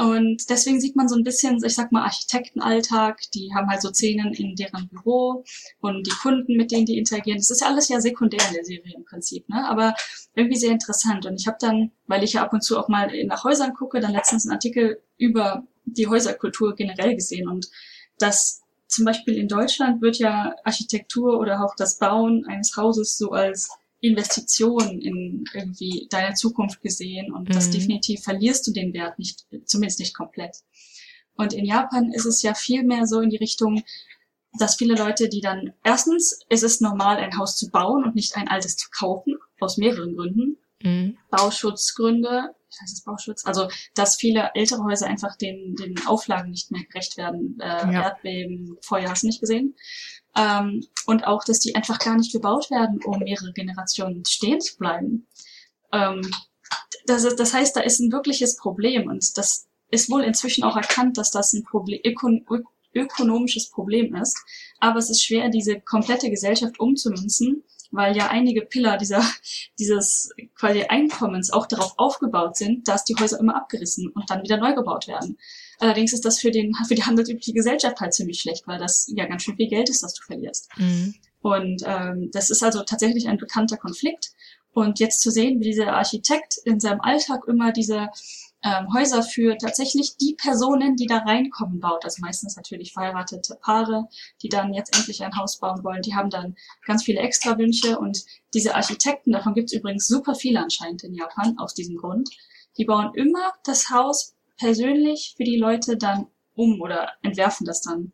und 0.01 0.49
deswegen 0.49 0.81
sieht 0.81 0.95
man 0.95 1.07
so 1.07 1.15
ein 1.15 1.23
bisschen, 1.23 1.63
ich 1.63 1.75
sag 1.75 1.91
mal, 1.91 2.01
Architektenalltag, 2.01 3.21
die 3.35 3.53
haben 3.53 3.69
halt 3.69 3.83
so 3.83 3.89
Szenen 3.89 4.33
in 4.33 4.55
deren 4.55 4.87
Büro 4.87 5.43
und 5.79 6.07
die 6.07 6.15
Kunden, 6.23 6.57
mit 6.57 6.71
denen 6.71 6.87
die 6.87 6.97
interagieren. 6.97 7.37
Das 7.37 7.51
ist 7.51 7.61
ja 7.61 7.67
alles 7.67 7.87
ja 7.87 8.01
sekundär 8.01 8.41
in 8.47 8.55
der 8.55 8.65
Serie 8.65 8.95
im 8.95 9.05
Prinzip, 9.05 9.47
ne? 9.47 9.69
Aber 9.69 9.93
irgendwie 10.33 10.57
sehr 10.57 10.71
interessant. 10.71 11.27
Und 11.27 11.39
ich 11.39 11.45
habe 11.45 11.57
dann, 11.61 11.91
weil 12.07 12.23
ich 12.23 12.33
ja 12.33 12.41
ab 12.41 12.51
und 12.51 12.63
zu 12.63 12.79
auch 12.79 12.87
mal 12.87 13.11
nach 13.25 13.43
Häusern 13.43 13.75
gucke, 13.75 13.99
dann 13.99 14.13
letztens 14.13 14.45
einen 14.45 14.53
Artikel 14.53 14.99
über 15.19 15.67
die 15.85 16.07
Häuserkultur 16.07 16.73
generell 16.73 17.13
gesehen 17.13 17.47
und 17.47 17.69
das 18.17 18.61
zum 18.87 19.05
Beispiel 19.05 19.37
in 19.37 19.47
Deutschland 19.47 20.01
wird 20.01 20.17
ja 20.17 20.55
Architektur 20.63 21.39
oder 21.39 21.63
auch 21.63 21.75
das 21.75 21.99
Bauen 21.99 22.45
eines 22.47 22.75
Hauses 22.75 23.17
so 23.17 23.31
als 23.31 23.69
Investition 24.01 24.99
in 24.99 25.43
irgendwie 25.53 26.07
deine 26.09 26.33
Zukunft 26.35 26.81
gesehen 26.81 27.31
und 27.31 27.53
das 27.55 27.67
Mhm. 27.67 27.71
definitiv 27.73 28.23
verlierst 28.23 28.67
du 28.67 28.71
den 28.71 28.93
Wert 28.93 29.17
nicht, 29.19 29.45
zumindest 29.65 29.99
nicht 29.99 30.15
komplett. 30.15 30.57
Und 31.35 31.53
in 31.53 31.65
Japan 31.65 32.11
ist 32.11 32.25
es 32.25 32.41
ja 32.41 32.53
viel 32.53 32.83
mehr 32.83 33.05
so 33.07 33.21
in 33.21 33.29
die 33.29 33.37
Richtung, 33.37 33.83
dass 34.59 34.75
viele 34.75 34.95
Leute, 34.95 35.29
die 35.29 35.39
dann, 35.39 35.73
erstens 35.83 36.41
ist 36.49 36.63
es 36.63 36.81
normal, 36.81 37.17
ein 37.17 37.37
Haus 37.37 37.55
zu 37.55 37.69
bauen 37.69 38.03
und 38.03 38.15
nicht 38.15 38.35
ein 38.35 38.49
altes 38.49 38.75
zu 38.75 38.89
kaufen, 38.89 39.37
aus 39.59 39.77
mehreren 39.77 40.15
Gründen. 40.15 40.57
Mhm. 40.83 41.17
Bauschutzgründe, 41.29 42.53
ich 42.69 42.81
weiß 42.81 42.91
es 42.93 43.01
Bauschutz, 43.03 43.45
also 43.45 43.67
dass 43.95 44.15
viele 44.15 44.49
ältere 44.55 44.83
Häuser 44.83 45.07
einfach 45.07 45.35
den, 45.35 45.75
den 45.75 45.95
Auflagen 46.07 46.49
nicht 46.51 46.71
mehr 46.71 46.83
gerecht 46.85 47.17
werden, 47.17 47.57
äh, 47.61 47.65
Ja. 47.67 47.91
Erdbeben, 48.03 48.77
Feuer 48.81 49.09
hast 49.09 49.23
du 49.23 49.27
nicht 49.27 49.41
gesehen. 49.41 49.75
Ähm, 50.35 50.85
und 51.05 51.25
auch, 51.25 51.43
dass 51.43 51.59
die 51.59 51.75
einfach 51.75 51.99
gar 51.99 52.15
nicht 52.15 52.31
gebaut 52.31 52.69
werden, 52.71 52.99
um 53.03 53.19
mehrere 53.19 53.51
Generationen 53.53 54.23
stehen 54.25 54.61
zu 54.61 54.77
bleiben. 54.77 55.27
Ähm, 55.91 56.21
das, 57.05 57.23
ist, 57.23 57.39
das 57.39 57.53
heißt, 57.53 57.75
da 57.75 57.81
ist 57.81 57.99
ein 57.99 58.11
wirkliches 58.11 58.55
Problem 58.55 59.09
und 59.09 59.37
das 59.37 59.67
ist 59.89 60.09
wohl 60.09 60.23
inzwischen 60.23 60.63
auch 60.63 60.77
erkannt, 60.77 61.17
dass 61.17 61.31
das 61.31 61.53
ein 61.53 61.63
Problem, 61.63 61.99
ökon, 62.05 62.45
ökonomisches 62.93 63.69
Problem 63.69 64.15
ist. 64.15 64.37
Aber 64.79 64.99
es 64.99 65.09
ist 65.09 65.23
schwer, 65.23 65.49
diese 65.49 65.79
komplette 65.79 66.29
Gesellschaft 66.29 66.79
umzumünzen, 66.79 67.63
weil 67.91 68.15
ja 68.15 68.27
einige 68.27 68.61
Pillar 68.61 68.97
dieser, 68.97 69.23
dieses 69.79 70.31
quasi 70.55 70.83
Einkommens 70.83 71.51
auch 71.51 71.67
darauf 71.67 71.93
aufgebaut 71.97 72.55
sind, 72.55 72.87
dass 72.87 73.03
die 73.03 73.15
Häuser 73.15 73.39
immer 73.39 73.55
abgerissen 73.55 74.09
und 74.09 74.29
dann 74.29 74.43
wieder 74.43 74.57
neu 74.57 74.73
gebaut 74.73 75.07
werden. 75.07 75.37
Allerdings 75.81 76.13
ist 76.13 76.25
das 76.25 76.39
für, 76.39 76.51
den, 76.51 76.73
für 76.87 76.95
die 76.95 77.03
handelsübliche 77.03 77.53
Gesellschaft 77.53 77.99
halt 77.99 78.13
ziemlich 78.13 78.39
schlecht, 78.39 78.67
weil 78.67 78.77
das 78.77 79.11
ja 79.15 79.25
ganz 79.25 79.43
schön 79.43 79.55
viel 79.55 79.67
Geld 79.67 79.89
ist, 79.89 80.03
das 80.03 80.13
du 80.13 80.23
verlierst. 80.23 80.69
Mhm. 80.77 81.15
Und 81.41 81.83
ähm, 81.85 82.29
das 82.31 82.51
ist 82.51 82.63
also 82.63 82.83
tatsächlich 82.83 83.27
ein 83.27 83.37
bekannter 83.37 83.77
Konflikt. 83.77 84.31
Und 84.73 84.99
jetzt 84.99 85.21
zu 85.21 85.31
sehen, 85.31 85.59
wie 85.59 85.65
dieser 85.65 85.93
Architekt 85.93 86.57
in 86.65 86.79
seinem 86.79 87.01
Alltag 87.01 87.45
immer 87.47 87.71
diese 87.71 88.09
ähm, 88.63 88.93
Häuser 88.93 89.23
für 89.23 89.57
tatsächlich 89.57 90.17
die 90.17 90.35
Personen, 90.35 90.95
die 90.95 91.07
da 91.07 91.17
reinkommen, 91.17 91.79
baut. 91.79 92.05
Also 92.05 92.21
meistens 92.21 92.55
natürlich 92.55 92.93
verheiratete 92.93 93.57
Paare, 93.59 94.07
die 94.43 94.49
dann 94.49 94.73
jetzt 94.73 94.95
endlich 94.95 95.23
ein 95.23 95.35
Haus 95.35 95.59
bauen 95.59 95.83
wollen. 95.83 96.03
Die 96.03 96.13
haben 96.13 96.29
dann 96.29 96.55
ganz 96.85 97.03
viele 97.03 97.21
Extrawünsche 97.21 97.97
und 97.97 98.23
diese 98.53 98.75
Architekten, 98.75 99.31
davon 99.31 99.55
gibt 99.55 99.71
es 99.71 99.77
übrigens 99.77 100.07
super 100.07 100.35
viele 100.35 100.61
anscheinend 100.61 101.03
in 101.03 101.15
Japan, 101.15 101.57
aus 101.57 101.73
diesem 101.73 101.97
Grund, 101.97 102.29
die 102.77 102.85
bauen 102.85 103.11
immer 103.15 103.51
das 103.63 103.89
Haus 103.89 104.35
persönlich 104.61 105.33
für 105.35 105.43
die 105.43 105.57
Leute 105.57 105.97
dann 105.97 106.27
um 106.53 106.79
oder 106.81 107.09
entwerfen 107.23 107.65
das 107.65 107.81
dann. 107.81 108.13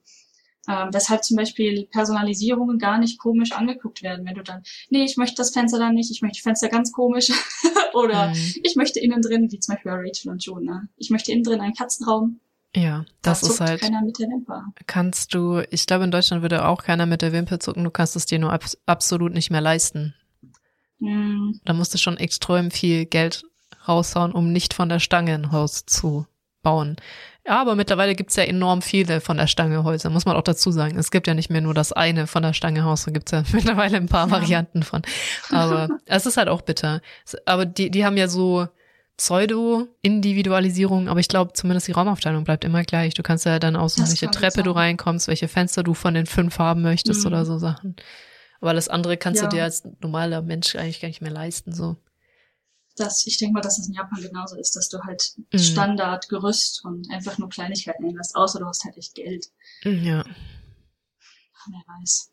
Ähm, 0.70 0.90
weshalb 0.92 1.24
zum 1.24 1.38
Beispiel 1.38 1.88
Personalisierungen 1.92 2.78
gar 2.78 2.98
nicht 2.98 3.20
komisch 3.20 3.52
angeguckt 3.54 4.02
werden, 4.04 4.26
wenn 4.26 4.36
du 4.36 4.44
dann, 4.44 4.64
nee, 4.90 5.04
ich 5.06 5.16
möchte 5.18 5.36
das 5.38 5.52
Fenster 5.52 5.78
dann 5.80 5.94
nicht, 5.94 6.10
ich 6.12 6.22
möchte 6.22 6.38
die 6.38 6.42
Fenster 6.42 6.68
ganz 6.70 6.92
komisch 6.92 7.28
oder 7.94 8.30
Mhm. 8.30 8.54
ich 8.64 8.76
möchte 8.76 9.00
innen 9.00 9.22
drin, 9.22 9.50
wie 9.52 9.60
zum 9.60 9.76
Beispiel 9.76 9.92
bei 9.92 9.98
Rachel 9.98 10.32
und 10.32 10.66
ne? 10.66 10.88
ich 10.98 11.10
möchte 11.10 11.32
innen 11.32 11.44
drin 11.44 11.62
einen 11.62 11.74
Katzenraum, 11.74 12.40
Ja, 12.76 13.06
da 13.22 13.32
das 13.32 13.44
ist 13.44 13.48
zuckt 13.58 13.60
halt, 13.62 13.82
keiner 13.82 14.02
mit 14.02 14.20
der 14.20 14.28
Wimper. 14.28 14.66
kannst 14.88 15.34
du, 15.34 15.62
ich 15.70 15.86
glaube, 15.86 16.04
in 16.04 16.12
Deutschland 16.12 16.42
würde 16.42 16.66
auch 16.68 16.84
keiner 16.84 17.06
mit 17.06 17.22
der 17.22 17.32
Wimper 17.32 17.60
zucken, 17.62 17.84
du 17.86 17.92
kannst 17.92 18.16
es 18.18 18.26
dir 18.26 18.40
nur 18.40 18.52
abs 18.52 18.78
absolut 18.86 19.34
nicht 19.34 19.50
mehr 19.52 19.62
leisten. 19.62 20.16
Hm, 21.00 21.62
Da 21.64 21.74
musst 21.74 21.94
du 21.94 21.98
schon 21.98 22.18
extrem 22.18 22.72
viel 22.72 23.06
Geld 23.06 23.44
raushauen, 23.88 24.34
um 24.34 24.52
nicht 24.52 24.74
von 24.74 24.90
der 24.90 25.00
Stange 25.00 25.34
ein 25.34 25.52
Haus 25.54 25.86
zu 25.86 26.26
bauen. 26.68 26.96
Ja, 27.48 27.62
aber 27.62 27.76
mittlerweile 27.76 28.14
gibt's 28.14 28.36
ja 28.36 28.44
enorm 28.44 28.82
viele 28.82 29.22
von 29.22 29.38
der 29.38 29.48
Stange 29.48 29.84
Häuser, 29.86 30.10
muss 30.10 30.26
man 30.26 30.36
auch 30.36 30.42
dazu 30.44 30.70
sagen. 30.72 30.98
Es 30.98 31.12
gibt 31.12 31.28
ja 31.28 31.34
nicht 31.34 31.50
mehr 31.50 31.62
nur 31.62 31.74
das 31.74 31.94
eine 31.94 32.28
von 32.28 32.44
der 32.44 32.52
Stange 32.54 32.84
Haus, 32.84 33.06
da 33.06 33.12
gibt's 33.12 33.32
ja 33.32 33.44
mittlerweile 33.54 33.96
ein 33.98 34.08
paar 34.08 34.28
Ja. 34.28 34.32
Varianten 34.32 34.84
von. 34.84 35.02
Aber 35.50 35.88
es 36.06 36.26
ist 36.26 36.36
halt 36.38 36.50
auch 36.50 36.62
bitter. 36.62 37.00
Aber 37.46 37.66
die, 37.66 37.90
die 37.90 38.04
haben 38.06 38.18
ja 38.18 38.28
so 38.28 38.68
Pseudo-Individualisierung, 39.16 41.08
aber 41.10 41.20
ich 41.20 41.28
glaube 41.28 41.54
zumindest 41.54 41.88
die 41.88 41.92
Raumaufteilung 41.92 42.44
bleibt 42.44 42.64
immer 42.66 42.84
gleich. 42.84 43.14
Du 43.14 43.24
kannst 43.24 43.46
ja 43.46 43.60
dann 43.60 43.76
aussuchen, 43.76 44.04
Das 44.04 44.12
welche 44.22 44.30
Treppe 44.32 44.64
du 44.64 44.72
reinkommst, 44.72 45.28
welche 45.28 45.48
Fenster 45.48 45.84
du 45.84 45.94
von 45.94 46.14
den 46.14 46.26
fünf 46.26 46.60
haben 46.60 46.82
möchtest 46.82 47.22
Mhm. 47.22 47.28
oder 47.28 47.46
so 47.46 47.58
Sachen. 47.58 47.96
Aber 48.60 48.72
alles 48.72 48.90
andere 48.90 49.18
kannst 49.18 49.42
Ja. 49.42 49.48
du 49.48 49.56
dir 49.56 49.64
als 49.64 49.84
normaler 50.02 50.42
Mensch 50.42 50.76
eigentlich 50.76 51.00
gar 51.02 51.08
nicht 51.08 51.22
mehr 51.22 51.32
leisten, 51.32 51.74
so. 51.74 51.96
Das, 53.00 53.26
ich 53.28 53.38
denke 53.38 53.54
mal, 53.54 53.62
dass 53.62 53.80
es 53.80 53.88
in 53.88 53.94
Japan 53.94 54.22
genauso 54.22 54.56
ist, 54.58 54.76
dass 54.76 54.90
du 54.90 55.00
halt 55.04 55.34
Mhm. 55.52 55.58
Standard, 55.60 56.28
Gerüst 56.30 56.84
und 56.86 57.10
einfach 57.12 57.38
nur 57.38 57.50
Kleinigkeiten 57.50 58.04
änderst, 58.06 58.36
außer 58.36 58.60
du 58.60 58.66
hast 58.66 58.84
halt 58.84 58.98
echt 58.98 59.16
Geld. 59.16 59.48
Ja. 59.84 60.24
Wer 61.70 61.84
weiß. 62.00 62.32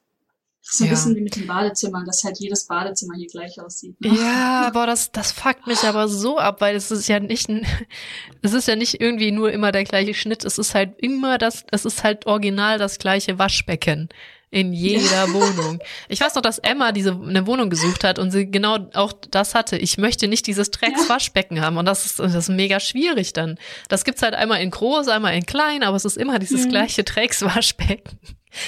So 0.67 0.85
ein 0.85 0.89
Ja. 0.89 0.95
bisschen 0.95 1.15
wie 1.17 1.21
mit 1.21 1.37
dem 1.37 1.47
Badezimmer, 1.47 2.05
dass 2.05 2.25
halt 2.25 2.39
jedes 2.39 2.67
Badezimmer 2.67 3.15
hier 3.17 3.27
gleich 3.29 3.61
aussieht. 3.61 4.01
ne? 4.01 4.15
Ja, 4.17 4.63
aber 4.67 4.87
das, 4.87 5.13
das 5.13 5.31
fuckt 5.33 5.67
mich 5.67 5.81
aber 5.83 6.09
so 6.09 6.39
ab, 6.39 6.61
weil 6.63 6.75
es 6.75 6.91
ist 6.91 7.07
ja 7.09 7.21
nicht, 7.21 7.49
ein- 7.51 7.67
es 8.43 8.53
ist 8.55 8.67
ja 8.69 8.75
nicht 8.77 9.01
irgendwie 9.01 9.31
nur 9.31 9.53
immer 9.53 9.73
der 9.73 9.85
gleiche 9.85 10.15
Schnitt, 10.15 10.45
es 10.45 10.57
ist 10.59 10.75
halt 10.75 10.99
immer 11.01 11.37
das, 11.37 11.65
es 11.71 11.85
ist 11.85 12.03
halt 12.03 12.27
original 12.27 12.79
das 12.79 12.99
gleiche 12.99 13.39
Waschbecken 13.39 14.09
in 14.55 14.73
jeder 14.73 15.33
Wohnung. 15.33 15.81
Ich 16.09 16.21
weiß 16.21 16.35
noch, 16.37 16.43
dass 16.43 16.59
Emma 16.59 16.93
diese 16.93 17.11
eine 17.13 17.47
Wohnung 17.47 17.69
gesucht 17.71 18.05
hat 18.05 18.19
und 18.19 18.31
sie 18.31 18.51
genau 18.51 18.79
auch 18.95 19.13
das 19.31 19.55
hatte. 19.55 19.77
Ich 19.77 19.99
möchte 19.99 20.29
nicht 20.29 20.47
dieses 20.47 20.71
Dreckswaschbecken 20.71 21.61
haben 21.61 21.77
und 21.77 21.87
das 21.87 22.07
ist, 22.07 22.19
das 22.21 22.35
ist 22.35 22.49
mega 22.49 22.79
schwierig 22.81 23.33
dann. 23.33 23.59
Das 23.89 24.05
gibt's 24.05 24.23
halt 24.23 24.35
einmal 24.35 24.61
in 24.63 24.71
groß, 24.71 25.09
einmal 25.09 25.35
in 25.35 25.45
klein, 25.45 25.83
aber 25.83 25.97
es 25.97 26.05
ist 26.05 26.17
immer 26.17 26.39
dieses 26.39 26.67
Mhm. 26.67 26.71
gleiche 26.71 27.03
Dreckswaschbecken. 27.05 28.19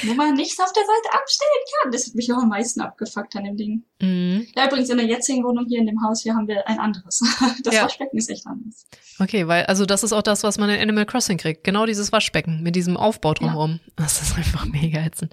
Wo 0.03 0.15
man 0.15 0.35
nichts 0.35 0.59
auf 0.61 0.73
der 0.73 0.83
Seite 0.83 1.19
abstellen 1.19 1.51
kann. 1.83 1.93
Das 1.93 2.07
hat 2.07 2.15
mich 2.15 2.33
auch 2.33 2.39
am 2.39 2.49
meisten 2.49 2.81
abgefuckt 2.81 3.37
an 3.37 3.45
dem 3.45 3.57
Ding. 3.57 3.85
Mhm. 4.01 4.47
Ja, 4.57 4.67
übrigens 4.67 4.91
in 4.91 4.99
der 4.99 5.07
jetzigen 5.07 5.45
Wohnung 5.45 5.67
hier 5.69 5.81
in 5.81 5.87
dem 5.87 6.03
Haus 6.03 6.23
hier 6.23 6.35
haben 6.35 6.49
wir 6.49 6.67
ein 6.69 6.79
anderes. 6.79 7.21
Das 7.63 7.75
Ja. 7.75 7.85
Waschbecken 7.85 8.17
ist 8.19 8.31
echt 8.31 8.47
anders. 8.47 8.87
Okay, 9.19 9.49
weil, 9.49 9.65
also 9.67 9.87
das 9.87 10.05
ist 10.05 10.13
auch 10.13 10.23
das, 10.23 10.43
was 10.43 10.59
man 10.59 10.69
in 10.71 10.81
Animal 10.81 11.07
Crossing 11.07 11.39
kriegt. 11.39 11.65
Genau 11.65 11.87
dieses 11.87 12.13
Waschbecken 12.13 12.63
mit 12.63 12.77
diesem 12.77 12.97
Aufbau 12.97 13.35
drumherum. 13.35 13.81
Das 13.97 14.21
ist 14.21 14.37
einfach 14.37 14.67
mega 14.67 15.01
ätzend. 15.01 15.33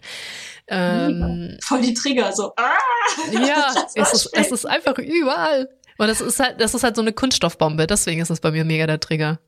Ähm, 0.67 1.57
Voll 1.61 1.81
die 1.81 1.93
Trigger, 1.93 2.31
so. 2.31 2.53
Ah! 2.55 2.71
ja, 3.31 3.73
es 3.95 4.13
ist, 4.13 4.29
es 4.33 4.51
ist 4.51 4.65
einfach 4.65 4.97
überall. 4.97 5.69
Und 5.97 6.07
das 6.07 6.21
ist 6.21 6.39
halt, 6.39 6.59
das 6.59 6.73
ist 6.73 6.83
halt 6.83 6.95
so 6.95 7.01
eine 7.01 7.13
Kunststoffbombe. 7.13 7.85
Deswegen 7.87 8.21
ist 8.21 8.29
das 8.29 8.39
bei 8.39 8.51
mir 8.51 8.65
mega 8.65 8.87
der 8.87 8.99
Trigger. 8.99 9.39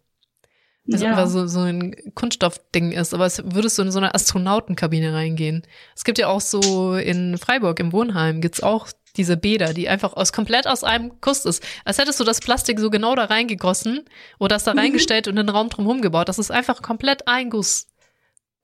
Weil 0.88 0.96
es 0.96 1.02
ja. 1.02 1.10
einfach 1.12 1.28
so, 1.28 1.48
so 1.48 1.62
ein 1.62 1.96
Kunststoffding 2.14 2.92
ist, 2.92 3.14
aber 3.14 3.26
es 3.26 3.42
würdest 3.44 3.78
du 3.78 3.82
in 3.82 3.92
so 3.92 3.98
eine 4.00 4.14
Astronautenkabine 4.14 5.14
reingehen. 5.14 5.64
Es 5.96 6.04
gibt 6.04 6.18
ja 6.20 6.28
auch 6.28 6.42
so 6.42 6.96
in 6.96 7.38
Freiburg 7.38 7.80
im 7.80 7.92
Wohnheim 7.92 8.40
gibt's 8.42 8.62
auch 8.62 8.88
diese 9.18 9.38
Bäder, 9.38 9.74
die 9.74 9.88
einfach 9.90 10.14
aus 10.14 10.34
komplett 10.34 10.68
aus 10.68 10.84
einem 10.84 11.14
Guss 11.22 11.46
ist. 11.46 11.64
Als 11.86 11.98
hättest 11.98 12.20
du 12.20 12.24
das 12.24 12.40
Plastik 12.42 12.80
so 12.80 12.90
genau 12.90 13.16
da 13.16 13.26
reingegossen 13.26 14.02
oder 14.40 14.56
das 14.56 14.66
da 14.66 14.74
Mhm. 14.74 14.80
reingestellt 14.80 15.28
und 15.28 15.38
den 15.38 15.50
Raum 15.50 15.70
drumherum 15.70 16.02
gebaut. 16.02 16.30
Das 16.30 16.38
ist 16.38 16.52
einfach 16.52 16.82
komplett 16.82 17.28
ein 17.28 17.50
Guss. 17.50 17.88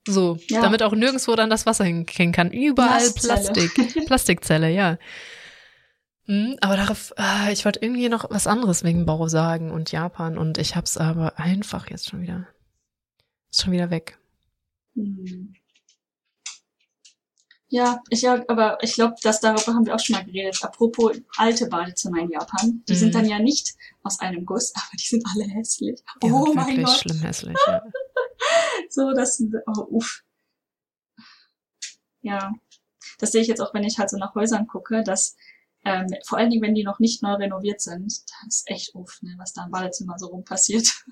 So, 0.07 0.37
Ja. 0.49 0.61
damit 0.61 0.83
auch 0.83 0.93
nirgendwo 0.93 1.35
dann 1.35 1.49
das 1.49 1.65
Wasser 1.65 1.85
hingehen 1.85 2.31
kann. 2.31 2.51
Überall. 2.51 3.09
Plastik. 3.15 4.05
Plastikzelle, 4.07 4.69
ja. 4.69 4.97
Hm, 6.31 6.55
aber 6.61 6.77
darauf, 6.77 7.11
ah, 7.17 7.49
ich 7.51 7.65
wollte 7.65 7.81
irgendwie 7.81 8.07
noch 8.07 8.29
was 8.29 8.47
anderes 8.47 8.85
wegen 8.85 9.05
Bau 9.05 9.27
sagen 9.27 9.69
und 9.69 9.91
Japan 9.91 10.37
und 10.37 10.57
ich 10.57 10.77
hab's 10.77 10.95
aber 10.95 11.37
einfach 11.37 11.89
jetzt 11.89 12.07
schon 12.09 12.21
wieder. 12.21 12.47
Ist 13.51 13.63
schon 13.63 13.73
wieder 13.73 13.89
weg. 13.89 14.17
Hm. 14.95 15.53
Ja, 17.67 18.01
ich 18.09 18.21
ja, 18.21 18.41
aber 18.47 18.81
ich 18.81 18.93
glaube, 18.93 19.15
dass 19.23 19.41
darüber 19.41 19.73
haben 19.73 19.85
wir 19.85 19.93
auch 19.93 19.99
schon 19.99 20.15
mal 20.15 20.23
geredet. 20.23 20.63
Apropos 20.63 21.17
alte 21.35 21.67
Badezimmer 21.67 22.19
in 22.21 22.29
Japan, 22.29 22.81
die 22.87 22.93
Mhm. 22.93 22.97
sind 22.97 23.15
dann 23.15 23.25
ja 23.25 23.39
nicht 23.39 23.73
aus 24.03 24.19
einem 24.21 24.45
Guss, 24.45 24.71
aber 24.75 24.91
die 24.93 25.03
sind 25.05 25.25
alle 25.35 25.43
hässlich. 25.53 25.99
Die 26.23 26.31
oh 26.31 26.45
sind 26.45 26.55
mein 26.55 26.83
Gott. 26.83 26.97
schlimm 26.97 27.19
hässlich. 27.19 27.57
Ja. 27.67 27.81
So, 28.89 29.11
das 29.13 29.37
sind, 29.37 29.53
oh, 29.67 29.85
uff. 29.89 30.23
Ja, 32.21 32.51
das 33.19 33.31
sehe 33.31 33.41
ich 33.41 33.47
jetzt 33.47 33.61
auch, 33.61 33.73
wenn 33.73 33.83
ich 33.83 33.99
halt 33.99 34.09
so 34.09 34.17
nach 34.17 34.33
Häusern 34.33 34.65
gucke, 34.67 35.03
dass 35.03 35.35
ähm, 35.83 36.07
vor 36.25 36.37
allen 36.37 36.49
Dingen, 36.49 36.61
wenn 36.63 36.75
die 36.75 36.83
noch 36.83 36.99
nicht 36.99 37.23
neu 37.23 37.33
renoviert 37.33 37.81
sind, 37.81 38.05
das 38.45 38.47
ist 38.47 38.69
echt 38.69 38.95
uff, 38.95 39.21
ne, 39.21 39.33
was 39.37 39.53
da 39.53 39.65
im 39.65 39.71
Badezimmer 39.71 40.17
so 40.19 40.27
rum 40.27 40.43
passiert. 40.43 40.87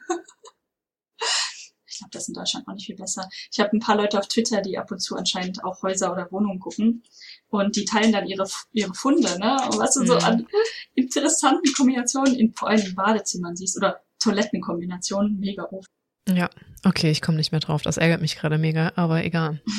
ich 1.88 1.98
glaube, 1.98 2.12
das 2.12 2.24
ist 2.24 2.28
in 2.30 2.34
Deutschland 2.36 2.68
auch 2.68 2.74
nicht 2.74 2.86
viel 2.86 2.96
besser. 2.96 3.28
Ich 3.52 3.60
habe 3.60 3.76
ein 3.76 3.80
paar 3.80 3.96
Leute 3.98 4.20
auf 4.20 4.28
Twitter, 4.28 4.62
die 4.62 4.78
ab 4.78 4.92
und 4.92 5.00
zu 5.00 5.16
anscheinend 5.18 5.64
auch 5.64 5.82
Häuser 5.82 6.12
oder 6.14 6.32
Wohnungen 6.32 6.60
gucken 6.60 7.04
und 7.50 7.76
die 7.76 7.86
teilen 7.86 8.12
dann 8.12 8.28
ihre 8.28 8.48
ihre 8.72 8.94
Funde, 8.94 9.38
ne, 9.40 9.58
und 9.70 9.80
was 9.80 9.96
du 9.96 10.06
so 10.06 10.16
Mhm. 10.16 10.24
an 10.24 10.48
interessanten 10.96 11.74
Kombinationen 11.74 12.36
in 12.36 12.54
vor 12.54 12.70
allem 12.70 12.86
in 12.86 12.96
Badezimmern 12.96 13.56
siehst 13.56 13.76
oder 13.78 14.02
Toilettenkombinationen, 14.20 15.40
mega 15.40 15.64
uff. 15.72 15.86
ja, 16.28 16.50
okay, 16.86 17.10
ich 17.10 17.22
komme 17.22 17.38
nicht 17.38 17.52
mehr 17.52 17.62
drauf. 17.62 17.82
Das 17.82 17.98
ärgert 17.98 18.22
mich 18.22 18.36
gerade 18.38 18.58
mega, 18.58 18.92
aber 18.96 19.24
egal. 19.24 19.62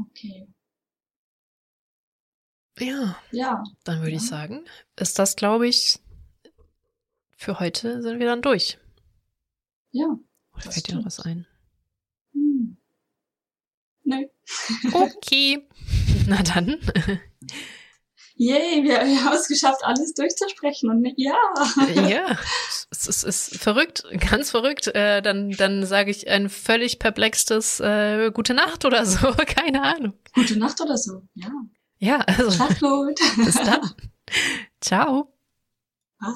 okay. 0.00 0.48
Ja, 2.80 3.16
Ja, 3.30 3.62
dann 3.84 3.98
würde 4.00 4.10
ich 4.16 4.22
Ja. 4.22 4.28
sagen, 4.28 4.64
ist 4.96 5.18
das, 5.18 5.36
glaube 5.36 5.68
ich, 5.68 5.98
für 7.36 7.58
heute 7.60 8.02
sind 8.02 8.18
wir 8.18 8.26
dann 8.26 8.42
durch. 8.42 8.78
ja. 9.92 10.06
Oder 10.54 10.64
Das 10.64 10.74
fällt 10.74 10.88
dir 10.88 10.96
noch 10.96 11.06
was 11.06 11.20
ein? 11.20 11.46
Hm. 12.32 12.76
Nö. 14.04 14.26
Okay. 14.92 15.66
Na 16.26 16.42
dann. 16.42 16.78
Yay, 18.34 18.82
wir, 18.84 18.90
wir 19.06 19.24
haben 19.24 19.36
es 19.36 19.48
geschafft, 19.48 19.82
alles 19.84 20.14
durchzusprechen 20.14 20.88
und 20.90 21.06
ja. 21.16 21.36
ja, 21.94 22.38
es 22.90 23.06
ist, 23.06 23.22
ist 23.24 23.56
verrückt, 23.58 24.04
ganz 24.30 24.50
verrückt. 24.50 24.86
Äh, 24.88 25.20
dann 25.22 25.50
dann 25.52 25.84
sage 25.86 26.10
ich 26.10 26.28
ein 26.28 26.48
völlig 26.48 26.98
perplextes 26.98 27.80
äh, 27.80 28.30
Gute 28.32 28.54
Nacht 28.54 28.84
oder 28.86 29.04
so, 29.04 29.32
keine 29.46 29.82
Ahnung. 29.82 30.14
Gute 30.34 30.58
Nacht 30.58 30.80
oder 30.80 30.96
so. 30.96 31.22
Ja. 31.34 31.50
Ja, 32.00 32.18
also 32.20 32.50
Schlaf 32.50 32.80
gut. 32.80 33.20
bis 33.36 33.54
dann. 33.54 33.90
Ciao. 34.80 35.32
Bye. 36.18 36.32